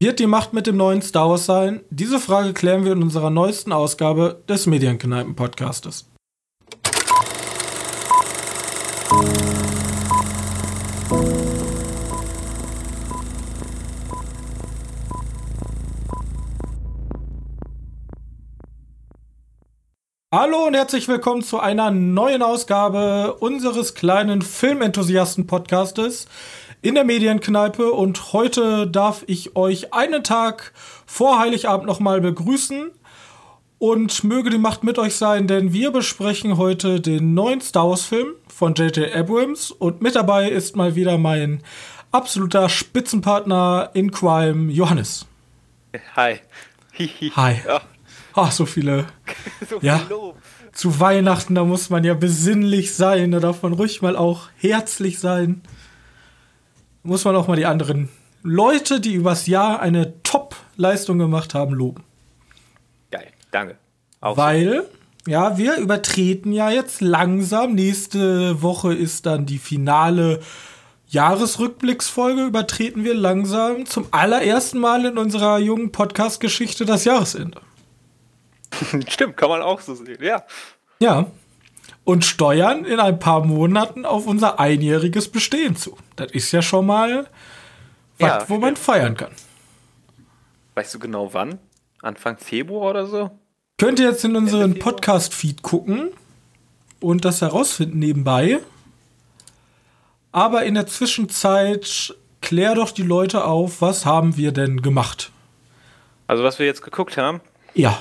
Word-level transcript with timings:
Wird 0.00 0.20
die 0.20 0.28
Macht 0.28 0.52
mit 0.52 0.68
dem 0.68 0.76
neuen 0.76 1.02
Star 1.02 1.28
Wars 1.28 1.44
sein? 1.44 1.80
Diese 1.90 2.20
Frage 2.20 2.52
klären 2.52 2.84
wir 2.84 2.92
in 2.92 3.02
unserer 3.02 3.30
neuesten 3.30 3.72
Ausgabe 3.72 4.44
des 4.48 4.68
Medienkneipen-Podcastes. 4.68 6.08
Hallo 20.32 20.66
und 20.68 20.74
herzlich 20.74 21.08
willkommen 21.08 21.42
zu 21.42 21.58
einer 21.58 21.90
neuen 21.90 22.42
Ausgabe 22.42 23.34
unseres 23.40 23.94
kleinen 23.94 24.42
Filmenthusiasten-Podcastes 24.42 26.28
in 26.82 26.94
der 26.94 27.04
Medienkneipe. 27.04 27.92
Und 27.92 28.32
heute 28.32 28.86
darf 28.86 29.24
ich 29.26 29.56
euch 29.56 29.92
einen 29.92 30.24
Tag 30.24 30.72
vor 31.06 31.38
Heiligabend 31.38 31.86
nochmal 31.86 32.20
begrüßen. 32.20 32.90
Und 33.80 34.24
möge 34.24 34.50
die 34.50 34.58
Macht 34.58 34.82
mit 34.82 34.98
euch 34.98 35.14
sein, 35.14 35.46
denn 35.46 35.72
wir 35.72 35.92
besprechen 35.92 36.56
heute 36.56 37.00
den 37.00 37.34
neuen 37.34 37.60
Star 37.60 37.88
Wars-Film 37.88 38.34
von 38.48 38.74
J.J. 38.74 39.14
Abrams. 39.14 39.70
Und 39.70 40.02
mit 40.02 40.16
dabei 40.16 40.48
ist 40.50 40.74
mal 40.74 40.96
wieder 40.96 41.16
mein 41.16 41.62
absoluter 42.10 42.68
Spitzenpartner 42.68 43.90
in 43.94 44.10
Crime, 44.10 44.72
Johannes. 44.72 45.26
Hi. 46.16 46.40
Hi. 47.36 47.60
Ja. 47.66 47.80
Ach, 48.34 48.52
so 48.52 48.66
viele. 48.66 49.06
so 49.68 49.78
ja. 49.80 50.00
Lob. 50.08 50.36
Zu 50.72 51.00
Weihnachten, 51.00 51.54
da 51.54 51.64
muss 51.64 51.90
man 51.90 52.04
ja 52.04 52.14
besinnlich 52.14 52.94
sein, 52.94 53.32
da 53.32 53.40
darf 53.40 53.62
man 53.62 53.72
ruhig 53.72 54.00
mal 54.00 54.16
auch 54.16 54.48
herzlich 54.56 55.18
sein. 55.18 55.62
Muss 57.08 57.24
man 57.24 57.34
auch 57.36 57.48
mal 57.48 57.56
die 57.56 57.64
anderen 57.64 58.10
Leute, 58.42 59.00
die 59.00 59.14
übers 59.14 59.46
Jahr 59.46 59.80
eine 59.80 60.22
Top-Leistung 60.24 61.18
gemacht 61.18 61.54
haben, 61.54 61.72
loben. 61.72 62.04
Geil, 63.10 63.28
danke. 63.50 63.78
Auch 64.20 64.36
Weil, 64.36 64.84
ja, 65.26 65.56
wir 65.56 65.78
übertreten 65.78 66.52
ja 66.52 66.68
jetzt 66.68 67.00
langsam. 67.00 67.72
Nächste 67.72 68.60
Woche 68.60 68.92
ist 68.92 69.24
dann 69.24 69.46
die 69.46 69.56
finale 69.56 70.40
Jahresrückblicksfolge. 71.06 72.44
Übertreten 72.44 73.04
wir 73.04 73.14
langsam 73.14 73.86
zum 73.86 74.08
allerersten 74.10 74.78
Mal 74.78 75.06
in 75.06 75.16
unserer 75.16 75.58
jungen 75.58 75.92
Podcast-Geschichte 75.92 76.84
das 76.84 77.06
Jahresende. 77.06 77.62
Stimmt, 79.08 79.38
kann 79.38 79.48
man 79.48 79.62
auch 79.62 79.80
so 79.80 79.94
sehen, 79.94 80.18
ja. 80.20 80.44
Ja. 81.00 81.24
Und 82.08 82.24
steuern 82.24 82.86
in 82.86 83.00
ein 83.00 83.18
paar 83.18 83.44
Monaten 83.44 84.06
auf 84.06 84.26
unser 84.26 84.58
einjähriges 84.58 85.28
Bestehen 85.28 85.76
zu. 85.76 85.94
Das 86.16 86.32
ist 86.32 86.50
ja 86.52 86.62
schon 86.62 86.86
mal 86.86 87.26
was, 88.18 88.28
ja, 88.28 88.48
wo 88.48 88.56
man 88.56 88.76
feiern 88.76 89.14
kann. 89.14 89.32
Weißt 90.74 90.94
du 90.94 91.00
genau 91.00 91.34
wann? 91.34 91.58
Anfang 92.00 92.38
Februar 92.38 92.92
oder 92.92 93.06
so? 93.06 93.30
Könnt 93.76 94.00
ihr 94.00 94.08
jetzt 94.08 94.24
in 94.24 94.36
unseren 94.36 94.78
Podcast-Feed 94.78 95.60
gucken 95.60 96.12
und 96.98 97.26
das 97.26 97.42
herausfinden 97.42 97.98
nebenbei. 97.98 98.60
Aber 100.32 100.64
in 100.64 100.76
der 100.76 100.86
Zwischenzeit 100.86 102.16
klär 102.40 102.74
doch 102.74 102.90
die 102.90 103.02
Leute 103.02 103.44
auf, 103.44 103.82
was 103.82 104.06
haben 104.06 104.38
wir 104.38 104.52
denn 104.52 104.80
gemacht? 104.80 105.30
Also 106.26 106.42
was 106.42 106.58
wir 106.58 106.64
jetzt 106.64 106.80
geguckt 106.80 107.18
haben? 107.18 107.42
Ja. 107.74 107.98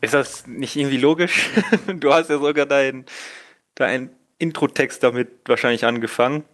Ist 0.00 0.14
das 0.14 0.46
nicht 0.46 0.76
irgendwie 0.76 0.96
logisch? 0.96 1.50
du 1.86 2.12
hast 2.12 2.30
ja 2.30 2.38
sogar 2.38 2.66
deinen 2.66 3.04
dein 3.74 4.10
Intro-Text 4.38 5.02
damit 5.02 5.28
wahrscheinlich 5.46 5.84
angefangen. 5.84 6.44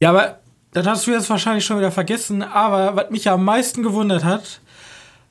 Ja, 0.00 0.10
aber 0.10 0.40
das 0.72 0.86
hast 0.86 1.06
du 1.06 1.12
jetzt 1.12 1.30
wahrscheinlich 1.30 1.64
schon 1.64 1.78
wieder 1.78 1.92
vergessen. 1.92 2.42
Aber 2.42 2.96
was 2.96 3.10
mich 3.10 3.24
ja 3.24 3.34
am 3.34 3.44
meisten 3.44 3.82
gewundert 3.82 4.24
hat, 4.24 4.60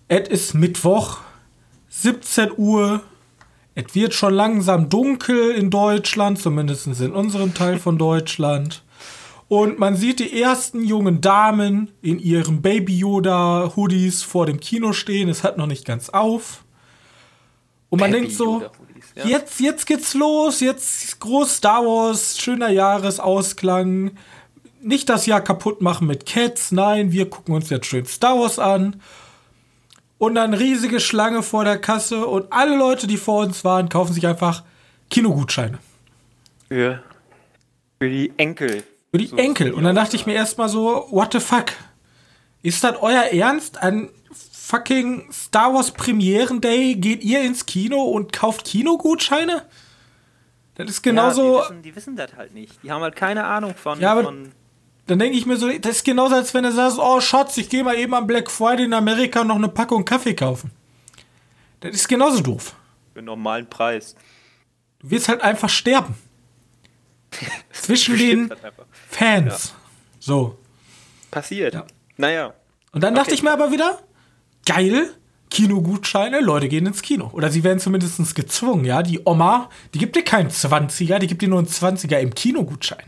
es 0.07 0.29
ist 0.29 0.53
Mittwoch, 0.53 1.19
17 1.89 2.51
Uhr. 2.57 3.01
Es 3.75 3.95
wird 3.95 4.13
schon 4.13 4.33
langsam 4.33 4.89
dunkel 4.89 5.51
in 5.51 5.69
Deutschland, 5.69 6.39
zumindest 6.39 6.87
in 6.87 7.11
unserem 7.11 7.53
Teil 7.53 7.79
von 7.79 7.97
Deutschland. 7.97 8.83
Und 9.47 9.79
man 9.79 9.95
sieht 9.95 10.19
die 10.19 10.41
ersten 10.41 10.83
jungen 10.83 11.21
Damen 11.21 11.91
in 12.01 12.19
ihren 12.19 12.61
Baby 12.61 12.99
Yoda 12.99 13.73
Hoodies 13.75 14.21
vor 14.21 14.45
dem 14.45 14.59
Kino 14.59 14.93
stehen. 14.93 15.29
Es 15.29 15.43
hat 15.43 15.57
noch 15.57 15.65
nicht 15.65 15.85
ganz 15.85 16.09
auf. 16.09 16.63
Und 17.89 17.99
man 17.99 18.11
Baby 18.11 18.23
denkt 18.23 18.37
so, 18.37 18.63
ja. 19.15 19.25
jetzt, 19.25 19.59
jetzt 19.59 19.85
geht's 19.85 20.13
los, 20.13 20.59
jetzt 20.59 21.19
groß 21.19 21.57
Star 21.57 21.83
Wars, 21.83 22.39
schöner 22.39 22.69
Jahresausklang. 22.69 24.11
Nicht 24.81 25.09
das 25.09 25.25
Jahr 25.25 25.41
kaputt 25.41 25.81
machen 25.81 26.07
mit 26.07 26.25
Cats, 26.25 26.71
nein, 26.71 27.11
wir 27.11 27.29
gucken 27.29 27.55
uns 27.55 27.69
jetzt 27.69 27.87
schön 27.87 28.05
Star 28.05 28.39
Wars 28.39 28.59
an. 28.59 29.01
Und 30.17 30.35
dann 30.35 30.53
riesige 30.53 30.99
Schlange 30.99 31.43
vor 31.43 31.63
der 31.63 31.79
Kasse 31.79 32.27
und 32.27 32.51
alle 32.51 32.77
Leute, 32.77 33.07
die 33.07 33.17
vor 33.17 33.41
uns 33.41 33.63
waren, 33.63 33.89
kaufen 33.89 34.13
sich 34.13 34.27
einfach 34.27 34.63
Kinogutscheine. 35.09 35.79
Für, 36.67 37.01
für 37.99 38.09
die 38.09 38.31
Enkel. 38.37 38.83
Für 39.11 39.17
die 39.17 39.27
so 39.27 39.37
Enkel. 39.37 39.73
Und 39.73 39.85
dann 39.85 39.95
dachte 39.95 40.15
ich 40.15 40.25
mir 40.25 40.33
erstmal 40.33 40.69
so, 40.69 41.07
what 41.09 41.33
the 41.33 41.39
fuck? 41.39 41.67
Ist 42.61 42.83
das 42.83 42.97
euer 43.01 43.23
Ernst? 43.31 43.81
An 43.81 44.09
fucking 44.69 45.31
Star 45.31 45.73
Wars 45.73 45.91
Premieren 45.91 46.61
Day 46.61 46.95
geht 46.95 47.23
ihr 47.23 47.41
ins 47.41 47.65
Kino 47.65 48.03
und 48.03 48.31
kauft 48.31 48.65
Kinogutscheine? 48.65 49.65
Das 50.75 50.89
ist 50.89 51.01
genauso. 51.01 51.57
Ja, 51.57 51.63
die, 51.63 51.69
wissen, 51.69 51.81
die 51.81 51.95
wissen 51.95 52.15
das 52.15 52.35
halt 52.37 52.53
nicht. 52.53 52.83
Die 52.83 52.91
haben 52.91 53.01
halt 53.01 53.15
keine 53.15 53.45
Ahnung 53.45 53.73
von. 53.75 53.99
Ja, 53.99 54.11
aber 54.11 54.23
von 54.23 54.51
dann 55.07 55.17
denke 55.17 55.39
ich 55.39 55.47
mir 55.47 55.57
so, 55.57 55.67
das 55.79 55.97
ist 55.97 56.03
genauso, 56.03 56.35
als 56.35 56.53
wenn 56.53 56.63
du 56.63 56.71
sagst, 56.71 56.99
oh 56.99 57.19
Schatz, 57.19 57.57
ich 57.57 57.67
gehe 57.67 57.83
mal 57.83 57.95
eben 57.95 58.13
am 58.13 58.27
Black 58.27 58.51
Friday 58.51 58.85
in 58.85 58.93
Amerika 58.93 59.43
noch 59.43 59.55
eine 59.55 59.67
Packung 59.67 60.05
Kaffee 60.05 60.35
kaufen. 60.35 60.69
Das 61.79 61.95
ist 61.95 62.07
genauso 62.07 62.41
doof. 62.41 62.75
Für 63.13 63.19
einen 63.19 63.25
normalen 63.25 63.67
Preis. 63.67 64.15
Du 64.99 65.09
wirst 65.09 65.27
halt 65.27 65.41
einfach 65.41 65.69
sterben. 65.69 66.13
Zwischen 67.71 68.19
den 68.19 68.49
halt 68.51 68.73
Fans. 69.09 69.69
Ja. 69.69 69.75
So. 70.19 70.59
Passiert. 71.31 71.73
Ja. 71.73 71.87
Naja. 72.17 72.53
Und 72.91 73.03
dann 73.03 73.13
okay. 73.13 73.23
dachte 73.23 73.33
ich 73.33 73.41
mir 73.41 73.51
aber 73.51 73.71
wieder, 73.71 73.99
geil, 74.69 75.09
Kinogutscheine, 75.49 76.41
Leute 76.41 76.69
gehen 76.69 76.85
ins 76.85 77.01
Kino. 77.01 77.31
Oder 77.33 77.49
sie 77.49 77.63
werden 77.63 77.79
zumindest 77.79 78.35
gezwungen, 78.35 78.85
ja. 78.85 79.01
Die 79.01 79.19
Oma, 79.25 79.69
die 79.93 79.99
gibt 79.99 80.15
dir 80.15 80.23
keinen 80.23 80.49
20er, 80.49 81.17
die 81.17 81.25
gibt 81.25 81.41
dir 81.41 81.49
nur 81.49 81.57
einen 81.57 81.67
20er 81.67 82.19
im 82.19 82.35
Kinogutschein. 82.35 83.05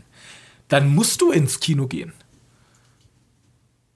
Dann 0.66 0.92
musst 0.92 1.20
du 1.20 1.30
ins 1.30 1.60
Kino 1.60 1.86
gehen. 1.86 2.12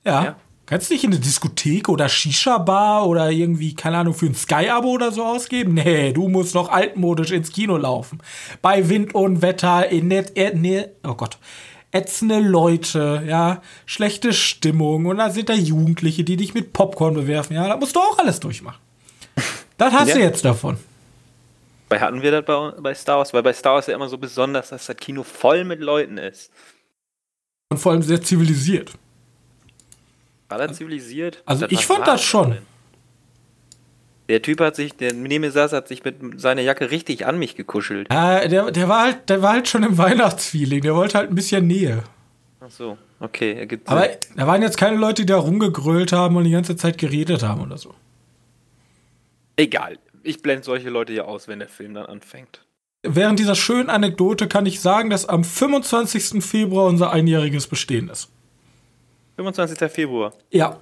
Ja. 0.04 0.24
ja. 0.24 0.36
Kannst 0.66 0.90
nicht 0.90 1.04
in 1.04 1.12
eine 1.12 1.20
Diskothek 1.20 1.88
oder 1.88 2.08
Shisha-Bar 2.08 3.06
oder 3.06 3.30
irgendwie, 3.30 3.74
keine 3.74 3.98
Ahnung, 3.98 4.14
für 4.14 4.26
ein 4.26 4.34
Sky-Abo 4.34 4.90
oder 4.90 5.10
so 5.12 5.24
ausgeben? 5.24 5.74
Nee, 5.74 6.12
du 6.12 6.28
musst 6.28 6.54
noch 6.54 6.68
altmodisch 6.68 7.32
ins 7.32 7.52
Kino 7.52 7.76
laufen. 7.76 8.20
Bei 8.62 8.88
Wind 8.88 9.14
und 9.14 9.42
Wetter, 9.42 9.88
in 9.88 10.08
net, 10.08 10.36
äh, 10.36 10.88
oh 11.04 11.14
Gott, 11.14 11.38
ätzende 11.96 12.40
Leute, 12.40 13.22
ja, 13.26 13.62
schlechte 13.86 14.32
Stimmung 14.32 15.06
und 15.06 15.18
da 15.18 15.30
sind 15.30 15.48
da 15.48 15.54
Jugendliche, 15.54 16.24
die 16.24 16.36
dich 16.36 16.54
mit 16.54 16.72
Popcorn 16.72 17.14
bewerfen, 17.14 17.54
ja, 17.54 17.66
da 17.68 17.76
musst 17.76 17.96
du 17.96 18.00
auch 18.00 18.18
alles 18.18 18.40
durchmachen. 18.40 18.80
Das 19.78 19.92
hast 19.92 20.08
ja. 20.08 20.14
du 20.14 20.20
jetzt 20.20 20.44
davon. 20.44 20.78
Bei 21.88 22.00
hatten 22.00 22.22
wir 22.22 22.30
das 22.30 22.44
bei, 22.44 22.70
bei 22.80 22.94
Star 22.94 23.18
Wars, 23.18 23.32
weil 23.32 23.42
bei 23.42 23.52
Star 23.52 23.74
Wars 23.74 23.86
ja 23.86 23.94
immer 23.94 24.08
so 24.08 24.18
besonders, 24.18 24.70
dass 24.70 24.86
das 24.86 24.96
Kino 24.96 25.22
voll 25.22 25.64
mit 25.64 25.80
Leuten 25.80 26.18
ist. 26.18 26.50
Und 27.70 27.78
vor 27.78 27.92
allem 27.92 28.02
sehr 28.02 28.20
zivilisiert. 28.22 28.92
War 30.48 30.58
das 30.58 30.76
zivilisiert? 30.76 31.42
Also 31.44 31.66
das 31.66 31.72
ich 31.72 31.86
fand 31.86 32.06
das 32.06 32.22
schon. 32.22 32.58
Der 34.28 34.42
Typ 34.42 34.60
hat 34.60 34.74
sich, 34.74 34.96
der 34.96 35.12
neben 35.12 35.42
mir 35.42 35.52
saß, 35.52 35.72
hat 35.72 35.88
sich 35.88 36.04
mit 36.04 36.40
seiner 36.40 36.62
Jacke 36.62 36.90
richtig 36.90 37.26
an 37.26 37.38
mich 37.38 37.54
gekuschelt. 37.54 38.08
Äh, 38.10 38.48
der, 38.48 38.70
der, 38.72 38.88
war 38.88 39.04
halt, 39.04 39.28
der 39.28 39.40
war 39.42 39.52
halt 39.52 39.68
schon 39.68 39.84
im 39.84 39.98
Weihnachtsfeeling. 39.98 40.80
Der 40.80 40.96
wollte 40.96 41.18
halt 41.18 41.30
ein 41.30 41.34
bisschen 41.34 41.66
Nähe. 41.66 42.02
Ach 42.60 42.70
so, 42.70 42.98
okay. 43.20 43.52
Ergibt 43.52 43.88
Aber 43.88 44.08
da 44.34 44.46
waren 44.46 44.62
jetzt 44.62 44.78
keine 44.78 44.96
Leute, 44.96 45.22
die 45.22 45.26
da 45.26 45.36
rumgegrölt 45.36 46.12
haben 46.12 46.36
und 46.36 46.44
die 46.44 46.50
ganze 46.50 46.76
Zeit 46.76 46.98
geredet 46.98 47.44
haben 47.44 47.62
oder 47.62 47.78
so. 47.78 47.94
Egal. 49.56 49.98
Ich 50.24 50.42
blende 50.42 50.64
solche 50.64 50.90
Leute 50.90 51.12
ja 51.12 51.24
aus, 51.24 51.46
wenn 51.46 51.60
der 51.60 51.68
Film 51.68 51.94
dann 51.94 52.06
anfängt. 52.06 52.66
Während 53.04 53.38
dieser 53.38 53.54
schönen 53.54 53.88
Anekdote 53.88 54.48
kann 54.48 54.66
ich 54.66 54.80
sagen, 54.80 55.10
dass 55.10 55.28
am 55.28 55.44
25. 55.44 56.44
Februar 56.44 56.86
unser 56.86 57.12
einjähriges 57.12 57.68
Bestehen 57.68 58.08
ist. 58.08 58.28
25. 59.36 59.90
Februar? 59.90 60.32
Ja. 60.50 60.80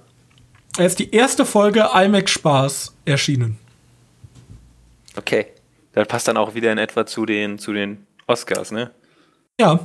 Er 0.77 0.85
ist 0.85 0.99
die 0.99 1.11
erste 1.11 1.45
Folge 1.45 1.89
IMAX 1.93 2.31
Spaß 2.31 2.93
erschienen. 3.05 3.57
Okay. 5.15 5.47
Das 5.93 6.07
passt 6.07 6.27
dann 6.27 6.35
auch 6.35 6.53
wieder 6.53 6.71
in 6.73 6.77
etwa 6.77 7.05
zu 7.05 7.25
den, 7.25 7.57
zu 7.57 7.71
den 7.71 8.05
Oscars, 8.27 8.71
ne? 8.71 8.91
Ja. 9.59 9.79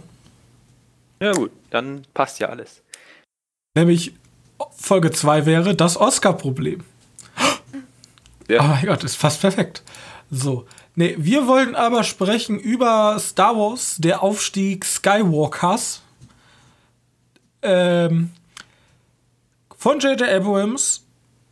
Ja, 1.20 1.32
gut. 1.32 1.52
Dann 1.70 2.04
passt 2.12 2.40
ja 2.40 2.48
alles. 2.48 2.82
Nämlich 3.76 4.14
Folge 4.76 5.12
2 5.12 5.46
wäre 5.46 5.76
das 5.76 5.96
Oscar-Problem. 5.96 6.82
Ja. 8.48 8.64
Oh 8.64 8.66
mein 8.66 8.84
Gott, 8.84 9.04
ist 9.04 9.14
fast 9.14 9.40
perfekt. 9.40 9.84
So. 10.28 10.66
Nee, 10.96 11.14
wir 11.18 11.46
wollen 11.46 11.76
aber 11.76 12.02
sprechen 12.02 12.58
über 12.58 13.16
Star 13.20 13.56
Wars, 13.56 13.96
der 13.98 14.24
Aufstieg 14.24 14.84
Skywalkers. 14.84 16.02
Ähm, 17.62 18.32
von 19.80 19.98
J.J. 19.98 20.28
Abrams. 20.28 21.06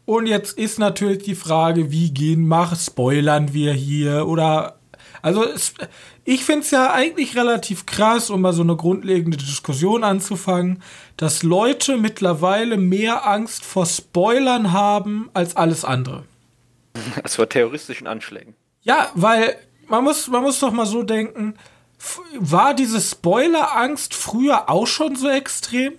Und 0.05 0.27
jetzt 0.27 0.57
ist 0.59 0.79
natürlich 0.79 1.23
die 1.23 1.35
Frage, 1.35 1.91
wie 1.91 2.11
gehen, 2.13 2.47
mach, 2.47 2.79
spoilern 2.79 3.55
wir 3.55 3.73
hier 3.73 4.27
oder 4.27 4.79
also 5.21 5.45
ich 6.25 6.45
finde 6.45 6.61
es 6.61 6.71
ja 6.71 6.93
eigentlich 6.93 7.37
relativ 7.37 7.87
krass, 7.87 8.31
um 8.31 8.43
mal 8.43 8.53
so 8.53 8.63
eine 8.63 8.77
grundlegende 8.77 9.37
Diskussion 9.37 10.05
anzufangen, 10.05 10.83
dass 11.17 11.43
Leute 11.43 11.97
mittlerweile 11.97 12.77
mehr 12.77 13.27
Angst 13.27 13.65
vor 13.65 13.87
Spoilern 13.87 14.73
haben 14.73 15.29
als 15.35 15.57
alles 15.57 15.85
andere. 15.85 16.25
Als 17.23 17.37
vor 17.37 17.49
terroristischen 17.49 18.07
Anschlägen. 18.07 18.55
Ja, 18.83 19.11
weil 19.15 19.57
man 19.89 20.05
muss, 20.05 20.29
man 20.29 20.43
muss 20.43 20.61
doch 20.61 20.73
mal 20.73 20.87
so 20.87 21.03
denken, 21.03 21.55
war 22.39 22.75
diese 22.75 23.01
Spoiler-Angst 23.01 24.15
früher 24.15 24.71
auch 24.71 24.87
schon 24.87 25.17
so 25.17 25.29
extrem? 25.29 25.95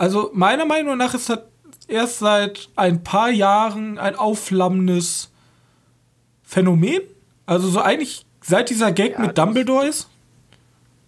Also 0.00 0.30
meiner 0.32 0.64
Meinung 0.64 0.96
nach 0.96 1.12
ist 1.12 1.28
das 1.28 1.40
erst 1.86 2.20
seit 2.20 2.70
ein 2.74 3.04
paar 3.04 3.28
Jahren 3.28 3.98
ein 3.98 4.16
aufflammendes 4.16 5.30
Phänomen. 6.42 7.02
Also 7.44 7.68
so 7.68 7.82
eigentlich 7.82 8.24
seit 8.40 8.70
dieser 8.70 8.92
Gag 8.92 9.12
ja, 9.12 9.20
mit 9.20 9.36
Dumbledore 9.36 9.86
ist. 9.86 10.08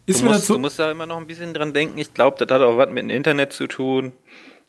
Ist 0.05 0.21
du, 0.21 0.25
mir 0.25 0.33
musst, 0.33 0.43
dazu 0.43 0.53
du 0.53 0.59
musst 0.59 0.79
da 0.79 0.91
immer 0.91 1.07
noch 1.07 1.17
ein 1.17 1.27
bisschen 1.27 1.55
dran 1.55 1.73
denken. 1.73 1.97
Ich 1.97 2.13
glaube, 2.13 2.37
das 2.45 2.55
hat 2.55 2.61
auch 2.61 2.77
was 2.77 2.91
mit 2.91 3.05
dem 3.05 3.09
Internet 3.09 3.55
zu 3.55 3.67
tun 3.67 4.13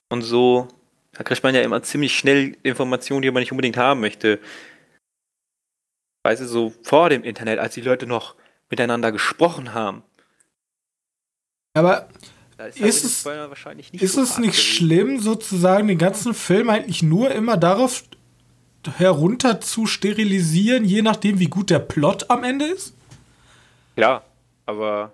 und 0.07 0.21
so. 0.21 0.69
Da 1.11 1.23
kriegt 1.25 1.43
man 1.43 1.53
ja 1.53 1.59
immer 1.59 1.83
ziemlich 1.83 2.17
schnell 2.17 2.55
Informationen, 2.63 3.23
die 3.23 3.31
man 3.31 3.41
nicht 3.41 3.51
unbedingt 3.51 3.75
haben 3.75 3.99
möchte. 3.99 4.39
Weißt 6.23 6.41
du, 6.41 6.47
so 6.47 6.71
vor 6.83 7.09
dem 7.09 7.25
Internet, 7.25 7.59
als 7.59 7.73
die 7.73 7.81
Leute 7.81 8.07
noch 8.07 8.35
miteinander 8.69 9.11
gesprochen 9.11 9.73
haben. 9.73 10.01
Aber 11.73 12.07
ist, 12.57 12.79
ist 12.79 13.03
es, 13.03 13.25
nicht, 13.75 13.93
ist 14.01 14.17
es 14.17 14.37
nicht 14.37 14.61
schlimm, 14.61 15.19
sozusagen 15.19 15.87
den 15.87 15.97
ganzen 15.97 16.33
Film 16.33 16.69
eigentlich 16.69 17.03
nur 17.03 17.31
immer 17.31 17.57
darauf 17.57 18.03
herunter 18.97 19.61
zu 19.61 19.85
sterilisieren, 19.85 20.85
je 20.85 21.01
nachdem, 21.01 21.39
wie 21.39 21.47
gut 21.47 21.69
der 21.69 21.79
Plot 21.79 22.29
am 22.29 22.43
Ende 22.43 22.65
ist? 22.65 22.93
Ja, 23.95 24.23
aber. 24.65 25.13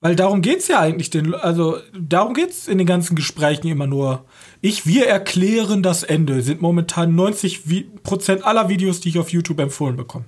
Weil 0.00 0.14
darum 0.14 0.42
geht 0.42 0.58
es 0.58 0.68
ja 0.68 0.78
eigentlich, 0.78 1.10
den, 1.10 1.34
also 1.34 1.78
darum 1.98 2.34
geht 2.34 2.50
es 2.50 2.68
in 2.68 2.78
den 2.78 2.86
ganzen 2.86 3.16
Gesprächen 3.16 3.66
immer 3.66 3.86
nur. 3.86 4.24
Ich, 4.60 4.86
wir 4.86 5.08
erklären 5.08 5.82
das 5.82 6.04
Ende, 6.04 6.42
sind 6.42 6.60
momentan 6.60 7.18
90% 7.18 8.42
aller 8.42 8.68
Videos, 8.68 9.00
die 9.00 9.08
ich 9.08 9.18
auf 9.18 9.30
YouTube 9.30 9.58
empfohlen 9.58 9.96
bekomme. 9.96 10.26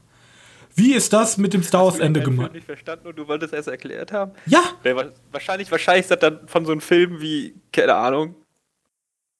Wie 0.74 0.94
ist 0.94 1.12
das 1.12 1.36
mit 1.38 1.52
dem 1.52 1.62
Star 1.62 1.84
Wars 1.84 1.98
Ende 1.98 2.20
gemeint? 2.20 2.50
Ich 2.50 2.54
nicht 2.54 2.66
verstanden 2.66 3.08
und 3.08 3.16
du 3.16 3.28
wolltest 3.28 3.52
es 3.52 3.66
erklärt 3.66 4.12
haben? 4.12 4.32
Ja. 4.46 4.62
Wahrscheinlich, 5.32 5.70
wahrscheinlich 5.70 6.04
ist 6.04 6.10
das 6.10 6.18
dann 6.18 6.46
von 6.46 6.64
so 6.64 6.72
einem 6.72 6.80
Film 6.80 7.20
wie, 7.20 7.54
keine 7.72 7.94
Ahnung, 7.94 8.34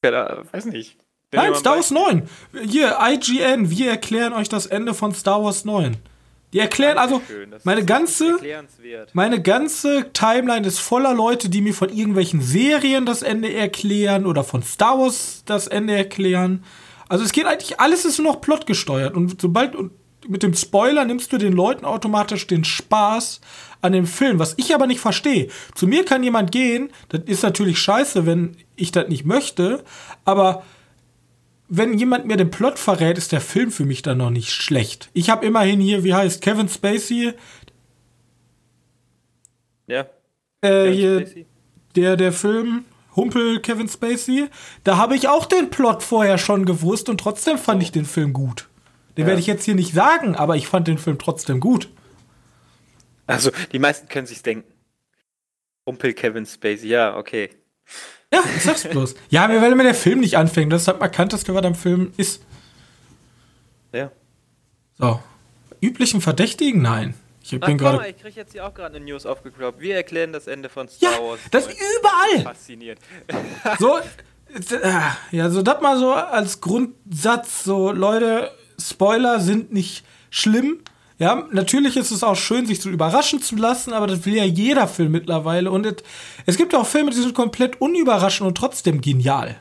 keine 0.03 0.29
Ahnung, 0.29 0.45
weiß 0.53 0.67
nicht. 0.67 0.99
Nein, 1.33 1.55
Star 1.55 1.77
Wars 1.77 1.91
9. 1.91 2.29
Hier, 2.65 2.99
IGN, 3.01 3.71
wir 3.71 3.91
erklären 3.91 4.33
euch 4.33 4.49
das 4.49 4.67
Ende 4.67 4.95
von 4.95 5.15
Star 5.15 5.43
Wars 5.43 5.65
9. 5.65 5.97
Die 6.53 6.59
erklären 6.59 6.99
also, 6.99 7.23
meine 7.63 7.85
ganze, 7.85 8.37
meine 9.13 9.41
ganze 9.41 10.13
Timeline 10.13 10.67
ist 10.67 10.81
voller 10.81 11.15
Leute, 11.15 11.49
die 11.49 11.61
mir 11.61 11.75
von 11.75 11.91
irgendwelchen 11.91 12.43
Serien 12.43 13.07
das 13.07 13.23
Ende 13.23 13.55
erklären 13.55 14.27
oder 14.27 14.43
von 14.43 14.65
Star 14.65 14.99
Wars 14.99 15.45
das 15.47 15.69
Ende 15.69 15.95
erklären. 15.95 16.65
Also 17.09 17.25
es 17.25 17.31
geht 17.31 17.47
eigentlich, 17.47 17.79
alles 17.79 18.05
ist 18.05 18.19
nur 18.19 18.33
noch 18.33 18.41
plotgesteuert. 18.41 19.15
Und 19.15 19.41
sobald, 19.41 19.77
und 19.77 19.93
mit 20.29 20.43
dem 20.43 20.55
Spoiler 20.55 21.05
nimmst 21.05 21.33
du 21.33 21.39
den 21.39 21.53
Leuten 21.53 21.85
automatisch 21.85 22.47
den 22.47 22.65
Spaß 22.65 23.41
an 23.81 23.93
dem 23.93 24.07
Film, 24.07 24.39
was 24.39 24.55
ich 24.59 24.75
aber 24.75 24.87
nicht 24.87 25.01
verstehe. 25.01 25.49
Zu 25.75 25.87
mir 25.87 26.05
kann 26.05 26.23
jemand 26.23 26.53
gehen, 26.53 26.91
das 27.09 27.23
ist 27.25 27.43
natürlich 27.43 27.79
scheiße, 27.79 28.27
wenn 28.27 28.57
ich 28.77 28.93
das 28.93 29.09
nicht 29.09 29.25
möchte, 29.25 29.83
aber 30.25 30.63
wenn 31.69 31.97
jemand 31.97 32.27
mir 32.27 32.37
den 32.37 32.51
Plot 32.51 32.79
verrät, 32.79 33.17
ist 33.17 33.33
der 33.33 33.41
Film 33.41 33.71
für 33.71 33.85
mich 33.85 34.03
dann 34.03 34.19
noch 34.19 34.31
nicht 34.31 34.51
schlecht. 34.51 35.09
Ich 35.13 35.31
habe 35.31 35.47
immerhin 35.47 35.81
hier, 35.81 36.03
wie 36.03 36.15
heißt 36.15 36.43
Kevin 36.43 36.69
Spacey? 36.69 37.33
Ja. 39.87 40.07
Äh, 40.63 40.91
hier, 40.91 41.21
Spacey. 41.21 41.47
der, 41.95 42.17
der 42.17 42.33
Film, 42.33 42.85
Humpel 43.15 43.61
Kevin 43.61 43.89
Spacey. 43.89 44.49
Da 44.85 44.97
habe 44.97 45.15
ich 45.15 45.29
auch 45.29 45.47
den 45.47 45.71
Plot 45.71 46.03
vorher 46.03 46.39
schon 46.39 46.65
gewusst 46.65 47.09
und 47.09 47.19
trotzdem 47.19 47.57
fand 47.57 47.81
oh. 47.81 47.83
ich 47.83 47.93
den 47.93 48.05
Film 48.05 48.33
gut. 48.33 48.70
Den 49.17 49.23
ja. 49.23 49.27
werde 49.27 49.41
ich 49.41 49.47
jetzt 49.47 49.65
hier 49.65 49.75
nicht 49.75 49.93
sagen, 49.93 50.37
aber 50.37 50.57
ich 50.57 50.67
fand 50.67 50.89
den 50.89 50.99
Film 50.99 51.19
trotzdem 51.19 51.61
gut. 51.61 51.89
Also, 53.27 53.51
die 53.73 53.79
meisten 53.79 54.09
können 54.09 54.27
sich's 54.27 54.43
denken. 54.43 54.73
Humpel 55.87 56.13
Kevin 56.15 56.47
Spacey, 56.47 56.89
ja, 56.89 57.17
okay. 57.17 57.51
Ja, 58.33 58.43
ich 58.57 58.63
sag's 58.63 58.87
bloß. 58.87 59.15
Ja, 59.29 59.49
mir 59.49 59.61
weil 59.61 59.75
mir 59.75 59.83
der 59.83 59.95
Film 59.95 60.21
nicht 60.21 60.37
anfängt. 60.37 60.73
Das 60.73 60.83
ist 60.83 60.89
halt 60.89 61.01
markant, 61.01 61.33
dass 61.33 61.49
was 61.49 61.65
am 61.65 61.75
Film 61.75 62.13
ist. 62.17 62.45
Ja. 63.93 64.11
So. 64.99 65.21
Üblichen 65.81 66.21
Verdächtigen? 66.21 66.83
Nein. 66.83 67.15
Ich 67.43 67.59
bin 67.59 67.79
gerade. 67.79 68.09
Ich 68.09 68.19
krieg 68.19 68.37
jetzt 68.37 68.53
hier 68.53 68.67
auch 68.67 68.75
gerade 68.75 68.95
eine 68.97 69.05
News 69.05 69.27
aufgekloppt. 69.27 69.81
Wir 69.81 69.97
erklären 69.97 70.33
das 70.33 70.47
Ende 70.47 70.69
von 70.69 70.89
Star 70.89 71.13
ja, 71.13 71.19
Wars. 71.19 71.41
Das 71.51 71.67
überall. 71.67 72.45
Fasziniert. 72.45 72.99
So, 73.79 73.99
äh, 74.83 74.93
ja, 75.33 75.51
so 75.51 75.63
das 75.63 75.81
mal 75.81 75.99
so 75.99 76.13
als 76.13 76.61
Grundsatz. 76.61 77.65
So, 77.65 77.91
Leute, 77.91 78.53
Spoiler 78.81 79.41
sind 79.41 79.73
nicht 79.73 80.05
schlimm. 80.31 80.81
Ja, 81.19 81.47
natürlich 81.51 81.97
ist 81.97 82.11
es 82.11 82.25
auch 82.25 82.37
schön, 82.37 82.65
sich 82.65 82.81
so 82.81 82.89
überraschen 82.89 83.43
zu 83.43 83.57
lassen, 83.57 83.93
aber 83.93 84.07
das 84.07 84.25
will 84.25 84.35
ja 84.35 84.45
jeder 84.45 84.89
Film 84.89 85.13
mittlerweile. 85.13 85.71
Und 85.71 85.85
es, 85.85 85.97
es 86.47 86.57
gibt 86.57 86.75
auch 86.75 86.87
Filme, 86.87 87.11
die 87.11 87.19
sind 87.19 87.35
komplett 87.35 87.81
unüberraschend 87.81 88.49
und 88.49 88.57
trotzdem 88.57 89.03
genial. 89.03 89.61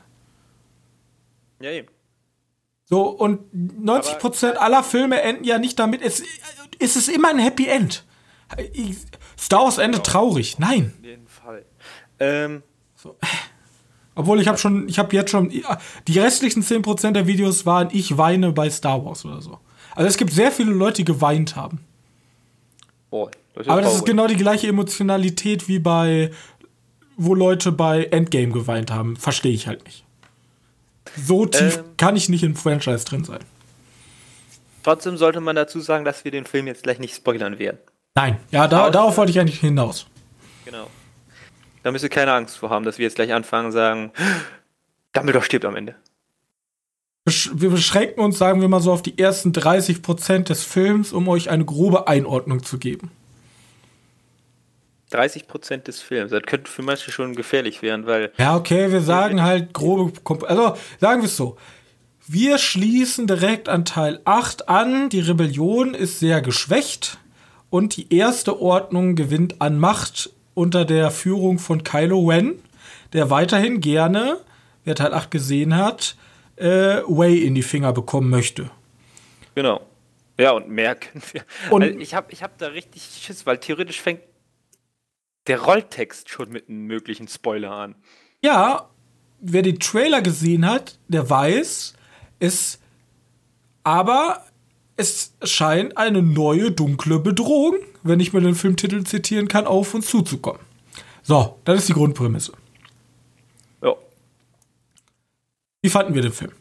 Ja, 1.60 1.72
eben. 1.72 1.90
So, 2.86 3.10
und 3.10 3.42
90% 3.54 4.52
aber, 4.52 4.62
aller 4.62 4.84
Filme 4.84 5.22
enden 5.22 5.44
ja 5.44 5.60
nicht 5.60 5.78
damit. 5.78 6.02
Es, 6.02 6.24
es 6.80 6.96
ist 6.96 7.10
immer 7.10 7.30
ein 7.30 7.40
Happy 7.40 7.68
End. 7.68 8.06
Star 9.38 9.64
Wars 9.64 9.78
Ende 9.78 9.98
genau. 9.98 10.10
traurig. 10.10 10.60
Nein. 10.60 10.94
Auf 10.98 11.06
jeden 11.06 11.28
Fall. 11.28 11.66
Ähm. 12.20 12.64
So. 12.96 13.18
Obwohl 14.20 14.42
ich 14.42 14.50
habe 14.50 14.58
schon, 14.58 14.90
ich 14.90 15.00
habe 15.00 15.16
jetzt 15.16 15.32
schon, 15.32 15.50
die 15.50 16.20
restlichen 16.20 16.62
10% 16.62 17.12
der 17.14 17.26
Videos 17.26 17.66
waren, 17.66 17.88
ich 17.94 18.18
weine 18.18 18.52
bei 18.52 18.70
Star 18.70 19.06
Wars 19.06 19.24
oder 19.24 19.42
so. 19.42 19.60
Also 19.96 20.10
es 20.10 20.18
gibt 20.18 20.34
sehr 20.34 20.52
viele 20.52 20.74
Leute, 20.74 20.98
die 20.98 21.06
geweint 21.06 21.56
haben. 21.56 21.80
Boah, 23.10 23.32
das 23.54 23.70
Aber 23.70 23.82
das 23.82 23.96
ist 23.96 24.06
genau 24.06 24.28
die 24.28 24.36
gleiche 24.36 24.68
Emotionalität 24.68 25.70
wie 25.70 25.80
bei, 25.80 26.32
wo 27.16 27.34
Leute 27.34 27.72
bei 27.72 28.10
Endgame 28.12 28.52
geweint 28.52 28.92
haben. 28.92 29.16
Verstehe 29.16 29.54
ich 29.54 29.68
halt 29.68 29.86
nicht. 29.86 30.04
So 31.16 31.46
tief 31.46 31.78
ähm, 31.78 31.86
kann 31.96 32.18
ich 32.18 32.28
nicht 32.28 32.44
im 32.44 32.58
Franchise 32.58 33.06
drin 33.06 33.24
sein. 33.24 33.40
Trotzdem 34.84 35.16
sollte 35.16 35.40
man 35.40 35.56
dazu 35.56 35.80
sagen, 35.80 36.04
dass 36.04 36.26
wir 36.26 36.32
den 36.32 36.44
Film 36.44 36.68
jetzt 36.68 36.84
gleich 36.84 37.00
nicht 37.00 37.16
spoilern 37.16 37.58
werden. 37.58 37.78
Nein, 38.16 38.36
ja, 38.52 38.68
da, 38.68 38.90
darauf 38.90 39.16
wollte 39.16 39.32
ich 39.32 39.40
eigentlich 39.40 39.62
hinaus. 39.62 40.08
Genau. 40.66 40.88
Da 41.84 41.92
müsst 41.92 42.04
ihr 42.04 42.10
keine 42.10 42.34
Angst 42.34 42.58
vor 42.58 42.70
haben, 42.70 42.86
dass 42.86 42.98
wir 42.98 43.04
jetzt 43.04 43.16
gleich 43.16 43.34
anfangen 43.34 43.68
und 43.68 43.72
sagen, 43.72 44.12
Dumbledore 45.14 45.46
stirbt 45.46 45.66
am 45.66 45.76
Ende 45.76 45.96
wir 47.54 47.70
beschränken 47.70 48.22
uns, 48.22 48.38
sagen 48.38 48.62
wir 48.62 48.68
mal 48.68 48.80
so, 48.80 48.92
auf 48.92 49.02
die 49.02 49.18
ersten 49.18 49.54
30 49.54 50.02
Prozent 50.02 50.50
des 50.50 50.64
Films, 50.64 51.14
um 51.14 51.28
euch 51.28 51.50
eine 51.50 51.66
grobe 51.66 52.08
Einordnung 52.08 52.64
zu 52.64 52.78
geben. 52.78 53.12
30 55.12 55.48
Prozent 55.48 55.88
des 55.88 56.02
Films, 56.02 56.32
das 56.32 56.44
könnte 56.44 56.70
für 56.70 56.84
manche 56.84 57.12
schon 57.12 57.36
gefährlich 57.36 57.82
werden, 57.82 58.06
weil. 58.06 58.32
Ja, 58.38 58.56
okay, 58.56 58.92
wir 58.92 59.02
sagen 59.02 59.42
halt 59.42 59.74
grobe. 59.74 60.14
Also, 60.48 60.76
sagen 61.00 61.22
wir 61.22 61.26
es 61.26 61.36
so. 61.36 61.58
Wir 62.28 62.60
schließen 62.60 63.26
direkt 63.26 63.70
an 63.70 63.86
Teil 63.86 64.22
8 64.26 64.70
an. 64.70 65.10
Die 65.10 65.20
Rebellion 65.20 65.96
ist 65.96 66.20
sehr 66.20 66.42
geschwächt 66.42 67.18
und 67.72 67.98
die 67.98 68.14
erste 68.16 68.62
Ordnung 68.62 69.16
gewinnt 69.16 69.62
an 69.62 69.80
Macht 69.80 70.30
unter 70.60 70.84
der 70.84 71.10
Führung 71.10 71.58
von 71.58 71.84
Kylo 71.84 72.28
Ren, 72.28 72.62
der 73.14 73.30
weiterhin 73.30 73.80
gerne, 73.80 74.42
wer 74.84 74.94
Teil 74.94 75.14
8 75.14 75.32
gesehen 75.32 75.78
hat, 75.78 76.18
äh, 76.58 77.02
Way 77.08 77.46
in 77.46 77.56
die 77.56 77.64
Finger 77.64 77.94
bekommen 77.94 78.30
möchte. 78.30 78.70
Genau. 79.56 79.80
Ja, 80.38 80.52
und 80.52 80.68
mehr 80.68 80.96
können 80.96 81.24
wir. 81.32 81.46
Und 81.70 81.84
also 81.84 81.98
ich 82.00 82.14
habe 82.14 82.34
ich 82.34 82.44
hab 82.44 82.58
da 82.58 82.68
richtig 82.68 83.04
Schiss, 83.04 83.46
weil 83.46 83.58
theoretisch 83.60 84.02
fängt 84.02 84.20
der 85.48 85.62
Rolltext 85.62 86.30
schon 86.30 86.50
mit 86.50 86.68
einem 86.68 86.88
möglichen 86.88 87.30
Spoiler 87.30 87.72
an. 87.72 87.96
Ja, 88.42 88.90
wer 89.40 89.62
den 89.62 89.80
Trailer 89.80 90.22
gesehen 90.22 90.70
hat, 90.70 91.00
der 91.08 91.30
weiß, 91.30 91.94
es. 92.40 92.80
Aber 93.84 94.44
es 95.00 95.34
scheint 95.44 95.98
eine 95.98 96.22
neue 96.22 96.72
dunkle 96.72 97.20
Bedrohung, 97.20 97.76
wenn 98.04 98.20
ich 98.20 98.34
mir 98.34 98.42
den 98.42 98.56
Filmtitel 98.56 99.04
zitieren 99.04 99.48
kann, 99.48 99.66
auf 99.66 99.94
uns 99.94 100.08
zuzukommen. 100.08 100.62
So, 101.24 101.58
das 101.64 101.80
ist 101.80 101.90
die 101.90 101.94
Grundprämisse. 101.94 102.54
Wie 105.82 105.90
fanden 105.90 106.14
wir 106.14 106.22
den 106.22 106.34
Film? 106.34 106.52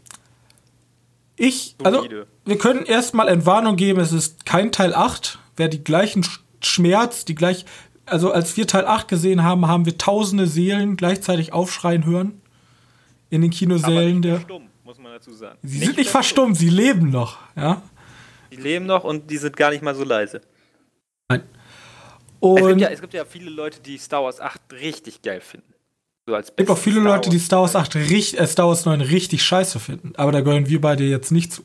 Ich, 1.37 1.77
also, 1.83 2.07
wir 2.45 2.59
können 2.59 2.85
erstmal 2.85 3.29
Entwarnung 3.29 3.77
geben, 3.77 4.01
es 4.01 4.13
ist 4.13 4.45
kein 4.45 4.73
Teil 4.73 4.95
8. 4.95 5.39
Wer 5.57 5.69
die 5.69 5.83
gleichen 5.83 6.25
Schmerz, 6.61 7.25
die 7.25 7.35
gleich, 7.35 7.65
also 8.07 8.33
als 8.33 8.57
wir 8.57 8.67
Teil 8.67 8.87
8 8.87 9.09
gesehen 9.09 9.43
haben, 9.43 9.67
haben 9.67 9.87
wir 9.87 9.99
tausende 9.99 10.47
Seelen 10.47 10.97
gleichzeitig 10.97 11.53
aufschreien 11.53 12.05
hören. 12.05 12.41
in 13.31 13.43
den 13.43 13.51
Kinosälen. 13.51 14.23
der, 14.23 14.41
stumm, 14.41 14.69
muss 14.85 14.99
man 14.99 15.13
dazu 15.13 15.33
sagen. 15.33 15.59
Sie 15.63 15.79
nicht 15.79 15.87
sind 15.87 15.99
nicht 15.99 16.11
verstummt, 16.11 16.57
sie 16.57 16.71
leben 16.71 17.11
noch, 17.11 17.39
ja. 17.57 17.83
Die 18.51 18.57
leben 18.57 18.87
noch 18.87 19.05
und 19.05 19.31
die 19.31 19.37
sind 19.37 19.57
gar 19.57 19.71
nicht 19.71 19.83
mal 19.83 19.95
so 19.95 20.05
leise. 20.05 20.41
Nein. 21.29 21.43
Es 22.41 22.67
gibt, 22.67 22.81
ja, 22.81 22.89
es 22.89 23.01
gibt 23.01 23.15
ja 23.15 23.25
viele 23.25 23.51
Leute, 23.51 23.81
die 23.81 23.99
Star 23.99 24.23
Wars 24.23 24.41
8 24.41 24.61
richtig 24.73 25.23
geil 25.23 25.41
finden. 25.41 25.75
So 26.27 26.35
als 26.35 26.51
es 26.51 26.57
gibt 26.57 26.71
auch 26.71 26.79
viele 26.79 27.01
Star 27.01 27.17
Leute, 27.17 27.31
die 27.31 27.39
Star 27.39 27.63
Wars 27.63 27.75
8 27.75 27.97
äh, 27.97 28.47
Star 28.47 28.69
Wars 28.69 28.85
9 28.85 29.01
richtig 29.01 29.43
scheiße 29.43 29.81
finden. 29.81 30.13
Aber 30.17 30.31
da 30.31 30.41
gehören 30.41 30.69
wir 30.69 30.81
beide 30.81 31.05
jetzt 31.05 31.33
nicht 31.33 31.53
zu. 31.53 31.63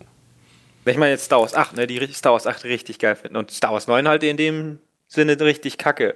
Ich 0.86 0.98
meine 0.98 1.12
jetzt 1.12 1.26
Star 1.26 1.42
Wars 1.42 1.54
8, 1.54 1.76
ne, 1.76 1.88
die 1.88 2.00
Star 2.14 2.34
Wars 2.34 2.48
8 2.48 2.64
richtig 2.64 3.00
geil 3.00 3.16
finden. 3.16 3.38
Und 3.38 3.52
Star 3.52 3.72
Wars 3.72 3.88
9 3.88 4.08
halt 4.08 4.24
in 4.24 4.38
dem 4.38 4.80
Sinne 5.08 5.40
richtig 5.40 5.78
kacke. 5.78 6.16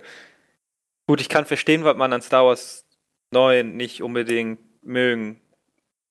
Gut, 1.07 1.21
ich 1.21 1.29
kann 1.29 1.45
verstehen, 1.45 1.83
was 1.83 1.95
man 1.95 2.11
an 2.11 2.21
Star 2.21 2.45
Wars 2.45 2.85
9 3.31 3.75
nicht 3.75 4.01
unbedingt 4.01 4.59
mögen. 4.81 5.39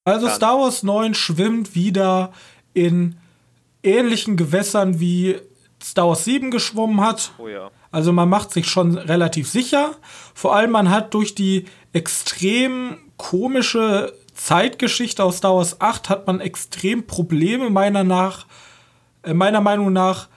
Also 0.05 0.27
kann. 0.27 0.37
Star 0.37 0.59
Wars 0.59 0.83
9 0.83 1.15
schwimmt 1.15 1.75
wieder 1.75 2.33
in 2.75 3.17
ähnlichen 3.83 4.37
Gewässern 4.37 5.01
wie 5.01 5.37
Star 5.83 6.09
Wars 6.09 6.25
7 6.25 6.51
geschwommen 6.51 7.01
hat. 7.01 7.33
Oh 7.39 7.49
ja. 7.49 7.71
Also 7.91 8.13
man 8.13 8.29
macht 8.29 8.53
sich 8.53 8.69
schon 8.69 8.97
relativ 8.99 9.49
sicher. 9.49 9.93
Vor 10.35 10.55
allem 10.55 10.71
man 10.71 10.91
hat 10.91 11.15
durch 11.15 11.35
die 11.35 11.67
extrem 11.93 12.99
komische 13.17 14.13
Zeitgeschichte 14.35 15.25
aus 15.25 15.39
Star 15.39 15.55
Wars 15.55 15.81
8 15.81 16.11
hat 16.11 16.27
man 16.27 16.41
extrem 16.41 17.07
Probleme 17.07 17.71
meiner 17.71 18.05
nach 18.05 18.47
äh, 19.23 19.35
meiner 19.35 19.61
Meinung 19.61 19.93
nach 19.93 20.29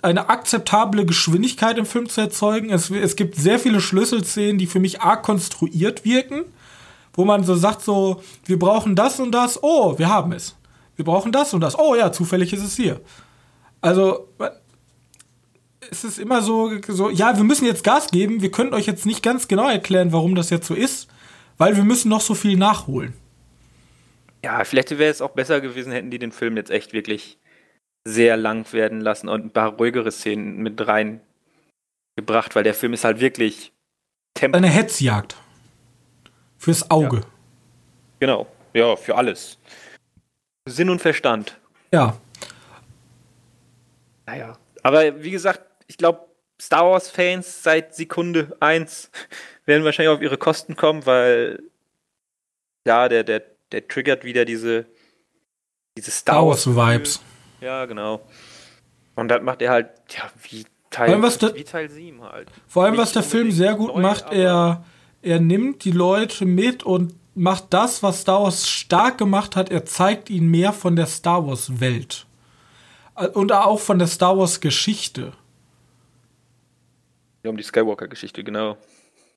eine 0.00 0.30
akzeptable 0.30 1.04
Geschwindigkeit 1.04 1.76
im 1.76 1.84
Film 1.84 2.08
zu 2.08 2.22
erzeugen. 2.22 2.70
Es, 2.70 2.90
es 2.90 3.16
gibt 3.16 3.36
sehr 3.36 3.58
viele 3.58 3.82
Schlüsselszenen, 3.82 4.56
die 4.56 4.66
für 4.66 4.80
mich 4.80 5.02
arg 5.02 5.22
konstruiert 5.22 6.06
wirken, 6.06 6.44
wo 7.12 7.26
man 7.26 7.44
so 7.44 7.54
sagt 7.54 7.82
so, 7.82 8.22
wir 8.46 8.58
brauchen 8.58 8.96
das 8.96 9.20
und 9.20 9.32
das, 9.32 9.62
oh, 9.62 9.98
wir 9.98 10.08
haben 10.08 10.32
es. 10.32 10.56
Wir 10.98 11.04
brauchen 11.04 11.30
das 11.30 11.54
und 11.54 11.60
das, 11.60 11.78
oh 11.78 11.94
ja, 11.94 12.10
zufällig 12.10 12.52
ist 12.52 12.64
es 12.64 12.74
hier. 12.74 13.00
Also, 13.80 14.28
es 15.92 16.02
ist 16.02 16.18
immer 16.18 16.42
so, 16.42 16.72
so, 16.88 17.08
ja, 17.08 17.36
wir 17.36 17.44
müssen 17.44 17.66
jetzt 17.66 17.84
Gas 17.84 18.08
geben, 18.08 18.42
wir 18.42 18.50
können 18.50 18.74
euch 18.74 18.86
jetzt 18.86 19.06
nicht 19.06 19.22
ganz 19.22 19.46
genau 19.46 19.68
erklären, 19.68 20.12
warum 20.12 20.34
das 20.34 20.50
jetzt 20.50 20.66
so 20.66 20.74
ist, 20.74 21.08
weil 21.56 21.76
wir 21.76 21.84
müssen 21.84 22.08
noch 22.08 22.20
so 22.20 22.34
viel 22.34 22.56
nachholen. 22.56 23.14
Ja, 24.44 24.64
vielleicht 24.64 24.90
wäre 24.90 25.12
es 25.12 25.22
auch 25.22 25.30
besser 25.30 25.60
gewesen, 25.60 25.92
hätten 25.92 26.10
die 26.10 26.18
den 26.18 26.32
Film 26.32 26.56
jetzt 26.56 26.70
echt 26.70 26.92
wirklich 26.92 27.38
sehr 28.04 28.36
lang 28.36 28.72
werden 28.72 29.00
lassen 29.00 29.28
und 29.28 29.44
ein 29.44 29.52
paar 29.52 29.74
ruhigere 29.74 30.10
Szenen 30.10 30.56
mit 30.56 30.84
reingebracht, 30.84 32.56
weil 32.56 32.64
der 32.64 32.74
Film 32.74 32.92
ist 32.92 33.04
halt 33.04 33.20
wirklich 33.20 33.72
Tempo. 34.34 34.56
Eine 34.56 34.66
Hetzjagd. 34.66 35.36
Fürs 36.56 36.90
Auge. 36.90 37.18
Ja. 37.18 37.26
Genau, 38.18 38.46
ja, 38.74 38.96
für 38.96 39.14
alles. 39.14 39.58
Sinn 40.70 40.90
und 40.90 41.00
Verstand. 41.00 41.58
Ja. 41.92 42.16
Naja. 44.26 44.58
Aber 44.82 45.22
wie 45.22 45.30
gesagt, 45.30 45.62
ich 45.86 45.96
glaube, 45.96 46.20
Star 46.60 46.84
Wars-Fans 46.84 47.62
seit 47.62 47.94
Sekunde 47.94 48.56
1 48.60 49.10
werden 49.64 49.84
wahrscheinlich 49.84 50.14
auf 50.14 50.22
ihre 50.22 50.38
Kosten 50.38 50.76
kommen, 50.76 51.06
weil 51.06 51.62
ja, 52.86 53.08
der, 53.08 53.24
der, 53.24 53.42
der 53.72 53.86
triggert 53.86 54.24
wieder 54.24 54.44
diese, 54.44 54.86
diese 55.96 56.10
Star 56.10 56.46
Wars-Vibes. 56.46 57.20
Ja, 57.60 57.84
genau. 57.86 58.20
Und 59.14 59.28
das 59.28 59.42
macht 59.42 59.62
er 59.62 59.70
halt, 59.70 59.90
ja, 60.10 60.30
wie 60.48 60.64
Teil, 60.90 61.10
allem, 61.10 61.22
der, 61.22 61.54
wie 61.54 61.64
Teil 61.64 61.90
7 61.90 62.22
halt. 62.22 62.48
Vor 62.66 62.84
allem, 62.84 62.92
Nicht 62.92 63.02
was 63.02 63.12
der 63.12 63.22
Film 63.22 63.50
sehr 63.50 63.74
gut 63.74 63.94
neu, 63.94 64.00
macht, 64.00 64.32
er, 64.32 64.84
er 65.22 65.40
nimmt 65.40 65.84
die 65.84 65.90
Leute 65.90 66.46
mit 66.46 66.82
und 66.82 67.14
macht 67.38 67.66
das, 67.70 68.02
was 68.02 68.22
Star 68.22 68.42
Wars 68.42 68.68
stark 68.68 69.18
gemacht 69.18 69.56
hat. 69.56 69.70
Er 69.70 69.84
zeigt 69.84 70.28
ihnen 70.30 70.50
mehr 70.50 70.72
von 70.72 70.96
der 70.96 71.06
Star 71.06 71.46
Wars-Welt. 71.46 72.26
Und 73.34 73.52
auch 73.52 73.80
von 73.80 73.98
der 73.98 74.08
Star 74.08 74.36
Wars-Geschichte. 74.36 75.32
Ja, 77.42 77.50
um 77.50 77.56
die 77.56 77.62
Skywalker-Geschichte, 77.62 78.44
genau. 78.44 78.76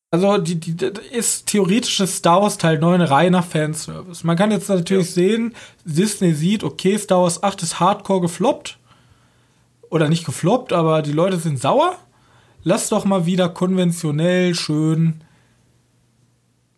Also, 0.09 0.37
die, 0.39 0.55
die, 0.55 0.75
die 0.75 0.91
ist 1.11 1.47
theoretisches 1.47 2.17
Star 2.17 2.41
Wars 2.41 2.57
Teil 2.57 2.77
9 2.79 3.01
reiner 3.01 3.43
Fanservice. 3.43 4.25
Man 4.25 4.35
kann 4.35 4.51
jetzt 4.51 4.67
natürlich 4.67 5.07
ja. 5.07 5.13
sehen, 5.13 5.55
Disney 5.85 6.33
sieht, 6.33 6.63
okay, 6.63 6.97
Star 6.97 7.21
Wars 7.21 7.41
8 7.41 7.63
ist 7.63 7.79
hardcore 7.79 8.21
gefloppt. 8.21 8.77
Oder 9.89 10.09
nicht 10.09 10.25
gefloppt, 10.25 10.73
aber 10.73 11.01
die 11.01 11.11
Leute 11.13 11.37
sind 11.37 11.59
sauer. 11.59 11.97
Lass 12.63 12.89
doch 12.89 13.05
mal 13.05 13.25
wieder 13.25 13.49
konventionell 13.49 14.53
schön 14.53 15.21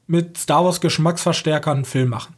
mit 0.08 0.38
Star 0.38 0.66
Wars 0.66 0.82
Geschmacksverstärkern 0.82 1.78
einen 1.78 1.86
Film 1.86 2.10
machen. 2.10 2.36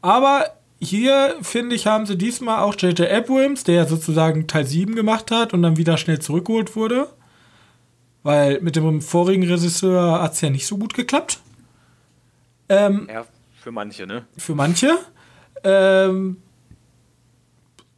Aber 0.00 0.46
hier, 0.80 1.36
finde 1.42 1.76
ich, 1.76 1.86
haben 1.86 2.06
sie 2.06 2.18
diesmal 2.18 2.60
auch 2.60 2.74
J.J. 2.74 3.08
Abrams, 3.10 3.64
der 3.64 3.74
ja 3.74 3.86
sozusagen 3.86 4.48
Teil 4.48 4.66
7 4.66 4.94
gemacht 4.94 5.30
hat 5.30 5.52
und 5.52 5.62
dann 5.62 5.76
wieder 5.76 5.96
schnell 5.96 6.18
zurückgeholt 6.18 6.74
wurde 6.74 7.08
weil 8.22 8.60
mit 8.60 8.76
dem 8.76 9.00
vorigen 9.00 9.44
Regisseur 9.44 10.22
hat 10.22 10.34
es 10.34 10.40
ja 10.40 10.50
nicht 10.50 10.66
so 10.66 10.78
gut 10.78 10.94
geklappt. 10.94 11.40
Ähm, 12.68 13.08
ja, 13.12 13.26
für 13.60 13.72
manche, 13.72 14.06
ne? 14.06 14.26
Für 14.36 14.54
manche. 14.54 14.96
Ähm, 15.64 16.38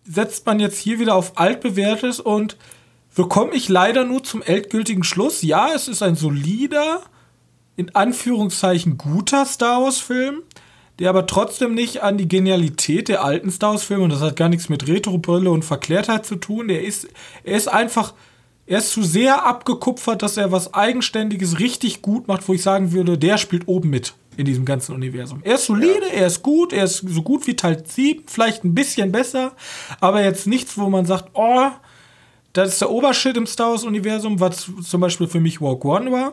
setzt 0.04 0.46
man 0.46 0.60
jetzt 0.60 0.78
hier 0.78 0.98
wieder 0.98 1.14
auf 1.14 1.38
altbewährtes 1.38 2.20
und 2.20 2.56
so 3.10 3.26
komme 3.26 3.54
ich 3.54 3.68
leider 3.68 4.04
nur 4.04 4.24
zum 4.24 4.42
endgültigen 4.42 5.04
Schluss. 5.04 5.42
Ja, 5.42 5.72
es 5.74 5.88
ist 5.88 6.02
ein 6.02 6.16
solider, 6.16 7.02
in 7.76 7.94
Anführungszeichen 7.94 8.98
guter 8.98 9.44
Star 9.46 9.82
Wars-Film, 9.82 10.42
der 10.98 11.10
aber 11.10 11.26
trotzdem 11.26 11.74
nicht 11.74 12.02
an 12.02 12.18
die 12.18 12.28
Genialität 12.28 13.08
der 13.08 13.24
alten 13.24 13.50
Star 13.50 13.72
Wars-Filme, 13.72 14.04
und 14.04 14.10
das 14.10 14.20
hat 14.20 14.36
gar 14.36 14.48
nichts 14.48 14.68
mit 14.68 14.86
Retro-Brille 14.86 15.50
und 15.50 15.64
Verklärtheit 15.64 16.24
zu 16.24 16.36
tun, 16.36 16.68
der 16.68 16.84
ist, 16.84 17.08
er 17.42 17.56
ist 17.56 17.68
einfach 17.68 18.14
er 18.66 18.78
ist 18.78 18.92
zu 18.92 19.02
sehr 19.02 19.44
abgekupfert, 19.44 20.22
dass 20.22 20.38
er 20.38 20.50
was 20.50 20.72
Eigenständiges 20.72 21.58
richtig 21.58 22.00
gut 22.00 22.28
macht, 22.28 22.48
wo 22.48 22.54
ich 22.54 22.62
sagen 22.62 22.92
würde, 22.92 23.18
der 23.18 23.36
spielt 23.36 23.68
oben 23.68 23.90
mit 23.90 24.14
in 24.36 24.46
diesem 24.46 24.64
ganzen 24.64 24.94
Universum. 24.94 25.40
Er 25.44 25.56
ist 25.56 25.66
solide, 25.66 26.06
ja. 26.08 26.20
er 26.20 26.26
ist 26.26 26.42
gut, 26.42 26.72
er 26.72 26.84
ist 26.84 27.04
so 27.06 27.22
gut 27.22 27.46
wie 27.46 27.56
Teil 27.56 27.84
7, 27.86 28.24
vielleicht 28.26 28.64
ein 28.64 28.74
bisschen 28.74 29.12
besser, 29.12 29.52
aber 30.00 30.22
jetzt 30.24 30.46
nichts, 30.46 30.78
wo 30.78 30.88
man 30.88 31.04
sagt, 31.04 31.30
oh, 31.34 31.68
das 32.54 32.70
ist 32.70 32.80
der 32.80 32.90
Obershit 32.90 33.36
im 33.36 33.46
Star 33.46 33.72
Wars-Universum, 33.72 34.40
was 34.40 34.70
zum 34.82 35.00
Beispiel 35.00 35.26
für 35.26 35.40
mich 35.40 35.60
Walk 35.60 35.84
One 35.84 36.10
war. 36.10 36.32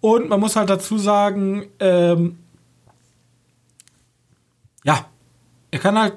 Und 0.00 0.28
man 0.28 0.40
muss 0.40 0.56
halt 0.56 0.70
dazu 0.70 0.98
sagen, 0.98 1.66
ähm, 1.80 2.38
ja, 4.84 5.08
er 5.70 5.78
kann 5.78 5.98
halt, 5.98 6.14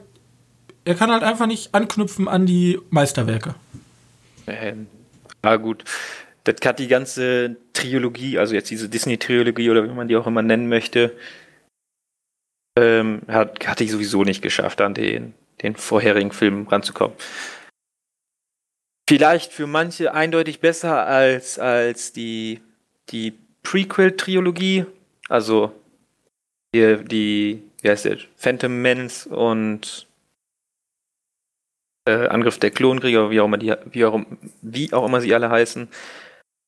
er 0.86 0.96
kann 0.96 1.12
halt 1.12 1.24
einfach 1.24 1.48
nicht 1.48 1.74
anknüpfen 1.74 2.28
an 2.28 2.46
die 2.46 2.80
Meisterwerke. 2.90 3.56
Ähm, 4.48 4.88
ja, 5.44 5.56
gut. 5.56 5.84
Das 6.44 6.56
hat 6.66 6.80
die 6.80 6.88
ganze 6.88 7.58
Trilogie, 7.74 8.38
also 8.38 8.56
jetzt 8.56 8.70
diese 8.70 8.90
Disney-Trilogie 8.90 9.70
oder 9.70 9.84
wie 9.84 9.94
man 9.94 10.08
die 10.08 10.16
auch 10.16 10.28
immer 10.28 10.42
nennen 10.42 10.68
möchte, 10.68 11.16
ähm, 12.78 13.22
hat, 13.28 13.68
hatte 13.68 13.84
ich 13.84 13.92
sowieso 13.92 14.24
nicht 14.24 14.42
geschafft, 14.42 14.82
an 14.82 14.94
den, 14.94 15.34
den 15.62 15.76
vorherigen 15.76 16.32
Film 16.32 16.68
ranzukommen. 16.68 17.16
Vielleicht 19.10 19.52
für 19.52 19.68
manche 19.68 20.14
eindeutig 20.14 20.60
besser 20.60 21.06
als, 21.06 21.58
als 21.58 22.14
die, 22.14 22.62
die 23.10 23.38
Prequel-Trilogie, 23.64 24.86
also 25.28 25.72
die, 26.74 27.04
die, 27.04 27.64
wie 27.82 27.90
heißt 27.90 28.06
der, 28.06 28.18
Phantom 28.36 28.82
Menace 28.82 29.28
und 29.28 30.08
äh, 32.06 32.28
Angriff 32.28 32.58
der 32.58 32.72
Klonkrieger, 32.72 33.30
wie 33.30 33.40
auch 33.40 33.46
immer, 33.46 33.58
die, 33.58 33.74
wie 33.92 34.06
auch, 34.06 34.20
wie 34.62 34.94
auch 34.94 35.06
immer 35.06 35.22
sie 35.22 35.34
alle 35.34 35.50
heißen, 35.50 35.88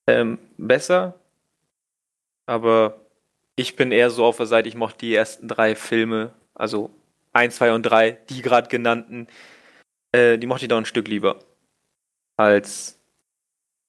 ähm, 0.08 0.40
besser. 0.58 1.20
Aber 2.46 3.00
ich 3.56 3.76
bin 3.76 3.92
eher 3.92 4.10
so 4.10 4.26
auf 4.26 4.38
der 4.38 4.46
Seite, 4.46 4.68
ich 4.70 4.76
mochte 4.76 5.00
die 5.00 5.16
ersten 5.16 5.48
drei 5.48 5.76
Filme, 5.76 6.34
also 6.54 6.92
1, 7.34 7.56
2 7.56 7.74
und 7.74 7.84
3, 7.84 8.12
die 8.30 8.42
gerade 8.42 8.68
genannten, 8.68 9.28
äh, 10.12 10.38
die 10.38 10.48
mochte 10.48 10.66
ich 10.66 10.70
doch 10.70 10.78
ein 10.78 10.86
Stück 10.86 11.08
lieber. 11.08 11.40
Als, 12.38 13.00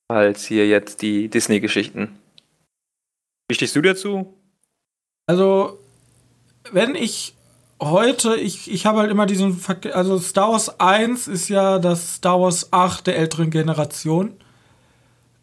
als 0.07 0.45
hier 0.45 0.67
jetzt 0.67 1.01
die 1.01 1.27
Disney-Geschichten. 1.29 2.19
Wie 3.53 3.55
stehst 3.55 3.75
du 3.75 3.83
dazu? 3.83 4.33
Also, 5.27 5.77
wenn 6.71 6.95
ich 6.95 7.35
heute, 7.79 8.35
ich, 8.35 8.71
ich 8.71 8.87
habe 8.87 8.97
halt 8.97 9.11
immer 9.11 9.27
diesen, 9.27 9.55
Ver 9.55 9.77
also 9.93 10.17
Star 10.17 10.53
Wars 10.53 10.79
1 10.79 11.27
ist 11.27 11.49
ja 11.49 11.77
das 11.77 12.15
Star 12.15 12.41
Wars 12.41 12.73
8 12.73 13.05
der 13.05 13.15
älteren 13.15 13.51
Generation. 13.51 14.35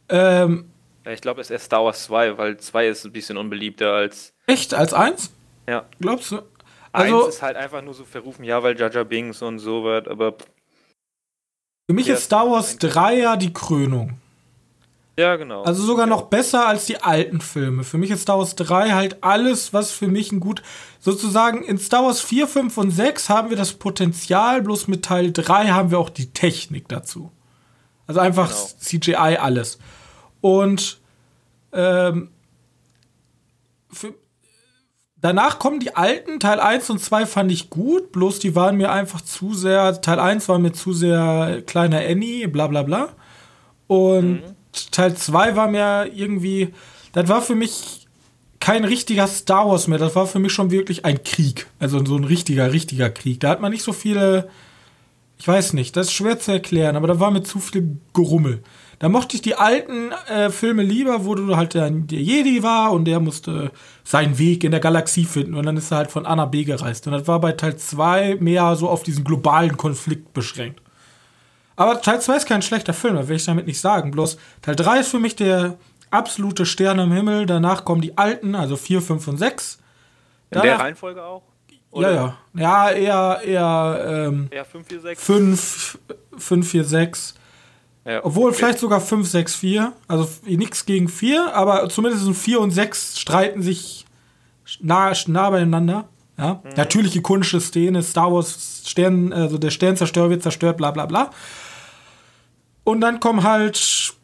Ähm, 0.08 0.68
ja, 1.04 1.12
ich 1.12 1.20
glaube, 1.20 1.40
es 1.40 1.46
ist 1.46 1.50
erst 1.52 1.66
Star 1.66 1.84
Wars 1.84 2.02
2, 2.06 2.36
weil 2.36 2.56
2 2.56 2.88
ist 2.88 3.04
ein 3.04 3.12
bisschen 3.12 3.36
unbeliebter 3.36 3.92
als. 3.92 4.32
Echt? 4.48 4.74
Als 4.74 4.92
1? 4.92 5.30
Ja. 5.68 5.86
Glaubst 6.00 6.32
du? 6.32 6.42
Also, 6.90 7.26
1 7.26 7.34
ist 7.36 7.42
halt 7.42 7.56
einfach 7.56 7.80
nur 7.80 7.94
so 7.94 8.02
verrufen, 8.02 8.42
ja, 8.42 8.60
weil 8.64 8.76
Jaja 8.76 9.04
Bings 9.04 9.40
und 9.40 9.60
so 9.60 9.84
wird, 9.84 10.08
aber. 10.08 10.34
Für 11.88 11.94
mich 11.94 12.08
ist 12.08 12.24
Star 12.24 12.50
Wars 12.50 12.76
3 12.76 13.18
ja 13.18 13.36
die 13.36 13.52
Krönung. 13.52 14.18
Ja, 15.20 15.36
genau. 15.36 15.64
Also 15.64 15.82
sogar 15.82 16.06
noch 16.06 16.22
besser 16.22 16.66
als 16.66 16.86
die 16.86 17.02
alten 17.02 17.42
Filme. 17.42 17.84
Für 17.84 17.98
mich 17.98 18.10
ist 18.10 18.22
Star 18.22 18.38
Wars 18.38 18.54
3 18.54 18.92
halt 18.92 19.22
alles, 19.22 19.74
was 19.74 19.90
für 19.90 20.08
mich 20.08 20.32
ein 20.32 20.40
gut. 20.40 20.62
Sozusagen 20.98 21.62
in 21.62 21.76
Star 21.76 22.06
Wars 22.06 22.22
4, 22.22 22.48
5 22.48 22.78
und 22.78 22.90
6 22.90 23.28
haben 23.28 23.50
wir 23.50 23.58
das 23.58 23.74
Potenzial, 23.74 24.62
bloß 24.62 24.88
mit 24.88 25.04
Teil 25.04 25.30
3 25.30 25.68
haben 25.68 25.90
wir 25.90 25.98
auch 25.98 26.08
die 26.08 26.32
Technik 26.32 26.88
dazu. 26.88 27.30
Also 28.06 28.18
einfach 28.18 28.48
genau. 28.48 28.70
CGI 28.78 29.36
alles. 29.36 29.78
Und 30.40 31.02
ähm, 31.74 32.30
für, 33.90 34.14
danach 35.16 35.58
kommen 35.58 35.80
die 35.80 35.96
alten. 35.96 36.40
Teil 36.40 36.60
1 36.60 36.88
und 36.88 36.98
2 36.98 37.26
fand 37.26 37.52
ich 37.52 37.68
gut, 37.68 38.10
bloß 38.12 38.38
die 38.38 38.54
waren 38.54 38.78
mir 38.78 38.90
einfach 38.90 39.20
zu 39.20 39.52
sehr. 39.52 40.00
Teil 40.00 40.18
1 40.18 40.48
war 40.48 40.58
mir 40.58 40.72
zu 40.72 40.94
sehr 40.94 41.62
kleiner 41.66 41.98
Annie, 41.98 42.48
bla 42.48 42.68
bla 42.68 42.84
bla. 42.84 43.10
Und. 43.86 44.40
Mhm 44.40 44.59
Teil 44.90 45.14
2 45.14 45.56
war 45.56 45.68
mir 45.68 46.10
irgendwie, 46.14 46.72
das 47.12 47.28
war 47.28 47.42
für 47.42 47.54
mich 47.54 48.06
kein 48.60 48.84
richtiger 48.84 49.26
Star 49.26 49.68
Wars 49.68 49.88
mehr. 49.88 49.98
Das 49.98 50.14
war 50.14 50.26
für 50.26 50.38
mich 50.38 50.52
schon 50.52 50.70
wirklich 50.70 51.04
ein 51.04 51.24
Krieg. 51.24 51.66
Also 51.78 52.04
so 52.04 52.16
ein 52.16 52.24
richtiger, 52.24 52.72
richtiger 52.72 53.10
Krieg. 53.10 53.40
Da 53.40 53.48
hat 53.48 53.60
man 53.60 53.72
nicht 53.72 53.82
so 53.82 53.92
viele, 53.92 54.48
ich 55.38 55.48
weiß 55.48 55.72
nicht, 55.72 55.96
das 55.96 56.08
ist 56.08 56.12
schwer 56.12 56.38
zu 56.38 56.52
erklären, 56.52 56.96
aber 56.96 57.08
da 57.08 57.18
war 57.18 57.30
mir 57.30 57.42
zu 57.42 57.58
viel 57.58 57.96
Gerummel. 58.12 58.62
Da 58.98 59.08
mochte 59.08 59.34
ich 59.34 59.40
die 59.40 59.54
alten 59.54 60.12
äh, 60.28 60.50
Filme 60.50 60.82
lieber, 60.82 61.24
wo 61.24 61.34
du 61.34 61.56
halt 61.56 61.72
der, 61.72 61.90
der 61.90 62.20
Jedi 62.20 62.62
war 62.62 62.92
und 62.92 63.06
der 63.06 63.18
musste 63.18 63.72
seinen 64.04 64.38
Weg 64.38 64.62
in 64.62 64.72
der 64.72 64.80
Galaxie 64.80 65.24
finden 65.24 65.54
und 65.54 65.64
dann 65.64 65.78
ist 65.78 65.90
er 65.90 65.96
halt 65.96 66.10
von 66.10 66.26
A 66.26 66.36
nach 66.36 66.50
B 66.50 66.64
gereist. 66.64 67.06
Und 67.06 67.14
das 67.14 67.26
war 67.26 67.40
bei 67.40 67.52
Teil 67.52 67.78
2 67.78 68.36
mehr 68.40 68.76
so 68.76 68.90
auf 68.90 69.02
diesen 69.02 69.24
globalen 69.24 69.78
Konflikt 69.78 70.34
beschränkt. 70.34 70.82
Aber 71.80 72.02
Teil 72.02 72.20
2 72.20 72.37
ist 72.37 72.46
kein 72.46 72.60
schlechter 72.60 72.92
Film, 72.92 73.14
das 73.14 73.28
will 73.28 73.37
ich 73.37 73.44
damit 73.46 73.66
nicht 73.66 73.80
sagen. 73.80 74.10
Bloß 74.10 74.37
Teil 74.60 74.76
3 74.76 75.00
ist 75.00 75.08
für 75.08 75.18
mich 75.18 75.34
der 75.34 75.78
absolute 76.10 76.66
Stern 76.66 76.99
im 76.99 77.10
Himmel. 77.10 77.46
Danach 77.46 77.87
kommen 77.87 78.02
die 78.02 78.18
alten, 78.18 78.54
also 78.54 78.76
4, 78.76 79.00
5 79.00 79.28
und 79.28 79.38
6. 79.38 79.78
In 80.50 80.60
der 80.60 80.78
Reihenfolge 80.78 81.25
auch? 81.25 81.42
Oder? 81.90 82.10
Ja, 82.10 82.37
ja. 82.52 82.90
Ja, 82.92 83.40
eher, 83.40 83.40
eher, 83.46 84.26
ähm, 84.28 84.49
eher 84.50 84.66
5, 84.66 84.88
4, 84.88 85.00
6. 85.00 85.25
5, 85.25 85.99
5 86.37 86.70
4, 86.70 86.84
6. 86.84 87.34
Ja, 88.04 88.25
Obwohl 88.26 88.50
okay. 88.50 88.58
vielleicht 88.58 88.78
sogar 88.80 89.00
5, 89.00 89.26
6, 89.26 89.54
4. 89.54 89.92
Also 90.06 90.28
nichts 90.44 90.84
gegen 90.84 91.08
4, 91.08 91.54
aber 91.54 91.88
zumindest 91.88 92.30
4 92.30 92.60
und 92.60 92.72
6 92.72 93.18
streiten 93.18 93.62
sich 93.62 94.04
nah, 94.80 95.14
nah 95.28 95.49
beieinander. 95.49 96.10
Ja? 96.37 96.60
Mhm. 96.62 96.70
Natürlich 96.76 97.16
ikonische 97.16 97.58
Szene, 97.58 98.02
Star 98.02 98.30
Wars 98.30 98.82
Stern, 98.84 99.32
also 99.32 99.56
der 99.56 99.70
Sternzerstörer 99.70 100.28
wird 100.28 100.42
zerstört, 100.42 100.76
bla 100.76 100.90
bla 100.90 101.06
bla. 101.06 101.30
Und 102.84 103.00
dann 103.00 103.20
kommen 103.20 103.42
halt, 103.42 104.14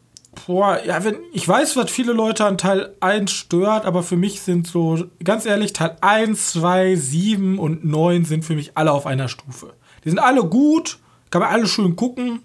boah, 0.47 0.81
ja, 0.85 1.03
wenn, 1.05 1.17
ich 1.33 1.47
weiß, 1.47 1.77
was 1.77 1.91
viele 1.91 2.13
Leute 2.13 2.45
an 2.45 2.59
Teil 2.59 2.95
1 3.01 3.31
stört, 3.31 3.85
aber 3.85 4.03
für 4.03 4.17
mich 4.17 4.41
sind 4.41 4.67
so, 4.67 5.05
ganz 5.23 5.47
ehrlich, 5.47 5.73
Teil 5.73 5.97
1, 6.01 6.53
2, 6.53 6.97
7 6.97 7.59
und 7.59 7.85
9 7.85 8.25
sind 8.25 8.45
für 8.45 8.55
mich 8.55 8.77
alle 8.77 8.93
auf 8.93 9.07
einer 9.07 9.29
Stufe. 9.29 9.75
Die 10.05 10.11
sind 10.11 10.19
alle 10.19 10.45
gut, 10.45 10.99
kann 11.31 11.43
man 11.43 11.51
alle 11.51 11.67
schön 11.67 11.97
gucken, 11.97 12.41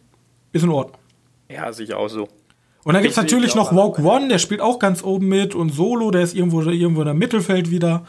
ist 0.52 0.64
in 0.64 0.70
Ordnung. 0.70 0.98
Ja, 1.50 1.72
sicher 1.72 1.98
auch 1.98 2.08
so. 2.08 2.28
Und 2.84 2.94
dann 2.94 3.04
gibt 3.04 3.12
es 3.12 3.18
natürlich 3.18 3.54
noch 3.54 3.76
Walk 3.76 4.00
One, 4.00 4.28
der 4.28 4.40
spielt 4.40 4.62
auch 4.62 4.80
ganz 4.80 5.04
oben 5.04 5.28
mit 5.28 5.54
und 5.54 5.70
Solo, 5.70 6.10
der 6.10 6.22
ist 6.22 6.34
irgendwo, 6.34 6.62
irgendwo 6.62 7.02
in 7.02 7.06
der 7.06 7.14
Mittelfeld 7.14 7.70
wieder. 7.70 8.06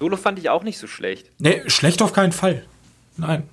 Solo 0.00 0.16
fand 0.16 0.38
ich 0.38 0.50
auch 0.50 0.64
nicht 0.64 0.78
so 0.78 0.86
schlecht. 0.86 1.30
Nee, 1.38 1.62
schlecht 1.68 2.02
auf 2.02 2.12
keinen 2.12 2.32
Fall. 2.32 2.64
Nein. 3.16 3.44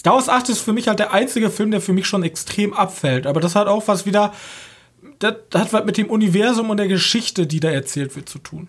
Star 0.00 0.14
Wars 0.14 0.30
8 0.30 0.48
ist 0.48 0.60
für 0.60 0.72
mich 0.72 0.88
halt 0.88 0.98
der 0.98 1.12
einzige 1.12 1.50
Film, 1.50 1.70
der 1.70 1.82
für 1.82 1.92
mich 1.92 2.06
schon 2.06 2.22
extrem 2.22 2.72
abfällt. 2.72 3.26
Aber 3.26 3.38
das 3.38 3.54
hat 3.54 3.66
auch 3.66 3.86
was 3.86 4.06
wieder. 4.06 4.32
Das, 5.18 5.34
hat 5.54 5.74
was 5.74 5.84
mit 5.84 5.98
dem 5.98 6.08
Universum 6.08 6.70
und 6.70 6.78
der 6.78 6.88
Geschichte, 6.88 7.46
die 7.46 7.60
da 7.60 7.68
erzählt 7.68 8.16
wird, 8.16 8.26
zu 8.26 8.38
tun. 8.38 8.68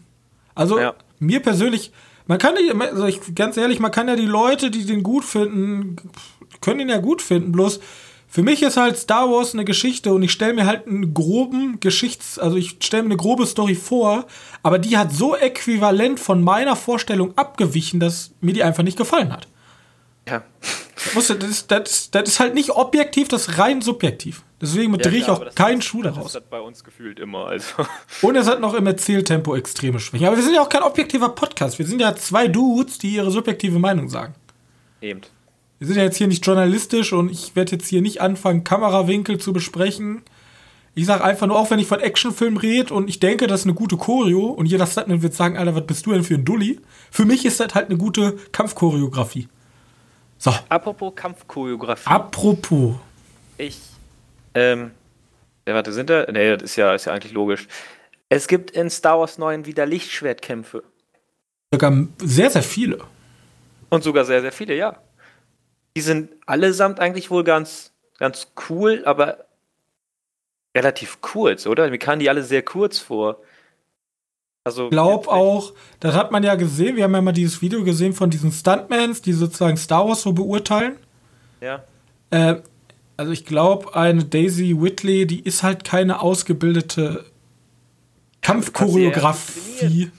Also, 0.56 0.78
ja. 0.78 0.94
mir 1.20 1.40
persönlich, 1.40 1.94
man 2.28 2.38
kann 2.38 2.56
die, 2.56 2.70
also 2.74 3.06
ich, 3.06 3.22
ganz 3.34 3.56
ehrlich, 3.56 3.80
man 3.80 3.92
kann 3.92 4.10
ja 4.10 4.18
die 4.18 4.26
Leute, 4.26 4.72
die 4.72 4.86
den 4.86 5.04
gut 5.04 5.24
finden, 5.24 5.96
können 6.60 6.82
ihn 6.82 6.90
ja 6.90 6.98
gut 6.98 7.22
finden. 7.22 7.54
Bloß, 7.54 7.80
für 8.28 8.44
mich 8.44 8.62
ist 8.62 8.76
halt 8.76 8.98
Star 8.98 9.32
Wars 9.32 9.54
eine 9.54 9.64
Geschichte 9.64 10.14
und 10.14 10.24
ich 10.24 10.34
stelle 10.34 10.54
mir 10.54 10.66
halt 10.66 10.86
einen 10.86 11.14
groben 11.14 11.80
Geschichts-, 11.80 12.40
also 12.40 12.58
ich 12.58 12.76
stelle 12.82 13.04
mir 13.04 13.12
eine 13.12 13.18
grobe 13.18 13.46
Story 13.46 13.76
vor, 13.76 14.26
aber 14.64 14.80
die 14.80 14.98
hat 14.98 15.14
so 15.14 15.38
äquivalent 15.38 16.20
von 16.20 16.44
meiner 16.44 16.76
Vorstellung 16.76 17.38
abgewichen, 17.38 18.02
dass 18.02 18.32
mir 18.42 18.54
die 18.54 18.64
einfach 18.64 18.84
nicht 18.84 18.98
gefallen 18.98 19.32
hat. 19.32 19.48
Ja. 20.28 20.44
Das, 21.16 21.28
das, 21.28 21.68
das, 21.68 22.12
das 22.12 22.30
ist 22.30 22.40
halt 22.40 22.54
nicht 22.54 22.72
objektiv, 22.72 23.28
das 23.28 23.48
ist 23.48 23.58
rein 23.58 23.82
subjektiv. 23.82 24.44
Deswegen 24.62 24.94
ja, 24.94 25.00
drehe 25.00 25.20
ich 25.20 25.30
auch 25.30 25.56
keinen 25.56 25.82
Schuh 25.82 26.04
daraus. 26.04 26.34
Das 26.34 26.36
hat 26.36 26.50
bei 26.52 26.62
uns 26.62 26.84
gefühlt 26.84 27.20
immer. 27.20 27.48
Also. 27.48 27.74
Und 28.22 28.36
es 28.36 28.48
hat 28.48 28.62
noch 28.62 28.76
im 28.76 28.86
Erzähltempo 28.86 29.56
extreme 29.56 30.00
Schwächen. 30.00 30.28
Aber 30.28 30.38
wir 30.38 30.44
sind 30.44 30.54
ja 30.54 30.62
auch 30.62 30.70
kein 30.70 30.84
objektiver 30.84 31.30
Podcast. 31.30 31.80
Wir 31.80 31.88
sind 31.88 32.00
ja 32.00 32.16
zwei 32.16 32.48
Dudes, 32.48 33.00
die 33.00 33.16
ihre 33.16 33.32
subjektive 33.32 33.80
Meinung 33.80 34.10
sagen. 34.10 34.36
Eben. 35.02 35.22
Wir 35.80 35.88
sind 35.88 35.98
ja 35.98 36.04
jetzt 36.04 36.18
hier 36.18 36.28
nicht 36.28 36.46
journalistisch 36.46 37.12
und 37.12 37.32
ich 37.32 37.56
werde 37.56 37.72
jetzt 37.72 37.88
hier 37.88 38.04
nicht 38.04 38.22
anfangen, 38.22 38.64
Kamerawinkel 38.64 39.40
zu 39.40 39.52
besprechen. 39.52 40.22
Ich 40.94 41.08
sage 41.08 41.24
einfach 41.24 41.48
nur, 41.48 41.58
auch 41.58 41.72
wenn 41.72 41.80
ich 41.80 41.88
von 41.88 42.00
Actionfilm 42.00 42.58
rede 42.58 42.94
und 42.94 43.10
ich 43.10 43.20
denke, 43.20 43.48
das 43.48 43.62
ist 43.62 43.66
eine 43.66 43.74
gute 43.74 43.98
Choreo 43.98 44.46
und 44.48 44.68
jeder 44.68 44.86
Stuntman 44.86 45.24
wird 45.24 45.34
sagen, 45.34 45.58
Alter, 45.58 45.74
was 45.74 45.88
bist 45.88 46.06
du 46.06 46.12
denn 46.12 46.24
für 46.24 46.36
ein 46.36 46.46
Dulli? 46.46 46.80
Für 47.10 47.26
mich 47.26 47.46
ist 47.46 47.60
das 47.60 47.74
halt 47.74 47.88
eine 47.88 47.98
gute 47.98 48.38
Kampfchoreografie. 48.52 49.48
So. 50.42 50.52
Apropos 50.70 51.14
Kampfchoreografie. 51.14 52.10
Apropos. 52.10 52.96
Ich, 53.60 53.80
ähm, 54.56 54.90
ja, 55.68 55.76
warte, 55.76 55.94
sind 55.94 56.10
da? 56.10 56.26
Nee, 56.32 56.58
das 56.58 56.64
ist 56.64 56.78
ja, 56.78 56.96
ist 56.96 57.06
ja 57.06 57.14
eigentlich 57.14 57.34
logisch. 57.34 57.68
Es 58.28 58.48
gibt 58.48 58.72
in 58.72 58.90
Star 58.90 59.20
Wars 59.20 59.38
9 59.38 59.68
wieder 59.68 59.86
Lichtschwertkämpfe. 59.86 60.82
Sogar 61.72 62.08
sehr, 62.18 62.50
sehr 62.50 62.64
viele. 62.64 62.98
Und 63.90 64.04
sogar 64.04 64.26
sehr, 64.26 64.42
sehr 64.42 64.52
viele, 64.52 64.76
ja. 64.76 65.00
Die 65.96 66.02
sind 66.02 66.32
allesamt 66.48 67.00
eigentlich 67.00 67.30
wohl 67.30 67.44
ganz, 67.44 67.94
ganz 68.18 68.52
cool, 68.68 69.04
aber 69.06 69.46
relativ 70.76 71.22
kurz, 71.22 71.68
oder? 71.68 71.88
Mir 71.92 72.00
kamen 72.00 72.20
die 72.20 72.32
alle 72.32 72.42
sehr 72.42 72.64
kurz 72.64 72.98
vor. 72.98 73.44
Also, 74.64 74.86
ich 74.86 74.90
glaube 74.92 75.28
auch, 75.30 75.74
das 76.00 76.14
hat 76.14 76.32
man 76.32 76.44
ja 76.44 76.56
gesehen, 76.56 76.96
wir 76.96 77.04
haben 77.04 77.16
ja 77.16 77.22
mal 77.22 77.32
dieses 77.32 77.62
Video 77.62 77.84
gesehen 77.84 78.14
von 78.14 78.30
diesen 78.30 78.52
Stuntmans, 78.52 79.22
die 79.22 79.34
sozusagen 79.34 79.78
Star 79.78 80.08
Wars 80.08 80.22
so 80.22 80.34
beurteilen. 80.34 80.98
Ja. 81.62 81.84
Äh, 82.30 82.58
also 83.18 83.32
ich 83.32 83.46
glaube, 83.46 83.96
eine 83.96 84.24
Daisy 84.24 84.76
Whitley, 84.80 85.26
die 85.26 85.42
ist 85.42 85.64
halt 85.64 85.84
keine 85.84 86.22
ausgebildete 86.22 87.26
Kampfchoreografie. 88.42 90.12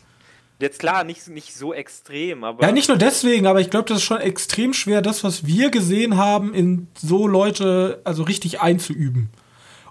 Jetzt 0.59 0.79
klar, 0.79 1.03
nicht, 1.03 1.27
nicht 1.29 1.55
so 1.55 1.73
extrem, 1.73 2.45
aber. 2.45 2.65
Ja, 2.65 2.73
nicht 2.73 2.89
nur 2.89 2.99
deswegen, 2.99 3.47
aber 3.47 3.61
ich 3.61 3.71
glaube, 3.71 3.89
das 3.89 3.99
ist 3.99 4.05
schon 4.05 4.21
extrem 4.21 4.73
schwer, 4.73 5.03
das, 5.03 5.25
was 5.25 5.47
wir 5.47 5.71
gesehen 5.71 6.17
haben, 6.17 6.55
in 6.55 6.87
so 6.97 7.27
Leute, 7.27 8.01
also 8.05 8.23
richtig 8.25 8.61
einzuüben. 8.61 9.31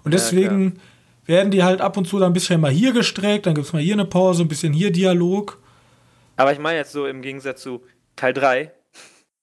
Und 0.03 0.13
deswegen. 0.13 0.75
Ja, 0.75 0.81
werden 1.25 1.51
die 1.51 1.63
halt 1.63 1.81
ab 1.81 1.97
und 1.97 2.07
zu 2.07 2.19
dann 2.19 2.31
ein 2.31 2.33
bisschen 2.33 2.61
mal 2.61 2.71
hier 2.71 2.93
gestreckt, 2.93 3.45
dann 3.45 3.55
gibt 3.55 3.67
es 3.67 3.73
mal 3.73 3.81
hier 3.81 3.93
eine 3.93 4.05
Pause, 4.05 4.43
ein 4.43 4.47
bisschen 4.47 4.73
hier 4.73 4.91
Dialog. 4.91 5.59
Aber 6.37 6.51
ich 6.51 6.59
meine 6.59 6.79
jetzt 6.79 6.91
so 6.91 7.05
im 7.05 7.21
Gegensatz 7.21 7.61
zu 7.61 7.83
Teil 8.15 8.33
3, 8.33 8.71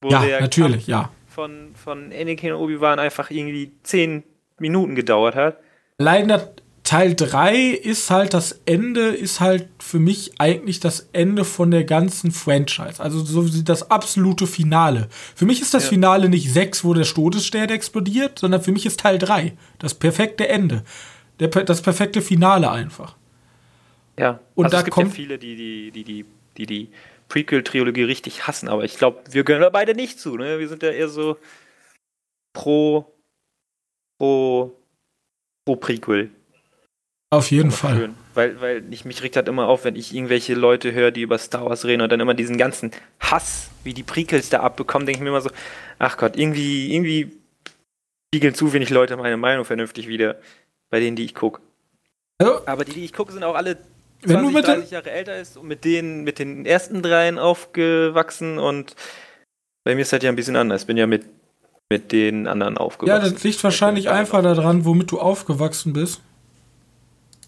wo 0.00 0.10
ja, 0.10 0.22
der 0.22 0.40
natürlich, 0.40 0.86
ja. 0.86 1.10
von, 1.28 1.74
von 1.74 2.12
Anakin 2.12 2.52
und 2.52 2.60
Obi-Wan 2.60 2.98
einfach 2.98 3.30
irgendwie 3.30 3.72
10 3.82 4.24
Minuten 4.58 4.94
gedauert 4.94 5.34
hat. 5.34 5.58
Leider 5.98 6.52
Teil 6.88 7.14
3 7.14 7.56
ist 7.56 8.10
halt 8.10 8.32
das 8.32 8.62
Ende, 8.64 9.08
ist 9.08 9.40
halt 9.40 9.68
für 9.78 9.98
mich 9.98 10.32
eigentlich 10.38 10.80
das 10.80 11.10
Ende 11.12 11.44
von 11.44 11.70
der 11.70 11.84
ganzen 11.84 12.30
Franchise. 12.30 13.02
Also 13.02 13.22
so 13.22 13.46
das 13.62 13.90
absolute 13.90 14.46
Finale. 14.46 15.08
Für 15.34 15.44
mich 15.44 15.60
ist 15.60 15.74
das 15.74 15.84
ja. 15.84 15.90
Finale 15.90 16.28
nicht 16.28 16.50
6, 16.50 16.84
wo 16.84 16.94
der 16.94 17.04
Todesstern 17.04 17.68
explodiert, 17.68 18.38
sondern 18.38 18.62
für 18.62 18.72
mich 18.72 18.86
ist 18.86 19.00
Teil 19.00 19.18
3 19.18 19.52
das 19.78 19.94
perfekte 19.94 20.48
Ende 20.48 20.82
der, 21.40 21.48
das 21.48 21.82
perfekte 21.82 22.22
Finale 22.22 22.70
einfach. 22.70 23.16
Ja, 24.18 24.40
und 24.54 24.66
also 24.66 24.74
da 24.74 24.78
es 24.78 24.84
gibt 24.84 24.94
kommt 24.94 25.08
ja 25.08 25.14
viele, 25.14 25.38
die 25.38 25.56
die, 25.56 25.90
die, 25.90 26.04
die, 26.04 26.24
die, 26.56 26.66
die 26.66 26.90
Prequel-Trilogie 27.28 28.04
richtig 28.04 28.46
hassen, 28.46 28.68
aber 28.68 28.84
ich 28.84 28.96
glaube, 28.96 29.20
wir 29.30 29.44
gehören 29.44 29.62
da 29.62 29.70
beide 29.70 29.94
nicht 29.94 30.18
zu. 30.18 30.36
Ne? 30.36 30.58
Wir 30.58 30.68
sind 30.68 30.82
ja 30.82 30.90
eher 30.90 31.08
so 31.08 31.36
pro, 32.52 33.14
pro, 34.18 34.76
pro 35.64 35.76
Prequel. 35.76 36.30
Auf 37.30 37.50
jeden 37.50 37.70
Fall. 37.70 37.96
Schön. 37.96 38.14
Weil, 38.34 38.60
weil 38.60 38.92
ich, 38.92 39.04
mich 39.04 39.22
regt 39.22 39.36
halt 39.36 39.48
immer 39.48 39.68
auf, 39.68 39.84
wenn 39.84 39.96
ich 39.96 40.14
irgendwelche 40.14 40.54
Leute 40.54 40.92
höre, 40.92 41.10
die 41.10 41.22
über 41.22 41.36
Star 41.36 41.66
Wars 41.66 41.84
reden 41.84 42.00
und 42.00 42.10
dann 42.10 42.20
immer 42.20 42.34
diesen 42.34 42.56
ganzen 42.56 42.90
Hass, 43.20 43.70
wie 43.84 43.92
die 43.92 44.02
Prequels 44.02 44.48
da 44.48 44.60
abbekommen, 44.60 45.06
denke 45.06 45.18
ich 45.18 45.22
mir 45.22 45.28
immer 45.28 45.42
so, 45.42 45.50
ach 45.98 46.16
Gott, 46.16 46.36
irgendwie, 46.36 46.94
irgendwie 46.94 47.36
spiegeln 48.32 48.54
zu 48.54 48.72
wenig 48.72 48.90
Leute 48.90 49.16
meine 49.16 49.36
Meinung 49.36 49.64
vernünftig 49.64 50.08
wieder 50.08 50.36
bei 50.90 51.00
denen, 51.00 51.16
die 51.16 51.24
ich 51.24 51.34
gucke. 51.34 51.60
Also, 52.38 52.66
Aber 52.66 52.84
die, 52.84 52.92
die 52.92 53.04
ich 53.04 53.12
gucke, 53.12 53.32
sind 53.32 53.44
auch 53.44 53.54
alle 53.54 53.78
20, 54.24 54.54
wenn 54.54 54.62
30 54.62 54.90
Jahre 54.90 55.10
älter 55.10 55.36
ist 55.38 55.56
und 55.56 55.68
mit 55.68 55.84
denen, 55.84 56.24
mit 56.24 56.38
den 56.38 56.66
ersten 56.66 57.02
dreien 57.02 57.38
aufgewachsen 57.38 58.58
und 58.58 58.96
bei 59.84 59.94
mir 59.94 60.02
ist 60.02 60.12
das 60.12 60.22
ja 60.22 60.28
ein 60.28 60.36
bisschen 60.36 60.56
anders. 60.56 60.82
Ich 60.82 60.86
bin 60.86 60.96
ja 60.96 61.06
mit, 61.06 61.24
mit 61.88 62.12
den 62.12 62.46
anderen 62.46 62.76
aufgewachsen. 62.76 63.24
Ja, 63.24 63.30
das 63.30 63.42
liegt 63.42 63.62
wahrscheinlich 63.64 64.08
einfach 64.10 64.42
daran, 64.42 64.84
womit 64.84 65.10
du 65.10 65.20
aufgewachsen 65.20 65.92
bist. 65.92 66.20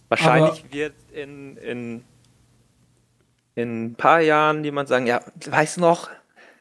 Wahrscheinlich 0.09 0.65
Aber 0.65 0.73
wird 0.73 0.95
in, 1.13 1.57
in, 1.59 2.05
in 3.55 3.85
ein 3.85 3.95
paar 3.95 4.21
Jahren 4.21 4.65
jemand 4.65 4.89
sagen, 4.89 5.07
ja, 5.07 5.21
weißt 5.49 5.77
du 5.77 5.83
noch, 5.83 6.09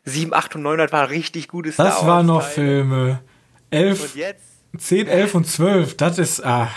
7, 0.05 0.33
8 0.33 0.55
und 0.55 0.63
900 0.63 0.91
waren 0.91 1.07
richtig 1.07 1.47
gute 1.47 1.71
Star 1.71 1.85
Das 1.85 2.05
waren 2.05 2.25
noch 2.25 2.43
Filme. 2.43 3.21
11, 3.69 4.01
und 4.01 4.15
jetzt? 4.15 4.59
10, 4.77 5.08
11 5.08 5.36
und 5.36 5.47
12, 5.47 5.97
das 5.97 6.19
ist, 6.19 6.45
ah, 6.45 6.69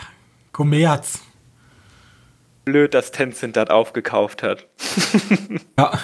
Kommerz. 0.52 1.20
Blöd, 2.64 2.94
dass 2.94 3.10
Tencent 3.10 3.56
das 3.56 3.70
aufgekauft 3.70 4.42
hat. 4.42 4.66
ja. 5.78 5.98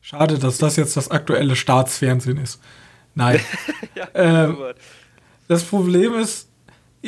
Schade, 0.00 0.38
dass 0.38 0.58
das 0.58 0.76
jetzt 0.76 0.96
das 0.96 1.10
aktuelle 1.10 1.54
Staatsfernsehen 1.54 2.38
ist. 2.38 2.60
Nein. 3.14 3.40
ja, 3.94 4.08
ähm, 4.14 4.56
das 5.48 5.64
Problem 5.64 6.14
ist, 6.14 6.48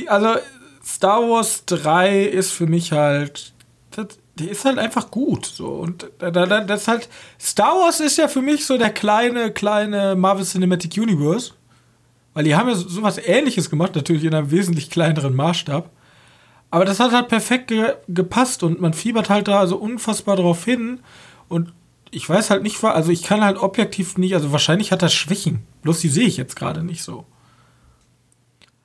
also 0.07 0.37
Star 0.85 1.23
Wars 1.23 1.65
3 1.67 2.25
ist 2.25 2.53
für 2.53 2.67
mich 2.67 2.93
halt, 2.93 3.53
das, 3.93 4.19
die 4.35 4.49
ist 4.49 4.65
halt 4.65 4.79
einfach 4.79 5.11
gut. 5.11 5.47
So. 5.47 5.69
Und 5.69 6.11
das 6.19 6.89
halt, 6.89 7.09
Star 7.41 7.75
Wars 7.77 8.01
ist 8.01 8.19
ja 8.19 8.29
für 8.29 8.43
mich 8.43 8.67
so 8.67 8.77
der 8.77 8.91
kleine, 8.91 9.53
kleine 9.53 10.15
Marvel 10.15 10.45
Cinematic 10.45 10.97
Universe. 10.97 11.53
Weil 12.35 12.45
die 12.45 12.57
haben 12.57 12.69
ja 12.69 12.75
sowas 12.75 13.19
ähnliches 13.19 13.69
gemacht, 13.71 13.95
natürlich 13.95 14.25
in 14.25 14.35
einem 14.35 14.51
wesentlich 14.51 14.91
kleineren 14.91 15.35
Maßstab. 15.35 15.91
Aber 16.71 16.85
das 16.87 17.01
hat 17.01 17.13
halt 17.13 17.29
perfekt 17.29 17.69
ge 17.69 17.95
gepasst 18.09 18.63
und 18.63 18.81
man 18.81 18.95
fiebert 18.95 19.29
halt 19.29 19.49
da 19.49 19.67
so 19.67 19.77
unfassbar 19.77 20.37
drauf 20.37 20.65
hin. 20.65 21.01
Und 21.49 21.73
ich 22.11 22.27
weiß 22.27 22.51
halt 22.51 22.63
nicht, 22.63 22.83
also 22.83 23.13
ich 23.13 23.23
kann 23.23 23.45
halt 23.45 23.59
objektiv 23.59 24.17
nicht, 24.17 24.35
also 24.35 24.53
wahrscheinlich 24.53 24.93
hat 24.93 25.03
das 25.03 25.13
Schwächen. 25.13 25.67
Bloß 25.83 26.01
die 26.01 26.09
sehe 26.09 26.27
ich 26.27 26.39
jetzt 26.39 26.57
gerade 26.57 26.83
nicht 26.83 27.03
so. 27.03 27.27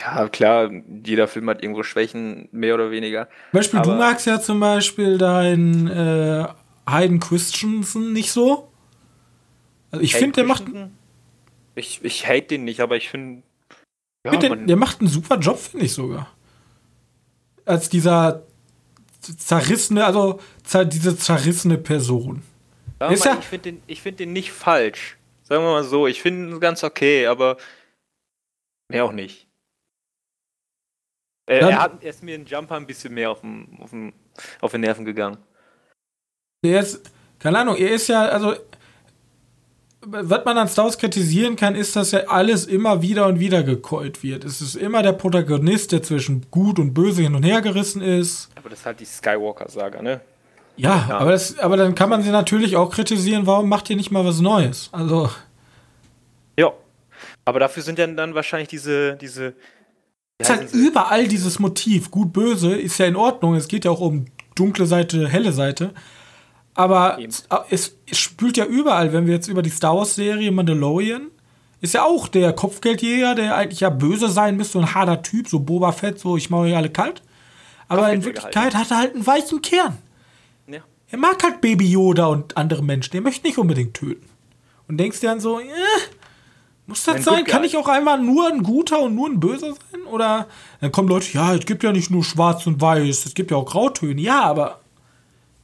Ja, 0.01 0.27
klar, 0.27 0.69
jeder 1.05 1.27
Film 1.27 1.49
hat 1.49 1.63
irgendwo 1.63 1.83
Schwächen, 1.83 2.49
mehr 2.51 2.75
oder 2.75 2.91
weniger. 2.91 3.27
Zum 3.51 3.60
Beispiel, 3.60 3.81
du 3.81 3.91
magst 3.93 4.25
ja 4.27 4.39
zum 4.39 4.60
Beispiel 4.60 5.17
deinen 5.17 5.88
äh, 5.88 6.45
Hayden 6.89 7.19
Christensen 7.19 8.13
nicht 8.13 8.31
so. 8.31 8.69
Also 9.91 10.03
ich 10.03 10.15
finde, 10.15 10.33
der 10.33 10.43
macht. 10.45 10.63
Ich, 11.78 12.04
ich 12.04 12.28
hate 12.28 12.48
den 12.48 12.66
nicht, 12.66 12.80
aber 12.80 12.98
ich 12.98 13.10
finde. 13.10 13.44
Ja, 14.26 14.36
der 14.36 14.76
macht 14.76 15.00
einen 15.00 15.10
super 15.10 15.38
Job, 15.38 15.60
finde 15.60 15.86
ich 15.86 15.94
sogar. 15.94 16.36
Als 17.66 17.90
dieser 17.90 18.44
zerrissene, 19.22 20.06
also 20.06 20.40
diese 20.86 21.18
zerrissene 21.18 21.78
Person. 21.78 22.44
Ja, 23.00 23.10
ist 23.10 23.26
ja, 23.26 23.38
ich 23.40 23.46
finde 23.46 23.74
den, 23.74 23.96
find 23.96 24.20
den 24.20 24.34
nicht 24.34 24.52
falsch. 24.52 25.18
Sagen 25.44 25.63
wir 25.63 25.72
mal 25.72 25.84
so, 25.84 26.08
ich 26.08 26.22
finde 26.22 26.56
ihn 26.56 26.60
ganz 26.60 26.84
okay, 26.84 27.28
aber 27.28 27.58
mehr 28.90 29.06
auch 29.06 29.12
nicht. 29.12 29.48
Äh, 31.50 31.60
er, 31.60 31.82
hat, 31.82 32.04
er 32.04 32.10
ist 32.10 32.24
mir 32.24 32.36
in 32.36 32.46
Jumper 32.46 32.76
ein 32.76 32.88
bisschen 32.88 33.13
mehr 33.13 33.32
auf, 33.32 33.42
dem, 33.42 33.80
auf, 33.80 33.92
dem, 33.92 34.13
auf 34.60 34.72
den 34.72 34.82
Nerven 34.82 35.06
gegangen. 35.06 35.38
Er 36.66 36.82
ist, 36.82 37.10
keine 37.40 37.60
Ahnung, 37.60 37.78
er 37.78 37.92
ist 37.92 38.08
ja, 38.08 38.26
also, 38.26 38.56
was 40.10 40.46
man 40.46 40.58
an 40.58 40.67
Star 40.67 40.86
Wars 40.86 40.98
kritisieren 40.98 41.56
kann, 41.56 41.76
ist, 41.76 41.96
dass 41.96 42.12
ja 42.12 42.22
alles 42.28 42.65
immer 42.65 43.02
wieder 43.02 43.28
und 43.28 43.39
wieder 43.39 43.63
gekeult 43.63 44.24
wird. 44.24 44.43
Es 44.43 44.62
ist 44.62 44.76
immer 44.76 45.04
der 45.04 45.13
Protagonist, 45.13 45.91
der 45.91 46.04
zwischen 46.04 46.46
gut 46.50 46.80
und 46.80 46.93
böse 46.93 47.22
hin 47.22 47.36
und 47.36 47.43
her 47.43 47.62
gerissen 47.62 48.02
ist. 48.02 48.50
Aber 48.56 48.70
das 48.70 48.80
ist 48.80 48.86
halt 48.86 49.00
die 49.00 49.06
Skywalker-Saga, 49.06 50.02
ne? 50.02 50.22
Ja, 50.78 51.08
ja, 51.10 51.17
Aber, 51.17 51.32
das, 51.32 51.58
aber 51.58 51.76
dann 51.76 51.96
kann 51.96 52.10
man 52.10 52.22
sie 52.22 52.30
natürlich 52.30 52.76
auch 52.76 52.91
kritisieren, 52.91 53.48
warum 53.48 53.67
macht 53.67 53.89
ihr 53.89 53.96
nicht 53.96 54.12
mal 54.12 54.24
was 54.24 54.39
Neues? 54.41 54.89
Also. 54.91 55.30
Ja. 56.58 56.72
Aber 57.46 57.60
dafür 57.60 57.82
sind 57.82 57.98
ja 57.98 58.06
dann 58.06 58.36
wahrscheinlich 58.36 58.70
diese, 58.70 59.15
diese 59.15 59.56
es 60.39 60.50
ist 60.50 60.56
halt 60.56 60.74
überall 60.74 61.28
dieses 61.28 61.58
Motiv. 61.58 62.12
Gut, 62.12 62.32
böse 62.32 62.76
ist 62.76 63.00
ja 63.00 63.08
in 63.08 63.15
Ordnung. 63.15 63.56
Es 63.56 63.67
geht 63.67 63.86
ja 63.86 63.91
auch 63.91 64.02
um 64.02 64.26
dunkle 64.54 64.86
Seite, 64.86 65.28
helle 65.28 65.52
Seite. 65.52 65.93
Aber 66.78 67.18
es, 67.72 67.98
es, 68.06 68.20
spült 68.20 68.56
ja 68.56 68.66
überall, 68.66 69.12
wenn 69.12 69.26
wir 69.26 69.34
jetzt 69.34 69.48
über 69.48 69.63
die 69.63 69.72
Star 69.72 69.98
Wars-Serie 69.98 70.52
Mandalorian, 70.52 71.32
ist 71.82 71.96
ja 71.96 72.04
auch 72.04 72.28
der 72.28 72.54
Kopfgeldjäger, 72.54 73.34
der 73.34 73.56
eigentlich 73.56 73.80
ja 73.80 73.90
böse 73.90 74.30
sein 74.30 74.58
müsste, 74.58 74.74
so 74.74 74.80
ein 74.80 74.94
harter 74.94 75.24
Typ, 75.24 75.48
so 75.50 75.60
Boba 75.60 75.92
Fett, 75.92 76.20
so 76.20 76.38
ich 76.38 76.52
mache 76.52 76.62
euch 76.62 76.76
alle 76.76 76.92
kalt. 76.92 77.24
Aber 77.88 78.13
in 78.13 78.24
Wirklichkeit 78.24 78.76
hat 78.76 78.92
er 78.92 78.98
halt 78.98 79.16
einen 79.16 79.26
weichen 79.26 79.63
Kern. 79.63 79.98
Ja. 80.68 80.82
Er 81.10 81.18
mag 81.18 81.42
halt 81.42 81.62
Baby 81.62 81.90
Yoda 81.90 82.28
und 82.28 82.56
andere 82.56 82.84
Menschen. 82.84 83.12
Der 83.12 83.22
möchte 83.22 83.48
nicht 83.48 83.58
unbedingt 83.58 83.96
töten. 83.96 84.30
Und 84.88 84.98
denkst 84.98 85.20
dir 85.20 85.30
dann 85.30 85.40
so, 85.40 85.60
eh, 85.60 85.63
muss 86.86 87.04
das 87.06 87.24
sein? 87.24 87.44
Kann 87.44 87.63
ich 87.63 87.76
auch 87.76 87.88
einmal 87.88 88.22
nur 88.22 88.48
ein 88.50 88.62
guter 88.62 89.02
und 89.02 89.16
nur 89.16 89.30
ein 89.30 89.40
böser 89.40 89.74
sein? 89.74 90.04
Oder 90.12 90.48
dann 90.80 90.92
kommen 90.92 91.10
Leute, 91.10 91.34
ja, 91.34 91.56
es 91.56 91.66
gibt 91.66 91.82
ja 91.82 91.92
nicht 91.92 92.12
nur 92.12 92.24
schwarz 92.24 92.68
und 92.68 92.80
weiß, 92.80 93.26
es 93.26 93.34
gibt 93.34 93.50
ja 93.50 93.58
auch 93.58 93.66
Grautöne. 93.66 94.22
Ja, 94.22 94.44
aber 94.44 94.82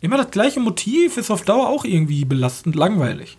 immer 0.03 0.17
das 0.17 0.29
gleiche 0.29 0.59
Motiv 0.59 1.17
ist 1.17 1.31
auf 1.31 1.41
Dauer 1.41 1.69
auch 1.69 1.85
irgendwie 1.85 2.25
belastend 2.25 2.75
langweilig. 2.75 3.37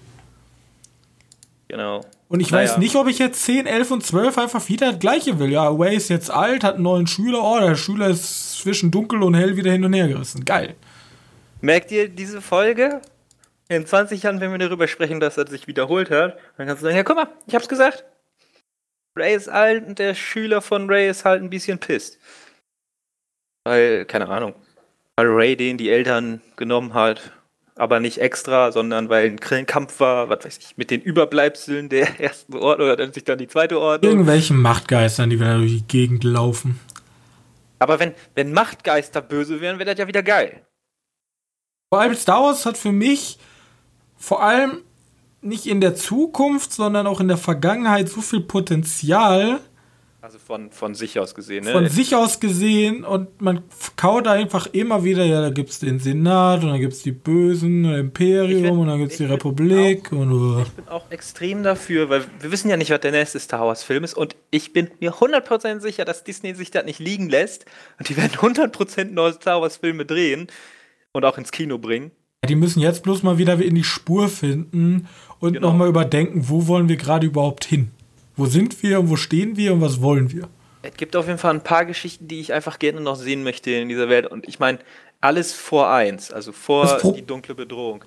Genau. 1.68 2.00
Und 2.28 2.40
ich 2.40 2.50
naja. 2.50 2.68
weiß 2.68 2.78
nicht, 2.78 2.96
ob 2.96 3.06
ich 3.06 3.18
jetzt 3.18 3.44
10, 3.44 3.66
11 3.66 3.90
und 3.92 4.04
12 4.04 4.38
einfach 4.38 4.68
wieder 4.68 4.90
das 4.90 4.98
gleiche 4.98 5.38
will. 5.38 5.52
Ja, 5.52 5.78
Way 5.78 5.96
ist 5.96 6.08
jetzt 6.08 6.30
alt, 6.30 6.64
hat 6.64 6.74
einen 6.74 6.82
neuen 6.82 7.06
Schüler. 7.06 7.42
Oh, 7.42 7.60
der 7.60 7.76
Schüler 7.76 8.08
ist 8.08 8.58
zwischen 8.58 8.90
dunkel 8.90 9.22
und 9.22 9.34
hell 9.34 9.56
wieder 9.56 9.70
hin 9.70 9.84
und 9.84 9.92
her 9.92 10.08
gerissen. 10.08 10.44
Geil. 10.44 10.74
Merkt 11.60 11.92
ihr 11.92 12.08
diese 12.08 12.40
Folge? 12.40 13.00
in 13.68 13.86
20 13.86 14.22
Jahren, 14.22 14.40
wenn 14.40 14.50
wir 14.50 14.58
darüber 14.58 14.88
sprechen, 14.88 15.20
dass 15.20 15.38
er 15.38 15.46
sich 15.46 15.66
wiederholt 15.66 16.10
hat, 16.10 16.38
dann 16.56 16.66
kannst 16.66 16.82
du 16.82 16.86
sagen, 16.86 16.96
ja, 16.96 17.02
guck 17.02 17.16
mal, 17.16 17.28
ich 17.46 17.54
hab's 17.54 17.68
gesagt. 17.68 18.04
Ray 19.16 19.34
ist 19.34 19.48
alt 19.48 19.86
und 19.86 19.98
der 19.98 20.14
Schüler 20.14 20.60
von 20.60 20.88
Ray 20.90 21.08
ist 21.08 21.24
halt 21.24 21.42
ein 21.42 21.50
bisschen 21.50 21.78
pisst. 21.78 22.18
Weil, 23.64 24.04
keine 24.04 24.28
Ahnung, 24.28 24.54
weil 25.16 25.26
Ray 25.28 25.56
den 25.56 25.78
die 25.78 25.90
Eltern 25.90 26.40
genommen 26.56 26.94
hat, 26.94 27.32
aber 27.76 28.00
nicht 28.00 28.18
extra, 28.18 28.72
sondern 28.72 29.08
weil 29.08 29.36
ein 29.50 29.66
Kampf 29.66 30.00
war, 30.00 30.28
was 30.28 30.44
weiß 30.44 30.58
ich, 30.58 30.76
mit 30.76 30.90
den 30.90 31.00
Überbleibseln 31.00 31.88
der 31.88 32.20
ersten 32.20 32.54
Ordnung 32.54 32.88
oder 32.88 32.96
dann 32.96 33.12
sich 33.12 33.24
dann 33.24 33.38
die 33.38 33.48
zweite 33.48 33.78
Ordnung. 33.80 34.10
Irgendwelchen 34.10 34.60
Machtgeistern, 34.60 35.30
die 35.30 35.40
wieder 35.40 35.58
durch 35.58 35.72
die 35.72 35.86
Gegend 35.86 36.24
laufen. 36.24 36.80
Aber 37.78 37.98
wenn, 37.98 38.14
wenn 38.34 38.52
Machtgeister 38.52 39.20
böse 39.20 39.60
wären, 39.60 39.78
wäre 39.78 39.90
das 39.90 39.98
ja 39.98 40.06
wieder 40.06 40.22
geil. 40.22 40.64
Vor 41.92 42.00
allem 42.00 42.14
Star 42.14 42.42
Wars 42.42 42.66
hat 42.66 42.78
für 42.78 42.92
mich 42.92 43.38
vor 44.16 44.42
allem 44.42 44.82
nicht 45.42 45.66
in 45.66 45.80
der 45.80 45.94
Zukunft, 45.94 46.72
sondern 46.72 47.06
auch 47.06 47.20
in 47.20 47.28
der 47.28 47.36
Vergangenheit 47.36 48.08
so 48.08 48.20
viel 48.22 48.40
Potenzial. 48.40 49.60
Also 50.24 50.38
von, 50.38 50.70
von 50.70 50.94
sich 50.94 51.20
aus 51.20 51.34
gesehen, 51.34 51.66
ne? 51.66 51.72
Von 51.72 51.86
sich 51.86 52.16
aus 52.16 52.40
gesehen 52.40 53.04
und 53.04 53.42
man 53.42 53.62
kaut 53.96 54.26
einfach 54.26 54.66
immer 54.68 55.04
wieder, 55.04 55.22
ja, 55.22 55.42
da 55.42 55.50
gibt 55.50 55.68
es 55.68 55.80
den 55.80 55.98
Senat 55.98 56.62
und 56.62 56.70
dann 56.70 56.80
gibt 56.80 56.94
es 56.94 57.02
die 57.02 57.12
Bösen, 57.12 57.84
Imperium 57.84 58.62
bin, 58.62 58.78
und 58.78 58.86
dann 58.86 59.00
gibt 59.00 59.12
es 59.12 59.18
die 59.18 59.26
Republik. 59.26 60.10
Auch, 60.14 60.16
und, 60.16 60.32
uh. 60.32 60.62
Ich 60.62 60.70
bin 60.70 60.88
auch 60.88 61.10
extrem 61.10 61.62
dafür, 61.62 62.08
weil 62.08 62.24
wir 62.40 62.50
wissen 62.50 62.70
ja 62.70 62.78
nicht, 62.78 62.90
was 62.90 63.00
der 63.00 63.10
nächste 63.10 63.38
Star 63.38 63.66
Wars-Film 63.66 64.02
ist 64.02 64.14
und 64.14 64.34
ich 64.50 64.72
bin 64.72 64.90
mir 64.98 65.12
100% 65.12 65.80
sicher, 65.80 66.06
dass 66.06 66.24
Disney 66.24 66.54
sich 66.54 66.70
das 66.70 66.86
nicht 66.86 67.00
liegen 67.00 67.28
lässt 67.28 67.66
und 67.98 68.08
die 68.08 68.16
werden 68.16 68.32
100% 68.32 69.10
neue 69.10 69.34
Star 69.34 69.60
Wars-Filme 69.60 70.06
drehen 70.06 70.46
und 71.12 71.26
auch 71.26 71.36
ins 71.36 71.52
Kino 71.52 71.76
bringen. 71.76 72.12
Die 72.48 72.56
müssen 72.56 72.80
jetzt 72.80 73.02
bloß 73.02 73.24
mal 73.24 73.36
wieder 73.36 73.60
in 73.60 73.74
die 73.74 73.84
Spur 73.84 74.30
finden 74.30 75.06
und 75.38 75.52
genau. 75.52 75.68
nochmal 75.68 75.90
überdenken, 75.90 76.48
wo 76.48 76.66
wollen 76.66 76.88
wir 76.88 76.96
gerade 76.96 77.26
überhaupt 77.26 77.66
hin? 77.66 77.90
Wo 78.36 78.46
sind 78.46 78.82
wir 78.82 79.00
und 79.00 79.10
wo 79.10 79.16
stehen 79.16 79.56
wir 79.56 79.72
und 79.72 79.80
was 79.80 80.00
wollen 80.00 80.32
wir? 80.32 80.48
Es 80.82 80.96
gibt 80.96 81.16
auf 81.16 81.26
jeden 81.26 81.38
Fall 81.38 81.54
ein 81.54 81.62
paar 81.62 81.84
Geschichten, 81.84 82.28
die 82.28 82.40
ich 82.40 82.52
einfach 82.52 82.78
gerne 82.78 83.00
noch 83.00 83.16
sehen 83.16 83.42
möchte 83.42 83.70
in 83.70 83.88
dieser 83.88 84.08
Welt. 84.08 84.26
Und 84.26 84.46
ich 84.48 84.58
meine, 84.58 84.78
alles 85.20 85.52
vor 85.52 85.88
eins, 85.88 86.30
also 86.30 86.52
vor 86.52 87.00
die 87.16 87.24
dunkle 87.24 87.54
Bedrohung. 87.54 88.04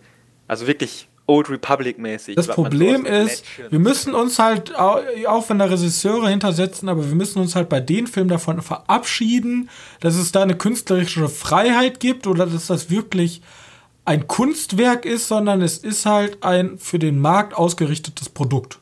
Also 0.47 0.67
wirklich 0.67 1.07
Old 1.25 1.49
Republic-mäßig. 1.49 2.35
Das 2.35 2.47
Problem 2.47 3.05
ist, 3.05 3.43
wir 3.69 3.79
müssen 3.79 4.13
uns 4.13 4.39
halt, 4.39 4.75
auch 4.75 5.49
wenn 5.49 5.59
da 5.59 5.65
Regisseure 5.65 6.29
hintersetzen, 6.29 6.87
aber 6.87 7.07
wir 7.07 7.15
müssen 7.15 7.41
uns 7.41 7.55
halt 7.55 7.67
bei 7.67 7.79
den 7.79 8.07
Filmen 8.07 8.29
davon 8.29 8.61
verabschieden, 8.61 9.69
dass 9.99 10.15
es 10.15 10.31
da 10.31 10.43
eine 10.43 10.55
künstlerische 10.55 11.27
Freiheit 11.27 11.99
gibt 11.99 12.27
oder 12.27 12.45
dass 12.45 12.67
das 12.67 12.89
wirklich 12.89 13.41
ein 14.05 14.27
Kunstwerk 14.27 15.03
ist, 15.05 15.27
sondern 15.27 15.61
es 15.61 15.79
ist 15.79 16.05
halt 16.05 16.43
ein 16.43 16.77
für 16.77 16.99
den 16.99 17.19
Markt 17.19 17.55
ausgerichtetes 17.55 18.29
Produkt. 18.29 18.79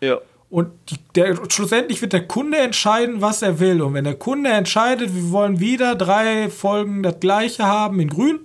Ja. 0.00 0.20
Und 0.54 0.70
die, 0.88 0.98
der, 1.16 1.36
schlussendlich 1.50 2.00
wird 2.00 2.12
der 2.12 2.28
Kunde 2.28 2.58
entscheiden, 2.58 3.20
was 3.20 3.42
er 3.42 3.58
will. 3.58 3.82
Und 3.82 3.94
wenn 3.94 4.04
der 4.04 4.14
Kunde 4.14 4.50
entscheidet, 4.50 5.12
wir 5.12 5.32
wollen 5.32 5.58
wieder 5.58 5.96
drei 5.96 6.48
Folgen 6.48 7.02
das 7.02 7.18
gleiche 7.18 7.64
haben 7.64 7.98
in 7.98 8.08
grün, 8.08 8.38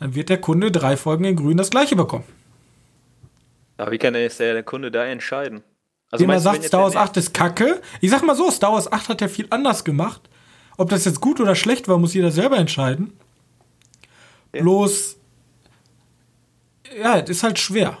dann 0.00 0.16
wird 0.16 0.28
der 0.28 0.40
Kunde 0.40 0.72
drei 0.72 0.96
Folgen 0.96 1.22
in 1.22 1.36
grün 1.36 1.56
das 1.56 1.70
gleiche 1.70 1.94
bekommen. 1.94 2.24
Aber 3.76 3.92
wie 3.92 3.98
kann 3.98 4.14
der, 4.14 4.28
der 4.28 4.62
Kunde 4.64 4.90
da 4.90 5.04
entscheiden? 5.04 5.62
Also 6.10 6.26
man 6.26 6.40
sagt, 6.40 6.64
Star 6.64 6.82
Wars 6.82 6.96
8 6.96 7.16
ist 7.18 7.32
kacke. 7.32 7.80
Ich 8.00 8.10
sag 8.10 8.24
mal 8.24 8.34
so, 8.34 8.50
Star 8.50 8.72
Wars 8.72 8.90
8 8.90 9.10
hat 9.10 9.20
ja 9.20 9.28
viel 9.28 9.46
anders 9.50 9.84
gemacht. 9.84 10.20
Ob 10.78 10.90
das 10.90 11.04
jetzt 11.04 11.20
gut 11.20 11.38
oder 11.38 11.54
schlecht 11.54 11.86
war, 11.86 11.96
muss 11.96 12.14
jeder 12.14 12.32
selber 12.32 12.56
entscheiden. 12.56 13.12
Ja. 14.52 14.62
Bloß, 14.62 15.16
ja, 17.00 17.18
es 17.20 17.30
ist 17.30 17.44
halt 17.44 17.60
schwer. 17.60 17.98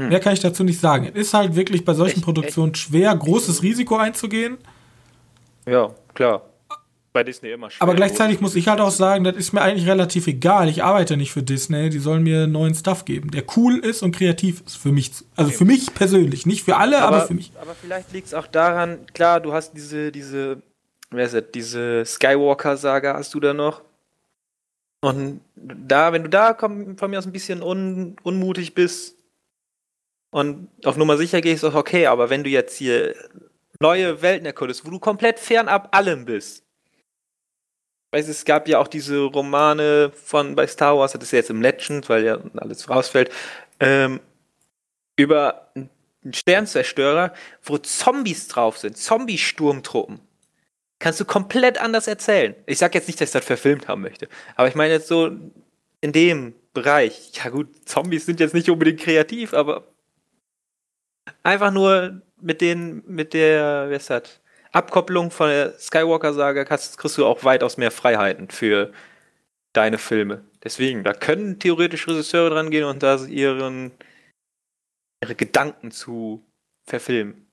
Hm. 0.00 0.08
Mehr 0.08 0.20
kann 0.20 0.32
ich 0.32 0.40
dazu 0.40 0.64
nicht 0.64 0.80
sagen. 0.80 1.10
Es 1.12 1.14
ist 1.14 1.34
halt 1.34 1.54
wirklich 1.54 1.84
bei 1.84 1.92
solchen 1.92 2.16
echt, 2.16 2.24
Produktionen 2.24 2.72
echt? 2.72 2.82
schwer, 2.82 3.14
großes 3.14 3.62
Risiko 3.62 3.96
einzugehen. 3.96 4.56
Ja, 5.66 5.90
klar. 6.14 6.42
Bei 7.12 7.22
Disney 7.22 7.50
immer 7.50 7.70
schwer. 7.70 7.82
Aber 7.82 7.94
gleichzeitig 7.94 8.40
muss 8.40 8.54
ich 8.54 8.68
halt 8.68 8.80
auch 8.80 8.92
sagen, 8.92 9.24
das 9.24 9.36
ist 9.36 9.52
mir 9.52 9.60
eigentlich 9.60 9.86
relativ 9.86 10.26
egal. 10.26 10.68
Ich 10.68 10.82
arbeite 10.82 11.16
nicht 11.16 11.32
für 11.32 11.42
Disney. 11.42 11.90
Die 11.90 11.98
sollen 11.98 12.22
mir 12.22 12.46
neuen 12.46 12.74
Stuff 12.74 13.04
geben, 13.04 13.30
der 13.30 13.42
cool 13.56 13.78
ist 13.78 14.02
und 14.02 14.16
kreativ 14.16 14.62
ist 14.64 14.76
für 14.76 14.92
mich. 14.92 15.10
Also 15.36 15.50
für 15.50 15.64
mich 15.64 15.92
persönlich. 15.92 16.46
Nicht 16.46 16.62
für 16.62 16.76
alle, 16.76 17.02
aber, 17.02 17.16
aber 17.16 17.26
für 17.26 17.34
mich. 17.34 17.52
Aber 17.60 17.74
vielleicht 17.74 18.12
liegt 18.12 18.28
es 18.28 18.34
auch 18.34 18.46
daran, 18.46 19.00
klar, 19.12 19.40
du 19.40 19.52
hast 19.52 19.72
diese, 19.74 20.12
diese, 20.12 20.62
wer 21.10 21.26
ist 21.26 21.34
das, 21.34 21.44
diese 21.52 22.04
Skywalker-Saga 22.06 23.14
hast 23.14 23.34
du 23.34 23.40
da 23.40 23.52
noch. 23.52 23.82
Und 25.02 25.40
da, 25.56 26.12
wenn 26.12 26.22
du 26.22 26.28
da 26.28 26.52
komm, 26.52 26.96
von 26.96 27.10
mir 27.10 27.18
aus 27.18 27.26
ein 27.26 27.32
bisschen 27.32 27.62
un, 27.62 28.16
unmutig 28.22 28.74
bist 28.74 29.19
und 30.30 30.68
auf 30.84 30.96
Nummer 30.96 31.16
sicher 31.16 31.40
gehst, 31.40 31.64
ist 31.64 31.74
okay, 31.74 32.06
aber 32.06 32.30
wenn 32.30 32.44
du 32.44 32.50
jetzt 32.50 32.76
hier 32.76 33.14
neue 33.80 34.22
Welten 34.22 34.46
erkundest, 34.46 34.86
wo 34.86 34.90
du 34.90 34.98
komplett 34.98 35.38
fernab 35.38 35.94
allem 35.94 36.24
bist, 36.24 36.64
Weißt 38.12 38.28
es 38.28 38.44
gab 38.44 38.66
ja 38.66 38.80
auch 38.80 38.88
diese 38.88 39.20
Romane 39.20 40.10
von 40.10 40.56
bei 40.56 40.66
Star 40.66 40.98
Wars, 40.98 41.12
das 41.12 41.22
ist 41.22 41.30
jetzt 41.30 41.50
im 41.50 41.62
Legend, 41.62 42.08
weil 42.08 42.24
ja 42.24 42.38
alles 42.56 42.90
rausfällt, 42.90 43.30
ähm, 43.78 44.20
über 45.16 45.70
einen 45.76 45.90
Sternzerstörer, 46.32 47.32
wo 47.62 47.78
Zombies 47.78 48.48
drauf 48.48 48.78
sind, 48.78 48.96
Zombie-Sturmtruppen. 48.96 50.20
Kannst 50.98 51.20
du 51.20 51.24
komplett 51.24 51.80
anders 51.80 52.08
erzählen. 52.08 52.54
Ich 52.66 52.78
sag 52.78 52.94
jetzt 52.94 53.06
nicht, 53.06 53.20
dass 53.20 53.28
ich 53.28 53.32
das 53.32 53.44
verfilmt 53.44 53.86
haben 53.86 54.02
möchte, 54.02 54.28
aber 54.56 54.68
ich 54.68 54.74
meine 54.74 54.92
jetzt 54.92 55.06
so 55.06 55.30
in 56.00 56.12
dem 56.12 56.54
Bereich. 56.74 57.30
Ja 57.34 57.50
gut, 57.50 57.88
Zombies 57.88 58.26
sind 58.26 58.40
jetzt 58.40 58.54
nicht 58.54 58.68
unbedingt 58.70 59.00
kreativ, 59.00 59.54
aber 59.54 59.86
einfach 61.42 61.70
nur 61.70 62.22
mit 62.40 62.60
den, 62.60 63.02
mit 63.06 63.34
der, 63.34 63.86
wer 63.88 63.96
ist 63.96 64.10
das? 64.10 64.40
Abkopplung 64.72 65.30
von 65.30 65.48
der 65.48 65.78
Skywalker-Saga 65.78 66.64
kriegst 66.64 67.18
du 67.18 67.26
auch 67.26 67.42
weitaus 67.42 67.76
mehr 67.76 67.90
Freiheiten 67.90 68.48
für 68.50 68.92
deine 69.72 69.98
Filme. 69.98 70.44
Deswegen, 70.62 71.04
da 71.04 71.12
können 71.12 71.58
theoretisch 71.58 72.06
Regisseure 72.06 72.50
dran 72.50 72.70
gehen 72.70 72.84
und 72.84 73.02
da 73.02 73.16
ihren, 73.24 73.90
ihre 75.22 75.34
Gedanken 75.34 75.90
zu 75.90 76.44
verfilmen. 76.84 77.46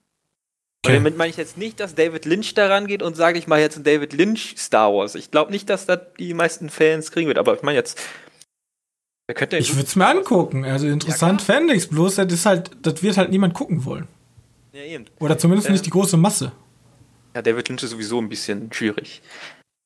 Okay. 0.84 0.96
Und 0.96 1.04
damit 1.04 1.16
meine 1.16 1.30
ich 1.30 1.36
jetzt 1.36 1.58
nicht, 1.58 1.80
dass 1.80 1.94
David 1.94 2.24
Lynch 2.24 2.54
daran 2.54 2.86
geht 2.86 3.02
und 3.02 3.16
sage 3.16 3.38
ich 3.38 3.48
mal 3.48 3.60
jetzt 3.60 3.76
ein 3.76 3.84
David 3.84 4.12
Lynch 4.12 4.54
Star 4.56 4.92
Wars. 4.92 5.16
Ich 5.16 5.30
glaube 5.30 5.50
nicht, 5.50 5.68
dass 5.68 5.86
das 5.86 6.00
die 6.18 6.34
meisten 6.34 6.70
Fans 6.70 7.10
kriegen 7.10 7.26
wird, 7.26 7.38
aber 7.38 7.54
ich 7.54 7.62
meine 7.62 7.78
jetzt. 7.78 8.00
Ich 9.28 9.74
würde 9.74 9.86
es 9.86 9.96
mir 9.96 10.06
angucken. 10.06 10.64
Also 10.64 10.86
interessant 10.86 11.42
ja, 11.42 11.54
fände 11.54 11.74
ich 11.74 11.82
es 11.82 11.88
bloß, 11.88 12.16
das, 12.16 12.32
ist 12.32 12.46
halt, 12.46 12.70
das 12.82 13.02
wird 13.02 13.16
halt 13.18 13.30
niemand 13.30 13.54
gucken 13.54 13.84
wollen. 13.84 14.08
Ja, 14.72 14.82
eben. 14.82 15.04
Oder 15.18 15.36
zumindest 15.36 15.68
ähm, 15.68 15.72
nicht 15.72 15.86
die 15.86 15.90
große 15.90 16.16
Masse. 16.16 16.52
Ja, 17.34 17.42
David 17.42 17.68
Lynch 17.68 17.82
ist 17.82 17.90
sowieso 17.90 18.18
ein 18.20 18.28
bisschen 18.28 18.72
schwierig. 18.72 19.22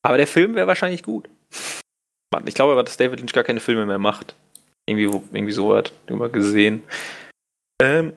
Aber 0.01 0.17
der 0.17 0.27
Film 0.27 0.55
wäre 0.55 0.67
wahrscheinlich 0.67 1.03
gut. 1.03 1.29
Ich 2.45 2.55
glaube 2.55 2.73
aber, 2.73 2.83
dass 2.83 2.97
David 2.97 3.19
Lynch 3.19 3.33
gar 3.33 3.43
keine 3.43 3.59
Filme 3.59 3.85
mehr 3.85 3.99
macht. 3.99 4.35
Irgendwie, 4.85 5.03
irgendwie 5.03 5.53
so 5.53 5.75
hat 5.75 5.93
immer 6.07 6.29
gesehen. 6.29 6.83
Ähm, 7.81 8.13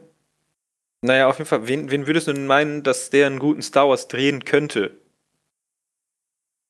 naja, 1.03 1.29
auf 1.29 1.39
jeden 1.39 1.49
Fall, 1.49 1.67
wen, 1.69 1.91
wen 1.91 2.07
würdest 2.07 2.29
du 2.29 2.33
denn 2.33 2.47
meinen, 2.47 2.83
dass 2.83 3.11
der 3.11 3.27
einen 3.27 3.39
guten 3.39 3.63
Star 3.63 3.89
Wars 3.89 4.09
drehen 4.09 4.45
könnte? 4.45 4.93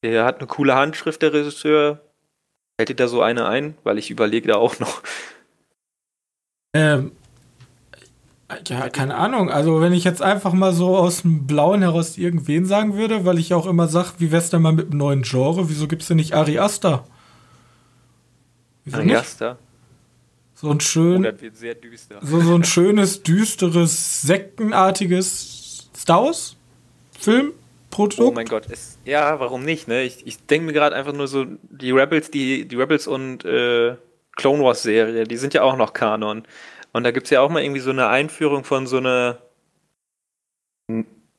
Der 0.02 0.24
hat 0.24 0.38
eine 0.38 0.46
coole 0.46 0.74
Handschrift, 0.74 1.22
der 1.22 1.32
Regisseur. 1.32 2.05
Hält 2.78 2.90
dir 2.90 2.94
da 2.94 3.08
so 3.08 3.22
eine 3.22 3.46
ein? 3.46 3.76
Weil 3.84 3.98
ich 3.98 4.10
überlege 4.10 4.48
da 4.48 4.56
auch 4.56 4.78
noch. 4.78 5.02
Ähm, 6.74 7.12
ja, 8.68 8.88
keine 8.90 9.16
Ahnung. 9.16 9.50
Also, 9.50 9.80
wenn 9.80 9.92
ich 9.92 10.04
jetzt 10.04 10.22
einfach 10.22 10.52
mal 10.52 10.72
so 10.72 10.96
aus 10.96 11.22
dem 11.22 11.46
Blauen 11.46 11.82
heraus 11.82 12.18
irgendwen 12.18 12.66
sagen 12.66 12.94
würde, 12.94 13.24
weil 13.24 13.38
ich 13.38 13.54
auch 13.54 13.66
immer 13.66 13.88
sage, 13.88 14.12
wie 14.18 14.30
wär's 14.30 14.50
denn 14.50 14.62
mal 14.62 14.72
mit 14.72 14.90
einem 14.90 14.98
neuen 14.98 15.22
Genre? 15.22 15.68
Wieso 15.68 15.88
gibt's 15.88 16.06
denn 16.06 16.18
nicht 16.18 16.34
Ari 16.34 16.58
Aster? 16.58 17.06
Wieso 18.84 18.98
Ari 18.98 19.16
Aster? 19.16 19.58
So 20.54 20.70
ein 20.70 20.80
schön. 20.80 21.26
Oh, 21.26 21.40
wird 21.40 21.56
sehr 21.56 21.74
düster. 21.74 22.18
So, 22.22 22.40
so 22.40 22.54
ein 22.54 22.64
schönes, 22.64 23.22
düsteres, 23.22 24.22
sektenartiges 24.22 25.88
Star 25.94 26.24
Wars 26.24 26.56
Film. 27.18 27.52
Produkt. 27.96 28.20
Oh 28.20 28.30
mein 28.30 28.46
Gott, 28.46 28.66
es, 28.70 28.98
ja, 29.06 29.40
warum 29.40 29.64
nicht, 29.64 29.88
ne? 29.88 30.02
Ich, 30.02 30.26
ich 30.26 30.44
denke 30.44 30.66
mir 30.66 30.72
gerade 30.74 30.94
einfach 30.94 31.14
nur 31.14 31.28
so, 31.28 31.46
die 31.62 31.92
Rebels, 31.92 32.30
die, 32.30 32.68
die 32.68 32.76
Rebels 32.76 33.06
und 33.06 33.42
äh, 33.46 33.96
Clone 34.36 34.62
Wars 34.62 34.82
Serie, 34.82 35.24
die 35.24 35.36
sind 35.38 35.54
ja 35.54 35.62
auch 35.62 35.76
noch 35.76 35.94
Kanon. 35.94 36.42
Und 36.92 37.04
da 37.04 37.10
gibt 37.10 37.26
es 37.26 37.30
ja 37.30 37.40
auch 37.40 37.48
mal 37.48 37.62
irgendwie 37.62 37.80
so 37.80 37.90
eine 37.90 38.08
Einführung 38.08 38.64
von 38.64 38.86
so 38.86 38.98
einer 38.98 39.38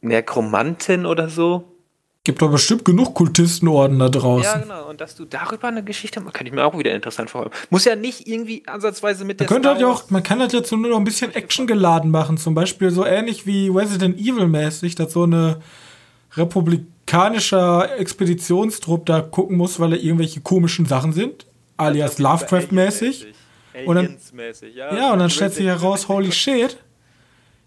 Nekromantin 0.01 1.05
oder 1.05 1.29
so. 1.29 1.77
Gibt 2.23 2.41
doch 2.41 2.51
bestimmt 2.51 2.85
genug 2.85 3.13
Kultistenorden 3.13 3.99
da 3.99 4.09
draußen. 4.09 4.43
Ja, 4.43 4.57
genau. 4.57 4.89
Und 4.89 4.99
dass 4.99 5.15
du 5.15 5.25
darüber 5.25 5.67
eine 5.67 5.83
Geschichte 5.83 6.21
machst, 6.21 6.33
kann 6.33 6.47
ich 6.47 6.53
mir 6.53 6.65
auch 6.65 6.77
wieder 6.77 6.93
interessant 6.93 7.29
vorstellen. 7.29 7.55
Muss 7.69 7.85
ja 7.85 7.95
nicht 7.95 8.27
irgendwie 8.27 8.63
ansatzweise 8.67 9.25
mit 9.25 9.39
der. 9.39 9.45
Man, 9.45 9.53
könnte 9.53 9.69
halt 9.69 9.83
auch, 9.83 10.09
man 10.09 10.23
kann 10.23 10.39
das 10.39 10.53
jetzt 10.53 10.71
nur 10.71 10.81
noch 10.89 10.97
ein 10.97 11.03
bisschen 11.03 11.33
actiongeladen 11.33 12.09
machen. 12.09 12.37
Zum 12.37 12.55
Beispiel 12.55 12.89
so 12.89 13.05
ähnlich 13.05 13.45
wie 13.45 13.69
Resident 13.69 14.19
Evil 14.19 14.47
mäßig, 14.47 14.95
dass 14.95 15.13
so 15.13 15.23
eine 15.23 15.61
republikanischer 16.37 17.97
Expeditionstrupp 17.97 19.05
da 19.05 19.21
gucken 19.21 19.57
muss, 19.57 19.79
weil 19.79 19.91
da 19.91 19.95
irgendwelche 19.97 20.41
komischen 20.41 20.85
Sachen 20.85 21.13
sind. 21.13 21.45
Alias 21.77 22.19
Lovecraft-mäßig. 22.19 23.27
Und 23.85 23.95
dann, 23.95 24.17
ja. 24.73 24.95
Ja, 24.95 25.13
und 25.13 25.19
dann 25.19 25.29
stellt 25.29 25.53
sich 25.53 25.67
heraus, 25.67 26.07
holy 26.07 26.31
shit, 26.31 26.77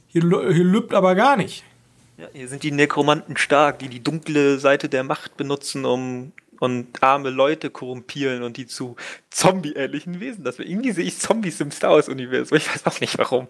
hier, 0.09 0.23
hier 0.23 0.65
lübt 0.65 0.93
aber 0.93 1.15
gar 1.15 1.37
nicht. 1.37 1.63
Ja, 2.17 2.27
hier 2.33 2.49
sind 2.49 2.65
die 2.65 2.73
Nekromanten 2.73 3.37
stark, 3.37 3.79
die 3.79 3.89
die 3.89 4.03
dunkle 4.03 4.59
Seite 4.59 4.89
der 4.89 5.05
Macht 5.05 5.37
benutzen, 5.37 5.85
um 5.85 6.33
und 6.61 7.03
arme 7.03 7.31
Leute 7.31 7.71
korrumpieren 7.71 8.43
und 8.43 8.57
die 8.59 8.67
zu 8.67 8.95
zombie-ähnlichen 9.31 10.21
Wesen. 10.21 10.45
Das, 10.45 10.59
irgendwie 10.59 10.93
sehe 10.93 11.05
ich 11.05 11.19
Zombies 11.19 11.61
im 11.61 11.71
Star 11.71 11.93
Wars-Universum. 11.93 12.59
Ich 12.59 12.69
weiß 12.69 12.87
auch 12.87 13.01
nicht 13.01 13.19
warum. 13.19 13.49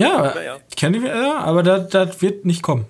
Ja, 0.00 0.34
naja. 0.34 0.58
ich 0.68 0.76
kenne 0.76 0.98
die, 0.98 1.06
ja, 1.06 1.38
aber 1.38 1.62
das, 1.62 1.88
das 1.90 2.22
wird 2.22 2.44
nicht 2.44 2.62
kommen. 2.62 2.86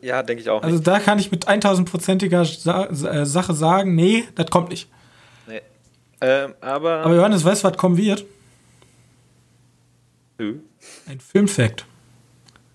Ja, 0.00 0.22
denke 0.22 0.42
ich 0.42 0.48
auch. 0.48 0.62
Also 0.62 0.76
nicht. 0.76 0.86
da 0.86 0.98
kann 0.98 1.18
ich 1.18 1.30
mit 1.30 1.48
1000-prozentiger 1.48 2.44
Sa 2.44 2.86
äh, 2.86 3.26
Sache 3.26 3.54
sagen, 3.54 3.94
nee, 3.94 4.24
das 4.34 4.46
kommt 4.46 4.70
nicht. 4.70 4.88
Ähm, 6.22 6.54
aber. 6.60 7.04
Aber 7.04 7.16
Johannes, 7.16 7.44
weißt 7.44 7.64
du, 7.64 7.68
was 7.68 7.76
kommen 7.76 7.96
wird? 7.96 8.24
Hm? 10.38 10.60
Ein 11.08 11.18
Filmfact. 11.18 11.84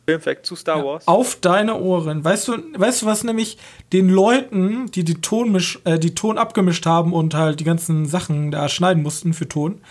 Filmfact 0.06 0.46
zu 0.46 0.56
Star 0.58 0.84
Wars. 0.86 1.06
Ja, 1.08 1.14
auf 1.14 1.38
deine 1.40 1.80
Ohren. 1.80 2.24
Weißt 2.24 2.50
du, 2.50 2.58
weißt 2.78 3.02
du, 3.02 3.06
was 3.06 3.24
nämlich 3.24 3.58
den 3.94 4.10
Leuten, 4.10 4.92
die 4.92 5.06
die 5.06 5.22
Ton, 5.22 5.52
misch, 5.54 5.80
äh, 5.86 5.98
die 5.98 6.14
Ton 6.14 6.38
abgemischt 6.38 6.86
haben 6.86 7.14
und 7.14 7.34
halt 7.34 7.62
die 7.62 7.64
ganzen 7.64 8.06
Sachen 8.06 8.52
da 8.52 8.68
schneiden 8.68 9.02
mussten 9.02 9.34
für 9.34 9.48
Ton, 9.48 9.82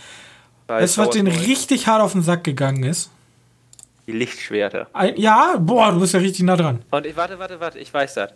Bei 0.67 0.83
weißt 0.83 0.99
du, 0.99 1.03
was 1.03 1.11
denen 1.11 1.29
richtig 1.29 1.87
hart 1.87 2.03
auf 2.03 2.12
den 2.12 2.23
Sack 2.23 2.45
gegangen 2.45 2.83
ist? 2.83 3.11
Die 4.07 4.12
Lichtschwerter. 4.12 4.88
Ein, 4.92 5.16
ja, 5.16 5.57
boah, 5.59 5.92
du 5.92 6.01
bist 6.01 6.14
ja 6.14 6.21
richtig 6.21 6.45
nah 6.45 6.57
dran. 6.57 6.85
Und 6.90 7.07
ich 7.07 7.16
warte, 7.16 7.38
warte, 7.38 7.61
warte, 7.61 7.79
ich 7.79 7.92
weiß 7.92 8.14
das. 8.14 8.31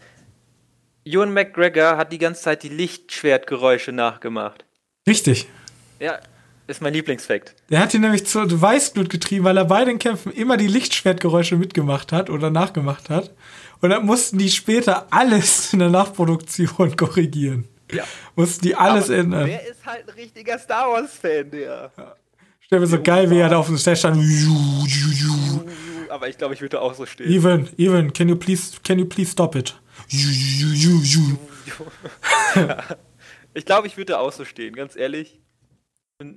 Ewan 1.04 1.32
McGregor 1.32 1.96
hat 1.96 2.12
die 2.12 2.18
ganze 2.18 2.42
Zeit 2.42 2.62
die 2.62 2.68
Lichtschwertgeräusche 2.68 3.92
nachgemacht. 3.92 4.64
Richtig. 5.06 5.48
Ja, 5.98 6.18
ist 6.66 6.82
mein 6.82 6.92
Lieblingsfakt. 6.92 7.54
Der 7.68 7.80
hat 7.80 7.94
ihn 7.94 8.00
nämlich 8.00 8.26
zu 8.26 8.60
Weißblut 8.60 9.10
getrieben, 9.10 9.44
weil 9.44 9.56
er 9.56 9.64
bei 9.64 9.84
den 9.84 9.98
Kämpfen 9.98 10.32
immer 10.32 10.56
die 10.56 10.66
Lichtschwertgeräusche 10.66 11.56
mitgemacht 11.56 12.12
hat 12.12 12.30
oder 12.30 12.50
nachgemacht 12.50 13.10
hat. 13.10 13.30
Und 13.80 13.90
dann 13.90 14.04
mussten 14.04 14.38
die 14.38 14.50
später 14.50 15.06
alles 15.10 15.72
in 15.72 15.78
der 15.78 15.88
Nachproduktion 15.88 16.96
korrigieren. 16.96 17.66
Ja. 17.92 18.04
Mussten 18.36 18.66
die 18.66 18.74
alles 18.74 19.06
Aber 19.06 19.18
ändern. 19.18 19.46
Der 19.46 19.66
ist 19.66 19.84
halt 19.84 20.08
ein 20.08 20.14
richtiger 20.14 20.58
Star 20.58 20.92
Wars-Fan, 20.92 21.50
der. 21.50 21.90
Ja. 21.96 22.16
Stell 22.70 22.78
mir 22.78 22.86
so 22.86 23.02
geil, 23.02 23.28
wie 23.32 23.38
er 23.38 23.48
da 23.48 23.56
auf 23.56 23.66
dem 23.66 23.78
Stage 23.78 23.96
stand. 23.96 24.22
Aber 26.08 26.28
ich 26.28 26.38
glaube, 26.38 26.54
ich 26.54 26.60
würde 26.60 26.80
auch 26.80 26.94
so 26.94 27.04
stehen. 27.04 27.28
Even, 27.28 27.68
even, 27.76 28.12
can 28.12 28.28
you 28.28 28.36
please, 28.36 28.76
can 28.84 28.96
you 28.96 29.06
please 29.06 29.32
stop 29.32 29.56
it? 29.56 29.74
Ich 33.52 33.64
glaube, 33.64 33.88
ich 33.88 33.96
würde 33.96 34.20
auch 34.20 34.30
so 34.30 34.44
stehen, 34.44 34.76
ganz 34.76 34.94
ehrlich. 34.94 35.40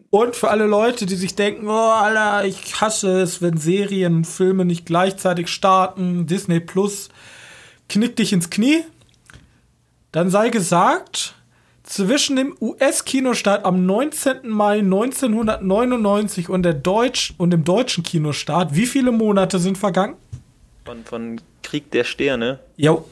Und 0.10 0.36
für 0.36 0.50
alle 0.50 0.66
Leute, 0.66 1.06
die 1.06 1.14
sich 1.14 1.36
denken, 1.36 1.68
oh, 1.68 1.92
Alter, 1.92 2.44
ich 2.44 2.82
hasse 2.82 3.22
es, 3.22 3.40
wenn 3.40 3.58
Serien 3.58 4.16
und 4.16 4.26
Filme 4.26 4.66
nicht 4.66 4.88
gleichzeitig 4.88 5.50
starten, 5.50 6.26
Disney 6.26 6.60
Plus 6.60 7.10
knickt 7.90 8.18
dich 8.18 8.34
ins 8.34 8.50
Knie, 8.50 8.84
dann 10.12 10.32
sei 10.32 10.50
gesagt, 10.50 11.36
zwischen 11.84 12.36
dem 12.36 12.56
US-Kinostart 12.60 13.66
am 13.66 13.86
19. 13.86 14.50
Mai 14.50 14.80
1999 14.80 16.50
und, 16.50 16.64
der 16.64 16.74
Deutsch 16.74 17.34
und 17.38 17.52
dem 17.52 17.64
deutschen 17.64 18.04
Kinostart, 18.04 18.76
wie 18.76 18.86
viele 18.86 19.12
Monate 19.12 19.60
sind 19.60 19.78
vergangen? 19.78 20.16
Von, 20.86 21.04
von 21.06 21.42
Krieg 21.62 21.92
der 21.92 22.04
Sterne? 22.04 22.60
Jo, 22.78 23.06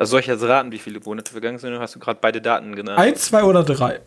also 0.00 0.12
soll 0.12 0.20
ich 0.20 0.28
jetzt 0.28 0.42
raten, 0.42 0.72
wie 0.72 0.78
viele 0.78 0.98
Monate 0.98 1.30
vergangen 1.30 1.58
sind? 1.58 1.78
Hast 1.78 1.94
du 1.94 1.98
gerade 1.98 2.18
beide 2.22 2.40
Daten 2.40 2.74
genannt? 2.74 2.98
Eins, 2.98 3.26
zwei 3.26 3.44
oder 3.44 3.62
drei? 3.62 4.00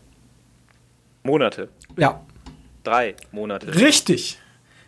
Monate. 1.22 1.70
Ja. 1.98 2.20
Drei 2.84 3.16
Monate. 3.32 3.76
Richtig. 3.76 4.40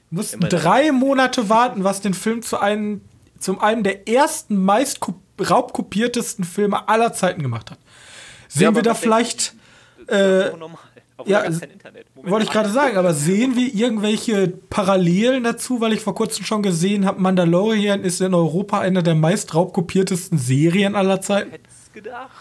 Wir 0.10 0.18
mussten 0.18 0.40
drei 0.40 0.92
Monate 0.92 1.48
warten, 1.48 1.84
was 1.84 2.02
den 2.02 2.16
Film 2.16 2.42
zu 2.42 2.58
einem 2.58 3.02
zum 3.38 3.60
einen 3.60 3.84
der 3.84 4.08
ersten 4.08 4.58
meist 4.58 5.00
raubkopiertesten 5.40 6.44
Filme 6.44 6.90
aller 6.90 7.14
Zeiten 7.14 7.44
gemacht 7.44 7.70
hat. 7.70 7.78
Sehen 8.56 8.64
ja, 8.64 8.76
wir 8.76 8.84
da 8.84 8.94
vielleicht. 8.94 9.54
Äh, 10.08 10.46
ja, 11.26 11.44
wollte 12.16 12.46
ich 12.46 12.52
gerade 12.52 12.70
sagen, 12.70 12.96
aber 12.96 13.14
sehen 13.14 13.56
wir 13.58 13.74
irgendwelche 13.74 14.48
Parallelen 14.48 15.44
dazu, 15.44 15.82
weil 15.82 15.92
ich 15.92 16.00
vor 16.00 16.16
kurzem 16.16 16.46
schon 16.46 16.62
gesehen 16.62 17.06
habe, 17.06 17.22
Mandalorian 17.22 18.04
ist 18.04 18.22
in 18.22 18.34
Europa 18.34 18.80
eine 18.80 19.04
der 19.04 19.16
meist 19.16 19.54
raubkopiertesten 19.54 20.38
Serien 20.38 20.96
aller 20.96 21.20
Zeiten. 21.20 21.52
Hättest 21.52 21.94
gedacht. 21.94 22.32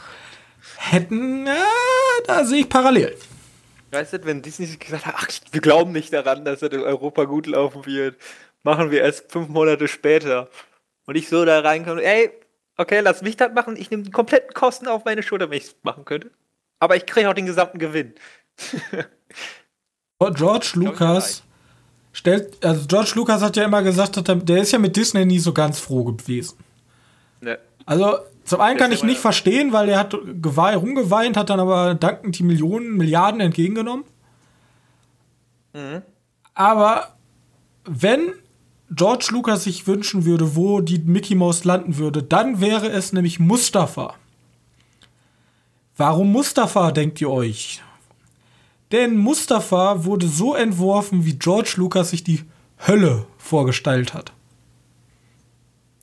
Hätten, 0.76 1.46
ja, 1.46 1.64
da 2.26 2.44
sehe 2.44 2.60
ich 2.60 2.68
Parallelen. 2.68 3.14
Weißt 3.90 4.12
du, 4.12 4.24
wenn 4.24 4.42
Disney 4.42 4.66
gesagt 4.66 5.06
hat, 5.06 5.14
ach, 5.16 5.28
wir 5.50 5.60
glauben 5.60 5.90
nicht 5.90 6.12
daran, 6.12 6.44
dass 6.44 6.62
es 6.62 6.72
in 6.72 6.80
Europa 6.80 7.24
gut 7.24 7.46
laufen 7.46 7.86
wird, 7.86 8.16
machen 8.62 8.92
wir 8.92 9.02
erst 9.02 9.32
fünf 9.32 9.48
Monate 9.48 9.88
später. 9.88 10.48
Und 11.06 11.16
ich 11.16 11.28
so 11.28 11.44
da 11.44 11.60
reinkomme, 11.60 12.02
ey, 12.02 12.30
okay, 12.76 13.00
lass 13.00 13.22
mich 13.22 13.36
das 13.36 13.52
machen, 13.52 13.76
ich 13.76 13.90
nehme 13.90 14.02
die 14.02 14.10
kompletten 14.10 14.52
Kosten 14.54 14.88
auf 14.88 15.04
meine 15.04 15.22
Schulter, 15.22 15.50
wenn 15.50 15.58
ich 15.58 15.64
es 15.64 15.76
machen 15.82 16.04
könnte. 16.04 16.30
Aber 16.78 16.96
ich 16.96 17.06
kriege 17.06 17.28
auch 17.28 17.34
den 17.34 17.46
gesamten 17.46 17.78
Gewinn. 17.78 18.14
George 20.18 20.72
Lucas 20.74 21.42
stellt, 22.12 22.64
also 22.64 22.86
George 22.86 23.12
Lucas 23.16 23.42
hat 23.42 23.56
ja 23.56 23.64
immer 23.64 23.82
gesagt, 23.82 24.20
der 24.26 24.62
ist 24.62 24.72
ja 24.72 24.78
mit 24.78 24.96
Disney 24.96 25.26
nie 25.26 25.38
so 25.38 25.52
ganz 25.52 25.78
froh 25.78 26.04
gewesen. 26.04 26.58
Ne. 27.40 27.58
Also 27.84 28.18
zum 28.44 28.60
einen 28.60 28.78
kann 28.78 28.92
ich 28.92 29.02
nicht 29.02 29.20
verstehen, 29.20 29.72
weil 29.72 29.88
er 29.88 29.98
hat 29.98 30.14
rumgeweint, 30.14 31.36
hat 31.36 31.50
dann 31.50 31.60
aber 31.60 31.94
dankend 31.94 32.38
die 32.38 32.42
Millionen, 32.42 32.96
Milliarden 32.96 33.40
entgegengenommen. 33.40 34.04
Mhm. 35.74 36.02
Aber 36.54 37.16
wenn 37.84 38.32
George 38.90 39.28
Lucas 39.30 39.64
sich 39.64 39.86
wünschen 39.86 40.24
würde, 40.24 40.56
wo 40.56 40.80
die 40.80 40.98
Mickey 40.98 41.34
Mouse 41.34 41.64
landen 41.64 41.96
würde, 41.96 42.22
dann 42.22 42.60
wäre 42.60 42.88
es 42.88 43.12
nämlich 43.12 43.40
Mustafa. 43.40 44.14
Warum 45.96 46.32
Mustafa, 46.32 46.90
denkt 46.90 47.20
ihr 47.20 47.30
euch? 47.30 47.82
Denn 48.92 49.16
Mustafa 49.16 50.04
wurde 50.04 50.28
so 50.28 50.54
entworfen, 50.54 51.24
wie 51.24 51.38
George 51.38 51.74
Lucas 51.76 52.10
sich 52.10 52.24
die 52.24 52.44
Hölle 52.86 53.26
vorgestellt 53.38 54.12
hat. 54.12 54.32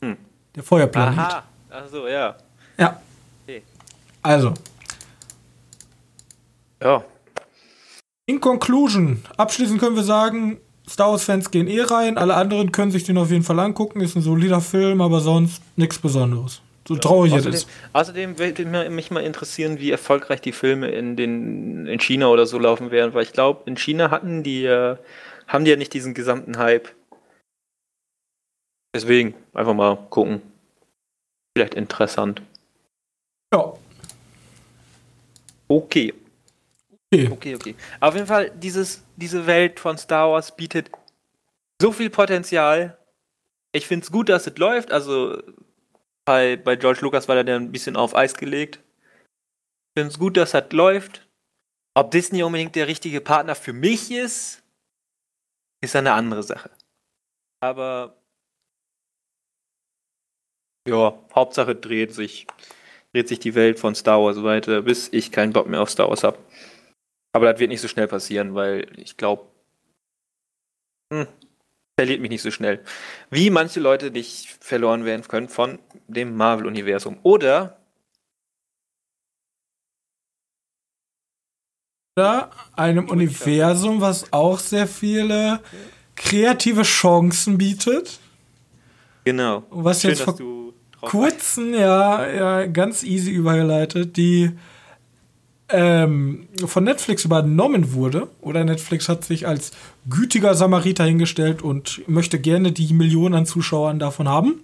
Hm. 0.02 0.17
Der 0.56 0.63
Feuerplanet. 0.63 1.20
Aha, 1.20 1.44
ach 1.70 1.88
so, 1.88 2.08
ja. 2.08 2.36
Ja. 2.78 3.02
Okay. 3.44 3.63
Also. 4.22 4.54
Ja. 6.82 7.04
In 8.26 8.39
Conclusion, 8.39 9.24
abschließend 9.38 9.80
können 9.80 9.96
wir 9.96 10.04
sagen, 10.04 10.58
Star 10.89 11.12
Wars-Fans 11.12 11.52
gehen 11.52 11.67
eh 11.67 11.82
rein, 11.82 12.17
alle 12.17 12.36
anderen 12.36 12.72
können 12.72 12.91
sich 12.91 13.04
den 13.04 13.17
auf 13.17 13.32
jeden 13.32 13.44
Fall 13.44 13.60
angucken, 13.60 14.02
ist 14.02 14.15
ein 14.15 14.22
solider 14.22 14.62
Film, 14.62 15.02
aber 15.02 15.20
sonst 15.20 15.62
nichts 15.76 16.00
Besonderes. 16.00 16.62
So 16.88 16.96
traurig 16.96 17.34
außerdem, 17.34 17.54
es 17.54 17.63
ist. 17.63 17.70
Außerdem 17.94 18.39
würde 18.39 18.89
mich 18.89 19.12
mal 19.12 19.22
interessieren, 19.22 19.80
wie 19.80 19.91
erfolgreich 19.91 20.41
die 20.41 20.52
Filme 20.52 20.89
in, 20.89 21.15
den, 21.15 21.86
in 21.86 22.00
China 22.00 22.28
oder 22.28 22.46
so 22.46 22.58
laufen 22.58 22.91
werden, 22.91 23.13
weil 23.13 23.24
ich 23.24 23.34
glaube, 23.34 23.62
in 23.65 23.78
China 23.78 24.12
hatten 24.12 24.44
die, 24.44 24.65
äh, 24.65 24.98
haben 25.48 25.63
die 25.63 25.72
ja 25.72 25.78
nicht 25.78 25.94
diesen 25.94 26.13
gesamten 26.13 26.58
Hype. 26.58 26.89
Deswegen 28.94 29.36
einfach 29.54 29.74
mal 29.74 29.96
gucken. 30.10 30.41
Vielleicht 31.56 31.76
interessant. 31.76 32.41
Ja. 33.54 33.74
Okay. 35.67 36.13
Okay. 37.13 37.56
Okay. 37.56 37.76
Auf 38.00 38.15
jeden 38.15 38.28
Fall, 38.28 38.52
dieses, 38.52 39.04
diese 39.17 39.45
Welt 39.45 39.80
von 39.80 39.97
Star 39.97 40.32
Wars 40.32 40.56
bietet 40.56 40.89
so 41.82 41.91
viel 41.91 42.10
Potenzial. 42.10 42.97
Ich 43.74 43.88
finde 43.88 44.06
es 44.06 44.12
gut, 44.12 44.30
dass 44.30 44.47
es 44.47 44.58
läuft. 44.58 44.91
Also 44.91 45.41
bei, 46.26 46.56
bei 46.56 46.76
George 46.76 47.00
Lucas 47.02 47.28
war 47.28 47.43
der 47.43 47.56
ein 47.56 47.71
bisschen 47.71 47.97
auf 47.97 48.15
Eis 48.15 48.36
gelegt. 48.36 48.78
Ich 48.78 50.02
finde 50.02 50.12
es 50.12 50.19
gut, 50.19 50.38
dass 50.38 50.52
das 50.52 50.71
läuft. 50.71 51.28
Ob 51.93 52.12
Disney 52.12 52.43
unbedingt 52.43 52.76
der 52.76 52.88
richtige 52.88 53.19
Partner 53.19 53.56
für 53.56 53.74
mich 53.74 54.12
ist, 54.12 54.63
ist 55.82 55.95
eine 55.95 56.13
andere 56.13 56.43
Sache. 56.43 56.71
Aber 57.60 58.15
ja, 60.88 61.19
Hauptsache 61.36 61.76
dreht 61.76 62.13
sich, 62.13 62.47
dreht 63.13 63.28
sich 63.28 63.39
die 63.39 63.56
Welt 63.56 63.80
von 63.80 63.93
Star 63.93 64.21
Wars 64.21 64.41
weiter, 64.41 64.82
bis 64.82 65.10
ich 65.12 65.32
keinen 65.32 65.52
Bock 65.52 65.67
mehr 65.67 65.82
auf 65.82 65.89
Star 65.89 66.10
Wars 66.10 66.24
habe. 66.24 66.38
Aber 67.34 67.52
das 67.52 67.60
wird 67.60 67.70
nicht 67.70 67.82
so 67.82 67.88
schnell 67.88 68.08
passieren, 68.08 68.56
weil 68.56 68.88
ich 68.98 69.17
glaube, 69.17 69.48
hm, 71.13 71.28
verliert 71.98 72.22
mich 72.22 72.32
nicht 72.32 72.41
so 72.41 72.52
schnell. 72.52 72.84
Wie 73.30 73.50
manche 73.50 73.80
Leute 73.80 74.12
nicht 74.12 74.48
verloren 74.63 75.06
werden 75.06 75.28
können 75.28 75.50
von 75.50 75.80
dem 76.08 76.36
Marvel-Universum. 76.36 77.20
Oder 77.24 77.78
oder 82.17 82.52
einem 82.76 83.10
Universum, 83.10 84.02
was 84.02 84.34
auch 84.34 84.60
sehr 84.60 84.86
viele 84.86 85.62
kreative 86.15 86.82
Chancen 86.84 87.58
bietet. 87.58 88.20
Genau. 89.24 89.63
Was 89.70 90.02
Schön, 90.02 90.12
jetzt 90.12 90.24
vor 90.24 90.38
kurzem, 91.02 91.74
ja, 91.74 92.30
ja, 92.30 92.65
ganz 92.65 93.04
easy 93.04 93.32
übergeleitet, 93.32 94.17
die 94.17 94.52
ähm, 95.71 96.47
von 96.65 96.84
Netflix 96.84 97.25
übernommen 97.25 97.93
wurde, 97.93 98.27
oder 98.41 98.63
Netflix 98.63 99.10
hat 99.10 99.23
sich 99.23 99.47
als 99.47 99.71
gütiger 100.10 100.55
Samariter 100.55 101.03
hingestellt 101.03 101.62
und 101.62 102.07
möchte 102.07 102.39
gerne 102.39 102.71
die 102.71 102.93
Millionen 102.93 103.36
an 103.36 103.45
Zuschauern 103.45 103.99
davon 103.99 104.27
haben. 104.27 104.62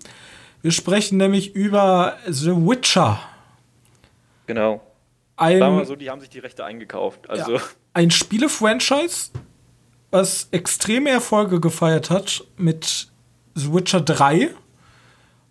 Wir 0.61 0.71
sprechen 0.71 1.17
nämlich 1.17 1.55
über 1.55 2.17
The 2.27 2.51
Witcher. 2.51 3.19
Genau. 4.47 4.81
Ein, 5.35 5.59
Sagen 5.59 5.77
wir 5.77 5.85
so, 5.85 5.95
die 5.95 6.09
haben 6.09 6.19
sich 6.19 6.29
die 6.29 6.39
Rechte 6.39 6.65
eingekauft. 6.65 7.29
Also. 7.29 7.53
Ja, 7.53 7.61
ein 7.93 8.11
Spiele-Franchise, 8.11 9.31
was 10.09 10.47
extreme 10.51 11.09
Erfolge 11.09 11.59
gefeiert 11.59 12.09
hat 12.09 12.43
mit 12.57 13.07
The 13.55 13.73
Witcher 13.73 14.01
3. 14.01 14.49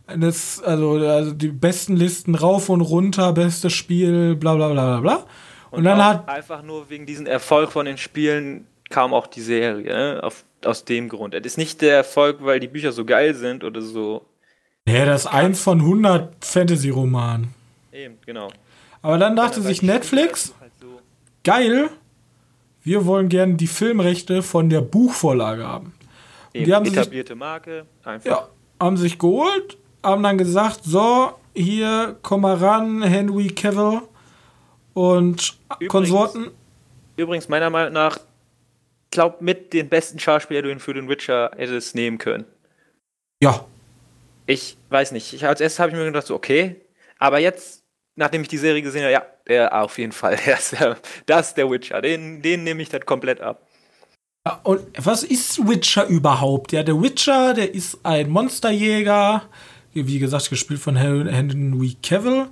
Das, 0.07 0.63
also, 0.63 0.93
also 0.93 1.33
die 1.33 1.49
besten 1.49 1.97
Listen 1.97 2.35
rauf 2.35 2.69
und 2.69 2.81
runter, 2.81 3.33
bestes 3.33 3.73
Spiel, 3.73 4.37
bla 4.37 4.55
bla 4.55 4.69
bla 4.69 4.99
bla 4.99 5.01
bla. 5.01 5.27
Und, 5.71 5.79
und 5.79 5.85
dann 5.85 6.05
hat. 6.05 6.29
Einfach 6.29 6.63
nur 6.63 6.89
wegen 6.89 7.07
diesem 7.07 7.27
Erfolg 7.27 7.73
von 7.73 7.87
den 7.87 7.99
Spielen 7.99 8.67
kam 8.89 9.13
auch 9.13 9.27
die 9.27 9.41
Serie, 9.41 9.93
ne? 9.93 10.21
Auf, 10.23 10.45
aus 10.65 10.85
dem 10.85 11.09
Grund. 11.09 11.35
Es 11.35 11.45
ist 11.45 11.59
nicht 11.59 11.83
der 11.83 11.97
Erfolg, 11.97 12.39
weil 12.41 12.61
die 12.61 12.69
Bücher 12.69 12.93
so 12.93 13.05
geil 13.05 13.35
sind 13.35 13.65
oder 13.65 13.81
so. 13.81 14.25
Ja, 14.89 15.05
das 15.05 15.23
ist 15.23 15.27
eins 15.27 15.61
von 15.61 15.81
100 15.81 16.45
Fantasy-Romanen. 16.45 17.53
Eben, 17.93 18.19
genau. 18.25 18.49
Aber 19.03 19.19
dann 19.19 19.35
dachte 19.35 19.61
sich 19.61 19.83
Netflix, 19.83 20.55
halt 20.61 20.73
so 20.81 21.01
geil, 21.43 21.91
wir 22.83 23.05
wollen 23.07 23.29
gerne 23.29 23.55
die 23.55 23.67
Filmrechte 23.67 24.43
von 24.43 24.71
der 24.71 24.81
Buchvorlage 24.81 25.67
haben. 25.67 25.93
Eben, 26.53 26.65
die 26.65 26.75
haben 26.75 26.87
etablierte 26.87 27.33
sich, 27.33 27.39
Marke, 27.39 27.87
einfach. 28.05 28.31
Ja, 28.31 28.49
haben 28.81 28.97
sich 28.97 29.19
geholt, 29.19 29.77
haben 30.03 30.23
dann 30.23 30.39
gesagt, 30.39 30.81
so, 30.85 31.35
hier, 31.55 32.17
komm 32.23 32.43
mal 32.43 32.57
ran, 32.57 33.03
Henry 33.03 33.49
Cavill 33.49 34.03
und 34.95 35.59
übrigens, 35.75 35.91
Konsorten. 35.91 36.51
Übrigens, 37.17 37.49
meiner 37.49 37.71
Meinung 37.71 37.93
nach, 37.93 38.17
ich 38.17 39.11
glaube, 39.11 39.37
mit 39.41 39.73
den 39.73 39.89
besten 39.89 40.19
Schauspieler, 40.19 40.63
den 40.63 40.79
du 40.79 40.81
für 40.81 40.95
den 40.95 41.09
Witcher 41.09 41.51
hättest 41.57 41.95
nehmen 41.95 42.19
können. 42.19 42.45
Ja. 43.43 43.65
Ich 44.47 44.77
weiß 44.91 45.13
nicht. 45.13 45.33
Ich, 45.33 45.47
als 45.47 45.61
erstes 45.61 45.81
habe 45.81 45.91
ich 45.91 45.97
mir 45.97 46.05
gedacht, 46.05 46.27
so, 46.27 46.35
okay. 46.35 46.77
Aber 47.19 47.39
jetzt, 47.39 47.83
nachdem 48.15 48.43
ich 48.43 48.49
die 48.49 48.59
Serie 48.59 48.83
gesehen 48.83 49.03
habe, 49.03 49.13
ja, 49.13 49.27
der 49.49 49.83
auf 49.83 49.99
jeden 49.99 50.13
Fall, 50.13 50.37
der 50.47 50.59
ist 50.59 50.73
der, 50.73 50.97
das 51.27 51.49
ist 51.49 51.57
der 51.57 51.71
Witcher. 51.71 52.01
Den, 52.01 52.43
den 52.43 52.65
nehme 52.65 52.83
ich 52.83 52.89
dann 52.89 53.05
komplett 53.05 53.41
ab. 53.41 53.67
Und 54.63 54.87
was 54.97 55.25
ist 55.25 55.67
Witcher 55.67 56.07
überhaupt? 56.07 56.73
Ja, 56.73 56.85
der 56.85 57.03
Witcher, 57.03 57.53
der 57.53 57.75
ist 57.75 57.99
ein 58.05 58.31
Monsterjäger, 58.31 59.43
wie 59.97 60.19
gesagt, 60.19 60.51
gespielt 60.51 60.81
von 60.81 60.97
Henry 60.97 61.97
Cavill. 62.03 62.47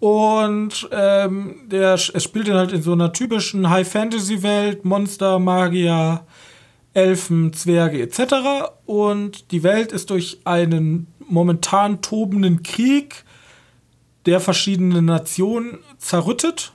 Und 0.00 0.88
ähm, 0.92 1.62
der, 1.66 1.94
es 1.94 2.22
spielt 2.22 2.50
halt 2.50 2.72
in 2.72 2.82
so 2.82 2.92
einer 2.92 3.12
typischen 3.12 3.70
High-Fantasy-Welt, 3.70 4.84
Monster, 4.84 5.38
Magier, 5.38 6.26
Elfen, 6.92 7.52
Zwerge 7.52 8.02
etc. 8.02 8.70
Und 8.84 9.50
die 9.50 9.62
Welt 9.62 9.92
ist 9.92 10.10
durch 10.10 10.40
einen 10.44 11.06
momentan 11.26 12.02
tobenden 12.02 12.62
Krieg 12.62 13.24
der 14.26 14.40
verschiedenen 14.40 15.04
Nationen 15.06 15.78
zerrüttet. 15.98 16.72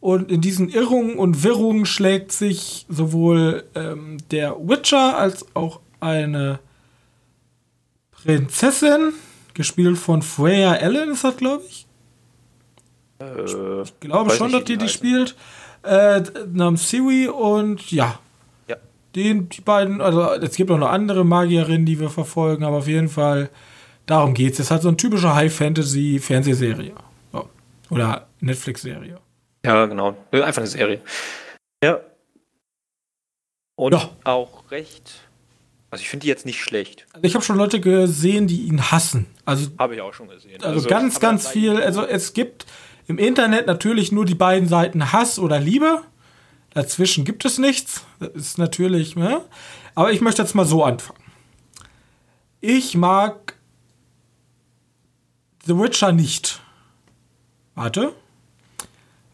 Und 0.00 0.30
in 0.30 0.40
diesen 0.40 0.68
Irrungen 0.68 1.16
und 1.18 1.42
Wirrungen 1.42 1.84
schlägt 1.84 2.32
sich 2.32 2.86
sowohl 2.88 3.64
ähm, 3.74 4.18
der 4.30 4.56
Witcher 4.56 5.18
als 5.18 5.46
auch 5.54 5.80
eine 6.00 6.60
Prinzessin, 8.28 9.14
gespielt 9.54 9.98
von 9.98 10.22
Freya 10.22 10.72
Allen, 10.72 11.12
ist 11.12 11.24
das, 11.24 11.36
glaube 11.36 11.64
ich, 11.68 11.86
äh, 13.20 13.82
ich 13.82 14.00
glaube 14.00 14.30
schon, 14.30 14.52
dass 14.52 14.64
die 14.64 14.76
die 14.76 14.88
spielt. 14.88 15.34
Äh, 15.82 16.22
namens 16.52 16.90
Siri 16.90 17.28
und 17.28 17.90
ja. 17.90 18.18
Ja. 18.66 18.76
Den, 19.14 19.48
die 19.48 19.60
beiden, 19.60 20.00
also 20.00 20.32
es 20.32 20.56
gibt 20.56 20.70
auch 20.70 20.78
noch 20.78 20.90
andere 20.90 21.24
Magierinnen, 21.24 21.86
die 21.86 21.98
wir 21.98 22.10
verfolgen, 22.10 22.64
aber 22.64 22.78
auf 22.78 22.88
jeden 22.88 23.08
Fall 23.08 23.48
Darum 24.08 24.32
geht 24.32 24.54
es. 24.54 24.58
Es 24.58 24.66
ist 24.66 24.70
halt 24.70 24.82
so 24.82 24.88
eine 24.88 24.96
typische 24.96 25.34
High-Fantasy-Fernsehserie. 25.34 26.94
So. 27.30 27.48
Oder 27.90 28.26
Netflix-Serie. 28.40 29.20
Ja, 29.62 29.84
genau. 29.84 30.16
Einfach 30.32 30.62
eine 30.62 30.66
Serie. 30.66 31.02
Ja. 31.84 32.00
Und 33.76 33.92
ja. 33.92 34.08
auch 34.24 34.70
recht. 34.70 35.27
Also 35.90 36.02
ich 36.02 36.08
finde 36.08 36.24
die 36.24 36.28
jetzt 36.28 36.44
nicht 36.44 36.62
schlecht. 36.62 37.06
Also 37.12 37.24
ich 37.24 37.34
habe 37.34 37.44
schon 37.44 37.56
Leute 37.56 37.80
gesehen, 37.80 38.46
die 38.46 38.62
ihn 38.62 38.90
hassen. 38.90 39.26
Also 39.44 39.70
habe 39.78 39.94
ich 39.94 40.00
auch 40.00 40.12
schon 40.12 40.28
gesehen. 40.28 40.62
Also, 40.62 40.76
also 40.76 40.88
ganz, 40.88 41.18
ganz 41.20 41.48
viel. 41.48 41.80
Also 41.80 42.04
es 42.04 42.34
gibt 42.34 42.66
im 43.06 43.18
Internet 43.18 43.66
natürlich 43.66 44.12
nur 44.12 44.26
die 44.26 44.34
beiden 44.34 44.68
Seiten 44.68 45.12
Hass 45.12 45.38
oder 45.38 45.58
Liebe. 45.58 46.02
Dazwischen 46.74 47.24
gibt 47.24 47.44
es 47.46 47.58
nichts. 47.58 48.04
Das 48.20 48.30
ist 48.34 48.58
natürlich, 48.58 49.16
ne? 49.16 49.42
Aber 49.94 50.12
ich 50.12 50.20
möchte 50.20 50.42
jetzt 50.42 50.54
mal 50.54 50.66
so 50.66 50.84
anfangen. 50.84 51.18
Ich 52.60 52.94
mag 52.94 53.54
The 55.64 55.76
Witcher 55.76 56.12
nicht. 56.12 56.60
Warte. 57.74 58.12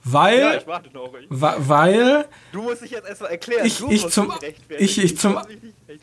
Weil. 0.04 0.38
Ja, 0.38 0.56
ich 0.56 0.66
warte 0.66 0.90
noch. 0.92 1.12
Ich, 1.18 1.26
weil. 1.30 2.26
Du 2.52 2.62
musst 2.62 2.82
dich 2.82 2.90
jetzt 2.90 3.08
erstmal 3.08 3.30
erklären. 3.30 3.66
Ich, 3.66 3.82
ich 3.88 4.06
zum. 4.08 4.32
Ich, 4.78 4.98
ich 4.98 5.18
zum. 5.18 5.38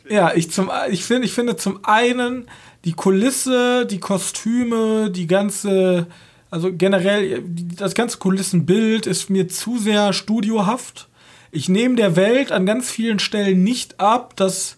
Ja, 0.08 0.34
ich 0.34 0.50
zum. 0.50 0.70
Ich 0.90 1.04
finde, 1.04 1.26
ich 1.26 1.32
finde 1.32 1.56
zum 1.56 1.84
einen 1.84 2.48
die 2.84 2.92
Kulisse, 2.92 3.86
die 3.86 4.00
Kostüme, 4.00 5.10
die 5.10 5.28
ganze. 5.28 6.08
Also 6.50 6.70
generell, 6.70 7.42
das 7.46 7.94
ganze 7.94 8.18
Kulissenbild 8.18 9.06
ist 9.06 9.30
mir 9.30 9.48
zu 9.48 9.78
sehr 9.78 10.12
studiohaft. 10.12 11.08
Ich 11.50 11.68
nehme 11.68 11.94
der 11.94 12.16
Welt 12.16 12.52
an 12.52 12.66
ganz 12.66 12.90
vielen 12.90 13.20
Stellen 13.20 13.62
nicht 13.62 14.00
ab, 14.00 14.36
dass 14.36 14.76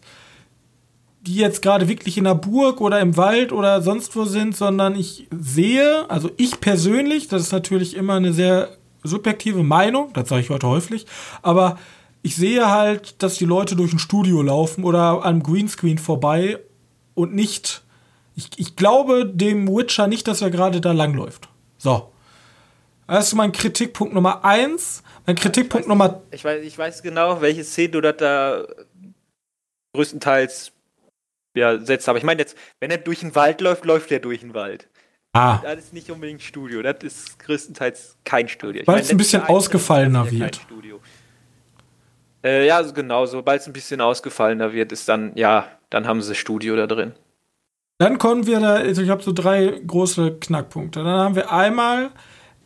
die 1.22 1.36
jetzt 1.36 1.62
gerade 1.62 1.88
wirklich 1.88 2.18
in 2.18 2.24
der 2.24 2.34
Burg 2.34 2.80
oder 2.80 3.00
im 3.00 3.16
Wald 3.16 3.50
oder 3.50 3.80
sonst 3.80 4.14
wo 4.14 4.24
sind, 4.24 4.54
sondern 4.54 4.94
ich 4.94 5.26
sehe, 5.36 6.08
also 6.10 6.30
ich 6.36 6.60
persönlich, 6.60 7.28
das 7.28 7.42
ist 7.42 7.52
natürlich 7.52 7.96
immer 7.96 8.14
eine 8.14 8.32
sehr 8.32 8.76
subjektive 9.04 9.62
Meinung, 9.62 10.12
das 10.12 10.28
sage 10.28 10.42
ich 10.42 10.50
heute 10.50 10.66
häufig, 10.66 11.06
aber 11.42 11.78
ich 12.22 12.36
sehe 12.36 12.70
halt, 12.70 13.22
dass 13.22 13.36
die 13.36 13.44
Leute 13.44 13.76
durch 13.76 13.92
ein 13.92 13.98
Studio 13.98 14.40
laufen 14.42 14.84
oder 14.84 15.24
am 15.24 15.42
Greenscreen 15.42 15.98
vorbei 15.98 16.58
und 17.14 17.34
nicht. 17.34 17.82
Ich, 18.34 18.48
ich 18.56 18.76
glaube 18.76 19.26
dem 19.26 19.68
Witcher 19.68 20.06
nicht, 20.06 20.26
dass 20.26 20.40
er 20.40 20.50
gerade 20.50 20.80
da 20.80 20.92
langläuft. 20.92 21.48
So. 21.76 22.10
Das 23.06 23.28
ist 23.28 23.34
mein 23.34 23.52
Kritikpunkt 23.52 24.14
Nummer 24.14 24.44
eins. 24.44 25.02
Mein 25.26 25.36
Kritikpunkt 25.36 25.86
ich 25.86 25.88
weiß, 25.90 25.98
Nummer. 25.98 26.22
Ich 26.30 26.44
weiß, 26.44 26.64
ich 26.64 26.78
weiß 26.78 27.02
genau, 27.02 27.40
welche 27.42 27.62
Szene 27.62 27.90
du 27.90 28.00
da 28.00 28.66
größtenteils 29.94 30.72
ja, 31.54 31.78
setzt. 31.78 32.08
Aber 32.08 32.18
ich 32.18 32.24
meine 32.24 32.40
jetzt, 32.40 32.56
wenn 32.80 32.90
er 32.90 32.98
durch 32.98 33.20
den 33.20 33.34
Wald 33.34 33.60
läuft, 33.60 33.84
läuft 33.84 34.10
er 34.10 34.20
durch 34.20 34.40
den 34.40 34.54
Wald. 34.54 34.88
Ah. 35.34 35.58
Das 35.64 35.78
ist 35.80 35.92
nicht 35.92 36.08
unbedingt 36.12 36.40
Studio, 36.42 36.80
das 36.80 36.98
ist 37.02 37.38
größtenteils 37.40 38.16
kein 38.24 38.48
Studio. 38.48 38.84
Weil 38.86 39.00
es 39.00 39.10
ein 39.10 39.16
bisschen 39.16 39.42
ausgefallener 39.42 40.30
wird. 40.30 40.60
Äh, 42.44 42.68
ja, 42.68 42.80
genau, 42.82 43.26
sobald 43.26 43.60
es 43.60 43.66
ein 43.66 43.72
bisschen 43.72 44.00
ausgefallener 44.00 44.72
wird, 44.72 44.92
ist 44.92 45.08
dann, 45.08 45.32
ja, 45.34 45.66
dann 45.90 46.06
haben 46.06 46.22
sie 46.22 46.36
Studio 46.36 46.76
da 46.76 46.86
drin. 46.86 47.14
Dann 47.98 48.18
kommen 48.18 48.46
wir 48.46 48.60
da, 48.60 48.74
also 48.74 49.02
ich 49.02 49.10
habe 49.10 49.24
so 49.24 49.32
drei 49.32 49.80
große 49.84 50.38
Knackpunkte. 50.38 51.02
Dann 51.02 51.18
haben 51.18 51.34
wir 51.34 51.50
einmal 51.50 52.10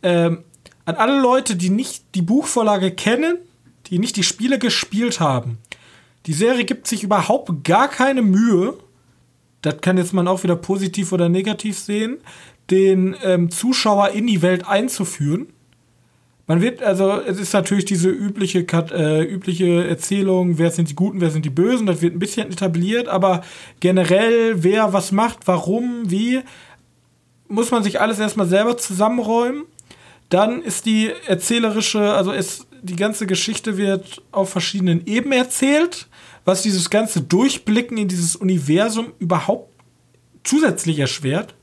ähm, 0.03 0.43
an 0.85 0.95
alle 0.95 1.19
Leute, 1.19 1.55
die 1.55 1.71
nicht 1.71 2.13
die 2.13 2.21
Buchvorlage 2.21 2.91
kennen, 2.91 3.39
die 3.87 3.97
nicht 3.97 4.15
die 4.15 4.23
Spiele 4.23 4.59
gespielt 4.59 5.19
haben. 5.19 5.57
Die 6.27 6.33
Serie 6.33 6.65
gibt 6.65 6.85
sich 6.85 7.03
überhaupt 7.03 7.63
gar 7.63 7.87
keine 7.87 8.21
Mühe. 8.21 8.75
Das 9.63 9.81
kann 9.81 9.97
jetzt 9.97 10.13
man 10.13 10.27
auch 10.27 10.43
wieder 10.43 10.55
positiv 10.55 11.11
oder 11.11 11.29
negativ 11.29 11.79
sehen 11.79 12.19
den 12.71 13.15
ähm, 13.23 13.49
Zuschauer 13.49 14.09
in 14.09 14.27
die 14.27 14.41
Welt 14.41 14.67
einzuführen. 14.67 15.47
Man 16.47 16.61
wird, 16.61 16.81
also, 16.81 17.21
es 17.21 17.39
ist 17.39 17.53
natürlich 17.53 17.85
diese 17.85 18.09
übliche, 18.09 18.65
äh, 18.91 19.23
übliche 19.23 19.87
Erzählung, 19.87 20.57
wer 20.57 20.71
sind 20.71 20.89
die 20.89 20.95
Guten, 20.95 21.21
wer 21.21 21.29
sind 21.29 21.45
die 21.45 21.51
Bösen, 21.51 21.85
das 21.85 22.01
wird 22.01 22.15
ein 22.15 22.19
bisschen 22.19 22.51
etabliert, 22.51 23.07
aber 23.07 23.43
generell, 23.79 24.63
wer 24.63 24.91
was 24.91 25.11
macht, 25.11 25.39
warum, 25.45 26.09
wie, 26.09 26.41
muss 27.47 27.69
man 27.69 27.83
sich 27.83 28.01
alles 28.01 28.19
erstmal 28.19 28.47
selber 28.47 28.77
zusammenräumen. 28.77 29.65
Dann 30.29 30.61
ist 30.61 30.85
die 30.85 31.11
erzählerische, 31.27 32.13
also 32.13 32.31
ist, 32.31 32.67
die 32.81 32.95
ganze 32.95 33.27
Geschichte 33.27 33.77
wird 33.77 34.21
auf 34.31 34.49
verschiedenen 34.49 35.05
Ebenen 35.05 35.37
erzählt, 35.37 36.07
was 36.45 36.61
dieses 36.61 36.89
ganze 36.89 37.21
Durchblicken 37.21 37.97
in 37.97 38.07
dieses 38.07 38.35
Universum 38.35 39.13
überhaupt 39.19 39.69
zusätzlich 40.43 40.99
erschwert. 40.99 41.53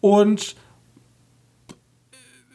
Und 0.00 0.56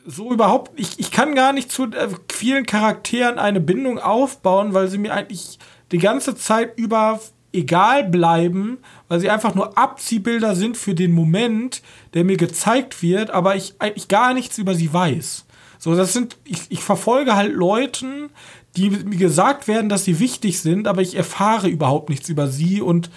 so 0.06 0.32
überhaupt, 0.32 0.80
ich, 0.80 1.00
ich 1.00 1.12
kann 1.12 1.36
gar 1.36 1.52
nicht 1.52 1.72
zu 1.72 1.86
äh, 1.86 2.10
vielen 2.32 2.66
Charakteren 2.66 3.40
eine 3.40 3.60
Bindung 3.60 4.00
aufbauen, 4.00 4.74
weil 4.74 4.88
sie 4.88 4.98
mir 4.98 5.14
eigentlich 5.14 5.60
die 5.92 5.98
ganze 5.98 6.36
Zeit 6.36 6.78
über 6.78 7.20
egal 7.52 8.04
bleiben, 8.04 8.80
weil 9.08 9.20
sie 9.20 9.30
einfach 9.30 9.56
nur 9.56 9.78
Abziehbilder 9.78 10.56
sind 10.56 10.78
für 10.78 10.94
den 10.94 11.14
Moment, 11.14 11.82
der 12.14 12.24
mir 12.24 12.38
gezeigt 12.38 13.02
wird, 13.02 13.32
aber 13.32 13.56
ich 13.56 13.76
eigentlich 13.80 14.08
gar 14.08 14.34
nichts 14.34 14.58
über 14.58 14.76
sie 14.76 14.94
weiß. 14.94 15.46
So, 15.80 15.96
das 15.96 16.14
sind, 16.14 16.38
ich, 16.44 16.64
ich 16.70 16.84
verfolge 16.84 17.36
halt 17.36 17.54
Leuten, 17.54 18.30
die 18.76 18.90
mir 18.90 19.18
gesagt 19.18 19.68
werden, 19.68 19.90
dass 19.90 20.04
sie 20.04 20.20
wichtig 20.20 20.60
sind, 20.60 20.88
aber 20.88 21.02
ich 21.02 21.16
erfahre 21.16 21.70
überhaupt 21.70 22.10
nichts 22.10 22.30
über 22.30 22.48
sie 22.48 22.82
und 22.82 23.10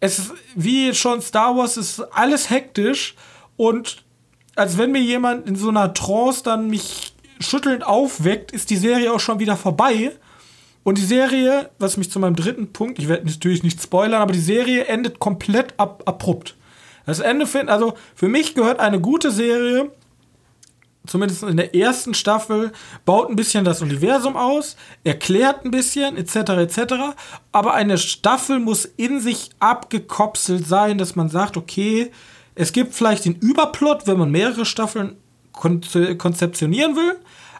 es 0.00 0.18
ist, 0.18 0.32
wie 0.54 0.94
schon 0.94 1.20
Star 1.20 1.56
Wars, 1.56 1.76
ist 1.76 2.00
alles 2.12 2.50
hektisch 2.50 3.14
und 3.56 4.04
als 4.54 4.76
wenn 4.78 4.92
mir 4.92 5.00
jemand 5.00 5.46
in 5.48 5.56
so 5.56 5.68
einer 5.68 5.94
Trance 5.94 6.42
dann 6.42 6.68
mich 6.68 7.14
schüttelnd 7.40 7.84
aufweckt, 7.86 8.52
ist 8.52 8.70
die 8.70 8.76
Serie 8.76 9.12
auch 9.12 9.20
schon 9.20 9.38
wieder 9.38 9.56
vorbei. 9.56 10.12
Und 10.82 10.98
die 10.98 11.04
Serie, 11.04 11.70
was 11.78 11.96
mich 11.96 12.10
zu 12.10 12.18
meinem 12.18 12.34
dritten 12.34 12.72
Punkt, 12.72 12.98
ich 12.98 13.08
werde 13.08 13.26
natürlich 13.26 13.62
nicht 13.62 13.80
spoilern, 13.80 14.20
aber 14.20 14.32
die 14.32 14.40
Serie 14.40 14.86
endet 14.86 15.18
komplett 15.18 15.74
ab, 15.78 16.02
abrupt. 16.06 16.56
Das 17.06 17.20
Ende 17.20 17.46
finden, 17.46 17.68
also 17.68 17.94
für 18.14 18.28
mich 18.28 18.54
gehört 18.54 18.80
eine 18.80 19.00
gute 19.00 19.30
Serie 19.30 19.90
zumindest 21.08 21.42
in 21.42 21.56
der 21.56 21.74
ersten 21.74 22.14
Staffel, 22.14 22.72
baut 23.04 23.28
ein 23.28 23.36
bisschen 23.36 23.64
das 23.64 23.82
Universum 23.82 24.36
aus, 24.36 24.76
erklärt 25.04 25.64
ein 25.64 25.70
bisschen, 25.70 26.16
etc., 26.16 26.36
etc. 26.36 26.94
Aber 27.52 27.74
eine 27.74 27.98
Staffel 27.98 28.60
muss 28.60 28.84
in 28.84 29.20
sich 29.20 29.50
abgekopselt 29.58 30.66
sein, 30.66 30.98
dass 30.98 31.16
man 31.16 31.28
sagt, 31.28 31.56
okay, 31.56 32.12
es 32.54 32.72
gibt 32.72 32.94
vielleicht 32.94 33.24
den 33.24 33.36
Überplot, 33.36 34.06
wenn 34.06 34.18
man 34.18 34.30
mehrere 34.30 34.64
Staffeln 34.64 35.16
kon 35.52 35.80
konzeptionieren 36.18 36.94
will, 36.94 37.16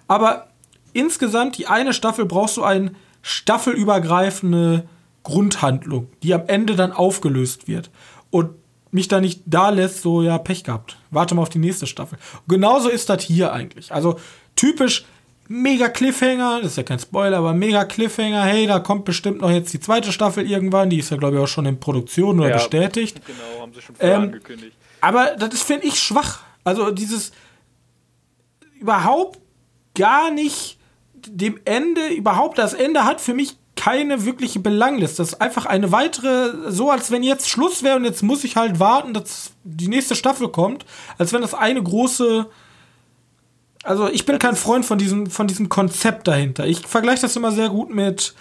aber 0.07 0.49
insgesamt, 0.92 1.59
die 1.59 1.66
eine 1.66 1.92
Staffel 1.92 2.26
brauchst 2.26 2.57
du 2.57 2.62
eine 2.62 2.92
staffelübergreifende 3.22 4.88
Grundhandlung, 5.22 6.09
die 6.22 6.32
am 6.32 6.46
Ende 6.46 6.76
dann 6.76 6.92
aufgelöst 6.92 7.68
wird. 7.68 7.90
Und 8.30 8.51
mich 8.91 9.09
da 9.09 9.20
nicht 9.20 9.43
da 9.47 9.70
lässt, 9.70 10.03
so 10.03 10.22
ja, 10.22 10.39
Pech 10.39 10.64
gehabt. 10.64 10.97
Warte 11.11 11.34
mal 11.34 11.43
auf 11.43 11.49
die 11.49 11.59
nächste 11.59 11.86
Staffel. 11.86 12.18
Genauso 12.47 12.89
ist 12.89 13.09
das 13.09 13.22
hier 13.22 13.53
eigentlich. 13.53 13.93
Also 13.93 14.18
typisch 14.57 15.05
mega 15.49 15.89
Cliffhanger, 15.89 16.61
das 16.62 16.72
ist 16.72 16.76
ja 16.76 16.82
kein 16.82 16.99
Spoiler, 16.99 17.39
aber 17.39 17.55
mega 17.55 17.84
Cliffhanger, 17.84 18.43
hey, 18.45 18.66
da 18.66 18.78
kommt 18.80 19.05
bestimmt 19.05 19.41
noch 19.41 19.51
jetzt 19.51 19.72
die 19.72 19.80
zweite 19.80 20.12
Staffel 20.12 20.49
irgendwann, 20.49 20.91
die 20.91 20.99
ist 20.99 21.11
ja, 21.11 21.16
glaube 21.16 21.36
ich, 21.36 21.43
auch 21.43 21.49
schon 21.49 21.66
in 21.66 21.80
Produktion 21.80 22.39
oder 22.39 22.51
ja, 22.51 22.57
bestätigt. 22.57 23.20
Genau, 23.26 23.62
haben 23.62 23.72
sie 23.72 23.80
schon 23.80 23.97
vorher 23.97 24.16
ähm, 24.16 24.22
angekündigt. 24.24 24.76
Aber 25.01 25.36
das 25.36 25.62
finde 25.62 25.86
ich, 25.86 25.99
schwach. 25.99 26.41
Also 26.64 26.91
dieses 26.91 27.32
überhaupt 28.78 29.39
gar 29.95 30.30
nicht 30.30 30.78
dem 31.14 31.59
Ende, 31.64 32.09
überhaupt 32.09 32.59
das 32.59 32.74
Ende 32.74 33.05
hat 33.05 33.20
für 33.20 33.34
mich 33.34 33.57
keine 33.89 34.26
wirkliche 34.26 34.61
Belangliste. 34.61 35.18
Das 35.18 35.30
ist 35.30 35.41
einfach 35.41 35.64
eine 35.64 35.91
weitere, 35.93 36.70
so 36.70 36.91
als 36.91 37.11
wenn 37.11 37.22
jetzt 37.22 37.49
Schluss 37.49 37.82
wäre 37.82 37.97
und 37.97 38.05
jetzt 38.05 38.22
muss 38.22 38.45
ich 38.45 38.57
halt 38.57 38.78
warten, 38.78 39.14
dass 39.14 39.53
die 39.64 39.89
nächste 39.89 40.14
Staffel 40.14 40.49
kommt, 40.49 40.84
als 41.16 41.32
wenn 41.32 41.41
das 41.41 41.55
eine 41.55 41.82
große. 41.82 42.47
Also 43.84 44.09
ich 44.09 44.26
bin 44.26 44.39
kein 44.39 44.57
Freund 44.57 44.84
von 44.84 44.99
diesem, 44.99 45.30
von 45.30 45.47
diesem 45.47 45.70
Konzept 45.70 46.28
dahinter. 46.28 46.66
Ich 46.66 46.86
vergleiche 46.86 47.22
das 47.22 47.36
immer 47.36 47.51
sehr 47.51 47.70
gut 47.70 47.89
mit, 47.89 48.34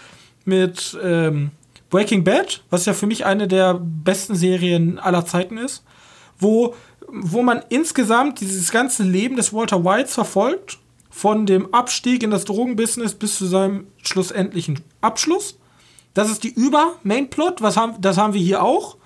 mit 0.44 0.98
ähm, 1.02 1.52
Breaking 1.90 2.26
Bad, 2.26 2.64
was 2.70 2.86
ja 2.86 2.94
für 2.94 3.08
mich 3.08 3.26
eine 3.26 3.48
der 3.48 3.76
besten 3.76 4.36
Serien 4.36 5.00
aller 5.00 5.26
Zeiten 5.26 5.58
ist, 5.58 5.86
wo, 6.40 6.76
wo 7.08 7.42
man 7.42 7.64
insgesamt 7.70 8.42
dieses 8.42 8.70
ganze 8.72 9.04
Leben 9.04 9.38
des 9.38 9.54
Walter 9.54 9.86
Whites 9.86 10.14
verfolgt 10.14 10.80
von 11.18 11.48
dem 11.48 11.74
Abstieg 11.74 12.22
in 12.22 12.30
das 12.30 12.46
Drogenbusiness 12.46 13.16
bis 13.16 13.40
zu 13.40 13.48
seinem 13.48 13.88
schlussendlichen 14.04 14.82
Abschluss. 15.02 15.58
Das 16.14 16.30
ist 16.30 16.44
die 16.44 16.54
Über-Mainplot, 16.54 17.60
haben, 17.76 18.00
das 18.00 18.20
haben 18.20 18.36
wir 18.36 18.42
hier 18.42 18.62
auch 18.62 18.98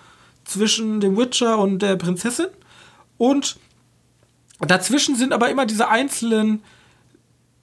zwischen 0.44 1.00
dem 1.00 1.16
Witcher 1.16 1.58
und 1.58 1.80
der 1.80 1.96
Prinzessin. 1.96 2.48
Und 3.18 3.56
dazwischen 4.60 5.16
sind 5.16 5.32
aber 5.32 5.50
immer 5.50 5.66
diese 5.66 5.88
einzelnen 5.88 6.62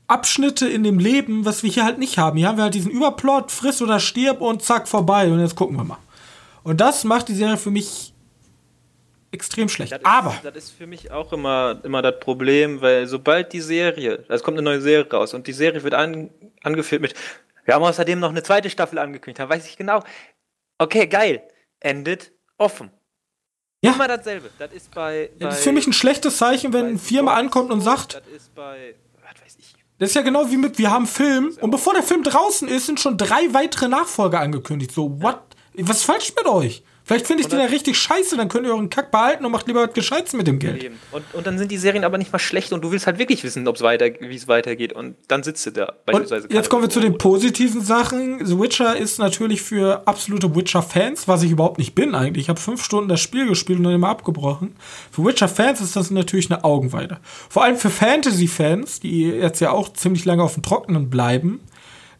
Abschnitte 0.07 0.67
in 0.67 0.83
dem 0.83 0.99
Leben, 0.99 1.45
was 1.45 1.63
wir 1.63 1.71
hier 1.71 1.85
halt 1.85 1.99
nicht 1.99 2.17
haben. 2.17 2.39
Hier 2.39 2.49
haben 2.49 2.57
wir 2.57 2.65
halt 2.65 2.75
diesen 2.75 2.91
Überplot, 2.91 3.53
friss 3.53 3.83
oder 3.83 4.01
stirb 4.01 4.41
und 4.41 4.63
zack, 4.63 4.89
vorbei. 4.89 5.31
Und 5.31 5.41
jetzt 5.41 5.57
gucken 5.57 5.77
wir 5.77 5.85
mal. 5.85 5.99
Und 6.63 6.81
das 6.81 7.05
macht 7.05 7.29
die 7.29 7.35
Serie 7.35 7.59
für 7.59 7.71
mich 7.71 8.15
extrem 9.31 9.69
schlecht. 9.69 9.93
Das 9.93 10.05
Aber. 10.05 10.31
Ist, 10.31 10.45
das 10.45 10.57
ist 10.57 10.71
für 10.71 10.87
mich 10.87 11.11
auch 11.11 11.33
immer, 11.33 11.81
immer 11.83 12.03
das 12.03 12.19
Problem, 12.21 12.81
weil 12.81 13.07
sobald 13.07 13.53
die 13.53 13.61
Serie, 13.61 14.25
es 14.29 14.43
kommt 14.43 14.57
eine 14.57 14.65
neue 14.65 14.81
Serie 14.81 15.11
raus 15.11 15.35
und 15.35 15.47
die 15.47 15.53
Serie 15.53 15.83
wird 15.83 15.95
an, 15.95 16.31
angeführt 16.63 17.03
mit, 17.03 17.15
wir 17.65 17.75
haben 17.75 17.85
außerdem 17.85 18.19
noch 18.19 18.31
eine 18.31 18.43
zweite 18.43 18.71
Staffel 18.71 18.99
angekündigt, 18.99 19.41
dann 19.41 19.51
weiß 19.51 19.67
ich 19.67 19.77
genau, 19.77 20.03
okay, 20.79 21.07
geil, 21.07 21.43
endet 21.81 22.33
offen. 22.57 22.91
Ja. 23.83 23.93
Immer 23.93 24.09
dasselbe. 24.09 24.51
Das 24.59 24.73
ist 24.73 24.93
bei. 24.93 25.31
bei 25.39 25.47
das 25.47 25.59
ist 25.59 25.65
für 25.65 25.73
mich 25.73 25.87
ein 25.87 25.93
schlechtes 25.93 26.37
Zeichen, 26.37 26.73
wenn 26.73 26.87
eine 26.87 26.99
Firma 26.99 27.35
ankommt 27.35 27.71
und 27.71 27.81
sagt. 27.81 28.15
Das 28.15 28.27
ist 28.27 28.53
bei. 28.55 28.97
Was 29.23 29.41
weiß 29.45 29.57
ich. 29.61 29.75
Das 29.99 30.11
ist 30.11 30.15
ja 30.15 30.23
genau 30.23 30.51
wie 30.51 30.57
mit, 30.57 30.79
wir 30.79 30.91
haben 30.91 31.07
Film 31.07 31.57
und 31.61 31.71
bevor 31.71 31.93
der 31.93 32.03
Film 32.03 32.23
draußen 32.23 32.69
ist, 32.69 32.87
sind 32.87 33.01
schon 33.01 33.17
drei 33.17 33.53
weitere 33.53 33.89
Nachfolger 33.89 34.41
angekündigt. 34.41 34.93
So, 34.93 35.21
what? 35.21 35.41
Was 35.75 35.99
ist 35.99 36.05
falsch 36.05 36.33
mit 36.37 36.47
euch? 36.47 36.83
Vielleicht 37.09 37.27
finde 37.27 37.43
ich 37.43 37.49
den 37.49 37.59
ja 37.59 37.65
richtig 37.65 37.97
scheiße, 37.97 38.37
dann 38.37 38.51
könnt 38.51 38.67
ihr 38.67 38.73
euren 38.75 38.91
Kack 38.91 39.11
behalten 39.11 39.43
und 39.47 39.51
macht 39.51 39.67
lieber 39.67 39.81
was 39.81 39.95
Gescheites 39.95 40.35
mit 40.35 40.47
dem 40.47 40.59
Geld. 40.59 40.91
Und, 41.11 41.25
und 41.33 41.47
dann 41.47 41.57
sind 41.57 41.71
die 41.71 41.79
Serien 41.79 42.05
aber 42.05 42.19
nicht 42.19 42.31
mal 42.35 42.39
schlecht 42.39 42.71
und 42.75 42.85
du 42.85 42.93
willst 42.93 43.07
halt 43.07 43.19
wirklich 43.19 43.43
wissen, 43.45 43.65
weiter, 43.65 44.11
wie 44.21 44.37
es 44.37 44.47
weitergeht. 44.47 44.93
Und 44.93 45.17
dann 45.27 45.43
sitzt 45.43 45.65
du 45.65 45.71
da. 45.71 45.95
Beispielsweise 46.05 46.49
jetzt 46.51 46.69
kommen 46.69 46.83
wir 46.83 46.91
zu 46.91 47.01
den 47.01 47.17
positiven 47.17 47.81
Sachen. 47.81 48.45
The 48.45 48.61
Witcher 48.61 48.95
ist 48.95 49.19
natürlich 49.19 49.63
für 49.63 50.07
absolute 50.07 50.55
Witcher-Fans, 50.55 51.27
was 51.27 51.43
ich 51.43 51.51
überhaupt 51.51 51.79
nicht 51.79 51.95
bin 51.95 52.15
eigentlich. 52.15 52.45
Ich 52.45 52.49
habe 52.51 52.61
fünf 52.61 52.85
Stunden 52.85 53.09
das 53.09 53.21
Spiel 53.21 53.49
gespielt 53.49 53.79
und 53.79 53.85
dann 53.85 53.95
immer 53.95 54.11
abgebrochen. 54.11 54.77
Für 55.11 55.25
Witcher-Fans 55.25 55.81
ist 55.81 55.97
das 55.97 56.11
natürlich 56.11 56.51
eine 56.51 56.63
Augenweide. 56.63 57.21
Vor 57.49 57.65
allem 57.65 57.79
für 57.79 57.89
Fantasy-Fans, 57.89 59.01
die 59.01 59.23
jetzt 59.23 59.61
ja 59.61 59.71
auch 59.71 59.95
ziemlich 59.95 60.27
lange 60.27 60.43
auf 60.43 60.53
dem 60.53 60.63
Trockenen 60.63 61.09
bleiben. 61.09 61.61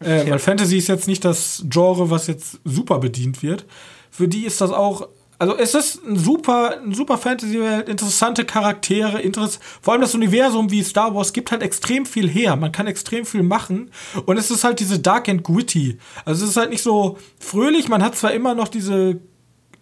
Äh, 0.03 0.25
ja. 0.25 0.31
Weil 0.31 0.39
Fantasy 0.39 0.79
ist 0.79 0.87
jetzt 0.87 1.07
nicht 1.07 1.23
das 1.23 1.63
Genre, 1.69 2.09
was 2.09 2.25
jetzt 2.25 2.59
super 2.63 2.97
bedient 2.97 3.43
wird 3.43 3.67
für 4.09 4.27
die 4.27 4.45
ist 4.45 4.61
das 4.61 4.71
auch 4.71 5.07
also 5.39 5.55
es 5.57 5.73
ist 5.73 6.05
ein 6.05 6.17
super, 6.17 6.81
ein 6.83 6.93
super 6.93 7.17
Fantasy-Welt, 7.17 7.87
interessante 7.87 8.43
Charaktere, 8.43 9.21
interess 9.21 9.59
vor 9.81 9.93
allem 9.93 10.01
das 10.01 10.13
Universum 10.13 10.69
wie 10.69 10.83
Star 10.83 11.15
Wars 11.15 11.31
gibt 11.31 11.51
halt 11.51 11.63
extrem 11.63 12.05
viel 12.05 12.29
her. 12.29 12.57
Man 12.57 12.73
kann 12.73 12.87
extrem 12.87 13.25
viel 13.25 13.41
machen 13.41 13.89
und 14.25 14.37
es 14.37 14.51
ist 14.51 14.65
halt 14.65 14.81
diese 14.81 14.99
Dark 14.99 15.29
and 15.29 15.41
Gritty. 15.45 15.97
Also 16.25 16.43
es 16.43 16.51
ist 16.51 16.57
halt 16.57 16.71
nicht 16.71 16.83
so 16.83 17.17
fröhlich. 17.39 17.87
Man 17.87 18.03
hat 18.03 18.17
zwar 18.17 18.33
immer 18.33 18.53
noch 18.53 18.67
diese 18.67 19.21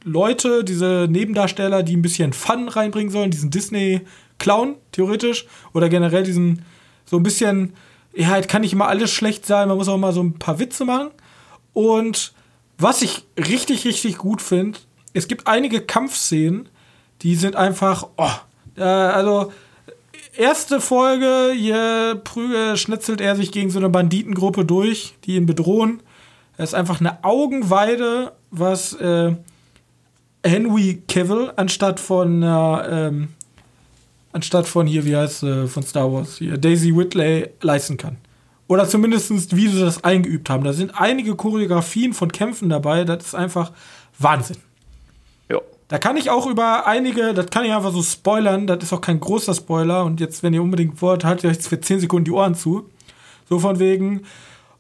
Leute, 0.04 0.64
diese 0.64 1.08
Nebendarsteller, 1.10 1.82
die 1.82 1.98
ein 1.98 2.04
bisschen 2.04 2.34
Fun 2.34 2.70
reinbringen 2.70 3.12
sollen, 3.12 3.32
diesen 3.32 3.50
Disney-Clown 3.50 4.76
theoretisch 4.92 5.48
oder 5.74 5.90
generell 5.90 6.22
diesen 6.22 6.64
so 7.06 7.18
ein 7.18 7.24
bisschen, 7.24 7.74
ja, 8.14 8.28
halt 8.28 8.48
kann 8.48 8.62
nicht 8.62 8.74
immer 8.74 8.88
alles 8.88 9.10
schlecht 9.10 9.48
sein. 9.48 9.70
Man 9.70 9.78
muss 9.78 9.88
auch 9.88 9.98
mal 9.98 10.14
so 10.14 10.22
ein 10.22 10.38
paar 10.38 10.60
Witze 10.60 10.86
machen 10.86 11.10
und 11.74 12.34
was 12.78 13.02
ich 13.02 13.26
richtig, 13.38 13.86
richtig 13.86 14.18
gut 14.18 14.42
finde, 14.42 14.80
es 15.14 15.28
gibt 15.28 15.48
einige 15.48 15.82
Kampfszenen, 15.82 16.70
die 17.22 17.36
sind 17.36 17.56
einfach, 17.56 18.08
oh, 18.18 18.30
äh, 18.78 18.84
also 18.84 19.52
erste 20.36 20.80
Folge, 20.80 21.54
hier 21.56 22.22
prüge, 22.24 22.78
schnitzelt 22.78 23.22
er 23.22 23.36
sich 23.36 23.52
gegen 23.52 23.70
so 23.70 23.80
eine 23.80 23.90
Banditengruppe 23.90 24.66
durch, 24.66 25.16
die 25.26 25.36
ihn 25.36 25.46
bedrohen. 25.46 26.02
Es 26.58 26.70
ist 26.70 26.76
einfach 26.76 27.00
eine 27.00 27.24
Augenweide, 27.24 28.34
was 28.52 28.94
äh, 28.94 29.36
Henry 30.44 31.02
Cavill 31.08 31.52
anstatt 31.56 32.00
von 32.00 32.44
äh, 32.44 32.48
ähm, 32.48 33.30
anstatt 34.32 34.68
von 34.68 34.86
hier, 34.86 35.06
wie 35.06 35.16
heißt 35.16 35.44
äh, 35.44 35.68
von 35.68 35.84
Star 35.84 36.12
Wars, 36.12 36.38
hier, 36.38 36.58
Daisy 36.58 36.96
Whitley 36.96 37.50
leisten 37.62 37.98
kann. 37.98 38.18
Oder 38.68 38.88
zumindest, 38.88 39.56
wie 39.56 39.68
sie 39.68 39.80
das 39.80 40.04
eingeübt 40.04 40.50
haben. 40.50 40.64
Da 40.64 40.74
sind 40.74 41.00
einige 41.00 41.36
Choreografien 41.36 42.14
von 42.14 42.32
Kämpfen 42.32 42.70
dabei, 42.70 43.06
das 43.06 43.28
ist 43.28 43.36
einfach 43.36 43.72
Wahnsinn. 44.20 44.58
Ja. 45.50 45.60
Da 45.88 46.00
kann 46.00 46.18
ich 46.18 46.30
auch 46.30 46.48
über 46.48 46.86
einige, 46.86 47.34
das 47.34 47.48
kann 47.50 47.64
ich 47.64 47.74
einfach 47.74 47.94
so 47.94 48.04
spoilern, 48.04 48.68
das 48.68 48.84
ist 48.84 48.94
auch 48.94 49.02
kein 49.02 49.22
großer 49.22 49.54
Spoiler. 49.54 50.04
Und 50.04 50.20
jetzt, 50.20 50.44
wenn 50.44 50.54
ihr 50.54 50.62
unbedingt 50.62 51.02
wollt, 51.02 51.24
haltet 51.24 51.46
euch 51.46 51.54
jetzt 51.54 51.70
für 51.70 51.80
10 51.80 52.02
Sekunden 52.02 52.26
die 52.26 52.32
Ohren 52.32 52.56
zu. 52.56 52.90
So 53.50 53.60
von 53.60 53.80
wegen, 53.80 54.24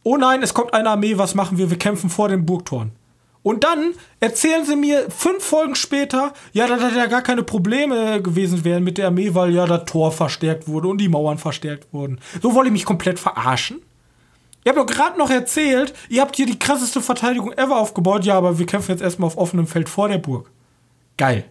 oh 0.03 0.17
nein, 0.17 0.43
es 0.43 0.53
kommt 0.53 0.73
eine 0.73 0.89
Armee, 0.89 1.17
was 1.17 1.33
machen 1.33 1.57
wir? 1.57 1.69
Wir 1.69 1.77
kämpfen 1.77 2.09
vor 2.09 2.27
den 2.27 2.45
Burgtoren. 2.45 2.91
Und 3.47 3.63
dann 3.63 3.93
erzählen 4.19 4.65
sie 4.65 4.75
mir 4.75 5.09
fünf 5.09 5.41
Folgen 5.41 5.75
später, 5.75 6.33
ja, 6.51 6.67
dass 6.67 6.93
ja 6.93 7.05
gar 7.05 7.21
keine 7.21 7.43
Probleme 7.43 8.21
gewesen 8.21 8.65
wären 8.65 8.83
mit 8.83 8.97
der 8.97 9.07
Armee, 9.07 9.35
weil 9.35 9.53
ja 9.53 9.65
das 9.65 9.85
Tor 9.85 10.11
verstärkt 10.11 10.67
wurde 10.67 10.89
und 10.89 10.97
die 10.97 11.07
Mauern 11.07 11.37
verstärkt 11.37 11.87
wurden. 11.93 12.19
So 12.41 12.55
wollte 12.55 12.67
ich 12.67 12.73
mich 12.73 12.83
komplett 12.83 13.19
verarschen. 13.19 13.77
Ihr 14.65 14.73
habt 14.75 14.79
doch 14.79 14.93
gerade 14.93 15.17
noch 15.17 15.29
erzählt, 15.29 15.93
ihr 16.09 16.23
habt 16.23 16.35
hier 16.35 16.45
die 16.45 16.59
krasseste 16.59 16.99
Verteidigung 16.99 17.53
ever 17.53 17.77
aufgebaut. 17.77 18.25
Ja, 18.25 18.37
aber 18.37 18.59
wir 18.59 18.65
kämpfen 18.65 18.91
jetzt 18.91 19.01
erstmal 19.01 19.27
auf 19.27 19.37
offenem 19.37 19.65
Feld 19.65 19.87
vor 19.87 20.09
der 20.09 20.17
Burg. 20.17 20.51
Geil. 21.15 21.45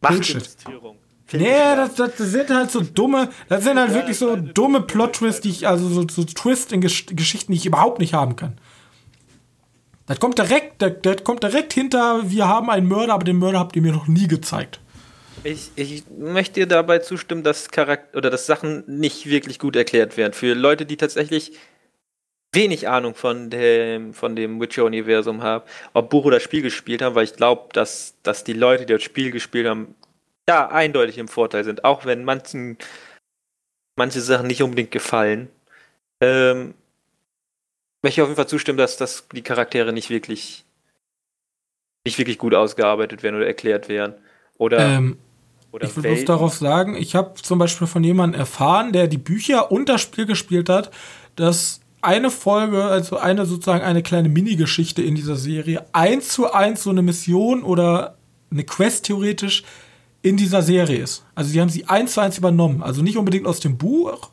Machtdemonstrierung. 0.00 0.96
Nee, 1.34 1.76
das, 1.76 1.96
das, 1.96 2.16
sind 2.16 2.48
halt 2.48 2.70
so 2.70 2.80
dumme, 2.80 3.28
das 3.50 3.64
sind 3.64 3.78
halt 3.78 3.90
ja, 3.90 3.96
wirklich 3.96 4.16
so 4.16 4.36
dumme 4.36 4.80
Plot-Twists, 4.80 5.42
die 5.42 5.50
ich, 5.50 5.68
also 5.68 5.86
so, 5.86 6.06
so 6.08 6.24
Twist 6.24 6.72
in 6.72 6.80
Gesch 6.80 7.04
Geschichten, 7.10 7.52
die 7.52 7.58
ich 7.58 7.66
überhaupt 7.66 7.98
nicht 7.98 8.14
haben 8.14 8.36
kann. 8.36 8.56
Das 10.06 10.18
kommt 10.18 10.38
direkt, 10.38 10.82
das, 10.82 10.92
das 11.02 11.24
kommt 11.24 11.42
direkt 11.42 11.72
hinter, 11.72 12.22
wir 12.24 12.48
haben 12.48 12.70
einen 12.70 12.86
Mörder, 12.86 13.14
aber 13.14 13.24
den 13.24 13.38
Mörder 13.38 13.60
habt 13.60 13.76
ihr 13.76 13.82
mir 13.82 13.92
noch 13.92 14.08
nie 14.08 14.26
gezeigt. 14.26 14.80
Ich, 15.44 15.70
ich 15.76 16.04
möchte 16.10 16.60
dir 16.60 16.66
dabei 16.66 16.98
zustimmen, 16.98 17.42
dass 17.42 17.70
Charakter 17.70 18.16
oder 18.16 18.30
dass 18.30 18.46
Sachen 18.46 18.84
nicht 18.86 19.26
wirklich 19.26 19.58
gut 19.58 19.74
erklärt 19.76 20.16
werden. 20.16 20.32
Für 20.32 20.54
Leute, 20.54 20.86
die 20.86 20.96
tatsächlich 20.96 21.52
wenig 22.52 22.88
Ahnung 22.88 23.14
von 23.14 23.50
dem, 23.50 24.14
von 24.14 24.36
dem 24.36 24.60
Witcher-Universum 24.60 25.42
haben, 25.42 25.64
ob 25.94 26.10
Buch 26.10 26.26
oder 26.26 26.38
Spiel 26.38 26.62
gespielt 26.62 27.02
haben, 27.02 27.14
weil 27.14 27.24
ich 27.24 27.34
glaube, 27.34 27.68
dass, 27.72 28.14
dass 28.22 28.44
die 28.44 28.52
Leute, 28.52 28.86
die 28.86 28.92
das 28.92 29.02
Spiel 29.02 29.30
gespielt 29.30 29.66
haben, 29.66 29.94
da 30.46 30.66
eindeutig 30.66 31.18
im 31.18 31.28
Vorteil 31.28 31.64
sind, 31.64 31.84
auch 31.84 32.04
wenn 32.04 32.24
manchen 32.24 32.76
manche 33.96 34.20
Sachen 34.20 34.46
nicht 34.46 34.62
unbedingt 34.62 34.90
gefallen. 34.90 35.48
Ähm, 36.20 36.74
möchte 38.02 38.20
ich 38.20 38.22
auf 38.22 38.28
jeden 38.28 38.36
Fall 38.36 38.48
zustimmen, 38.48 38.78
dass, 38.78 38.96
dass 38.96 39.28
die 39.32 39.42
Charaktere 39.42 39.92
nicht 39.92 40.10
wirklich 40.10 40.64
nicht 42.04 42.18
wirklich 42.18 42.38
gut 42.38 42.54
ausgearbeitet 42.54 43.22
werden 43.22 43.36
oder 43.36 43.46
erklärt 43.46 43.88
werden. 43.88 44.14
Oder, 44.58 44.78
ähm, 44.80 45.18
oder 45.70 45.86
ich 45.86 45.96
will 45.96 46.02
bloß 46.02 46.24
darauf 46.24 46.54
sagen, 46.54 46.96
ich 46.96 47.14
habe 47.14 47.34
zum 47.40 47.58
Beispiel 47.58 47.86
von 47.86 48.04
jemandem 48.04 48.40
erfahren, 48.40 48.92
der 48.92 49.06
die 49.06 49.18
Bücher 49.18 49.70
und 49.70 49.88
das 49.88 50.00
Spiel 50.00 50.26
gespielt 50.26 50.68
hat, 50.68 50.90
dass 51.36 51.80
eine 52.00 52.30
Folge, 52.30 52.84
also 52.84 53.16
eine 53.16 53.46
sozusagen 53.46 53.84
eine 53.84 54.02
kleine 54.02 54.28
Mini-Geschichte 54.28 55.02
in 55.02 55.14
dieser 55.14 55.36
Serie, 55.36 55.86
eins 55.92 56.30
zu 56.30 56.52
eins 56.52 56.82
so 56.82 56.90
eine 56.90 57.02
Mission 57.02 57.62
oder 57.62 58.16
eine 58.50 58.64
Quest 58.64 59.06
theoretisch 59.06 59.62
in 60.20 60.36
dieser 60.36 60.62
Serie 60.62 60.98
ist. 60.98 61.24
Also 61.34 61.50
sie 61.50 61.60
haben 61.60 61.68
sie 61.68 61.88
eins 61.88 62.14
zu 62.14 62.20
eins 62.20 62.38
übernommen. 62.38 62.82
Also 62.82 63.02
nicht 63.02 63.16
unbedingt 63.16 63.46
aus 63.46 63.60
dem 63.60 63.78
Buch, 63.78 64.31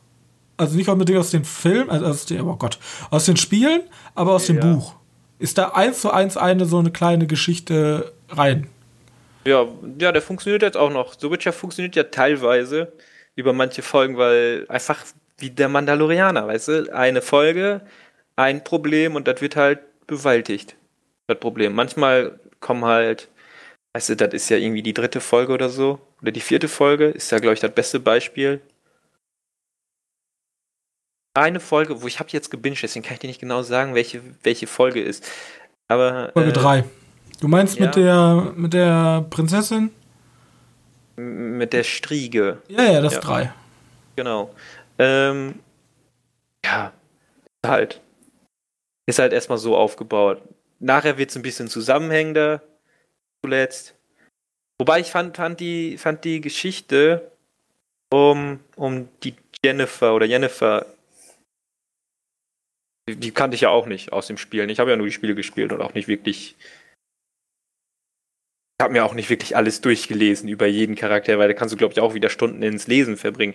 also 0.60 0.76
nicht 0.76 0.88
unbedingt 0.88 1.18
aus 1.18 1.30
den 1.30 1.44
Filmen, 1.44 1.90
also 1.90 2.06
aus 2.06 2.26
den, 2.26 2.42
oh 2.42 2.56
Gott, 2.56 2.78
aus 3.10 3.24
den 3.24 3.36
Spielen, 3.36 3.82
aber 4.14 4.32
aus 4.32 4.48
ja. 4.48 4.54
dem 4.54 4.74
Buch. 4.74 4.94
Ist 5.38 5.56
da 5.56 5.70
eins 5.70 6.02
zu 6.02 6.10
eins 6.10 6.36
eine 6.36 6.66
so 6.66 6.78
eine 6.78 6.90
kleine 6.90 7.26
Geschichte 7.26 8.12
rein. 8.28 8.68
Ja, 9.46 9.66
ja, 9.98 10.12
der 10.12 10.20
funktioniert 10.20 10.62
jetzt 10.62 10.76
auch 10.76 10.90
noch. 10.90 11.14
The 11.18 11.30
Witcher 11.30 11.54
funktioniert 11.54 11.96
ja 11.96 12.04
teilweise 12.04 12.92
über 13.36 13.54
manche 13.54 13.80
Folgen, 13.80 14.18
weil 14.18 14.66
einfach 14.68 15.02
wie 15.38 15.48
der 15.48 15.70
Mandalorianer, 15.70 16.46
weißt 16.46 16.68
du, 16.68 16.94
eine 16.94 17.22
Folge, 17.22 17.80
ein 18.36 18.62
Problem 18.62 19.16
und 19.16 19.26
das 19.26 19.40
wird 19.40 19.56
halt 19.56 19.80
bewältigt. 20.06 20.76
Das 21.26 21.38
Problem. 21.38 21.74
Manchmal 21.74 22.38
kommen 22.60 22.84
halt, 22.84 23.28
weißt 23.94 24.10
du, 24.10 24.16
das 24.16 24.34
ist 24.34 24.50
ja 24.50 24.58
irgendwie 24.58 24.82
die 24.82 24.92
dritte 24.92 25.20
Folge 25.20 25.54
oder 25.54 25.70
so, 25.70 26.00
oder 26.20 26.32
die 26.32 26.40
vierte 26.40 26.68
Folge, 26.68 27.06
ist 27.06 27.32
ja, 27.32 27.38
glaube 27.38 27.54
ich, 27.54 27.60
das 27.60 27.72
beste 27.72 27.98
Beispiel 27.98 28.60
eine 31.34 31.60
Folge, 31.60 32.02
wo 32.02 32.06
ich 32.06 32.18
habe 32.18 32.30
jetzt 32.32 32.50
gebinged, 32.50 32.82
deswegen 32.82 33.04
kann 33.04 33.14
ich 33.14 33.20
dir 33.20 33.28
nicht 33.28 33.40
genau 33.40 33.62
sagen, 33.62 33.94
welche, 33.94 34.20
welche 34.42 34.66
Folge 34.66 35.00
ist. 35.00 35.24
Aber. 35.88 36.30
Folge 36.32 36.52
3. 36.52 36.78
Äh, 36.78 36.84
du 37.40 37.48
meinst 37.48 37.78
ja. 37.78 37.86
mit 37.86 37.96
der 37.96 38.52
mit 38.56 38.72
der 38.72 39.26
Prinzessin? 39.30 39.90
Mit 41.16 41.72
der 41.72 41.84
Striege. 41.84 42.58
Ja, 42.68 42.84
ja, 42.84 43.00
das 43.00 43.14
ja. 43.14 43.20
3. 43.20 43.52
Genau. 44.16 44.54
Ähm, 44.98 45.54
ja, 46.64 46.92
halt. 47.64 48.00
Ist 49.06 49.18
halt 49.18 49.32
erstmal 49.32 49.58
so 49.58 49.76
aufgebaut. 49.76 50.42
Nachher 50.78 51.18
wird 51.18 51.30
es 51.30 51.36
ein 51.36 51.42
bisschen 51.42 51.68
zusammenhängender. 51.68 52.62
Zuletzt. 53.42 53.94
Wobei 54.78 55.00
ich 55.00 55.10
fand, 55.10 55.36
fand, 55.36 55.60
die, 55.60 55.98
fand 55.98 56.24
die 56.24 56.40
Geschichte 56.40 57.32
um, 58.10 58.60
um 58.76 59.08
die 59.22 59.34
Jennifer 59.62 60.14
oder 60.14 60.26
Jennifer 60.26 60.86
die 63.16 63.30
kannte 63.32 63.54
ich 63.54 63.62
ja 63.62 63.70
auch 63.70 63.86
nicht 63.86 64.12
aus 64.12 64.26
dem 64.26 64.38
Spielen. 64.38 64.68
Ich 64.68 64.80
habe 64.80 64.90
ja 64.90 64.96
nur 64.96 65.06
die 65.06 65.12
Spiele 65.12 65.34
gespielt 65.34 65.72
und 65.72 65.82
auch 65.82 65.94
nicht 65.94 66.08
wirklich. 66.08 66.56
Ich 68.78 68.82
habe 68.82 68.92
mir 68.92 69.04
auch 69.04 69.14
nicht 69.14 69.28
wirklich 69.28 69.56
alles 69.56 69.80
durchgelesen 69.82 70.48
über 70.48 70.66
jeden 70.66 70.96
Charakter, 70.96 71.38
weil 71.38 71.48
da 71.48 71.54
kannst 71.54 71.72
du, 71.72 71.76
glaube 71.76 71.92
ich, 71.92 72.00
auch 72.00 72.14
wieder 72.14 72.30
Stunden 72.30 72.62
ins 72.62 72.86
Lesen 72.86 73.16
verbringen. 73.16 73.54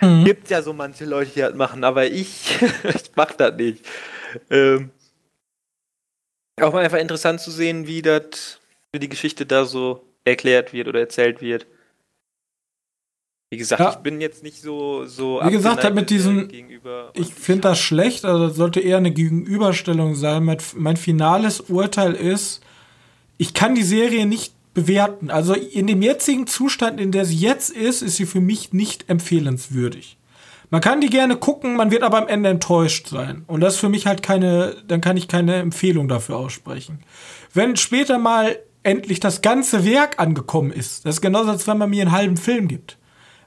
Mhm. 0.00 0.24
Gibt 0.24 0.50
ja 0.50 0.60
so 0.60 0.72
manche 0.72 1.04
Leute, 1.04 1.30
die 1.34 1.40
das 1.40 1.54
machen, 1.54 1.84
aber 1.84 2.06
ich, 2.06 2.58
ich 2.82 3.10
mach 3.14 3.32
das 3.32 3.56
nicht. 3.56 3.84
Ähm, 4.50 4.90
auch 6.60 6.72
mal 6.72 6.84
einfach 6.84 6.98
interessant 6.98 7.40
zu 7.40 7.50
sehen, 7.50 7.86
wie 7.86 8.02
das, 8.02 8.60
wie 8.92 8.98
die 8.98 9.08
Geschichte 9.08 9.46
da 9.46 9.64
so 9.64 10.04
erklärt 10.24 10.72
wird 10.72 10.88
oder 10.88 11.00
erzählt 11.00 11.40
wird. 11.40 11.66
Wie 13.50 13.58
gesagt, 13.58 13.80
ja. 13.80 13.90
ich 13.90 13.96
bin 13.98 14.20
jetzt 14.20 14.42
nicht 14.42 14.60
so 14.60 15.06
so. 15.06 15.40
Wie 15.44 15.52
gesagt, 15.52 15.84
halt 15.84 15.94
mit 15.94 16.10
diesen. 16.10 16.50
Ich 17.14 17.32
finde 17.32 17.62
das 17.62 17.78
schlecht. 17.78 18.24
Also 18.24 18.48
das 18.48 18.56
sollte 18.56 18.80
eher 18.80 18.96
eine 18.96 19.12
Gegenüberstellung 19.12 20.16
sein. 20.16 20.44
Mein, 20.44 20.58
mein 20.74 20.96
finales 20.96 21.60
Urteil 21.60 22.14
ist, 22.14 22.60
ich 23.38 23.54
kann 23.54 23.76
die 23.76 23.84
Serie 23.84 24.26
nicht 24.26 24.52
bewerten. 24.74 25.30
Also 25.30 25.54
in 25.54 25.86
dem 25.86 26.02
jetzigen 26.02 26.48
Zustand, 26.48 27.00
in 27.00 27.12
der 27.12 27.24
sie 27.24 27.36
jetzt 27.36 27.70
ist, 27.70 28.02
ist 28.02 28.16
sie 28.16 28.26
für 28.26 28.40
mich 28.40 28.72
nicht 28.72 29.08
empfehlenswürdig. 29.08 30.18
Man 30.70 30.80
kann 30.80 31.00
die 31.00 31.08
gerne 31.08 31.36
gucken, 31.36 31.76
man 31.76 31.92
wird 31.92 32.02
aber 32.02 32.18
am 32.18 32.26
Ende 32.26 32.48
enttäuscht 32.48 33.06
sein. 33.06 33.44
Und 33.46 33.60
das 33.60 33.74
ist 33.74 33.80
für 33.80 33.88
mich 33.88 34.08
halt 34.08 34.24
keine, 34.24 34.74
dann 34.88 35.00
kann 35.00 35.16
ich 35.16 35.28
keine 35.28 35.54
Empfehlung 35.54 36.08
dafür 36.08 36.36
aussprechen. 36.36 36.98
Wenn 37.54 37.76
später 37.76 38.18
mal 38.18 38.58
endlich 38.82 39.20
das 39.20 39.40
ganze 39.40 39.84
Werk 39.84 40.18
angekommen 40.18 40.72
ist, 40.72 41.06
das 41.06 41.16
ist 41.16 41.20
genauso, 41.20 41.50
als 41.50 41.68
wenn 41.68 41.78
man 41.78 41.90
mir 41.90 42.02
einen 42.02 42.12
halben 42.12 42.36
Film 42.36 42.66
gibt 42.66 42.98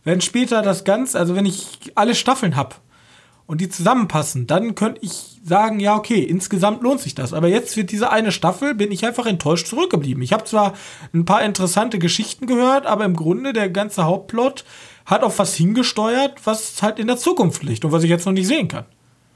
wenn 0.04 0.22
später 0.22 0.62
das 0.62 0.84
Ganze, 0.84 1.20
also 1.20 1.36
wenn 1.36 1.46
ich 1.46 1.92
alle 1.96 2.16
Staffeln 2.16 2.56
habe 2.56 2.76
und 3.46 3.62
die 3.62 3.70
zusammenpassen, 3.70 4.48
dann 4.48 4.76
könnte 4.76 5.02
ich 5.04 5.40
sagen, 5.44 5.80
ja, 5.80 5.96
okay, 5.96 6.22
insgesamt 6.22 6.84
lohnt 6.84 7.00
sich 7.00 7.16
das. 7.16 7.34
Aber 7.34 7.48
jetzt 7.48 7.76
wird 7.78 7.92
diese 7.92 8.12
eine 8.12 8.32
Staffel, 8.32 8.76
bin 8.76 8.92
ich 8.92 9.06
einfach 9.06 9.26
enttäuscht 9.26 9.68
zurückgeblieben. 9.68 10.22
Ich 10.22 10.34
habe 10.34 10.44
zwar 10.44 10.74
ein 11.14 11.26
paar 11.26 11.42
interessante 11.42 12.00
Geschichten 12.00 12.46
gehört, 12.46 12.86
aber 12.86 13.06
im 13.06 13.16
Grunde 13.16 13.54
der 13.54 13.70
ganze 13.70 14.06
Hauptplot 14.06 14.66
hat 15.06 15.24
auf 15.24 15.40
was 15.40 15.56
hingesteuert, 15.56 16.46
was 16.46 16.82
halt 16.84 17.00
in 17.00 17.08
der 17.08 17.18
Zukunft 17.18 17.64
liegt 17.64 17.84
und 17.84 17.92
was 17.92 18.04
ich 18.04 18.10
jetzt 18.10 18.26
noch 18.26 18.34
nicht 18.34 18.48
sehen 18.48 18.68
kann. 18.68 18.86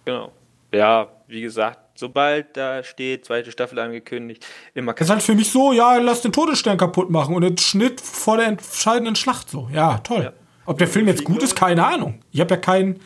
Genau. 0.06 0.32
Ja, 0.72 1.08
wie 1.28 1.42
gesagt, 1.42 1.80
sobald 1.96 2.56
da 2.58 2.84
steht, 2.84 3.26
zweite 3.26 3.52
Staffel 3.52 3.80
angekündigt, 3.80 4.46
immer. 4.74 4.94
Das 4.94 5.08
ist 5.08 5.12
halt 5.12 5.24
für 5.24 5.36
mich 5.36 5.50
so, 5.52 5.72
ja, 5.72 5.98
lass 5.98 6.22
den 6.22 6.32
Todesstern 6.32 6.78
kaputt 6.78 7.10
machen 7.10 7.36
und 7.36 7.44
ein 7.44 7.58
Schnitt 7.58 8.02
vor 8.02 8.38
der 8.38 8.48
entscheidenden 8.48 9.16
Schlacht 9.16 9.50
so. 9.50 9.70
Ja, 9.74 9.98
toll. 10.00 10.24
Ja. 10.26 10.34
Ob 10.66 10.78
der 10.78 10.88
Film 10.88 11.08
jetzt 11.08 11.24
gut 11.24 11.44
ist, 11.44 11.56
keine 11.56 11.86
Ahnung. 11.86 12.20
Ich 12.32 12.40
habe 12.40 12.52
ja 12.52 12.58
kein, 12.58 13.00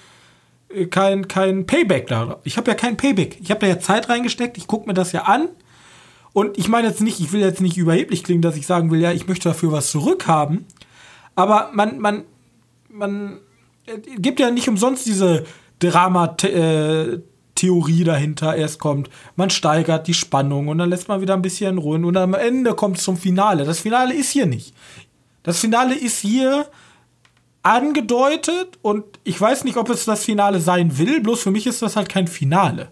äh, 0.69 0.85
kein, 0.85 1.27
kein 1.27 1.65
Payback 1.65 2.07
da. 2.07 2.39
Ich 2.43 2.57
habe 2.57 2.69
ja 2.69 2.75
kein 2.75 2.97
Payback. 2.97 3.39
Ich 3.41 3.49
habe 3.49 3.61
da 3.61 3.67
ja 3.67 3.79
Zeit 3.79 4.09
reingesteckt. 4.09 4.57
Ich 4.57 4.67
gucke 4.67 4.87
mir 4.87 4.93
das 4.93 5.11
ja 5.11 5.23
an. 5.23 5.49
Und 6.33 6.57
ich 6.57 6.67
meine 6.67 6.87
jetzt 6.87 7.01
nicht, 7.01 7.19
ich 7.19 7.31
will 7.31 7.41
jetzt 7.41 7.61
nicht 7.61 7.77
überheblich 7.77 8.23
klingen, 8.23 8.43
dass 8.43 8.57
ich 8.57 8.67
sagen 8.67 8.91
will, 8.91 8.99
ja, 9.01 9.11
ich 9.11 9.27
möchte 9.27 9.49
dafür 9.49 9.71
was 9.71 9.89
zurückhaben. 9.89 10.65
Aber 11.35 11.71
man, 11.73 11.97
man, 11.99 12.25
man 12.89 13.39
äh, 13.87 13.97
gibt 14.17 14.39
ja 14.39 14.51
nicht 14.51 14.69
umsonst 14.69 15.07
diese 15.07 15.45
Drama-Theorie 15.79 17.23
dahinter. 18.03 18.55
Erst 18.55 18.77
kommt, 18.79 19.09
man 19.35 19.49
steigert 19.49 20.05
die 20.07 20.13
Spannung 20.13 20.67
und 20.67 20.77
dann 20.77 20.91
lässt 20.91 21.07
man 21.07 21.21
wieder 21.21 21.33
ein 21.33 21.41
bisschen 21.41 21.79
ruhen 21.79 22.05
und 22.05 22.17
am 22.17 22.35
Ende 22.35 22.75
kommt 22.75 22.97
es 22.97 23.03
zum 23.03 23.17
Finale. 23.17 23.65
Das 23.65 23.79
Finale 23.79 24.13
ist 24.13 24.29
hier 24.29 24.45
nicht. 24.45 24.75
Das 25.43 25.59
Finale 25.59 25.95
ist 25.95 26.19
hier 26.19 26.67
angedeutet 27.67 28.79
und 28.81 29.03
ich 29.23 29.39
weiß 29.39 29.65
nicht, 29.65 29.77
ob 29.77 29.89
es 29.89 30.05
das 30.05 30.23
Finale 30.23 30.59
sein 30.59 30.97
will, 30.97 31.19
bloß 31.21 31.41
für 31.41 31.51
mich 31.51 31.67
ist 31.67 31.81
das 31.81 31.95
halt 31.95 32.07
kein 32.07 32.27
Finale. 32.27 32.89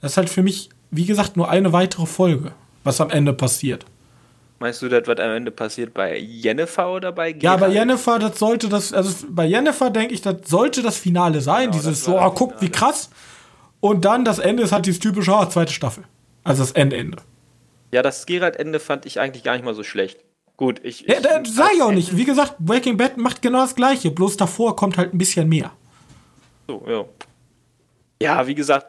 Das 0.00 0.12
ist 0.12 0.16
halt 0.16 0.30
für 0.30 0.42
mich, 0.42 0.70
wie 0.90 1.06
gesagt, 1.06 1.36
nur 1.36 1.48
eine 1.48 1.72
weitere 1.72 2.06
Folge, 2.06 2.52
was 2.82 3.00
am 3.00 3.10
Ende 3.10 3.32
passiert. 3.32 3.86
Meinst 4.58 4.82
du, 4.82 4.88
das, 4.88 5.06
was 5.06 5.18
am 5.18 5.30
Ende 5.30 5.50
passiert 5.50 5.94
bei 5.94 6.18
Jennifer 6.18 6.92
oder 6.92 7.12
bei 7.12 7.32
Gerald? 7.32 7.60
Ja, 7.60 7.66
bei 7.66 7.72
Jennifer, 7.72 8.18
das 8.18 8.38
sollte 8.38 8.68
das, 8.68 8.92
also 8.92 9.26
bei 9.28 9.46
Jennifer 9.46 9.90
denke 9.90 10.14
ich, 10.14 10.22
das 10.22 10.36
sollte 10.46 10.82
das 10.82 10.96
Finale 10.96 11.40
sein. 11.40 11.70
Genau, 11.70 11.76
dieses 11.76 12.04
so, 12.04 12.18
oh, 12.18 12.30
guckt, 12.30 12.60
wie 12.62 12.70
krass. 12.70 13.10
Und 13.80 14.04
dann 14.04 14.24
das 14.24 14.38
Ende 14.38 14.62
ist 14.62 14.72
halt 14.72 14.86
dieses 14.86 15.00
typische, 15.00 15.32
oh, 15.32 15.44
zweite 15.46 15.72
Staffel. 15.72 16.04
Also 16.42 16.62
das 16.62 16.72
Endende. 16.72 17.18
Ja, 17.92 18.02
das 18.02 18.26
Gerald-Ende 18.26 18.80
fand 18.80 19.06
ich 19.06 19.20
eigentlich 19.20 19.44
gar 19.44 19.52
nicht 19.52 19.64
mal 19.64 19.74
so 19.74 19.84
schlecht. 19.84 20.23
Gut, 20.56 20.80
ich. 20.84 21.00
Ja, 21.02 21.20
da 21.20 21.42
sag 21.44 21.74
ich 21.74 21.82
auch 21.82 21.90
nicht. 21.90 22.16
Wie 22.16 22.24
gesagt, 22.24 22.56
Breaking 22.58 22.96
Bad 22.96 23.16
macht 23.16 23.42
genau 23.42 23.62
das 23.62 23.74
Gleiche, 23.74 24.10
bloß 24.10 24.36
davor 24.36 24.76
kommt 24.76 24.96
halt 24.96 25.12
ein 25.12 25.18
bisschen 25.18 25.48
mehr. 25.48 25.72
So, 26.68 26.84
ja. 26.88 27.04
Ja, 28.22 28.46
wie 28.46 28.54
gesagt, 28.54 28.86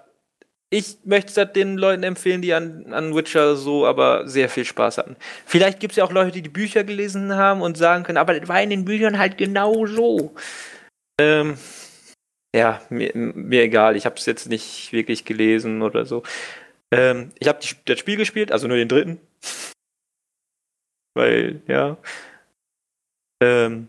ich 0.70 0.98
möchte 1.04 1.42
es 1.42 1.54
den 1.54 1.78
Leuten 1.78 2.04
empfehlen, 2.04 2.42
die 2.42 2.54
an, 2.54 2.94
an 2.94 3.16
Witcher 3.16 3.56
so 3.56 3.86
aber 3.86 4.28
sehr 4.28 4.50
viel 4.50 4.66
Spaß 4.66 4.98
hatten. 4.98 5.16
Vielleicht 5.46 5.80
gibt 5.80 5.92
es 5.92 5.98
ja 5.98 6.04
auch 6.04 6.12
Leute, 6.12 6.32
die 6.32 6.42
die 6.42 6.50
Bücher 6.50 6.84
gelesen 6.84 7.36
haben 7.36 7.62
und 7.62 7.78
sagen 7.78 8.04
können, 8.04 8.18
aber 8.18 8.40
das 8.40 8.48
war 8.48 8.62
in 8.62 8.70
den 8.70 8.86
Büchern 8.86 9.18
halt 9.18 9.38
genau 9.38 9.86
so. 9.86 10.34
Ähm, 11.20 11.58
ja, 12.56 12.82
mir, 12.90 13.12
mir 13.14 13.64
egal. 13.64 13.96
Ich 13.96 14.06
habe 14.06 14.16
es 14.16 14.26
jetzt 14.26 14.50
nicht 14.50 14.92
wirklich 14.92 15.26
gelesen 15.26 15.82
oder 15.82 16.06
so. 16.06 16.24
Ähm, 16.92 17.32
ich 17.40 17.48
habe 17.48 17.60
das 17.86 18.00
Spiel 18.00 18.18
gespielt, 18.18 18.52
also 18.52 18.68
nur 18.68 18.78
den 18.78 18.88
dritten. 18.88 19.20
Weil, 21.16 21.62
ja. 21.68 21.98
Ähm, 23.42 23.88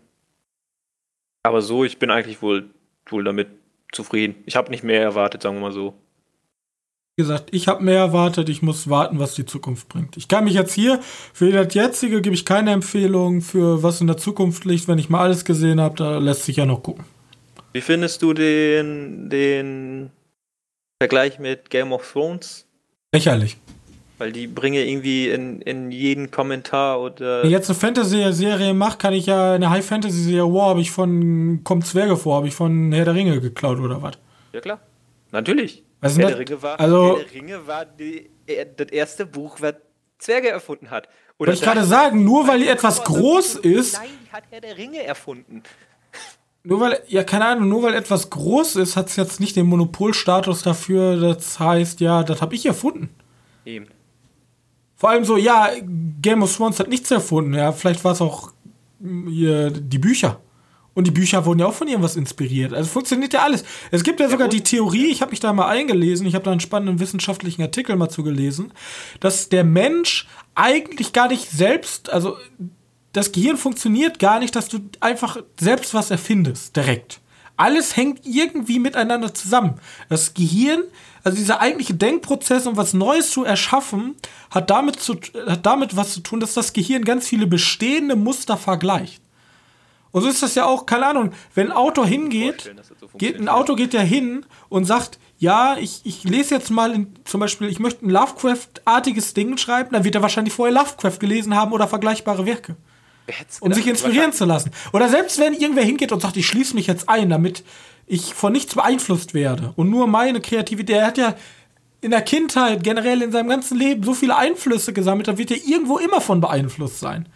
aber 1.43 1.61
so, 1.61 1.83
ich 1.83 1.99
bin 1.99 2.09
eigentlich 2.09 2.41
wohl, 2.41 2.69
wohl 3.09 3.23
damit 3.23 3.49
zufrieden. 3.91 4.35
Ich 4.45 4.55
habe 4.55 4.71
nicht 4.71 4.83
mehr 4.83 5.01
erwartet, 5.01 5.43
sagen 5.43 5.55
wir 5.55 5.61
mal 5.61 5.71
so. 5.71 5.93
Wie 7.15 7.23
gesagt, 7.23 7.49
ich 7.51 7.67
habe 7.67 7.83
mehr 7.83 7.97
erwartet, 7.97 8.47
ich 8.47 8.61
muss 8.61 8.89
warten, 8.89 9.17
was 9.17 9.33
die 9.33 9.45
Zukunft 9.45 9.89
bringt. 9.89 10.17
Ich 10.17 10.27
kann 10.27 10.43
mich 10.43 10.53
jetzt 10.53 10.73
hier, 10.73 10.99
für 11.33 11.51
das 11.51 11.73
jetzige 11.73 12.21
gebe 12.21 12.35
ich 12.35 12.45
keine 12.45 12.71
Empfehlung, 12.71 13.41
für 13.41 13.81
was 13.81 14.01
in 14.01 14.07
der 14.07 14.17
Zukunft 14.17 14.65
liegt, 14.65 14.87
wenn 14.87 14.99
ich 14.99 15.09
mal 15.09 15.21
alles 15.21 15.43
gesehen 15.43 15.81
habe, 15.81 15.95
da 15.95 16.19
lässt 16.19 16.43
sich 16.43 16.57
ja 16.57 16.65
noch 16.65 16.83
gucken. 16.83 17.05
Wie 17.73 17.81
findest 17.81 18.21
du 18.21 18.33
den, 18.33 19.29
den 19.29 20.11
Vergleich 21.01 21.39
mit 21.39 21.69
Game 21.71 21.91
of 21.91 22.11
Thrones? 22.11 22.67
Lächerlich. 23.11 23.57
Weil 24.17 24.31
die 24.31 24.47
bringe 24.47 24.83
irgendwie 24.83 25.29
in, 25.29 25.61
in 25.61 25.91
jeden 25.91 26.31
Kommentar 26.31 26.99
oder. 26.99 27.41
Wenn 27.41 27.47
ich 27.47 27.51
jetzt 27.51 27.69
eine 27.69 27.77
Fantasy-Serie 27.77 28.73
mache, 28.73 28.97
kann 28.97 29.13
ich 29.13 29.27
ja 29.27 29.53
eine 29.53 29.69
High-Fantasy-Serie, 29.69 30.51
wow, 30.51 30.69
habe 30.69 30.81
ich 30.81 30.89
von 30.89 31.61
Kommt 31.63 31.85
Zwerge 31.85 32.17
vor, 32.17 32.37
habe 32.37 32.47
ich 32.47 32.55
von 32.55 32.91
Herr 32.91 33.05
der 33.05 33.13
Ringe 33.13 33.39
geklaut 33.39 33.79
oder 33.79 34.01
was? 34.01 34.17
Ja, 34.53 34.61
klar. 34.61 34.79
Natürlich. 35.31 35.83
Was 36.01 36.17
Herr, 36.17 36.29
der 36.29 36.39
Ringe 36.39 36.61
war, 36.61 36.79
also, 36.79 37.17
Herr 37.17 37.23
der 37.23 37.33
Ringe 37.33 37.67
war 37.67 37.85
die, 37.85 38.29
das 38.75 38.87
erste 38.89 39.25
Buch, 39.25 39.57
was 39.61 39.75
Zwerge 40.17 40.49
erfunden 40.49 40.89
hat. 40.89 41.07
Oder 41.37 41.53
ich 41.53 41.61
gerade 41.61 41.83
sagen, 41.83 42.23
nur 42.23 42.47
weil 42.47 42.67
etwas 42.67 43.03
groß 43.03 43.57
ist. 43.57 43.99
Nein, 43.99 44.09
die 44.25 44.31
hat 44.31 44.43
Herr 44.49 44.61
der 44.61 44.77
Ringe 44.77 45.03
erfunden. 45.03 45.61
Nur 46.63 46.79
weil, 46.79 46.99
ja, 47.07 47.23
keine 47.23 47.45
Ahnung, 47.45 47.69
nur 47.69 47.83
weil 47.83 47.93
etwas 47.93 48.29
groß 48.29 48.77
ist, 48.77 48.97
hat 48.97 49.07
es 49.07 49.15
jetzt 49.15 49.39
nicht 49.39 49.55
den 49.55 49.67
Monopolstatus 49.67 50.63
dafür, 50.63 51.15
das 51.15 51.59
heißt, 51.59 52.01
ja, 52.01 52.23
das 52.23 52.41
habe 52.41 52.55
ich 52.55 52.65
erfunden. 52.65 53.09
Eben. 53.63 53.87
Vor 54.97 55.11
allem 55.11 55.23
so, 55.23 55.37
ja, 55.37 55.69
Game 56.21 56.41
of 56.41 56.55
Thrones 56.55 56.79
hat 56.79 56.89
nichts 56.89 57.11
erfunden. 57.11 57.53
Ja, 57.53 57.71
vielleicht 57.71 58.03
war 58.03 58.13
es 58.13 58.21
auch 58.21 58.51
hm, 58.99 59.27
hier 59.27 59.69
die 59.71 59.99
Bücher. 59.99 60.41
Und 60.95 61.05
die 61.05 61.11
Bücher 61.11 61.45
wurden 61.45 61.59
ja 61.59 61.67
auch 61.67 61.75
von 61.75 61.87
irgendwas 61.87 62.15
inspiriert. 62.15 62.73
Also 62.73 62.89
funktioniert 62.89 63.31
ja 63.31 63.43
alles. 63.43 63.63
Es 63.91 64.03
gibt 64.03 64.19
ja 64.19 64.27
sogar 64.29 64.47
die 64.47 64.63
Theorie, 64.63 65.11
ich 65.11 65.21
habe 65.21 65.29
mich 65.29 65.39
da 65.39 65.53
mal 65.53 65.67
eingelesen, 65.67 66.25
ich 66.25 66.33
habe 66.33 66.43
da 66.43 66.49
einen 66.49 66.59
spannenden 66.59 66.99
wissenschaftlichen 66.99 67.61
Artikel 67.61 67.95
mal 67.95 68.09
zugelesen, 68.09 68.73
dass 69.19 69.47
der 69.47 69.63
Mensch 69.63 70.27
eigentlich 70.55 71.13
gar 71.13 71.27
nicht 71.27 71.51
selbst, 71.51 72.11
also 72.11 72.35
das 73.13 73.31
Gehirn 73.31 73.57
funktioniert 73.57 74.17
gar 74.17 74.39
nicht, 74.39 74.55
dass 74.55 74.69
du 74.69 74.79
einfach 74.99 75.37
selbst 75.59 75.93
was 75.93 76.09
erfindest, 76.09 76.75
direkt. 76.75 77.19
Alles 77.57 77.95
hängt 77.95 78.25
irgendwie 78.25 78.79
miteinander 78.79 79.35
zusammen. 79.35 79.75
Das 80.09 80.33
Gehirn 80.33 80.81
also 81.27 81.37
dieser 81.37 81.59
eigentliche 81.59 81.93
Denkprozess, 81.93 82.67
um 82.67 82.77
was 82.77 82.93
Neues 82.93 83.31
zu 83.31 83.43
erschaffen, 83.43 84.15
hat 84.49 84.69
damit, 84.69 84.97
zu, 84.99 85.15
hat 85.45 85.65
damit 85.65 85.97
was 85.97 86.13
zu 86.13 86.21
tun, 86.21 86.39
dass 86.39 86.53
das 86.53 86.71
Gehirn 86.71 87.03
ganz 87.03 87.27
viele 87.27 87.47
bestehende 87.47 88.15
Muster 88.15 88.55
vergleicht. 88.55 89.21
Und 90.11 90.21
so 90.21 90.29
ist 90.29 90.41
das 90.41 90.55
ja 90.55 90.65
auch, 90.65 90.85
keine 90.85 91.05
Ahnung, 91.05 91.33
wenn 91.53 91.67
ein 91.67 91.73
Auto 91.73 92.05
hingeht, 92.05 92.73
so 92.99 93.17
geht, 93.17 93.37
ein 93.37 93.49
Auto 93.49 93.75
geht 93.75 93.93
ja 93.93 93.99
hin 93.99 94.45
und 94.69 94.85
sagt, 94.85 95.19
ja, 95.37 95.75
ich, 95.77 95.99
ich 96.05 96.23
lese 96.23 96.55
jetzt 96.55 96.71
mal 96.71 96.93
in, 96.93 97.13
zum 97.25 97.41
Beispiel, 97.41 97.67
ich 97.67 97.79
möchte 97.79 98.07
ein 98.07 98.09
Lovecraft-artiges 98.09 99.33
Ding 99.33 99.57
schreiben, 99.57 99.89
dann 99.91 100.05
wird 100.05 100.15
er 100.15 100.21
wahrscheinlich 100.21 100.53
vorher 100.53 100.73
Lovecraft 100.73 101.19
gelesen 101.19 101.55
haben 101.55 101.73
oder 101.73 101.89
vergleichbare 101.89 102.45
Werke. 102.45 102.77
Um 103.59 103.73
sich 103.73 103.85
inspirieren 103.85 104.31
zu 104.31 104.45
lassen. 104.45 104.71
Oder 104.93 105.09
selbst 105.09 105.37
wenn 105.39 105.53
irgendwer 105.53 105.83
hingeht 105.83 106.13
und 106.13 106.21
sagt, 106.21 106.37
ich 106.37 106.47
schließe 106.47 106.73
mich 106.73 106.87
jetzt 106.87 107.09
ein, 107.09 107.29
damit 107.29 107.65
ich 108.07 108.33
von 108.33 108.53
nichts 108.53 108.73
beeinflusst 108.73 109.33
werde 109.33 109.73
und 109.75 109.89
nur 109.89 110.07
meine 110.07 110.41
Kreativität, 110.41 110.95
er 110.95 111.05
hat 111.05 111.17
ja 111.17 111.35
in 112.01 112.11
der 112.11 112.21
Kindheit, 112.21 112.83
generell 112.83 113.21
in 113.21 113.31
seinem 113.31 113.49
ganzen 113.49 113.77
Leben 113.77 114.03
so 114.03 114.13
viele 114.13 114.37
Einflüsse 114.37 114.93
gesammelt, 114.93 115.27
da 115.27 115.37
wird 115.37 115.51
er 115.51 115.57
irgendwo 115.57 115.97
immer 115.97 116.21
von 116.21 116.39
beeinflusst 116.39 116.99
sein. 116.99 117.27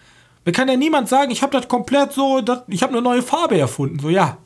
Mir 0.45 0.53
kann 0.53 0.67
ja 0.69 0.75
niemand 0.75 1.09
sagen, 1.09 1.31
ich 1.31 1.41
habe 1.41 1.51
das 1.55 1.67
komplett 1.67 2.13
so, 2.13 2.41
dat, 2.41 2.63
ich 2.67 2.81
habe 2.81 2.93
eine 2.93 3.01
neue 3.01 3.21
Farbe 3.21 3.59
erfunden. 3.59 3.99
So, 3.99 4.09
ja. 4.09 4.37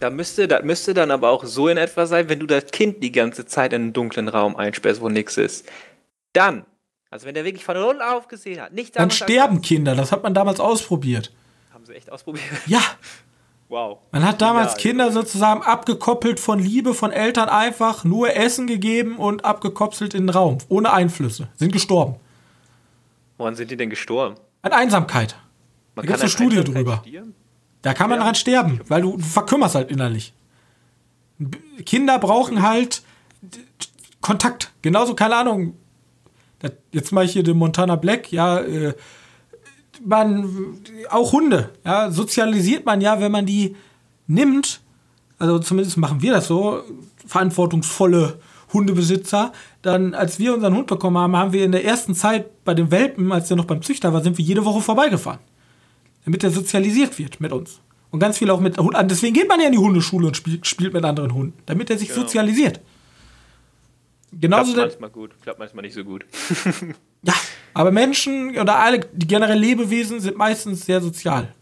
Da 0.00 0.10
müsste, 0.10 0.48
das 0.48 0.64
müsste 0.64 0.94
dann 0.94 1.10
aber 1.10 1.30
auch 1.30 1.44
so 1.44 1.68
in 1.68 1.76
etwa 1.76 2.06
sein, 2.06 2.28
wenn 2.28 2.40
du 2.40 2.46
das 2.46 2.66
Kind 2.66 3.02
die 3.02 3.12
ganze 3.12 3.46
Zeit 3.46 3.72
in 3.72 3.82
einen 3.82 3.92
dunklen 3.92 4.28
Raum 4.28 4.56
einsperrst, 4.56 5.00
wo 5.00 5.08
nichts 5.08 5.36
ist. 5.36 5.66
Dann, 6.32 6.64
also 7.10 7.26
wenn 7.26 7.34
der 7.34 7.44
wirklich 7.44 7.64
von 7.64 7.76
Null 7.76 8.00
auf 8.00 8.28
gesehen 8.28 8.60
hat, 8.60 8.72
nicht 8.72 8.98
Dann 8.98 9.10
sterben 9.10 9.60
Kinder, 9.62 9.94
das 9.94 10.10
hat 10.10 10.22
man 10.22 10.32
damals 10.32 10.58
ausprobiert. 10.58 11.32
Haben 11.72 11.84
sie 11.84 11.94
echt 11.94 12.10
ausprobiert? 12.10 12.44
Ja. 12.66 12.82
Wow. 13.70 13.98
Man 14.10 14.24
hat 14.24 14.42
damals 14.42 14.72
ja, 14.72 14.78
Kinder 14.78 15.12
sozusagen 15.12 15.62
abgekoppelt 15.62 16.40
von 16.40 16.58
Liebe 16.58 16.92
von 16.92 17.12
Eltern 17.12 17.48
einfach 17.48 18.02
nur 18.02 18.34
Essen 18.34 18.66
gegeben 18.66 19.16
und 19.16 19.44
abgekopselt 19.44 20.12
in 20.12 20.26
den 20.26 20.30
Raum, 20.30 20.58
ohne 20.68 20.92
Einflüsse. 20.92 21.48
Sind 21.54 21.72
gestorben. 21.72 22.16
Woran 23.38 23.54
sind 23.54 23.70
die 23.70 23.76
denn 23.76 23.88
gestorben? 23.88 24.34
An 24.62 24.72
Einsamkeit. 24.72 25.36
Man 25.94 26.04
da 26.04 26.08
gibt 26.08 26.16
es 26.16 26.22
eine 26.22 26.30
Studie 26.30 26.64
drüber. 26.64 26.98
Stieren? 27.06 27.34
Da 27.82 27.94
kann 27.94 28.10
man 28.10 28.18
ja. 28.18 28.24
dran 28.24 28.34
sterben, 28.34 28.80
weil 28.88 29.02
du, 29.02 29.16
du 29.16 29.22
verkümmerst 29.22 29.76
halt 29.76 29.92
innerlich. 29.92 30.34
Kinder 31.86 32.18
brauchen 32.18 32.62
halt 32.62 33.02
Kontakt. 34.20 34.72
Genauso, 34.82 35.14
keine 35.14 35.36
Ahnung. 35.36 35.74
Jetzt 36.90 37.12
mache 37.12 37.26
ich 37.26 37.32
hier 37.32 37.44
den 37.44 37.56
Montana 37.56 37.94
Black, 37.94 38.32
ja, 38.32 38.58
äh, 38.58 38.94
man, 40.04 40.78
auch 41.10 41.32
Hunde, 41.32 41.70
ja, 41.84 42.10
sozialisiert 42.10 42.86
man 42.86 43.00
ja, 43.00 43.20
wenn 43.20 43.32
man 43.32 43.46
die 43.46 43.76
nimmt, 44.26 44.80
also 45.38 45.58
zumindest 45.58 45.96
machen 45.96 46.22
wir 46.22 46.32
das 46.32 46.46
so, 46.46 46.82
verantwortungsvolle 47.26 48.38
Hundebesitzer, 48.72 49.52
dann, 49.82 50.14
als 50.14 50.38
wir 50.38 50.54
unseren 50.54 50.74
Hund 50.74 50.86
bekommen 50.86 51.18
haben, 51.18 51.36
haben 51.36 51.52
wir 51.52 51.64
in 51.64 51.72
der 51.72 51.84
ersten 51.84 52.14
Zeit 52.14 52.64
bei 52.64 52.74
den 52.74 52.90
Welpen, 52.90 53.32
als 53.32 53.48
der 53.48 53.56
noch 53.56 53.64
beim 53.64 53.82
Züchter 53.82 54.12
war, 54.12 54.22
sind 54.22 54.38
wir 54.38 54.44
jede 54.44 54.64
Woche 54.64 54.80
vorbeigefahren. 54.80 55.40
Damit 56.24 56.44
er 56.44 56.50
sozialisiert 56.50 57.18
wird 57.18 57.40
mit 57.40 57.52
uns. 57.52 57.80
Und 58.10 58.20
ganz 58.20 58.38
viel 58.38 58.50
auch 58.50 58.60
mit 58.60 58.76
Hunden. 58.78 59.08
Deswegen 59.08 59.34
geht 59.34 59.48
man 59.48 59.60
ja 59.60 59.66
in 59.66 59.72
die 59.72 59.78
Hundeschule 59.78 60.26
und 60.26 60.36
spielt, 60.36 60.66
spielt 60.66 60.92
mit 60.92 61.04
anderen 61.04 61.32
Hunden, 61.32 61.54
damit 61.66 61.90
er 61.90 61.98
sich 61.98 62.08
genau. 62.08 62.22
sozialisiert. 62.22 62.80
Genauso 64.32 64.72
klappt 64.72 65.00
manchmal 65.00 65.10
gut, 65.10 65.30
klappt 65.42 65.58
manchmal 65.58 65.82
nicht 65.82 65.94
so 65.94 66.04
gut. 66.04 66.24
ja, 67.22 67.34
aber 67.74 67.90
Menschen 67.90 68.58
oder 68.58 68.78
alle, 68.78 69.00
die 69.12 69.26
generell 69.26 69.58
Lebewesen 69.58 70.20
sind 70.20 70.36
meistens 70.36 70.86
sehr 70.86 71.00
sozial. 71.00 71.54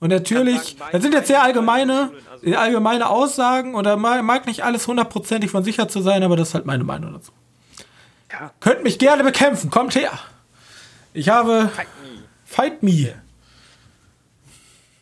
Und 0.00 0.08
natürlich, 0.08 0.76
das 0.92 1.02
sind 1.02 1.12
jetzt 1.12 1.26
sehr 1.26 1.42
allgemeine, 1.42 2.10
allgemeine 2.56 3.10
Aussagen 3.10 3.74
und 3.74 3.84
da 3.84 3.96
mag 3.96 4.46
nicht 4.46 4.64
alles 4.64 4.88
hundertprozentig 4.88 5.50
von 5.50 5.62
sicher 5.62 5.88
zu 5.88 6.00
sein, 6.00 6.22
aber 6.22 6.36
das 6.36 6.48
ist 6.48 6.54
halt 6.54 6.64
meine 6.64 6.84
Meinung 6.84 7.12
dazu. 7.12 7.32
Ja. 8.32 8.52
Könnt 8.60 8.82
mich 8.82 8.98
gerne 8.98 9.22
bekämpfen, 9.24 9.70
kommt 9.70 9.94
her. 9.94 10.12
Ich 11.12 11.28
habe. 11.28 11.68
Fight 11.68 11.88
me. 12.02 12.22
Fight 12.44 12.82
me. 12.82 13.22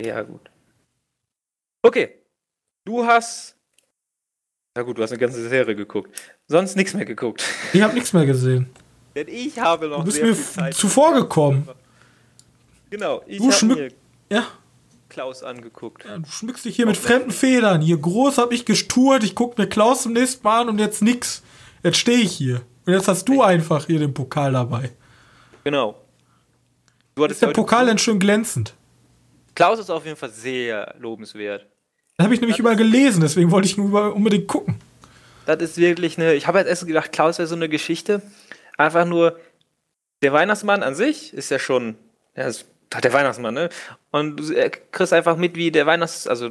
Ja, 0.00 0.22
gut. 0.22 0.50
Okay. 1.82 2.14
Du 2.84 3.06
hast. 3.06 3.56
Na 4.74 4.82
gut, 4.82 4.98
du 4.98 5.02
hast 5.02 5.10
eine 5.10 5.18
ganze 5.18 5.48
Serie 5.48 5.76
geguckt. 5.76 6.10
Sonst 6.46 6.76
nichts 6.76 6.94
mehr 6.94 7.04
geguckt. 7.04 7.44
Ich 7.72 7.82
habe 7.82 7.94
nichts 7.94 8.12
mehr 8.12 8.26
gesehen. 8.26 8.70
Denn 9.14 9.28
ich 9.28 9.58
habe 9.58 9.88
noch. 9.88 10.04
Du 10.04 10.04
bist 10.04 10.22
mir 10.22 10.70
zuvor 10.70 11.14
gekommen. 11.14 11.68
Genau, 12.90 13.22
ich 13.26 13.40
habe 13.40 13.66
mir 13.66 13.92
ja. 14.30 14.46
Klaus 15.08 15.42
angeguckt. 15.42 16.04
Ja, 16.04 16.18
du 16.18 16.28
schmückst 16.28 16.64
dich 16.64 16.76
hier 16.76 16.86
mit 16.86 16.96
fremden 16.96 17.30
Federn. 17.30 17.80
Hier 17.80 17.96
groß 17.96 18.38
habe 18.38 18.54
ich 18.54 18.64
gesturt, 18.64 19.24
ich 19.24 19.34
gucke 19.34 19.60
mir 19.60 19.68
Klaus 19.68 20.02
zum 20.02 20.12
nächsten 20.12 20.42
Mal 20.44 20.62
an 20.62 20.68
und 20.68 20.78
jetzt 20.78 21.02
nix. 21.02 21.42
Jetzt 21.82 21.96
stehe 21.96 22.18
ich 22.18 22.32
hier. 22.32 22.60
Und 22.84 22.92
jetzt 22.92 23.08
hast 23.08 23.24
du 23.24 23.42
einfach 23.42 23.86
hier 23.86 23.98
den 23.98 24.12
Pokal 24.12 24.52
dabei. 24.52 24.90
Genau. 25.64 26.00
Du 27.14 27.24
ist 27.24 27.42
der 27.42 27.48
Pokal 27.48 27.86
denn 27.86 27.98
schön 27.98 28.18
glänzend? 28.18 28.74
Klaus 29.54 29.78
ist 29.78 29.90
auf 29.90 30.04
jeden 30.04 30.16
Fall 30.16 30.30
sehr 30.30 30.94
lobenswert. 30.98 31.66
Das 32.16 32.24
habe 32.24 32.34
ich 32.34 32.40
nämlich 32.40 32.56
das 32.56 32.60
überall 32.60 32.76
gelesen, 32.76 33.20
deswegen 33.20 33.50
wollte 33.50 33.66
ich 33.66 33.76
nur 33.76 34.14
unbedingt 34.14 34.46
gucken. 34.46 34.76
Das 35.46 35.60
ist 35.62 35.78
wirklich 35.78 36.18
eine. 36.18 36.34
Ich 36.34 36.46
habe 36.46 36.58
jetzt 36.58 36.68
erst 36.68 36.86
gedacht, 36.86 37.12
Klaus 37.12 37.38
wäre 37.38 37.48
so 37.48 37.54
eine 37.54 37.68
Geschichte. 37.68 38.22
Einfach 38.78 39.04
nur, 39.04 39.38
der 40.22 40.32
Weihnachtsmann 40.32 40.82
an 40.82 40.94
sich 40.94 41.34
ist 41.34 41.50
ja 41.50 41.58
schon. 41.58 41.96
Der 42.34 42.46
ist 42.46 42.66
der 43.02 43.12
Weihnachtsmann, 43.12 43.54
ne? 43.54 43.68
Und 44.10 44.36
du 44.36 44.54
äh, 44.54 44.70
kriegst 44.70 45.12
einfach 45.12 45.36
mit, 45.36 45.56
wie 45.56 45.70
der 45.70 45.84
Weihnachts, 45.86 46.26
also 46.26 46.50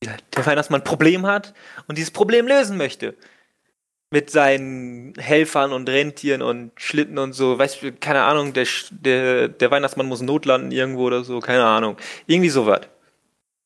der 0.00 0.46
Weihnachtsmann 0.46 0.82
ein 0.82 0.84
Problem 0.84 1.26
hat 1.26 1.54
und 1.86 1.96
dieses 1.96 2.10
Problem 2.10 2.46
lösen 2.46 2.76
möchte. 2.76 3.14
Mit 4.10 4.28
seinen 4.28 5.14
Helfern 5.16 5.72
und 5.72 5.88
Rentieren 5.88 6.42
und 6.42 6.72
Schlitten 6.76 7.16
und 7.16 7.32
so, 7.32 7.58
weißt 7.58 7.82
du, 7.82 7.92
keine 7.92 8.24
Ahnung, 8.24 8.52
der, 8.52 8.66
der, 8.90 9.48
der 9.48 9.70
Weihnachtsmann 9.70 10.06
muss 10.06 10.20
notlanden 10.20 10.70
irgendwo 10.70 11.04
oder 11.04 11.24
so, 11.24 11.40
keine 11.40 11.64
Ahnung. 11.64 11.96
Irgendwie 12.26 12.50
sowas. 12.50 12.82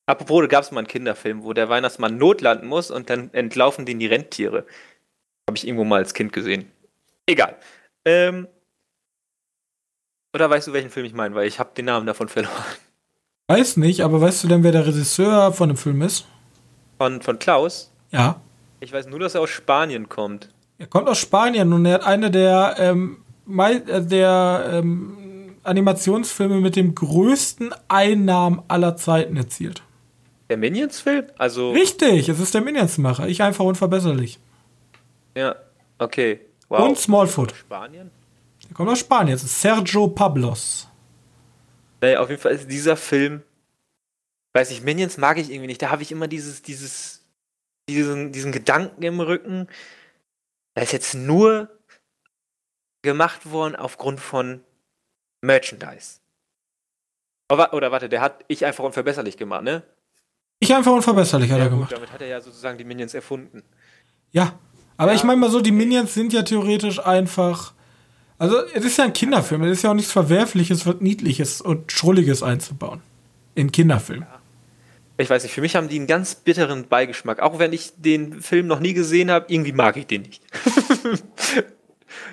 Apropos, 0.07 0.43
da 0.43 0.47
gab 0.47 0.63
es 0.63 0.71
mal 0.71 0.81
einen 0.81 0.87
Kinderfilm, 0.87 1.43
wo 1.43 1.53
der 1.53 1.69
Weihnachtsmann 1.69 2.17
notlanden 2.17 2.69
muss 2.69 2.93
und 2.93 3.11
dann 3.11 3.31
entlaufen 3.33 3.87
den 3.87 3.99
die 3.99 4.07
Rentiere. 4.07 4.65
Habe 5.49 5.57
ich 5.57 5.67
irgendwo 5.67 5.83
mal 5.83 5.99
als 5.99 6.15
Kind 6.15 6.33
gesehen. 6.33 6.71
Egal. 7.27 7.57
Ähm, 8.07 8.47
oder 10.33 10.49
weißt 10.49 10.69
du, 10.69 10.73
welchen 10.73 10.91
Film 10.91 11.05
ich 11.05 11.13
meine? 11.13 11.35
Weil 11.35 11.49
ich 11.49 11.59
habe 11.59 11.71
den 11.77 11.87
Namen 11.87 12.07
davon 12.07 12.29
verloren. 12.29 12.55
Weiß 13.49 13.77
nicht, 13.77 14.01
aber 14.01 14.21
weißt 14.21 14.45
du 14.45 14.49
denn, 14.49 14.63
wer 14.63 14.73
der 14.73 14.87
Regisseur 14.87 15.53
von 15.53 15.69
dem 15.69 15.77
Film 15.77 16.03
ist? 16.03 16.27
Von, 16.99 17.21
von 17.21 17.39
Klaus? 17.39 17.93
Ja. 18.11 18.41
Ich 18.81 18.93
weiß 18.93 19.07
nur, 19.07 19.19
dass 19.19 19.35
er 19.35 19.41
aus 19.41 19.51
Spanien 19.51 20.09
kommt. 20.09 20.51
Er 20.79 20.87
kommt 20.87 21.09
aus 21.09 21.19
Spanien 21.19 21.73
und 21.73 21.85
er 21.87 21.95
hat 21.95 22.05
eine 22.05 22.31
der, 22.31 22.77
ähm, 22.79 23.25
äh, 23.59 24.03
der 24.03 24.71
ähm, 24.73 25.57
Animationsfilme 25.63 26.61
mit 26.61 26.77
dem 26.77 26.95
größten 26.95 27.75
Einnahmen 27.89 28.63
aller 28.69 28.97
Zeiten 28.97 29.37
erzielt. 29.37 29.83
Der 30.49 30.57
Minions-Film? 30.57 31.27
Also. 31.39 31.73
Richtig, 31.73 32.29
es 32.29 32.39
ist 32.39 32.55
der 32.55 32.61
Minions-Macher. 32.61 33.27
Ich 33.27 33.43
einfach 33.43 33.65
unverbesserlich. 33.65 34.39
Ja, 35.35 35.57
okay. 35.99 36.41
Wow. 36.69 36.89
Und 36.89 36.99
Smallfoot. 36.99 37.55
Spanien? 37.55 38.11
Der 38.65 38.75
kommt 38.75 38.89
aus 38.89 38.99
Spanien. 38.99 39.35
Das 39.35 39.45
ist 39.45 39.61
Sergio 39.61 40.09
Pablos. 40.09 40.89
Naja, 42.01 42.21
auf 42.21 42.29
jeden 42.29 42.41
Fall 42.41 42.53
ist 42.53 42.71
dieser 42.71 42.97
Film. 42.97 43.43
Weiß 44.53 44.71
ich, 44.71 44.83
Minions 44.83 45.19
mag 45.19 45.39
ich 45.39 45.51
irgendwie 45.51 45.69
nicht. 45.69 45.83
Da 45.83 45.91
habe 45.91 46.03
ich 46.03 46.11
immer 46.11 46.29
dieses, 46.29 46.63
dieses, 46.63 47.25
diesen, 47.89 48.33
diesen 48.33 48.53
Gedanken 48.53 49.03
im 49.03 49.21
Rücken. 49.21 49.69
Da 50.75 50.83
ist 50.83 50.93
jetzt 50.93 51.15
nur 51.15 51.71
gemacht 53.03 53.51
worden 53.51 53.77
aufgrund 53.77 54.21
von 54.21 54.65
Merchandise. 55.41 56.21
Oder, 57.51 57.73
oder 57.73 57.93
warte, 57.93 58.09
der 58.09 58.21
hat 58.21 58.45
ich 58.49 58.65
einfach 58.65 58.83
unverbesserlich 58.85 59.37
gemacht, 59.37 59.63
ne? 59.63 59.83
Ich 60.59 60.75
einfach 60.75 60.93
unverbesserlich 60.93 61.51
hat 61.51 61.59
ja, 61.59 61.65
er 61.65 61.71
gemacht. 61.71 61.91
Gut, 61.91 61.99
damit 61.99 62.13
hat 62.13 62.21
er 62.21 62.27
ja 62.27 62.41
sozusagen 62.41 62.79
die 62.79 62.85
Minions 62.85 63.15
erfunden. 63.15 63.63
Ja, 64.33 64.59
aber 64.97 65.13
ja. 65.13 65.17
ich 65.17 65.25
meine 65.25 65.41
mal 65.41 65.51
so, 65.51 65.61
die 65.61 65.73
Minions 65.73 66.15
sind 66.15 66.33
ja 66.33 66.43
theoretisch 66.43 66.99
einfach 67.05 67.73
also, 68.39 68.59
es 68.75 68.85
ist 68.85 68.99
ja 68.99 69.05
ein 69.05 69.13
Kinderfilm. 69.13 69.63
Es 69.63 69.79
ist 69.79 69.83
ja 69.83 69.91
auch 69.91 69.95
nichts 69.95 70.13
Verwerfliches, 70.13 70.85
Niedliches 71.01 71.61
und 71.61 71.91
Schrulliges 71.91 72.43
einzubauen. 72.43 73.01
In 73.55 73.73
Kinderfilm. 73.73 74.27
Ich 75.19 75.31
weiß 75.31 75.43
nicht, 75.45 75.55
für 75.55 75.63
mich 75.63 75.75
haben 75.75 75.89
die 75.89 75.97
einen 75.97 76.07
ganz 76.07 76.35
bitteren 76.35 76.87
Beigeschmack. 76.89 77.41
Auch 77.41 77.59
wenn 77.59 77.73
ich 77.73 77.93
den 77.97 78.43
Film 78.43 78.67
noch 78.67 78.81
nie 78.81 78.93
gesehen 78.93 79.31
habe, 79.31 79.47
irgendwie 79.49 79.73
mag 79.73 79.97
ich 79.97 80.07
den 80.07 80.23
nicht. 80.23 80.43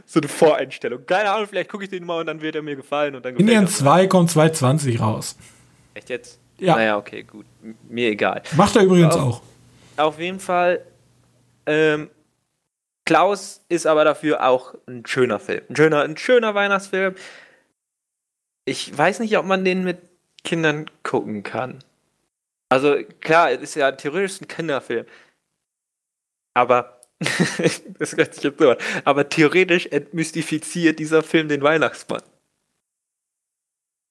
so 0.06 0.20
eine 0.20 0.28
Voreinstellung. 0.28 1.06
Keine 1.06 1.32
Ahnung, 1.32 1.48
vielleicht 1.48 1.70
gucke 1.70 1.86
ich 1.86 1.90
den 1.90 2.06
mal 2.06 2.20
und 2.20 2.26
dann 2.26 2.42
wird 2.42 2.56
er 2.56 2.62
mir 2.62 2.76
gefallen. 2.76 3.16
Und 3.16 3.24
dann 3.24 3.38
Indian 3.38 3.70
2 3.70 4.08
kommt 4.08 4.32
2020 4.32 5.00
raus. 5.00 5.38
Echt 5.94 6.10
jetzt? 6.10 6.40
Ja. 6.60 6.76
Naja, 6.76 6.98
okay, 6.98 7.24
gut. 7.24 7.46
Mir 7.88 8.10
egal. 8.10 8.44
Macht 8.58 8.76
er 8.76 8.84
übrigens 8.84 9.16
auf, 9.16 9.22
auch. 9.22 9.42
Auf 10.06 10.20
jeden 10.20 10.42
Fall 10.42 10.82
ähm, 11.66 12.10
Klaus 13.06 13.62
ist 13.68 13.86
aber 13.86 14.06
dafür 14.06 14.46
auch 14.48 14.76
ein 14.88 15.06
schöner 15.06 15.40
Film. 15.40 15.62
Ein 15.70 15.76
schöner, 15.76 16.02
ein 16.04 16.18
schöner 16.18 16.56
Weihnachtsfilm. 16.56 17.16
Ich 18.66 18.98
weiß 18.98 19.20
nicht, 19.20 19.38
ob 19.38 19.46
man 19.46 19.66
den 19.66 19.84
mit 19.84 20.00
Kindern 20.44 20.90
gucken 21.04 21.44
kann. 21.44 21.84
Also 22.70 22.96
klar, 23.20 23.52
es 23.52 23.62
ist 23.62 23.76
ja 23.76 23.92
theoretisch 23.92 24.42
ein 24.42 24.48
Kinderfilm. 24.48 25.06
Aber 26.54 27.02
das 27.20 28.16
hört 28.16 28.36
sich 28.36 28.44
jetzt 28.44 28.60
so 28.60 28.70
an. 28.70 28.78
Aber 29.04 29.28
theoretisch 29.28 29.88
entmystifiziert 29.88 31.00
dieser 31.00 31.24
Film 31.24 31.50
den 31.50 31.62
Weihnachtsmann. 31.62 32.22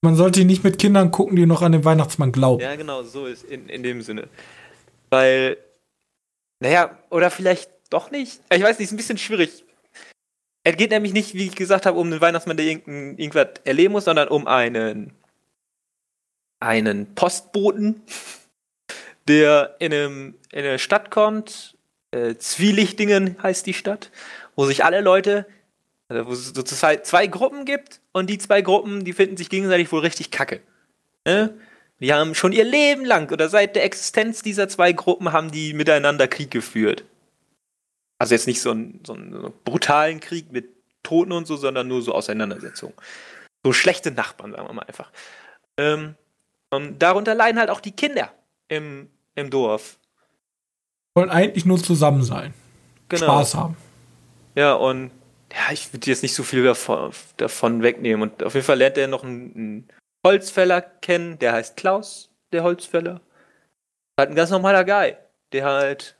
Man 0.01 0.15
sollte 0.15 0.41
ihn 0.41 0.47
nicht 0.47 0.63
mit 0.63 0.79
Kindern 0.79 1.11
gucken, 1.11 1.35
die 1.35 1.45
noch 1.45 1.61
an 1.61 1.71
den 1.71 1.85
Weihnachtsmann 1.85 2.31
glauben. 2.31 2.61
Ja, 2.61 2.75
genau, 2.75 3.03
so 3.03 3.25
ist 3.25 3.43
in, 3.43 3.69
in 3.69 3.83
dem 3.83 4.01
Sinne. 4.01 4.27
Weil, 5.09 5.57
naja, 6.59 6.97
oder 7.09 7.31
vielleicht 7.31 7.72
doch 7.89 8.11
nicht? 8.11 8.41
Ich 8.51 8.63
weiß 8.63 8.79
nicht, 8.79 8.87
ist 8.87 8.93
ein 8.93 8.97
bisschen 8.97 9.17
schwierig. 9.17 9.63
Es 10.63 10.77
geht 10.77 10.91
nämlich 10.91 11.13
nicht, 11.13 11.33
wie 11.33 11.47
ich 11.47 11.55
gesagt 11.55 11.85
habe, 11.85 11.99
um 11.99 12.07
einen 12.07 12.21
Weihnachtsmann, 12.21 12.57
der 12.57 12.65
irgendwas 12.65 13.47
erleben 13.65 13.91
muss, 13.91 14.05
sondern 14.05 14.29
um 14.29 14.47
einen, 14.47 15.13
einen 16.59 17.13
Postboten, 17.15 18.01
der 19.27 19.75
in, 19.79 19.93
einem, 19.93 20.35
in 20.51 20.59
eine 20.59 20.79
Stadt 20.79 21.11
kommt. 21.11 21.77
Äh, 22.11 22.35
Zwielichtingen 22.35 23.41
heißt 23.43 23.65
die 23.65 23.73
Stadt, 23.73 24.11
wo 24.55 24.65
sich 24.65 24.85
alle 24.85 25.01
Leute, 25.01 25.45
also 26.07 26.27
wo 26.27 26.31
es 26.31 26.49
so 26.49 26.63
zwei, 26.63 26.97
zwei 26.97 27.27
Gruppen 27.27 27.65
gibt 27.65 27.99
und 28.11 28.29
die 28.29 28.37
zwei 28.37 28.61
Gruppen, 28.61 29.03
die 29.03 29.13
finden 29.13 29.35
sich 29.35 29.49
gegenseitig 29.49 29.91
wohl 29.91 30.01
richtig 30.01 30.31
kacke. 30.31 30.61
Ne? 31.25 31.53
Die 31.99 32.13
haben 32.13 32.35
schon 32.35 32.51
ihr 32.51 32.65
Leben 32.65 33.05
lang 33.05 33.31
oder 33.31 33.49
seit 33.49 33.75
der 33.75 33.83
Existenz 33.83 34.41
dieser 34.41 34.69
zwei 34.69 34.93
Gruppen 34.93 35.31
haben 35.31 35.51
die 35.51 35.73
miteinander 35.73 36.27
Krieg 36.27 36.51
geführt. 36.51 37.03
Also 38.19 38.35
jetzt 38.35 38.47
nicht 38.47 38.61
so 38.61 38.71
einen, 38.71 39.01
so 39.05 39.13
einen 39.13 39.53
brutalen 39.63 40.19
Krieg 40.19 40.51
mit 40.51 40.69
Toten 41.03 41.31
und 41.31 41.45
so, 41.45 41.57
sondern 41.57 41.87
nur 41.87 42.01
so 42.01 42.13
Auseinandersetzungen. 42.13 42.93
So 43.63 43.73
schlechte 43.73 44.11
Nachbarn, 44.11 44.51
sagen 44.51 44.67
wir 44.67 44.73
mal 44.73 44.83
einfach. 44.83 45.11
Ähm, 45.77 46.15
und 46.69 46.99
darunter 46.99 47.35
leiden 47.35 47.59
halt 47.59 47.69
auch 47.69 47.81
die 47.81 47.91
Kinder 47.91 48.31
im, 48.67 49.09
im 49.35 49.49
Dorf. 49.49 49.97
Wollen 51.15 51.29
eigentlich 51.29 51.65
nur 51.65 51.81
zusammen 51.81 52.23
sein. 52.23 52.53
Genau. 53.09 53.25
Spaß 53.25 53.55
haben. 53.55 53.77
Ja, 54.55 54.73
und 54.73 55.11
ja, 55.51 55.71
ich 55.71 55.93
würde 55.93 56.09
jetzt 56.09 56.23
nicht 56.23 56.33
so 56.33 56.43
viel 56.43 56.63
davon, 56.63 57.11
davon, 57.37 57.83
wegnehmen. 57.83 58.23
Und 58.23 58.43
auf 58.43 58.55
jeden 58.55 58.65
Fall 58.65 58.77
lernt 58.77 58.97
er 58.97 59.07
noch 59.07 59.23
einen, 59.23 59.55
einen 59.55 59.87
Holzfäller 60.25 60.81
kennen, 60.81 61.37
der 61.37 61.53
heißt 61.53 61.77
Klaus, 61.77 62.31
der 62.51 62.63
Holzfäller. 62.63 63.21
Halt 64.17 64.29
ein 64.29 64.35
ganz 64.35 64.49
normaler 64.49 64.83
Guy, 64.83 65.15
der 65.51 65.65
halt. 65.65 66.17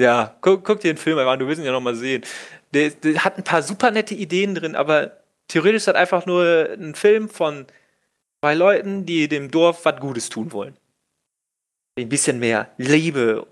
Ja, 0.00 0.36
guck, 0.40 0.64
guck 0.64 0.80
dir 0.80 0.92
den 0.94 0.98
Film 0.98 1.18
an, 1.18 1.38
du 1.38 1.46
willst 1.46 1.60
ihn 1.60 1.66
ja 1.66 1.72
nochmal 1.72 1.94
sehen. 1.94 2.24
Der, 2.72 2.90
der, 2.90 3.24
hat 3.24 3.36
ein 3.36 3.44
paar 3.44 3.62
super 3.62 3.90
nette 3.90 4.14
Ideen 4.14 4.54
drin, 4.54 4.74
aber 4.74 5.18
theoretisch 5.48 5.78
ist 5.78 5.88
das 5.88 5.94
einfach 5.94 6.26
nur 6.26 6.70
ein 6.72 6.94
Film 6.94 7.28
von 7.28 7.66
zwei 8.40 8.54
Leuten, 8.54 9.04
die 9.04 9.28
dem 9.28 9.50
Dorf 9.50 9.84
was 9.84 10.00
Gutes 10.00 10.28
tun 10.28 10.52
wollen. 10.52 10.76
Ein 11.98 12.08
bisschen 12.08 12.38
mehr 12.38 12.70
Liebe 12.78 13.46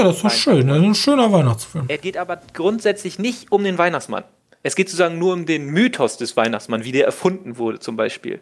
ja, 0.00 0.06
das 0.06 0.16
ist 0.16 0.24
doch 0.24 0.30
schön. 0.30 0.66
Das 0.66 0.78
ist 0.78 0.82
ein 0.82 0.94
schöner 0.94 1.30
Weihnachtsfilm. 1.30 1.84
Er 1.88 1.98
geht 1.98 2.16
aber 2.16 2.40
grundsätzlich 2.54 3.18
nicht 3.18 3.52
um 3.52 3.64
den 3.64 3.76
Weihnachtsmann. 3.76 4.24
Es 4.62 4.74
geht 4.74 4.88
sozusagen 4.88 5.18
nur 5.18 5.34
um 5.34 5.44
den 5.44 5.66
Mythos 5.66 6.16
des 6.16 6.38
Weihnachtsmanns, 6.38 6.86
wie 6.86 6.92
der 6.92 7.04
erfunden 7.04 7.58
wurde, 7.58 7.80
zum 7.80 7.96
Beispiel. 7.96 8.40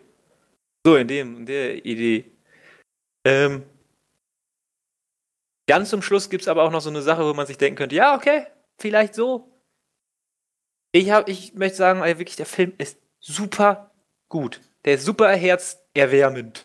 So, 0.87 0.95
in 0.95 1.09
dem, 1.09 1.39
in 1.39 1.47
der 1.47 1.85
Idee. 1.85 2.27
Ähm, 3.25 3.65
ganz 5.69 5.91
zum 5.91 6.03
Schluss 6.03 6.29
gibt 6.31 6.43
es 6.43 6.49
aber 6.49 6.65
auch 6.65 6.73
noch 6.73 6.81
so 6.81 6.91
eine 6.91 7.03
Sache, 7.03 7.25
wo 7.25 7.33
man 7.35 7.47
sich 7.47 7.59
denken 7.59 7.77
könnte, 7.77 7.95
ja, 7.95 8.17
okay, 8.17 8.47
vielleicht 8.79 9.15
so. 9.15 9.53
Ich, 10.91 11.11
hab, 11.13 11.29
ich 11.29 11.55
möchte 11.55 11.77
sagen, 11.77 12.01
wirklich, 12.01 12.37
der 12.37 12.47
Film 12.47 12.73
ist 12.79 12.99
super 13.21 13.93
gut. 14.29 14.61
Der 14.85 14.95
ist 14.95 15.05
super 15.05 15.31
herzerwärmend. 15.31 16.65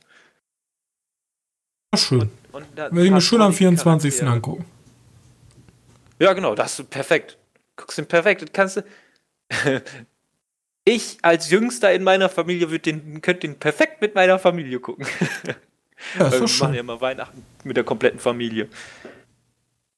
Schön. 1.95 2.31
Und, 2.51 2.63
und 2.63 2.77
Werde 2.77 3.05
ich 3.05 3.11
mir 3.11 3.21
schön 3.21 3.41
am 3.41 3.53
24. 3.53 4.11
Charaktere. 4.11 4.35
angucken. 4.35 4.65
Ja, 6.19 6.33
genau, 6.33 6.55
das 6.55 6.79
ist 6.79 6.89
perfekt. 6.89 7.37
Guckst 7.75 7.97
du 7.97 8.05
perfekt. 8.05 8.41
Das 8.41 8.49
kannst 8.53 8.77
du. 8.77 8.83
ich 10.85 11.17
als 11.21 11.49
Jüngster 11.49 11.91
in 11.93 12.03
meiner 12.03 12.29
Familie 12.29 12.79
den, 12.79 13.21
könnte 13.21 13.41
den 13.41 13.59
perfekt 13.59 14.01
mit 14.01 14.15
meiner 14.15 14.39
Familie 14.39 14.79
gucken. 14.79 15.05
Ja, 16.17 16.27
ist 16.27 16.39
wir 16.39 16.47
schön. 16.47 16.65
machen 16.65 16.73
ja 16.75 16.79
immer 16.81 17.01
Weihnachten 17.01 17.45
mit 17.63 17.77
der 17.77 17.83
kompletten 17.83 18.19
Familie. 18.19 18.69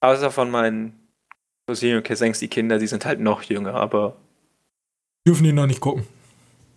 Außer 0.01 0.31
von 0.31 0.51
meinen 0.51 0.93
Cousinen 1.67 1.97
und 1.97 2.07
Cousins, 2.07 2.39
die 2.39 2.47
Kinder, 2.47 2.77
die 2.77 2.87
sind 2.87 3.05
halt 3.05 3.19
noch 3.19 3.41
jünger, 3.43 3.73
aber. 3.73 4.15
Dürfen 5.27 5.43
die 5.43 5.53
noch 5.53 5.65
nicht 5.65 5.81
gucken. 5.81 6.05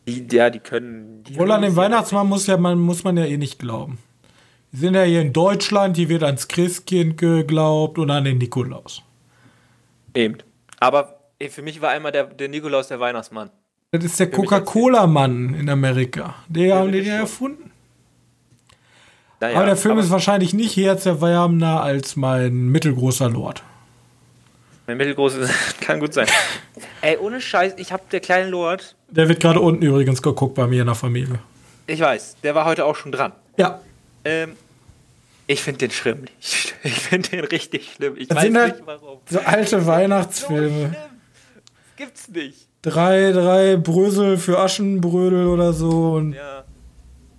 Die, 0.06 0.26
ja, 0.30 0.48
die 0.48 0.60
können. 0.60 1.22
Die 1.24 1.36
Wohl 1.36 1.52
an 1.52 1.62
den 1.62 1.76
Weihnachtsmann 1.76 2.26
muss, 2.26 2.46
ja, 2.46 2.56
man, 2.56 2.78
muss 2.78 3.04
man 3.04 3.16
ja 3.18 3.26
eh 3.26 3.36
nicht 3.36 3.58
glauben. 3.58 3.98
Die 4.72 4.78
sind 4.78 4.94
ja 4.94 5.02
hier 5.02 5.20
in 5.20 5.32
Deutschland, 5.32 5.96
hier 5.96 6.08
wird 6.08 6.22
ans 6.22 6.48
Christkind 6.48 7.18
geglaubt 7.18 7.98
und 7.98 8.10
an 8.10 8.24
den 8.24 8.38
Nikolaus. 8.38 9.02
Eben. 10.14 10.38
Aber 10.80 11.18
ey, 11.38 11.48
für 11.50 11.62
mich 11.62 11.80
war 11.80 11.90
einmal 11.90 12.12
der, 12.12 12.24
der 12.24 12.48
Nikolaus 12.48 12.88
der 12.88 13.00
Weihnachtsmann. 13.00 13.50
Das 13.90 14.04
ist 14.04 14.20
der 14.20 14.30
Coca-Cola-Mann 14.30 15.54
in 15.54 15.68
Amerika. 15.70 16.34
Der 16.48 16.66
ja, 16.66 16.76
haben 16.76 16.92
den 16.92 17.04
ja 17.04 17.16
erfunden. 17.16 17.70
Naja, 19.40 19.56
aber 19.56 19.66
der 19.66 19.76
Film 19.76 19.92
aber 19.92 20.02
ist 20.02 20.10
wahrscheinlich 20.10 20.52
nicht 20.52 20.76
herzerwärmender 20.76 21.82
als 21.82 22.16
mein 22.16 22.68
mittelgroßer 22.68 23.28
Lord. 23.30 23.62
Mein 24.86 24.96
mittelgroßer 24.96 25.48
kann 25.80 26.00
gut 26.00 26.14
sein. 26.14 26.26
Ey, 27.02 27.16
ohne 27.18 27.40
Scheiß, 27.40 27.74
ich 27.76 27.92
hab 27.92 28.08
der 28.10 28.20
kleine 28.20 28.48
Lord. 28.48 28.96
Der 29.10 29.28
wird 29.28 29.40
gerade 29.40 29.60
unten 29.60 29.82
übrigens 29.82 30.22
geguckt 30.22 30.54
bei 30.54 30.66
mir 30.66 30.80
in 30.80 30.86
der 30.86 30.94
Familie. 30.94 31.38
Ich 31.86 32.00
weiß, 32.00 32.36
der 32.42 32.54
war 32.54 32.64
heute 32.64 32.84
auch 32.84 32.96
schon 32.96 33.12
dran. 33.12 33.32
Ja. 33.56 33.80
Ähm, 34.24 34.52
ich 35.46 35.62
finde 35.62 35.78
den 35.78 35.90
schlimm. 35.90 36.24
Ich, 36.40 36.74
ich 36.84 37.00
finde 37.00 37.28
den 37.30 37.44
richtig 37.44 37.92
schlimm. 37.94 38.14
Ich 38.16 38.28
das 38.28 38.38
weiß 38.38 38.50
nicht 38.50 38.60
halt 38.60 38.82
warum. 38.84 39.18
So 39.28 39.40
alte 39.40 39.86
Weihnachtsfilme. 39.86 40.90
So 40.90 41.60
Gibt's 41.96 42.28
nicht. 42.28 42.68
Drei, 42.82 43.32
drei 43.32 43.76
Brösel 43.76 44.38
für 44.38 44.58
Aschenbrödel 44.58 45.46
oder 45.46 45.72
so. 45.72 46.14
Und 46.14 46.34
ja. 46.34 46.64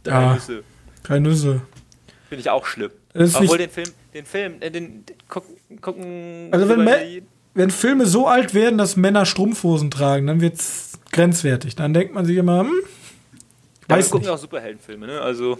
Drei 0.04 0.22
ja, 0.22 0.34
Nüsse. 0.34 0.64
Drei 1.04 1.20
Nüsse. 1.20 1.62
Finde 2.30 2.42
ich 2.42 2.50
auch 2.52 2.68
schlimm. 2.68 2.92
Obwohl 3.16 3.58
den 3.58 3.72
Film, 3.72 3.90
den 4.14 4.26
Film, 4.26 4.56
äh, 4.60 4.70
den, 4.70 5.04
den 5.04 5.18
gucken, 5.28 5.82
gucken. 5.82 6.50
Also 6.52 6.70
wenn, 6.70 7.28
wenn 7.56 7.72
Filme 7.72 8.06
so 8.06 8.28
alt 8.28 8.54
werden, 8.54 8.78
dass 8.78 8.96
Männer 8.96 9.26
Strumpfhosen 9.26 9.90
tragen, 9.90 10.28
dann 10.28 10.40
wird's 10.40 11.00
grenzwertig. 11.12 11.76
Dann 11.76 11.94
denkt 11.96 12.14
man 12.14 12.26
sich 12.26 12.38
immer, 12.38 12.60
hm, 12.60 12.72
ja, 13.90 13.96
weiß 13.96 14.06
wir 14.06 14.12
gucken 14.12 14.28
nicht. 14.28 14.30
auch 14.30 14.38
Superheldenfilme, 14.38 15.08
ne? 15.08 15.22
Also. 15.22 15.58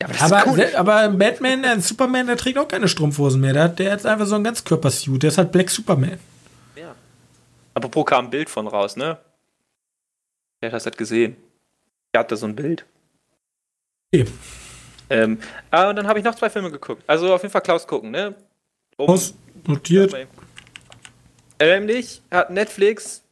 Ja, 0.00 0.08
aber, 0.08 0.20
aber, 0.20 0.50
cool. 0.52 0.68
aber, 0.76 1.08
Batman, 1.08 1.64
äh, 1.64 1.80
Superman, 1.80 2.26
der 2.26 2.36
trägt 2.36 2.58
auch 2.58 2.68
keine 2.68 2.86
Strumpfhosen 2.86 3.40
mehr. 3.40 3.54
Der 3.54 3.62
hat, 3.64 3.78
der 3.78 3.92
hat 3.92 4.04
einfach 4.04 4.26
so 4.26 4.34
ein 4.34 4.44
Ganzkörpersuit. 4.44 5.22
Der 5.22 5.28
ist 5.28 5.38
halt 5.38 5.52
Black 5.52 5.70
Superman. 5.70 6.18
Ja. 6.76 6.94
Apropos 7.72 8.04
kam 8.04 8.26
ein 8.26 8.30
Bild 8.30 8.50
von 8.50 8.66
raus, 8.66 8.96
ne? 8.96 9.16
Wer 10.60 10.70
hat 10.70 10.84
das 10.84 10.96
gesehen? 10.98 11.36
Der 12.12 12.20
hatte 12.20 12.36
so 12.36 12.44
ein 12.44 12.54
Bild. 12.54 12.84
Okay. 14.12 14.26
Ähm, 15.08 15.38
ah, 15.70 15.90
und 15.90 15.96
dann 15.96 16.06
habe 16.06 16.18
ich 16.18 16.24
noch 16.24 16.34
zwei 16.34 16.50
Filme 16.50 16.70
geguckt. 16.70 17.02
Also 17.06 17.32
auf 17.32 17.42
jeden 17.42 17.52
Fall 17.52 17.62
Klaus 17.62 17.86
gucken, 17.86 18.10
ne? 18.10 18.34
Um, 18.96 19.08
Was? 19.08 19.34
Notiert. 19.66 20.14
Nämlich 21.60 22.22
hat 22.30 22.50
Netflix 22.50 23.22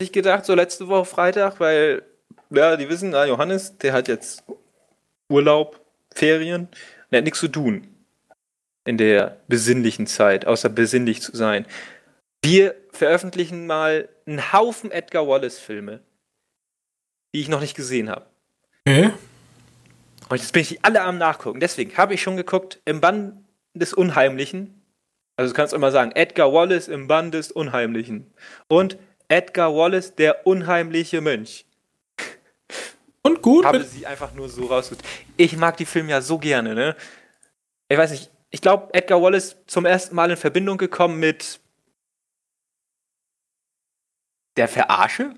sich 0.00 0.12
gedacht, 0.12 0.44
so 0.44 0.54
letzte 0.54 0.88
Woche 0.88 1.04
Freitag, 1.04 1.60
weil, 1.60 2.02
ja, 2.50 2.76
die 2.76 2.88
wissen, 2.88 3.14
ah, 3.14 3.24
Johannes, 3.24 3.76
der 3.78 3.92
hat 3.92 4.08
jetzt 4.08 4.44
Urlaub, 5.28 5.80
Ferien 6.14 6.62
und 6.62 6.76
er 7.10 7.18
hat 7.18 7.24
nichts 7.24 7.40
zu 7.40 7.48
tun 7.48 7.86
in 8.84 8.96
der 8.96 9.36
besinnlichen 9.48 10.06
Zeit, 10.06 10.46
außer 10.46 10.68
besinnlich 10.70 11.20
zu 11.20 11.36
sein. 11.36 11.66
Wir 12.42 12.74
veröffentlichen 12.92 13.66
mal 13.66 14.08
einen 14.26 14.52
Haufen 14.52 14.90
Edgar 14.90 15.28
Wallace-Filme, 15.28 16.00
die 17.34 17.40
ich 17.40 17.48
noch 17.48 17.60
nicht 17.60 17.76
gesehen 17.76 18.08
habe. 18.08 18.26
Okay. 18.86 19.12
Und 20.28 20.38
jetzt 20.38 20.52
bin 20.52 20.62
ich 20.62 20.84
alle 20.84 21.02
am 21.02 21.18
Nachgucken. 21.18 21.60
Deswegen 21.60 21.96
habe 21.96 22.14
ich 22.14 22.22
schon 22.22 22.36
geguckt 22.36 22.80
im 22.84 23.00
Bann 23.00 23.44
des 23.74 23.94
Unheimlichen. 23.94 24.82
Also 25.36 25.52
du 25.52 25.56
kannst 25.56 25.72
immer 25.72 25.90
sagen, 25.90 26.12
Edgar 26.12 26.52
Wallace 26.52 26.88
im 26.88 27.06
Bann 27.06 27.30
des 27.30 27.52
Unheimlichen. 27.52 28.32
Und 28.66 28.98
Edgar 29.28 29.74
Wallace, 29.74 30.14
der 30.14 30.46
unheimliche 30.46 31.20
Mönch. 31.20 31.66
Und 33.22 33.42
gut. 33.42 33.64
Habe 33.64 33.84
sie 33.84 34.06
einfach 34.06 34.32
nur 34.34 34.48
so 34.48 34.66
rausgesucht. 34.66 35.06
Ich 35.36 35.56
mag 35.56 35.76
die 35.76 35.84
Filme 35.84 36.10
ja 36.10 36.20
so 36.20 36.38
gerne, 36.38 36.74
ne? 36.74 36.96
Ich 37.88 37.96
weiß 37.96 38.10
nicht, 38.10 38.30
ich 38.50 38.60
glaube, 38.60 38.92
Edgar 38.94 39.22
Wallace 39.22 39.56
zum 39.66 39.84
ersten 39.84 40.14
Mal 40.14 40.30
in 40.30 40.36
Verbindung 40.36 40.78
gekommen 40.78 41.20
mit 41.20 41.60
der 44.56 44.68
Verarsche, 44.68 45.34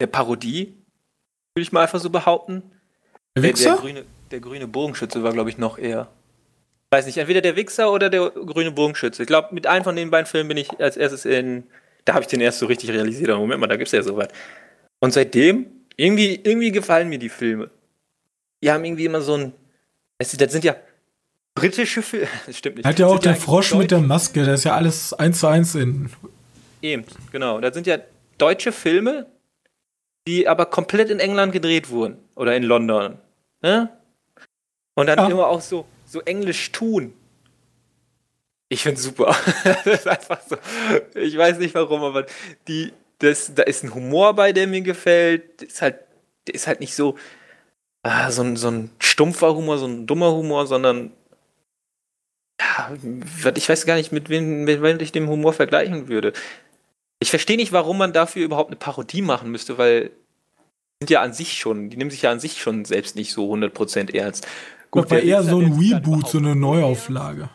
der 0.00 0.06
Parodie, 0.06 0.84
würde 1.54 1.62
ich 1.62 1.72
mal 1.72 1.82
einfach 1.82 2.00
so 2.00 2.10
behaupten. 2.10 2.73
Der, 3.36 3.42
der, 3.42 3.52
der, 3.52 3.76
grüne, 3.76 4.04
der 4.30 4.40
grüne 4.40 4.68
Bogenschütze 4.68 5.22
war, 5.22 5.32
glaube 5.32 5.50
ich, 5.50 5.58
noch 5.58 5.78
eher. 5.78 6.08
Weiß 6.90 7.06
nicht, 7.06 7.18
entweder 7.18 7.40
der 7.40 7.56
Wichser 7.56 7.92
oder 7.92 8.08
der 8.08 8.30
grüne 8.30 8.70
Bogenschütze. 8.70 9.22
Ich 9.22 9.26
glaube, 9.26 9.52
mit 9.52 9.66
einem 9.66 9.84
von 9.84 9.96
den 9.96 10.10
beiden 10.10 10.26
Filmen 10.26 10.48
bin 10.48 10.56
ich 10.56 10.78
als 10.78 10.96
erstes 10.96 11.24
in. 11.24 11.64
Da 12.04 12.14
habe 12.14 12.22
ich 12.22 12.28
den 12.28 12.40
erst 12.40 12.60
so 12.60 12.66
richtig 12.66 12.90
realisiert. 12.90 13.30
Aber 13.30 13.40
Moment 13.40 13.60
mal, 13.60 13.66
da 13.66 13.76
gibt 13.76 13.88
es 13.88 13.92
ja 13.92 14.02
so 14.02 14.16
was. 14.16 14.28
Und 15.00 15.12
seitdem 15.12 15.66
irgendwie, 15.96 16.40
irgendwie 16.42 16.70
gefallen 16.70 17.08
mir 17.08 17.18
die 17.18 17.28
Filme. 17.28 17.70
Die 18.62 18.70
haben 18.70 18.84
irgendwie 18.84 19.06
immer 19.06 19.20
so 19.20 19.36
ein. 19.36 19.52
Das 20.18 20.30
sind 20.30 20.64
ja 20.64 20.76
britische 21.54 22.02
Filme. 22.02 22.28
Das 22.46 22.56
stimmt 22.56 22.76
nicht. 22.76 22.86
Hat 22.86 22.98
ja 22.98 23.06
auch 23.06 23.18
der 23.18 23.32
ja 23.32 23.38
Frosch 23.38 23.74
mit 23.74 23.90
der 23.90 24.00
Maske, 24.00 24.44
das 24.44 24.60
ist 24.60 24.64
ja 24.64 24.74
alles 24.74 25.12
eins 25.12 25.40
zu 25.40 25.46
eins 25.48 25.74
in. 25.74 26.10
Eben, 26.82 27.04
genau. 27.32 27.60
Das 27.60 27.74
sind 27.74 27.86
ja 27.86 27.98
deutsche 28.38 28.72
Filme, 28.72 29.26
die 30.26 30.48
aber 30.48 30.66
komplett 30.66 31.10
in 31.10 31.20
England 31.20 31.52
gedreht 31.52 31.90
wurden. 31.90 32.18
Oder 32.34 32.56
in 32.56 32.62
London. 32.62 33.18
Ne? 33.62 33.90
Und 34.94 35.06
dann 35.06 35.18
ja. 35.18 35.28
immer 35.28 35.46
auch 35.48 35.60
so, 35.60 35.86
so 36.06 36.20
Englisch 36.20 36.72
tun. 36.72 37.12
Ich 38.68 38.82
find's 38.82 39.02
super. 39.02 39.36
das 39.64 39.86
ist 39.86 40.08
einfach 40.08 40.40
so. 40.48 40.56
Ich 41.14 41.36
weiß 41.36 41.58
nicht 41.58 41.74
warum, 41.74 42.02
aber 42.02 42.26
die, 42.66 42.92
das, 43.18 43.54
da 43.54 43.62
ist 43.62 43.84
ein 43.84 43.94
Humor 43.94 44.34
bei, 44.34 44.52
der 44.52 44.66
mir 44.66 44.80
gefällt. 44.80 45.60
Der 45.60 45.68
ist 45.68 45.82
halt, 45.82 45.98
ist 46.50 46.66
halt 46.66 46.80
nicht 46.80 46.94
so, 46.94 47.16
ah, 48.02 48.30
so, 48.30 48.42
ein, 48.42 48.56
so 48.56 48.68
ein 48.68 48.90
stumpfer 48.98 49.54
Humor, 49.54 49.78
so 49.78 49.86
ein 49.86 50.06
dummer 50.06 50.32
Humor, 50.32 50.66
sondern 50.66 51.12
ja, 52.60 52.92
ich 53.54 53.68
weiß 53.68 53.84
gar 53.84 53.96
nicht, 53.96 54.12
mit 54.12 54.28
wem, 54.28 54.64
mit 54.64 54.80
wem 54.80 55.00
ich 55.00 55.12
den 55.12 55.28
Humor 55.28 55.52
vergleichen 55.52 56.08
würde. 56.08 56.32
Ich 57.24 57.30
verstehe 57.30 57.56
nicht, 57.56 57.72
warum 57.72 57.96
man 57.96 58.12
dafür 58.12 58.44
überhaupt 58.44 58.68
eine 58.68 58.76
Parodie 58.76 59.22
machen 59.22 59.50
müsste, 59.50 59.78
weil 59.78 60.10
die 60.10 61.04
sind 61.04 61.10
ja 61.10 61.22
an 61.22 61.32
sich 61.32 61.56
schon, 61.56 61.88
die 61.88 61.96
nehmen 61.96 62.10
sich 62.10 62.20
ja 62.20 62.30
an 62.30 62.38
sich 62.38 62.60
schon 62.60 62.84
selbst 62.84 63.16
nicht 63.16 63.32
so 63.32 63.50
100% 63.50 64.14
ernst. 64.14 64.46
Gut, 64.90 65.04
das 65.04 65.10
war 65.10 65.20
eher 65.20 65.42
so 65.42 65.58
ein 65.58 65.72
Reboot, 65.72 66.28
so 66.28 66.36
eine 66.36 66.54
Neuauflage. 66.54 67.48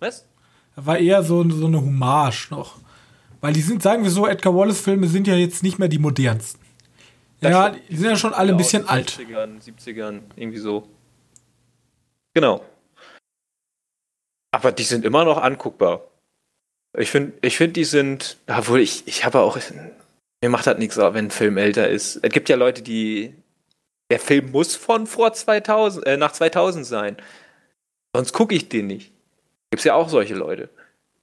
Was? 0.00 0.26
Das 0.76 0.84
war 0.84 0.98
eher 0.98 1.22
so, 1.22 1.48
so 1.48 1.64
eine 1.64 1.78
Hommage 1.78 2.50
noch. 2.50 2.76
Weil 3.40 3.54
die 3.54 3.62
sind, 3.62 3.82
sagen 3.82 4.02
wir 4.02 4.10
so, 4.10 4.26
Edgar 4.26 4.54
Wallace-Filme 4.54 5.06
sind 5.06 5.26
ja 5.26 5.34
jetzt 5.34 5.62
nicht 5.62 5.78
mehr 5.78 5.88
die 5.88 5.98
modernsten. 5.98 6.60
Das 7.40 7.52
ja, 7.52 7.70
die 7.70 7.96
sind 7.96 8.10
ja 8.10 8.16
schon 8.16 8.34
alle 8.34 8.52
ein 8.52 8.58
bisschen 8.58 8.86
alt. 8.86 9.18
70ern, 9.18 9.62
70ern, 9.62 10.20
irgendwie 10.36 10.58
so. 10.58 10.86
Genau. 12.34 12.62
Aber 14.50 14.72
die 14.72 14.82
sind 14.82 15.06
immer 15.06 15.24
noch 15.24 15.38
anguckbar. 15.38 16.02
Ich 16.98 17.10
finde, 17.10 17.32
ich 17.42 17.56
find, 17.56 17.76
die 17.76 17.84
sind, 17.84 18.38
obwohl 18.46 18.80
ich, 18.80 19.06
ich 19.06 19.24
habe 19.24 19.40
auch, 19.40 19.58
mir 20.42 20.50
macht 20.50 20.66
das 20.66 20.78
nichts, 20.78 20.96
wenn 20.96 21.26
ein 21.26 21.30
Film 21.30 21.56
älter 21.56 21.88
ist. 21.88 22.16
Es 22.22 22.32
gibt 22.32 22.48
ja 22.48 22.56
Leute, 22.56 22.82
die, 22.82 23.34
der 24.10 24.18
Film 24.18 24.50
muss 24.50 24.74
von 24.74 25.06
vor 25.06 25.32
2000, 25.32 26.06
äh, 26.06 26.16
nach 26.16 26.32
2000 26.32 26.84
sein. 26.84 27.16
Sonst 28.14 28.32
gucke 28.32 28.54
ich 28.54 28.68
den 28.68 28.88
nicht. 28.88 29.12
Gibt 29.70 29.80
es 29.80 29.84
ja 29.84 29.94
auch 29.94 30.08
solche 30.08 30.34
Leute. 30.34 30.68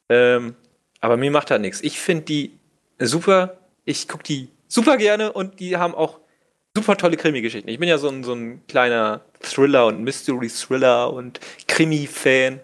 Ähm, 0.09 0.55
aber 1.01 1.17
mir 1.17 1.31
macht 1.31 1.51
das 1.51 1.59
nichts. 1.59 1.81
Ich 1.81 1.99
finde 1.99 2.23
die 2.23 2.57
super. 2.99 3.57
Ich 3.83 4.07
gucke 4.07 4.23
die 4.23 4.49
super 4.67 4.97
gerne 4.97 5.33
und 5.33 5.59
die 5.59 5.77
haben 5.77 5.95
auch 5.95 6.19
super 6.75 6.95
tolle 6.95 7.17
Krimi-Geschichten. 7.17 7.69
Ich 7.69 7.79
bin 7.79 7.89
ja 7.89 7.97
so 7.97 8.07
ein, 8.09 8.23
so 8.23 8.33
ein 8.33 8.65
kleiner 8.67 9.21
Thriller- 9.41 9.87
und 9.87 10.03
Mystery-Thriller 10.03 11.11
und 11.11 11.39
Krimi-Fan. 11.67 12.59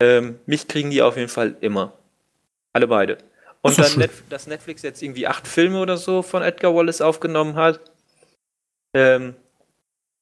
Ähm, 0.00 0.40
mich 0.46 0.66
kriegen 0.66 0.90
die 0.90 1.02
auf 1.02 1.16
jeden 1.16 1.28
Fall 1.28 1.56
immer. 1.60 1.92
Alle 2.72 2.88
beide. 2.88 3.18
Und 3.62 3.78
dann, 3.78 3.98
Net 3.98 4.10
dass 4.30 4.46
Netflix 4.46 4.82
jetzt 4.82 5.02
irgendwie 5.02 5.26
acht 5.26 5.46
Filme 5.46 5.80
oder 5.80 5.96
so 5.96 6.22
von 6.22 6.42
Edgar 6.42 6.74
Wallace 6.74 7.00
aufgenommen 7.00 7.56
hat, 7.56 7.80
ähm, 8.94 9.34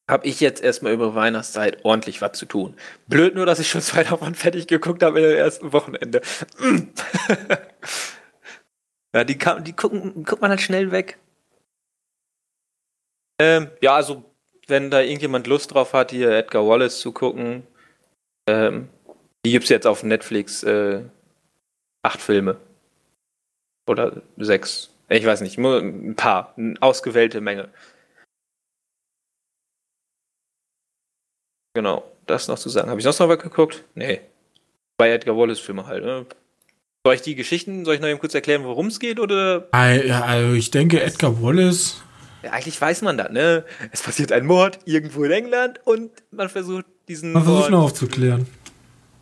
habe 0.09 0.27
ich 0.27 0.41
jetzt 0.41 0.63
erstmal 0.63 0.93
über 0.93 1.15
Weihnachtszeit 1.15 1.85
ordentlich 1.85 2.23
was 2.23 2.33
zu 2.33 2.47
tun. 2.47 2.75
Blöd 3.07 3.35
nur, 3.35 3.47
dass 3.47 3.59
ich 3.59 3.69
schon 3.69 3.83
zwei 3.83 4.05
davon 4.05 4.35
fertig 4.35 4.67
geguckt 4.67 5.03
habe 5.03 5.21
in 5.21 5.29
dem 5.29 5.37
ersten 5.37 5.73
Wochenende. 5.73 6.23
ja, 9.15 9.25
die, 9.25 9.39
kann, 9.39 9.65
die 9.65 9.75
gucken, 9.75 10.25
guckt 10.25 10.41
man 10.41 10.51
halt 10.51 10.63
schnell 10.63 10.91
weg. 10.91 11.19
Ähm, 13.41 13.71
ja, 13.81 13.95
also, 13.95 14.25
wenn 14.67 14.91
da 14.91 15.01
irgendjemand 15.01 15.47
Lust 15.47 15.73
drauf 15.73 15.93
hat, 15.93 16.11
hier 16.11 16.31
Edgar 16.31 16.67
Wallace 16.67 16.99
zu 16.99 17.13
gucken, 17.13 17.67
ähm, 18.49 18.89
die 19.49 19.53
gibt 19.53 19.65
es 19.65 19.71
jetzt 19.71 19.87
auf 19.87 20.03
Netflix 20.03 20.63
äh, 20.63 21.01
acht 22.03 22.21
Filme. 22.21 22.59
Oder 23.89 24.21
sechs. 24.37 24.91
Ich 25.09 25.25
weiß 25.25 25.41
nicht, 25.41 25.57
nur 25.57 25.79
ein 25.79 26.17
paar. 26.17 26.53
Eine 26.59 26.77
ausgewählte 26.83 27.41
Menge. 27.41 27.71
Genau, 31.75 32.05
das 32.27 32.47
noch 32.47 32.59
zu 32.59 32.69
sagen. 32.69 32.91
Habe 32.91 33.01
ich 33.01 33.05
sonst 33.05 33.21
noch 33.21 33.31
was 33.31 33.39
geguckt? 33.39 33.85
Nee. 33.95 34.21
Bei 34.99 35.09
Edgar 35.11 35.35
Wallace-Filme 35.35 35.87
halt. 35.87 36.05
Ne? 36.05 36.27
Soll 37.07 37.15
ich 37.15 37.23
die 37.23 37.35
Geschichten, 37.35 37.87
soll 37.87 37.95
ich 37.95 38.03
noch 38.03 38.09
eben 38.09 38.21
kurz 38.21 38.35
erklären, 38.35 38.65
worum 38.65 38.89
es 38.89 39.01
geht? 39.01 39.19
Oder? 39.19 39.67
Also 39.71 40.53
ich 40.53 40.71
denke, 40.71 41.01
Edgar 41.01 41.43
Wallace. 41.43 42.03
Ja, 42.43 42.51
eigentlich 42.51 42.79
weiß 42.79 43.01
man 43.01 43.17
das, 43.17 43.31
ne? 43.31 43.65
Es 43.93 44.03
passiert 44.03 44.31
ein 44.31 44.45
Mord 44.45 44.81
irgendwo 44.85 45.25
in 45.25 45.31
England 45.31 45.81
und 45.87 46.11
man 46.33 46.51
versucht 46.51 46.85
diesen. 47.09 47.33
Man 47.33 47.45
versucht 47.45 47.71
noch 47.71 47.85
aufzuklären. 47.85 48.47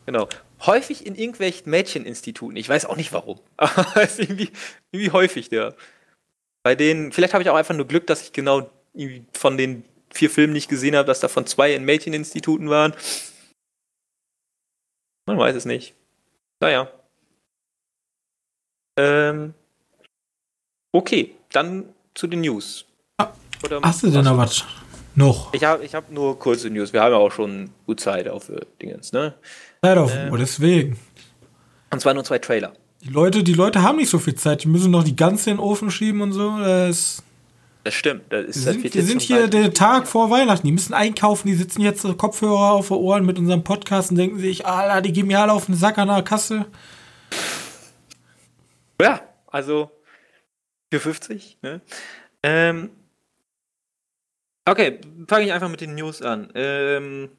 Genau. 0.06 0.28
Häufig 0.64 1.04
in 1.04 1.16
irgendwelchen 1.16 1.70
Mädcheninstituten. 1.70 2.56
Ich 2.56 2.68
weiß 2.68 2.86
auch 2.86 2.96
nicht 2.96 3.12
warum. 3.12 3.40
Aber 3.56 4.02
es 4.02 4.12
ist 4.12 4.20
irgendwie, 4.20 4.50
irgendwie 4.92 5.10
häufig 5.10 5.48
der. 5.48 5.74
Bei 6.62 6.74
denen, 6.74 7.12
vielleicht 7.12 7.34
habe 7.34 7.42
ich 7.42 7.50
auch 7.50 7.56
einfach 7.56 7.74
nur 7.74 7.86
Glück, 7.86 8.06
dass 8.06 8.22
ich 8.22 8.32
genau 8.32 8.70
von 9.32 9.56
den 9.56 9.84
vier 10.10 10.30
Filmen 10.30 10.52
nicht 10.52 10.68
gesehen 10.68 10.96
habe, 10.96 11.06
dass 11.06 11.20
davon 11.20 11.46
zwei 11.46 11.74
in 11.74 11.84
Mädcheninstituten 11.84 12.70
waren. 12.70 12.94
Man 15.26 15.38
weiß 15.38 15.56
es 15.56 15.64
nicht. 15.64 15.94
Naja. 16.60 16.90
Ähm. 18.98 19.54
Okay, 20.92 21.34
dann 21.50 21.92
zu 22.14 22.26
den 22.26 22.40
News. 22.40 22.86
Ah, 23.18 23.32
Oder 23.64 23.82
hast 23.82 24.02
du 24.02 24.10
denn 24.10 24.24
noch 24.24 24.38
was? 24.38 24.64
Noch? 25.16 25.52
Ich 25.54 25.64
habe 25.64 25.84
ich 25.84 25.94
hab 25.94 26.10
nur 26.10 26.38
kurze 26.38 26.70
News. 26.70 26.92
Wir 26.92 27.02
haben 27.02 27.12
ja 27.12 27.18
auch 27.18 27.32
schon 27.32 27.70
gut 27.86 28.00
Zeit 28.00 28.28
auf 28.28 28.48
äh, 28.50 28.60
Dingens, 28.80 29.12
ne? 29.12 29.34
Zeit 29.82 29.98
auf 29.98 30.14
ähm, 30.14 30.36
deswegen. 30.38 30.98
Und 31.90 32.00
zwar 32.00 32.14
nur 32.14 32.22
zwei 32.22 32.38
Trailer. 32.38 32.74
Die 33.02 33.08
Leute, 33.08 33.42
die 33.42 33.54
Leute 33.54 33.82
haben 33.82 33.96
nicht 33.96 34.10
so 34.10 34.18
viel 34.18 34.34
Zeit. 34.34 34.64
Die 34.64 34.68
müssen 34.68 34.90
noch 34.90 35.04
die 35.04 35.16
ganze 35.16 35.50
in 35.50 35.56
den 35.56 35.62
Ofen 35.62 35.90
schieben 35.90 36.20
und 36.20 36.32
so. 36.32 36.58
Das 36.58 37.22
das 37.86 37.94
stimmt. 37.94 38.24
Das 38.30 38.44
ist, 38.46 38.66
wir 38.66 38.72
sind, 38.72 38.94
wir 38.94 39.02
sind 39.04 39.22
hier 39.22 39.46
der 39.46 39.72
Tag 39.72 40.08
vor 40.08 40.28
Weihnachten. 40.28 40.66
Die 40.66 40.72
müssen 40.72 40.92
einkaufen. 40.92 41.46
Die 41.46 41.54
sitzen 41.54 41.82
jetzt 41.82 42.04
Kopfhörer 42.18 42.72
auf 42.72 42.88
den 42.88 42.96
Ohren 42.96 43.24
mit 43.24 43.38
unserem 43.38 43.62
Podcast 43.62 44.10
und 44.10 44.16
denken 44.16 44.40
sich, 44.40 44.66
Alter, 44.66 45.02
die 45.02 45.12
gehen 45.12 45.28
mir 45.28 45.40
alle 45.40 45.52
auf 45.52 45.66
den 45.66 45.76
Sack 45.76 45.96
an 45.96 46.08
der 46.08 46.22
Kasse. 46.22 46.66
Ja, 49.00 49.20
also 49.46 49.92
für 50.90 50.98
50. 50.98 51.58
Ne? 51.62 51.80
Ähm, 52.42 52.90
okay, 54.66 55.00
fange 55.28 55.46
ich 55.46 55.52
einfach 55.52 55.68
mit 55.68 55.80
den 55.80 55.94
News 55.94 56.22
an. 56.22 56.50
Ähm, 56.54 57.30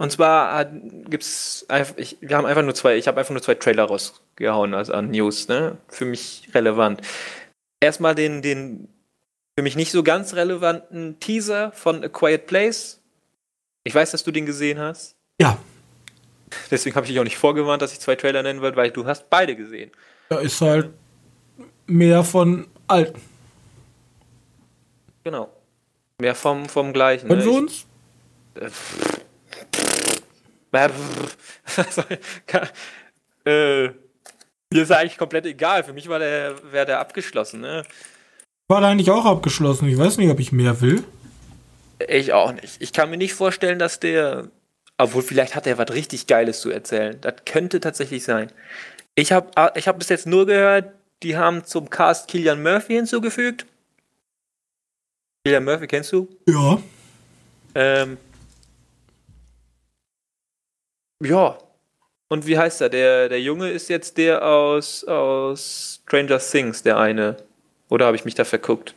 und 0.00 0.12
zwar 0.12 0.64
gibt 0.64 1.24
es, 1.24 1.66
wir 2.20 2.36
haben 2.36 2.46
einfach 2.46 2.62
nur 2.62 2.74
zwei, 2.74 2.96
ich 2.96 3.08
habe 3.08 3.18
einfach 3.18 3.32
nur 3.32 3.42
zwei 3.42 3.56
Trailer 3.56 3.84
rausgehauen 3.84 4.74
also 4.74 4.92
an 4.92 5.10
News, 5.10 5.48
ne? 5.48 5.78
Für 5.88 6.04
mich 6.04 6.48
relevant. 6.54 7.00
Erstmal 7.80 8.14
den, 8.14 8.40
den 8.40 8.88
für 9.58 9.62
mich 9.62 9.74
nicht 9.74 9.90
so 9.90 10.04
ganz 10.04 10.34
relevanten 10.34 11.18
Teaser 11.18 11.72
von 11.72 12.04
A 12.04 12.08
Quiet 12.08 12.46
Place. 12.46 13.00
Ich 13.82 13.92
weiß, 13.92 14.12
dass 14.12 14.22
du 14.22 14.30
den 14.30 14.46
gesehen 14.46 14.78
hast. 14.78 15.16
Ja. 15.40 15.58
Deswegen 16.70 16.94
habe 16.94 17.06
ich 17.06 17.10
dich 17.10 17.18
auch 17.18 17.24
nicht 17.24 17.38
vorgewarnt, 17.38 17.82
dass 17.82 17.92
ich 17.92 17.98
zwei 17.98 18.14
Trailer 18.14 18.44
nennen 18.44 18.60
würde, 18.60 18.76
weil 18.76 18.92
du 18.92 19.04
hast 19.04 19.28
beide 19.28 19.56
gesehen. 19.56 19.90
Ja, 20.30 20.38
ist 20.38 20.60
halt 20.60 20.90
mehr 21.86 22.22
von 22.22 22.68
alten. 22.86 23.20
Genau. 25.24 25.52
Mehr 26.20 26.34
vom, 26.34 26.68
vom 26.68 26.92
gleichen. 26.92 27.30
Und 27.30 27.38
ne? 27.38 27.48
uns? 27.48 27.86
äh, 33.44 33.84
mir 33.84 34.82
ist 34.82 34.90
eigentlich 34.90 35.16
komplett 35.16 35.46
egal. 35.46 35.84
Für 35.84 35.92
mich 35.92 36.08
war 36.08 36.18
der, 36.18 36.56
wäre 36.72 36.86
der 36.86 36.98
abgeschlossen, 36.98 37.60
ne? 37.60 37.84
War 38.66 38.80
da 38.80 38.88
eigentlich 38.88 39.12
auch 39.12 39.24
abgeschlossen. 39.24 39.88
Ich 39.88 39.96
weiß 39.96 40.18
nicht, 40.18 40.30
ob 40.30 40.40
ich 40.40 40.50
mehr 40.50 40.80
will. 40.80 41.04
Ich 42.08 42.32
auch 42.32 42.52
nicht. 42.52 42.82
Ich 42.82 42.92
kann 42.92 43.10
mir 43.10 43.16
nicht 43.16 43.34
vorstellen, 43.34 43.78
dass 43.78 44.00
der. 44.00 44.50
Obwohl, 44.98 45.22
vielleicht 45.22 45.54
hat 45.54 45.68
er 45.68 45.78
was 45.78 45.92
richtig 45.92 46.26
Geiles 46.26 46.60
zu 46.60 46.70
erzählen. 46.70 47.16
Das 47.20 47.34
könnte 47.46 47.78
tatsächlich 47.78 48.24
sein. 48.24 48.50
Ich 49.14 49.30
habe 49.30 49.50
ich 49.76 49.86
hab 49.86 49.98
bis 49.98 50.08
jetzt 50.08 50.26
nur 50.26 50.46
gehört, 50.46 50.92
die 51.22 51.36
haben 51.36 51.64
zum 51.64 51.88
Cast 51.88 52.26
Killian 52.26 52.60
Murphy 52.60 52.94
hinzugefügt. 52.94 53.66
Killian 55.48 55.64
Murphy 55.64 55.86
kennst 55.86 56.12
du? 56.12 56.28
Ja. 56.46 56.78
Ähm, 57.74 58.18
ja. 61.24 61.58
Und 62.28 62.46
wie 62.46 62.58
heißt 62.58 62.82
er? 62.82 62.90
Der, 62.90 63.30
der 63.30 63.40
Junge 63.40 63.70
ist 63.70 63.88
jetzt 63.88 64.18
der 64.18 64.44
aus, 64.44 65.04
aus 65.04 66.02
Stranger 66.04 66.38
Things, 66.38 66.82
der 66.82 66.98
eine. 66.98 67.38
Oder 67.88 68.04
habe 68.04 68.16
ich 68.16 68.26
mich 68.26 68.34
da 68.34 68.44
verguckt? 68.44 68.94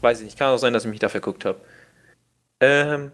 Weiß 0.00 0.18
ich 0.18 0.24
nicht. 0.24 0.36
Kann 0.36 0.52
auch 0.52 0.58
sein, 0.58 0.72
dass 0.72 0.84
ich 0.84 0.90
mich 0.90 0.98
da 0.98 1.08
verguckt 1.08 1.44
habe. 1.44 1.60
Ähm, 2.58 3.12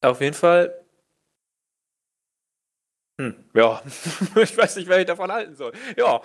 auf 0.00 0.20
jeden 0.20 0.34
Fall. 0.34 0.80
Hm, 3.20 3.34
ja. 3.52 3.82
ich 4.36 4.56
weiß 4.56 4.76
nicht, 4.76 4.86
wer 4.86 5.00
ich 5.00 5.06
davon 5.06 5.32
halten 5.32 5.56
soll. 5.56 5.72
Ja. 5.96 6.22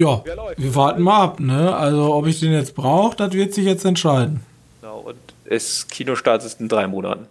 Ja, 0.00 0.22
wir 0.24 0.74
warten 0.76 1.02
mal 1.02 1.24
ab, 1.24 1.40
ne? 1.40 1.74
Also, 1.74 2.14
ob 2.14 2.26
ich 2.26 2.38
den 2.38 2.52
jetzt 2.52 2.76
brauche, 2.76 3.16
das 3.16 3.32
wird 3.32 3.52
sich 3.52 3.64
jetzt 3.64 3.84
entscheiden. 3.84 4.44
Genau, 4.80 5.00
und 5.00 5.18
es 5.44 5.88
Kinostart 5.88 6.44
ist 6.44 6.60
in 6.60 6.68
drei 6.68 6.86
Monaten. 6.86 7.26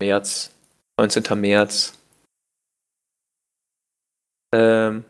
März, 0.00 0.50
19. 0.98 1.40
März. 1.40 1.96
Ähm, 4.52 5.04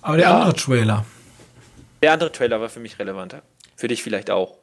aber 0.00 0.16
der 0.16 0.26
ja. 0.26 0.38
andere 0.38 0.56
Trailer. 0.56 1.04
Der 2.02 2.12
andere 2.12 2.32
Trailer 2.32 2.60
war 2.60 2.70
für 2.70 2.80
mich 2.80 2.98
relevanter. 2.98 3.42
Für 3.76 3.88
dich 3.88 4.02
vielleicht 4.02 4.30
auch. 4.30 4.56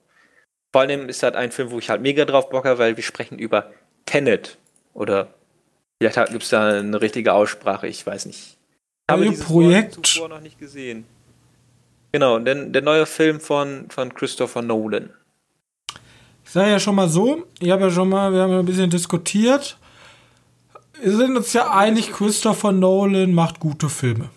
Vor 0.74 0.82
allem 0.82 1.08
ist 1.10 1.22
das 1.22 1.36
ein 1.36 1.52
Film, 1.52 1.70
wo 1.70 1.78
ich 1.78 1.92
halt 1.92 2.02
mega 2.02 2.26
drauf 2.26 2.50
bocke, 2.50 2.80
weil 2.80 2.98
wir 2.98 3.04
sprechen 3.04 3.38
über 3.38 3.72
Tenet. 4.08 4.58
Oder 4.94 5.28
vielleicht 6.02 6.32
gibt 6.32 6.44
es 6.44 6.50
da 6.50 6.70
eine 6.70 7.02
richtige 7.02 7.34
Aussprache, 7.34 7.88
ich 7.88 8.06
weiß 8.06 8.26
nicht. 8.26 8.58
Ich 9.08 9.14
habe 9.14 9.30
dieses 9.30 9.46
Projekt 9.46 10.06
zuvor 10.06 10.30
noch 10.30 10.42
nicht 10.42 10.58
gesehen. 10.58 11.06
Genau, 12.12 12.40
denn 12.40 12.74
der 12.74 12.82
neue 12.82 13.06
Film 13.06 13.40
von, 13.40 13.86
von 13.90 14.12
Christopher 14.12 14.64
Nolan. 14.64 15.12
Ich 16.44 16.52
sage 16.52 16.72
ja 16.72 16.80
schon 16.80 16.96
mal 16.96 17.08
so, 17.08 17.46
ich 17.60 17.70
habe 17.70 17.84
ja 17.84 17.92
schon 17.92 18.10
mal, 18.10 18.34
wir 18.34 18.42
haben 18.42 18.52
ja 18.52 18.60
ein 18.60 18.66
bisschen 18.66 18.90
diskutiert. 18.90 19.78
Wir 21.00 21.16
sind 21.16 21.38
uns 21.38 21.54
ja 21.54 21.72
einig, 21.72 22.12
Christopher 22.14 22.72
Nolan 22.72 23.32
macht 23.32 23.60
gute 23.60 23.90
Filme. 23.90 24.30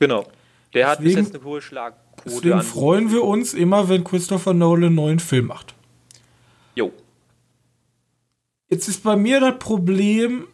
Genau. 0.00 0.26
Der 0.74 0.88
hat 0.88 0.98
deswegen, 0.98 1.16
bis 1.16 1.26
jetzt 1.26 1.34
eine 1.36 1.44
hohe 1.44 1.62
Schlagquote. 1.62 2.24
Deswegen 2.24 2.62
freuen 2.62 3.12
wir 3.12 3.22
uns 3.22 3.54
immer, 3.54 3.88
wenn 3.88 4.02
Christopher 4.02 4.54
Nolan 4.54 4.86
einen 4.86 4.94
neuen 4.96 5.18
Film 5.20 5.46
macht. 5.46 5.74
Jo. 6.74 6.92
Jetzt 8.70 8.88
ist 8.88 9.04
bei 9.04 9.14
mir 9.14 9.38
das 9.38 9.58
Problem, 9.60 10.48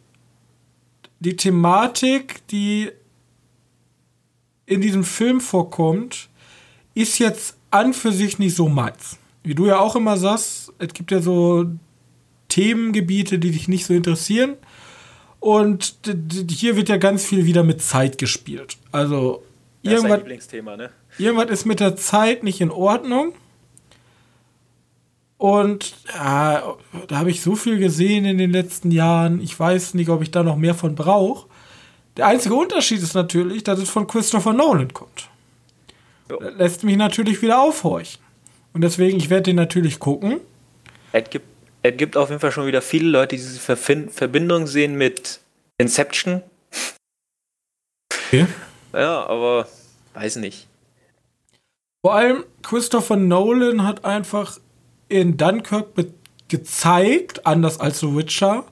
die 1.19 1.35
Thematik, 1.35 2.45
die 2.49 2.91
in 4.65 4.81
diesem 4.81 5.03
Film 5.03 5.41
vorkommt, 5.41 6.29
ist 6.93 7.19
jetzt 7.19 7.57
an 7.71 7.93
für 7.93 8.11
sich 8.11 8.39
nicht 8.39 8.55
so 8.55 8.67
meins. 8.67 9.17
Wie 9.43 9.55
du 9.55 9.67
ja 9.67 9.79
auch 9.79 9.95
immer 9.95 10.17
sagst, 10.17 10.73
es 10.79 10.93
gibt 10.93 11.11
ja 11.11 11.21
so 11.21 11.65
Themengebiete, 12.49 13.37
die 13.37 13.51
dich 13.51 13.67
nicht 13.67 13.85
so 13.85 13.93
interessieren. 13.93 14.55
Und 15.39 15.97
hier 16.49 16.75
wird 16.75 16.89
ja 16.89 16.97
ganz 16.97 17.25
viel 17.25 17.45
wieder 17.45 17.63
mit 17.63 17.81
Zeit 17.81 18.17
gespielt. 18.17 18.77
Also 18.91 19.43
das 19.83 19.93
irgendwas, 19.93 20.11
ist 20.11 20.23
Lieblingsthema, 20.23 20.77
ne? 20.77 20.89
irgendwas 21.19 21.49
ist 21.51 21.65
mit 21.65 21.79
der 21.79 21.95
Zeit 21.95 22.43
nicht 22.43 22.61
in 22.61 22.71
Ordnung. 22.71 23.33
Und 25.37 25.93
ja, 26.13 26.75
da 27.07 27.17
habe 27.17 27.29
ich 27.29 27.41
so 27.41 27.55
viel 27.55 27.77
gesehen 27.77 28.25
in 28.25 28.37
den 28.37 28.51
letzten 28.51 28.89
Jahren. 28.89 29.41
Ich 29.41 29.59
weiß 29.59 29.93
nicht, 29.93 30.09
ob 30.09 30.21
ich 30.23 30.31
da 30.31 30.41
noch 30.41 30.55
mehr 30.55 30.73
von 30.73 30.95
brauche. 30.95 31.47
Der 32.17 32.27
einzige 32.27 32.55
Unterschied 32.55 33.01
ist 33.01 33.13
natürlich, 33.13 33.63
dass 33.63 33.79
es 33.79 33.89
von 33.89 34.07
Christopher 34.07 34.53
Nolan 34.53 34.93
kommt. 34.93 35.29
Jo. 36.29 36.39
Das 36.39 36.55
lässt 36.55 36.83
mich 36.83 36.97
natürlich 36.97 37.41
wieder 37.41 37.59
aufhorchen. 37.59 38.21
Und 38.73 38.81
deswegen, 38.81 39.17
ich 39.17 39.29
werde 39.29 39.43
den 39.43 39.57
natürlich 39.57 39.99
gucken. 39.99 40.39
Es 41.11 41.29
gibt, 41.29 41.45
es 41.81 41.95
gibt 41.97 42.17
auf 42.17 42.29
jeden 42.29 42.41
Fall 42.41 42.51
schon 42.51 42.67
wieder 42.67 42.81
viele 42.81 43.09
Leute, 43.09 43.35
die 43.35 43.41
diese 43.41 43.59
Verfin 43.59 44.09
Verbindung 44.09 44.67
sehen 44.67 44.95
mit 44.95 45.39
Inception. 45.77 46.41
Okay. 48.27 48.47
Ja, 48.93 49.25
aber 49.27 49.67
weiß 50.13 50.37
nicht. 50.37 50.67
Vor 52.03 52.15
allem 52.15 52.43
Christopher 52.61 53.17
Nolan 53.17 53.83
hat 53.83 54.05
einfach 54.05 54.59
in 55.09 55.37
Dunkirk 55.37 55.87
gezeigt, 56.47 57.45
anders 57.45 57.79
als 57.79 57.99
The 57.99 58.15
Witcher, 58.15 58.65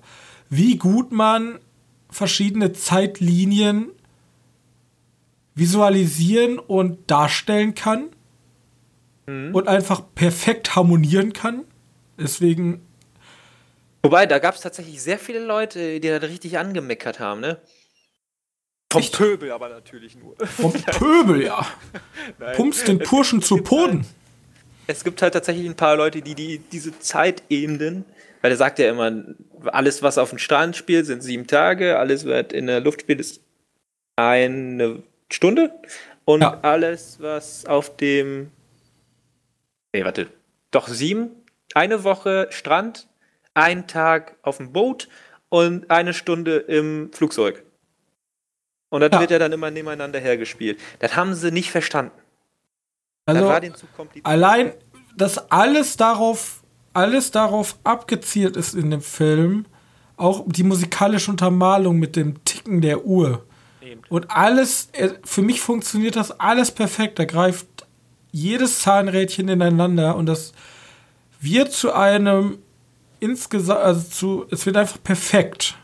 wie 0.49 0.77
gut 0.77 1.11
man 1.11 1.59
verschiedene 2.13 2.73
Zeitlinien 2.73 3.91
visualisieren 5.55 6.59
und 6.59 7.09
darstellen 7.09 7.75
kann 7.75 8.09
mhm. 9.25 9.53
und 9.53 9.67
einfach 9.67 10.01
perfekt 10.15 10.75
harmonieren 10.75 11.33
kann. 11.33 11.65
Deswegen. 12.17 12.85
Wobei, 14.01 14.25
da 14.25 14.39
gab 14.39 14.55
es 14.55 14.61
tatsächlich 14.61 15.01
sehr 15.01 15.17
viele 15.17 15.39
Leute, 15.39 15.99
die 15.99 16.07
da 16.07 16.17
richtig 16.17 16.57
angemeckert 16.57 17.19
haben, 17.19 17.41
ne? 17.41 17.59
Vom 18.91 19.01
Echt? 19.01 19.17
Pöbel 19.17 19.51
aber 19.51 19.69
natürlich 19.69 20.15
nur. 20.15 20.35
Vom 20.45 20.73
Pöbel, 20.85 21.43
ja. 21.43 21.65
Pumpst 22.55 22.87
den 22.87 22.99
Purschen 22.99 23.41
zu 23.41 23.57
Boden. 23.57 23.99
Halt, 23.99 24.07
es 24.87 25.03
gibt 25.03 25.21
halt 25.21 25.33
tatsächlich 25.33 25.65
ein 25.65 25.75
paar 25.75 25.95
Leute, 25.95 26.21
die, 26.21 26.35
die 26.35 26.59
diese 26.59 26.99
Zeitebenen, 26.99 28.05
weil 28.41 28.51
er 28.51 28.57
sagt 28.57 28.77
ja 28.79 28.89
immer, 28.89 29.11
alles, 29.65 30.03
was 30.03 30.17
auf 30.17 30.29
dem 30.29 30.39
Strand 30.39 30.75
spielt, 30.75 31.05
sind 31.05 31.21
sieben 31.21 31.47
Tage, 31.47 31.97
alles, 31.97 32.27
was 32.27 32.47
in 32.51 32.67
der 32.67 32.79
Luft 32.79 33.01
spielt, 33.01 33.19
ist 33.19 33.41
eine 34.15 35.03
Stunde 35.31 35.73
und 36.25 36.41
ja. 36.41 36.59
alles, 36.61 37.17
was 37.19 37.65
auf 37.65 37.95
dem 37.97 38.51
nee, 39.93 40.03
warte, 40.03 40.27
doch 40.71 40.87
sieben, 40.87 41.31
eine 41.73 42.03
Woche 42.03 42.47
Strand, 42.49 43.07
ein 43.53 43.87
Tag 43.87 44.35
auf 44.41 44.57
dem 44.57 44.73
Boot 44.73 45.07
und 45.49 45.89
eine 45.89 46.13
Stunde 46.13 46.57
im 46.57 47.11
Flugzeug. 47.13 47.63
Und 48.89 49.01
das 49.01 49.11
ja. 49.11 49.19
wird 49.19 49.31
ja 49.31 49.39
dann 49.39 49.51
immer 49.51 49.71
nebeneinander 49.71 50.19
hergespielt. 50.19 50.79
Das 50.99 51.15
haben 51.15 51.33
sie 51.33 51.51
nicht 51.51 51.71
verstanden. 51.71 52.11
Also, 53.25 53.51
allein, 54.23 54.73
dass 55.15 55.49
alles 55.49 55.95
darauf, 55.95 56.62
alles 56.93 57.31
darauf 57.31 57.77
abgezielt 57.83 58.55
ist 58.55 58.75
in 58.75 58.91
dem 58.91 59.01
Film, 59.01 59.65
auch 60.17 60.43
die 60.45 60.63
musikalische 60.63 61.31
Untermalung 61.31 61.97
mit 61.97 62.15
dem 62.15 62.43
Ticken 62.43 62.81
der 62.81 63.05
Uhr. 63.05 63.43
Eben. 63.81 64.01
Und 64.09 64.31
alles, 64.31 64.89
äh, 64.93 65.09
für 65.23 65.41
mich 65.41 65.61
funktioniert 65.61 66.15
das 66.15 66.39
alles 66.39 66.71
perfekt. 66.71 67.19
Da 67.19 67.25
greift 67.25 67.67
jedes 68.31 68.79
Zahnrädchen 68.79 69.47
ineinander 69.49 70.15
und 70.15 70.25
das 70.25 70.53
wird 71.39 71.71
zu 71.71 71.93
einem 71.93 72.57
insgesamt, 73.19 73.79
also 73.79 74.09
zu, 74.09 74.45
es 74.49 74.65
wird 74.65 74.77
einfach 74.77 75.01
perfekt 75.03 75.75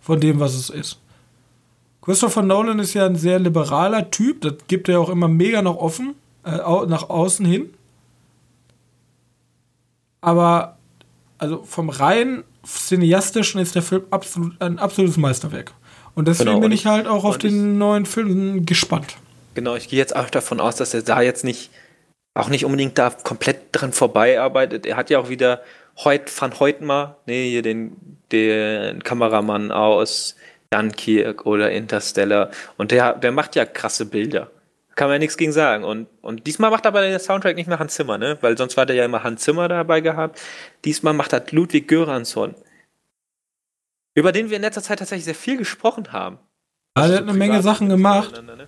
von 0.00 0.20
dem, 0.20 0.40
was 0.40 0.54
es 0.54 0.70
ist. 0.70 0.98
Christopher 2.02 2.42
Nolan 2.42 2.78
ist 2.78 2.94
ja 2.94 3.06
ein 3.06 3.16
sehr 3.16 3.38
liberaler 3.38 4.10
Typ, 4.10 4.40
das 4.40 4.54
gibt 4.66 4.88
er 4.88 5.00
auch 5.00 5.08
immer 5.08 5.28
mega 5.28 5.60
noch 5.60 5.76
offen, 5.76 6.14
äh, 6.44 6.56
nach 6.86 7.10
außen 7.10 7.44
hin. 7.44 7.74
Aber 10.20 10.78
also 11.38 11.62
vom 11.62 11.88
rein 11.88 12.44
cineastischen 12.66 13.60
ist 13.60 13.74
der 13.74 13.82
Film 13.82 14.04
absolut 14.10 14.60
ein 14.60 14.78
absolutes 14.78 15.16
Meisterwerk. 15.16 15.72
Und 16.14 16.26
deswegen 16.26 16.50
genau, 16.50 16.60
bin 16.60 16.72
ich 16.72 16.86
halt 16.86 17.06
auch 17.06 17.24
auf 17.24 17.38
den 17.38 17.78
neuen 17.78 18.04
Film 18.04 18.66
gespannt. 18.66 19.16
Genau, 19.54 19.76
ich 19.76 19.88
gehe 19.88 19.98
jetzt 19.98 20.16
auch 20.16 20.30
davon 20.30 20.60
aus, 20.60 20.76
dass 20.76 20.92
er 20.94 21.02
da 21.02 21.20
jetzt 21.20 21.44
nicht, 21.44 21.70
auch 22.34 22.48
nicht 22.48 22.64
unbedingt 22.64 22.98
da 22.98 23.10
komplett 23.10 23.58
dran 23.72 23.92
vorbei 23.92 24.40
arbeitet. 24.40 24.84
Er 24.84 24.96
hat 24.96 25.10
ja 25.10 25.20
auch 25.20 25.28
wieder 25.28 25.62
Heut, 26.04 26.30
Van 26.40 26.58
Heutmar, 26.58 27.18
nee, 27.26 27.50
hier 27.50 27.62
den, 27.62 27.96
den 28.30 29.02
Kameramann 29.02 29.70
aus 29.72 30.36
Dunkirk 30.70 31.46
oder 31.46 31.70
Interstellar. 31.70 32.50
Und 32.76 32.90
der, 32.90 33.14
der 33.14 33.32
macht 33.32 33.56
ja 33.56 33.64
krasse 33.64 34.06
Bilder. 34.06 34.50
Kann 34.98 35.06
man 35.06 35.14
ja 35.14 35.18
nichts 35.20 35.36
gegen 35.36 35.52
sagen. 35.52 35.84
Und, 35.84 36.08
und 36.22 36.44
diesmal 36.48 36.72
macht 36.72 36.84
aber 36.84 37.02
der 37.02 37.20
Soundtrack 37.20 37.54
nicht 37.54 37.68
mehr 37.68 37.78
Hans 37.78 37.94
Zimmer, 37.94 38.18
ne? 38.18 38.36
Weil 38.40 38.58
sonst 38.58 38.76
war 38.76 38.84
der 38.84 38.96
ja 38.96 39.04
immer 39.04 39.22
Hans 39.22 39.42
Zimmer 39.42 39.68
dabei 39.68 40.00
gehabt. 40.00 40.40
Diesmal 40.84 41.14
macht 41.14 41.32
das 41.32 41.52
Ludwig 41.52 41.86
Göransson. 41.86 42.56
Über 44.16 44.32
den 44.32 44.50
wir 44.50 44.56
in 44.56 44.62
letzter 44.62 44.82
Zeit 44.82 44.98
tatsächlich 44.98 45.26
sehr 45.26 45.36
viel 45.36 45.56
gesprochen 45.56 46.10
haben. 46.10 46.38
Ja, 46.96 47.06
der 47.06 47.18
hat 47.18 47.22
eine 47.22 47.34
Menge 47.34 47.62
Sachen 47.62 47.88
gemacht. 47.88 48.42
Ne? 48.42 48.66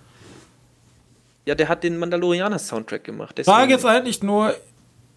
Ja, 1.45 1.53
der 1.53 1.67
hat 1.67 1.83
den 1.83 1.97
Mandalorianer-Soundtrack 1.99 3.03
gemacht. 3.03 3.37
Deswegen. 3.37 3.53
Frage 3.53 3.73
jetzt 3.73 3.85
eigentlich 3.85 4.23
nur, 4.23 4.55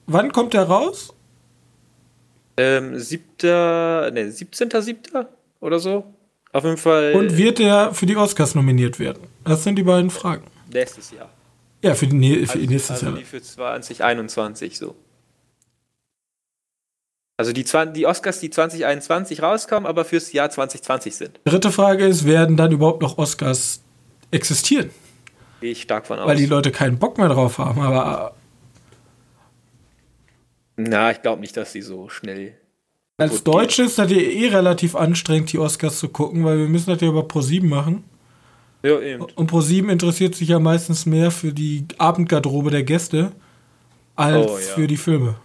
wann 0.08 0.32
kommt 0.32 0.52
der 0.52 0.64
raus? 0.64 1.14
Ähm, 2.56 2.98
siebter, 2.98 4.10
ne, 4.10 4.30
17.7. 4.30 5.26
oder 5.60 5.78
so. 5.78 6.12
Auf 6.52 6.64
jeden 6.64 6.76
Fall. 6.76 7.12
Und 7.12 7.36
wird 7.36 7.60
er 7.60 7.94
für 7.94 8.06
die 8.06 8.16
Oscars 8.16 8.56
nominiert 8.56 8.98
werden? 8.98 9.22
Das 9.44 9.62
sind 9.62 9.76
die 9.76 9.84
beiden 9.84 10.10
Fragen. 10.10 10.42
Nächstes 10.74 11.12
Jahr. 11.12 11.30
Ja, 11.82 11.94
für, 11.94 12.06
die, 12.06 12.46
für 12.46 12.54
also, 12.54 12.70
nächstes 12.70 12.90
also 12.90 13.06
Jahr. 13.06 13.16
Die 13.16 13.24
für 13.24 13.40
2021 13.40 14.76
so. 14.76 14.96
Also 17.36 17.52
die, 17.52 17.64
die 17.94 18.06
Oscars, 18.06 18.40
die 18.40 18.50
2021 18.50 19.42
rauskommen, 19.42 19.86
aber 19.86 20.04
fürs 20.04 20.32
Jahr 20.32 20.50
2020 20.50 21.16
sind. 21.16 21.40
Dritte 21.44 21.72
Frage 21.72 22.06
ist, 22.06 22.26
werden 22.26 22.56
dann 22.56 22.72
überhaupt 22.72 23.02
noch 23.02 23.18
Oscars 23.18 23.82
existieren? 24.30 24.90
Gehe 25.60 25.72
ich 25.72 25.82
stark 25.82 26.06
von 26.06 26.18
aus. 26.18 26.26
Weil 26.26 26.36
die 26.36 26.46
Leute 26.46 26.70
keinen 26.70 26.98
Bock 26.98 27.18
mehr 27.18 27.28
drauf 27.28 27.58
haben, 27.58 27.80
aber. 27.80 28.34
Na, 30.76 31.10
ich 31.10 31.22
glaube 31.22 31.40
nicht, 31.40 31.56
dass 31.56 31.72
sie 31.72 31.82
so 31.82 32.08
schnell. 32.08 32.54
Als 33.16 33.44
Deutsche 33.44 33.84
ist 33.84 33.98
das 33.98 34.10
ja 34.10 34.16
eh 34.16 34.48
relativ 34.48 34.96
anstrengend, 34.96 35.52
die 35.52 35.58
Oscars 35.58 36.00
zu 36.00 36.08
gucken, 36.08 36.44
weil 36.44 36.58
wir 36.58 36.68
müssen 36.68 36.90
das 36.90 37.00
ja 37.00 37.08
über 37.08 37.22
Pro7 37.22 37.64
machen. 37.64 38.04
Ja, 38.84 39.00
eben. 39.00 39.24
Und 39.24 39.50
Pro7 39.50 39.88
interessiert 39.88 40.34
sich 40.34 40.48
ja 40.48 40.58
meistens 40.58 41.06
mehr 41.06 41.30
für 41.30 41.54
die 41.54 41.86
Abendgarderobe 41.96 42.70
der 42.70 42.82
Gäste 42.82 43.32
als 44.14 44.46
oh, 44.46 44.58
ja. 44.58 44.74
für 44.74 44.86
die 44.86 44.98
Filme. 44.98 45.36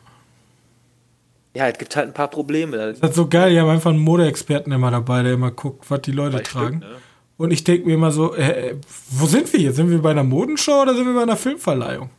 Ja, 1.56 1.68
es 1.70 1.78
gibt 1.78 1.96
halt 1.96 2.08
ein 2.08 2.14
paar 2.14 2.28
Probleme. 2.28 2.76
Das 2.76 2.98
ist 2.98 3.04
halt 3.04 3.14
so 3.16 3.28
geil, 3.28 3.52
die 3.52 3.60
haben 3.60 3.70
einfach 3.70 3.92
einen 3.92 4.00
Modeexperten 4.00 4.74
immer 4.74 4.92
dabei, 4.92 5.24
der 5.24 5.34
immer 5.34 5.52
guckt, 5.52 5.90
was 5.90 6.02
die 6.02 6.12
Leute 6.12 6.44
tragen. 6.44 6.80
Stück, 6.80 6.90
ne? 6.92 6.98
Und 7.38 7.52
ich 7.52 7.64
denke 7.64 7.88
mir 7.88 7.94
immer 7.94 8.12
so, 8.12 8.36
äh, 8.36 8.76
wo 9.12 9.26
sind 9.26 9.52
wir 9.54 9.62
jetzt? 9.62 9.78
Sind 9.78 9.90
wir 9.90 10.02
bei 10.02 10.12
einer 10.12 10.26
Modenshow 10.26 10.82
oder 10.82 10.94
sind 10.94 11.06
wir 11.06 11.14
bei 11.14 11.22
einer 11.22 11.38
Filmverleihung? 11.38 12.10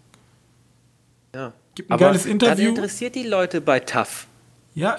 Ja. 1.34 1.52
Gibt 1.74 1.90
ein 1.90 1.92
Aber 1.92 2.06
geiles 2.06 2.24
Interview. 2.24 2.70
Das 2.70 2.78
interessiert 2.78 3.14
die 3.14 3.24
Leute 3.24 3.60
bei 3.60 3.80
TAF. 3.80 4.26
Ja. 4.74 4.98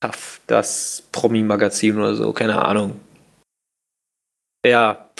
TAF, 0.00 0.40
das 0.48 1.04
Promi-Magazin 1.12 1.96
oder 1.96 2.16
so, 2.16 2.32
keine 2.32 2.60
Ahnung. 2.60 3.00
Ja. 4.64 5.10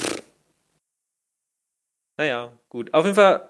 Naja, 2.17 2.53
gut. 2.69 2.93
Auf 2.95 3.05
jeden 3.05 3.17
Fall, 3.17 3.49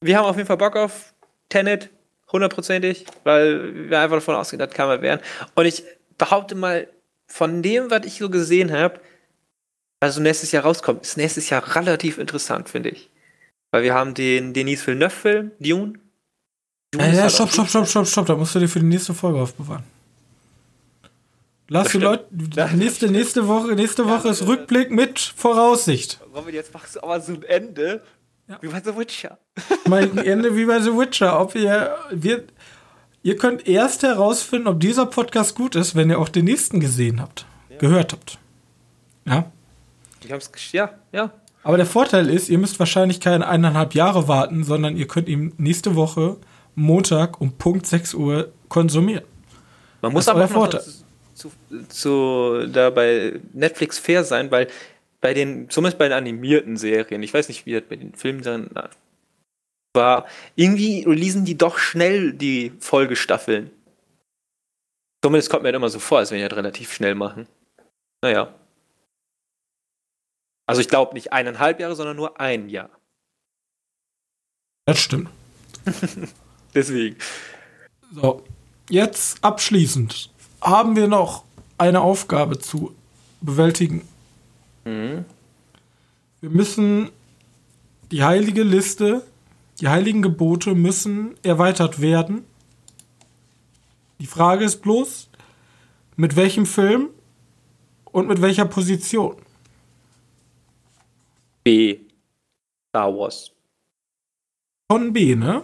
wir 0.00 0.18
haben 0.18 0.26
auf 0.26 0.36
jeden 0.36 0.46
Fall 0.46 0.56
Bock 0.56 0.76
auf 0.76 1.14
Tenet, 1.48 1.90
hundertprozentig, 2.30 3.06
weil 3.24 3.90
wir 3.90 4.00
einfach 4.00 4.16
davon 4.16 4.34
ausgehen, 4.34 4.58
das 4.58 4.70
kann 4.70 4.88
man 4.88 5.00
werden. 5.00 5.20
Und 5.54 5.66
ich 5.66 5.84
behaupte 6.18 6.54
mal, 6.54 6.88
von 7.30 7.62
dem, 7.62 7.90
was 7.90 8.06
ich 8.06 8.18
so 8.18 8.30
gesehen 8.30 8.72
habe, 8.72 9.00
also 10.00 10.20
nächstes 10.20 10.52
Jahr 10.52 10.64
rauskommt, 10.64 11.02
ist 11.02 11.16
nächstes 11.16 11.50
Jahr 11.50 11.76
relativ 11.76 12.18
interessant, 12.18 12.68
finde 12.68 12.90
ich. 12.90 13.10
Weil 13.70 13.82
wir 13.82 13.94
haben 13.94 14.14
den 14.14 14.54
Denis 14.54 14.86
Villeneuve-Film, 14.86 15.52
Dune. 15.60 15.98
Dune 16.90 17.06
ja, 17.06 17.12
ja 17.12 17.22
halt 17.22 17.32
stopp, 17.32 17.50
stopp, 17.50 17.68
stopp, 17.68 17.86
stopp, 17.86 18.06
stopp, 18.06 18.26
da 18.26 18.34
musst 18.34 18.54
du 18.54 18.60
dir 18.60 18.68
für 18.68 18.80
die 18.80 18.86
nächste 18.86 19.12
Folge 19.12 19.40
aufbewahren. 19.40 19.84
Lass 21.68 21.90
die 21.92 21.98
Leute, 21.98 22.26
nächste, 22.74 23.10
nächste 23.10 23.46
Woche, 23.46 23.74
nächste 23.74 24.06
Woche 24.06 24.28
ist 24.28 24.46
Rückblick 24.46 24.90
mit 24.90 25.18
Voraussicht. 25.18 26.20
Robin, 26.34 26.54
jetzt 26.54 26.74
machst 26.74 26.96
du 26.96 27.02
aber 27.02 27.20
so 27.20 27.34
ein 27.34 27.42
Ende, 27.44 28.02
ja. 28.48 28.58
wie 28.60 28.68
bei 28.68 28.80
The 28.84 28.96
Witcher. 28.96 29.38
Mein 29.88 30.18
Ende 30.18 30.56
wie 30.56 30.64
bei 30.64 30.80
The 30.80 30.90
Witcher. 30.90 31.40
Ob 31.40 31.54
ihr, 31.54 31.94
wir, 32.10 32.44
Ihr 33.22 33.36
könnt 33.36 33.66
erst 33.66 34.04
herausfinden, 34.04 34.68
ob 34.68 34.80
dieser 34.80 35.06
Podcast 35.06 35.54
gut 35.54 35.74
ist, 35.74 35.94
wenn 35.94 36.08
ihr 36.08 36.18
auch 36.18 36.28
den 36.28 36.44
nächsten 36.44 36.80
gesehen 36.80 37.20
habt, 37.20 37.46
ja. 37.68 37.76
gehört 37.78 38.12
habt. 38.12 38.38
Ja? 39.26 39.50
Ich 40.24 40.32
hab's, 40.32 40.50
ja, 40.72 40.90
ja. 41.12 41.30
Aber 41.64 41.76
der 41.76 41.86
Vorteil 41.86 42.30
ist, 42.30 42.48
ihr 42.48 42.58
müsst 42.58 42.78
wahrscheinlich 42.78 43.20
keine 43.20 43.46
eineinhalb 43.46 43.94
Jahre 43.94 44.28
warten, 44.28 44.62
sondern 44.64 44.96
ihr 44.96 45.08
könnt 45.08 45.28
ihn 45.28 45.52
nächste 45.58 45.96
Woche 45.96 46.36
Montag 46.74 47.40
um 47.40 47.52
Punkt 47.52 47.86
6 47.86 48.14
Uhr 48.14 48.52
konsumieren. 48.68 49.24
Man 50.00 50.12
muss 50.12 50.28
aber 50.28 50.44
auch 50.44 50.50
Vorteil. 50.50 50.82
Zu, 51.38 51.52
zu 51.88 52.66
da 52.66 52.90
bei 52.90 53.40
Netflix 53.52 53.98
fair 53.98 54.24
sein, 54.24 54.50
weil 54.50 54.68
bei 55.20 55.34
den, 55.34 55.70
zumindest 55.70 55.98
bei 55.98 56.08
den 56.08 56.16
animierten 56.16 56.76
Serien, 56.76 57.22
ich 57.22 57.32
weiß 57.32 57.48
nicht, 57.48 57.64
wie 57.64 57.72
das 57.72 57.84
bei 57.88 57.96
den 57.96 58.14
Filmen 58.14 58.42
dann 58.42 58.70
war, 59.94 60.26
irgendwie 60.56 61.04
releasen 61.04 61.44
die 61.44 61.56
doch 61.56 61.78
schnell 61.78 62.32
die 62.32 62.72
Folgestaffeln. 62.80 63.70
Zumindest 65.22 65.50
kommt 65.50 65.62
mir 65.62 65.72
das 65.72 65.78
immer 65.78 65.88
so 65.88 65.98
vor, 65.98 66.18
als 66.18 66.30
wenn 66.30 66.38
die 66.38 66.48
das 66.48 66.56
relativ 66.56 66.92
schnell 66.92 67.14
machen. 67.14 67.48
Naja. 68.22 68.54
Also 70.66 70.80
ich 70.80 70.88
glaube 70.88 71.14
nicht 71.14 71.32
eineinhalb 71.32 71.80
Jahre, 71.80 71.96
sondern 71.96 72.16
nur 72.16 72.40
ein 72.40 72.68
Jahr. 72.68 72.90
Das 74.86 75.00
stimmt. 75.00 75.30
Deswegen. 76.74 77.16
So, 78.12 78.44
jetzt 78.88 79.42
abschließend 79.42 80.30
haben 80.60 80.96
wir 80.96 81.08
noch 81.08 81.44
eine 81.76 82.00
Aufgabe 82.00 82.58
zu 82.58 82.94
bewältigen. 83.40 84.06
Mhm. 84.84 85.24
Wir 86.40 86.50
müssen 86.50 87.10
die 88.10 88.24
heilige 88.24 88.62
Liste, 88.62 89.24
die 89.80 89.88
heiligen 89.88 90.22
Gebote 90.22 90.74
müssen 90.74 91.36
erweitert 91.42 92.00
werden. 92.00 92.44
Die 94.18 94.26
Frage 94.26 94.64
ist 94.64 94.82
bloß, 94.82 95.28
mit 96.16 96.34
welchem 96.34 96.66
Film 96.66 97.10
und 98.06 98.26
mit 98.26 98.40
welcher 98.40 98.64
Position? 98.64 99.36
B. 101.62 102.00
Star 102.88 103.14
Wars. 103.16 103.52
Von 104.90 105.12
B, 105.12 105.36
ne? 105.36 105.62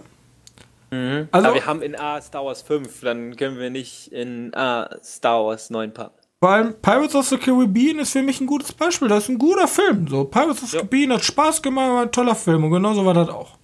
Mhm. 0.95 1.29
Also, 1.33 1.49
Aber 1.49 1.55
wir 1.55 1.67
haben 1.67 1.83
in 1.83 1.99
A 1.99 2.21
Star 2.21 2.45
Wars 2.45 2.63
5, 2.63 3.01
dann 3.01 3.37
können 3.37 3.59
wir 3.59 3.71
nicht 3.71 4.13
in 4.13 4.55
A 4.55 4.89
Star 5.03 5.45
Wars 5.45 5.71
9 5.71 5.93
packen. 5.93 6.15
Weil 6.41 6.73
Pirates 6.73 7.15
of 7.15 7.27
the 7.27 7.39
Caribbean 7.39 7.99
ist 7.99 8.13
für 8.13 8.23
mich 8.23 8.41
ein 8.41 8.47
gutes 8.47 8.73
Beispiel. 8.73 9.09
Das 9.09 9.25
ist 9.25 9.31
ein 9.31 9.39
guter 9.39 9.67
Film. 9.67 10.07
So, 10.09 10.25
Pirates 10.25 10.63
of 10.63 10.71
the 10.71 10.77
ja. 10.77 10.83
Caribbean 10.83 11.13
hat 11.15 11.25
Spaß 11.25 11.63
gemacht, 11.63 11.89
war 11.89 12.03
ein 12.03 12.13
toller 12.13 12.35
Film. 12.35 12.65
Und 12.65 12.71
genauso 12.71 13.05
war 13.05 13.15
das 13.15 13.29
auch. 13.29 13.57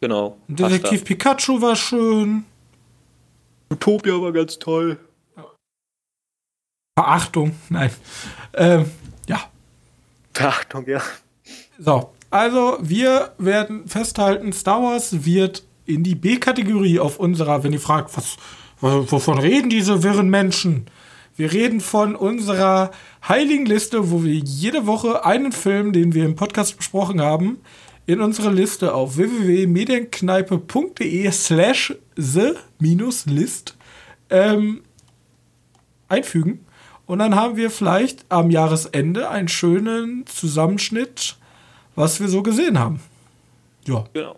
Genau. 0.00 0.38
Detektiv 0.48 1.04
Pikachu 1.04 1.60
war 1.60 1.76
schön. 1.76 2.44
Utopia 3.70 4.20
war 4.20 4.32
ganz 4.32 4.58
toll. 4.58 4.98
Verachtung, 6.98 7.54
nein. 7.68 7.90
Ähm, 8.54 8.90
ja. 9.28 9.40
Verachtung, 10.32 10.86
ja. 10.86 11.02
So, 11.78 12.14
also 12.30 12.78
wir 12.80 13.32
werden 13.36 13.86
festhalten, 13.86 14.52
Star 14.54 14.82
Wars 14.82 15.24
wird 15.26 15.65
in 15.86 16.02
die 16.02 16.14
B-Kategorie 16.14 16.98
auf 16.98 17.18
unserer, 17.18 17.64
wenn 17.64 17.72
ihr 17.72 17.80
fragt, 17.80 18.14
was, 18.16 18.36
wovon 18.80 19.38
reden 19.38 19.70
diese 19.70 20.02
wirren 20.02 20.28
Menschen? 20.28 20.86
Wir 21.36 21.52
reden 21.52 21.80
von 21.80 22.16
unserer 22.16 22.90
heiligen 23.26 23.64
Liste, 23.66 24.10
wo 24.10 24.24
wir 24.24 24.34
jede 24.34 24.86
Woche 24.86 25.24
einen 25.24 25.52
Film, 25.52 25.92
den 25.92 26.14
wir 26.14 26.24
im 26.24 26.34
Podcast 26.34 26.78
besprochen 26.78 27.20
haben, 27.20 27.58
in 28.06 28.20
unsere 28.20 28.50
Liste 28.50 28.94
auf 28.94 29.16
www.medienkneipe.de 29.16 31.30
slash 31.32 31.94
the-list 32.16 33.76
ähm, 34.30 34.82
einfügen. 36.08 36.64
Und 37.04 37.18
dann 37.18 37.34
haben 37.34 37.56
wir 37.56 37.70
vielleicht 37.70 38.24
am 38.28 38.50
Jahresende 38.50 39.28
einen 39.28 39.48
schönen 39.48 40.24
Zusammenschnitt, 40.26 41.36
was 41.94 42.20
wir 42.20 42.28
so 42.28 42.42
gesehen 42.42 42.78
haben. 42.78 43.00
Ja. 43.86 44.04
Genau. 44.12 44.36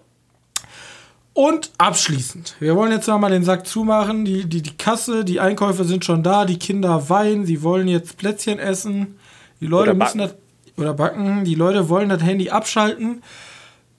Und 1.39 1.71
abschließend, 1.79 2.57
wir 2.59 2.75
wollen 2.75 2.91
jetzt 2.91 3.07
nochmal 3.07 3.31
den 3.31 3.45
Sack 3.45 3.65
zumachen. 3.65 4.25
Die, 4.25 4.47
die, 4.47 4.61
die 4.61 4.77
Kasse, 4.77 5.25
die 5.25 5.39
Einkäufe 5.39 5.85
sind 5.85 6.05
schon 6.05 6.25
da, 6.25 6.45
die 6.45 6.59
Kinder 6.59 7.09
weinen, 7.11 7.47
sie 7.47 7.63
wollen 7.63 7.87
jetzt 7.87 8.17
Plätzchen 8.17 8.59
essen. 8.59 9.21
Die 9.61 9.69
Leute 9.69 9.93
oder 9.93 10.05
müssen 10.05 10.19
das. 10.19 10.35
Oder 10.77 10.95
backen. 10.95 11.45
Die 11.45 11.55
Leute 11.55 11.89
wollen 11.89 12.09
das 12.09 12.25
Handy 12.25 12.51
abschalten. 12.51 13.23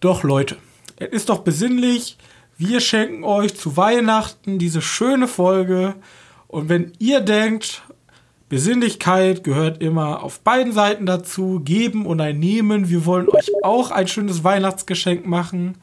Doch, 0.02 0.24
Leute, 0.24 0.58
es 0.98 1.08
ist 1.12 1.30
doch 1.30 1.40
besinnlich. 1.40 2.18
Wir 2.58 2.82
schenken 2.82 3.24
euch 3.24 3.56
zu 3.56 3.78
Weihnachten 3.78 4.60
diese 4.60 4.82
schöne 4.82 5.30
Folge. 5.30 5.96
Und 6.50 6.68
wenn 6.68 6.92
ihr 7.00 7.22
denkt, 7.22 7.84
Besinnlichkeit 8.50 9.46
gehört 9.46 9.82
immer 9.82 10.24
auf 10.24 10.42
beiden 10.42 10.74
Seiten 10.74 11.06
dazu, 11.06 11.62
geben 11.64 12.06
und 12.06 12.20
ein 12.20 12.38
Nehmen. 12.38 12.90
Wir 12.90 13.06
wollen 13.06 13.30
euch 13.30 13.50
auch 13.64 13.92
ein 13.92 14.10
schönes 14.10 14.44
Weihnachtsgeschenk 14.44 15.26
machen. 15.26 15.78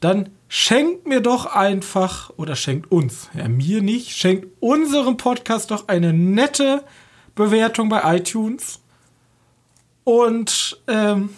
Dann 0.00 0.28
schenkt 0.54 1.06
mir 1.06 1.22
doch 1.22 1.46
einfach, 1.46 2.30
oder 2.36 2.56
schenkt 2.56 2.92
uns, 2.92 3.30
ja, 3.32 3.48
mir 3.48 3.80
nicht, 3.80 4.10
schenkt 4.10 4.48
unserem 4.60 5.16
Podcast 5.16 5.70
doch 5.70 5.88
eine 5.88 6.12
nette 6.12 6.84
Bewertung 7.34 7.88
bei 7.88 8.16
iTunes 8.16 8.80
und 10.04 10.78
ähm, 10.88 11.30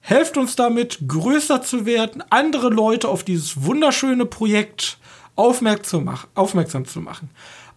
helft 0.00 0.36
uns 0.36 0.54
damit, 0.54 0.98
größer 1.08 1.62
zu 1.62 1.86
werden, 1.86 2.22
andere 2.28 2.68
Leute 2.68 3.08
auf 3.08 3.24
dieses 3.24 3.64
wunderschöne 3.64 4.26
Projekt 4.26 4.98
aufmerksam, 5.34 6.14
aufmerksam 6.34 6.84
zu 6.84 7.00
machen. 7.00 7.30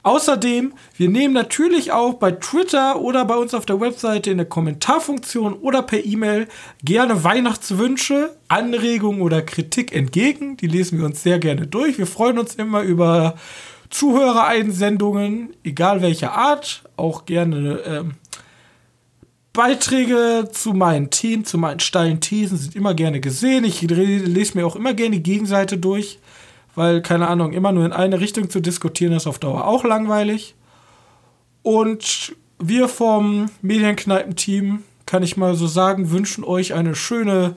Außerdem, 0.04 0.74
wir 0.98 1.08
nehmen 1.08 1.34
natürlich 1.34 1.94
auch 1.94 2.16
bei 2.16 2.32
Twitter 2.32 3.00
oder 3.00 3.24
bei 3.24 3.36
uns 3.36 3.54
auf 3.54 3.66
der 3.66 3.80
Webseite 3.80 4.32
in 4.32 4.38
der 4.38 4.46
Kommentarfunktion 4.46 5.54
oder 5.54 5.82
per 5.82 6.04
E-Mail 6.04 6.48
gerne 6.84 7.24
Weihnachtswünsche, 7.24 8.36
Anregungen 8.50 9.22
oder 9.22 9.42
Kritik 9.42 9.96
entgegen. 9.96 10.58
Die 10.58 10.68
lesen 10.68 11.00
wir 11.00 11.06
uns 11.06 11.24
sehr 11.24 11.40
gerne 11.40 11.68
durch. 11.68 11.98
Wir 11.98 12.06
freuen 12.06 12.38
uns 12.38 12.56
immer 12.56 12.82
über 12.82 13.36
Zuhörereinsendungen, 13.90 15.54
egal 15.64 16.02
welcher 16.02 16.34
Art. 16.34 16.84
Auch 16.98 17.26
gerne 17.26 17.80
ähm, 17.86 18.12
Beiträge 19.54 20.50
zu 20.52 20.74
meinen 20.74 21.12
Themen, 21.12 21.46
zu 21.46 21.58
meinen 21.58 21.80
steilen 21.80 22.20
Thesen 22.20 22.58
sind 22.58 22.76
immer 22.76 22.94
gerne 22.94 23.22
gesehen. 23.22 23.64
Ich 23.64 23.82
lese 23.82 24.58
mir 24.58 24.68
auch 24.68 24.76
immer 24.76 24.94
gerne 24.94 25.16
die 25.16 25.24
Gegenseite 25.24 25.78
durch 25.78 26.20
weil, 26.76 27.02
keine 27.02 27.28
Ahnung, 27.28 27.54
immer 27.54 27.72
nur 27.72 27.86
in 27.86 27.94
eine 27.94 28.20
Richtung 28.20 28.50
zu 28.50 28.60
diskutieren 28.60 29.14
ist 29.14 29.28
auf 29.28 29.40
Dauer 29.40 29.68
auch 29.68 29.84
langweilig. 29.84 30.56
Und 31.62 32.36
wir 32.60 32.88
vom 32.88 33.50
Medienkneipen-Team, 33.62 34.84
kann 35.06 35.24
ich 35.24 35.38
mal 35.38 35.56
so 35.56 35.68
sagen, 35.68 36.12
wünschen 36.12 36.44
euch 36.44 36.74
eine 36.74 36.96
schöne 36.96 37.56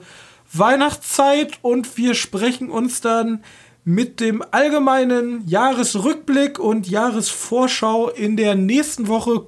Weihnachtszeit 0.53 1.59
und 1.61 1.97
wir 1.97 2.13
sprechen 2.13 2.69
uns 2.69 3.01
dann 3.01 3.43
mit 3.83 4.19
dem 4.19 4.43
allgemeinen 4.51 5.47
Jahresrückblick 5.47 6.59
und 6.59 6.89
Jahresvorschau 6.89 8.09
in 8.09 8.35
der 8.35 8.55
nächsten 8.55 9.07
Woche 9.07 9.45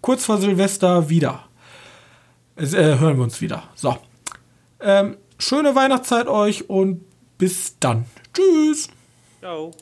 kurz 0.00 0.24
vor 0.24 0.38
Silvester 0.38 1.08
wieder. 1.08 1.44
Äh, 2.56 2.98
hören 2.98 3.16
wir 3.16 3.24
uns 3.24 3.40
wieder. 3.40 3.62
So. 3.74 3.96
Ähm, 4.80 5.16
schöne 5.38 5.74
Weihnachtszeit 5.74 6.26
euch 6.26 6.68
und 6.68 7.04
bis 7.38 7.78
dann. 7.78 8.06
Tschüss. 8.34 8.88
Ciao. 9.40 9.72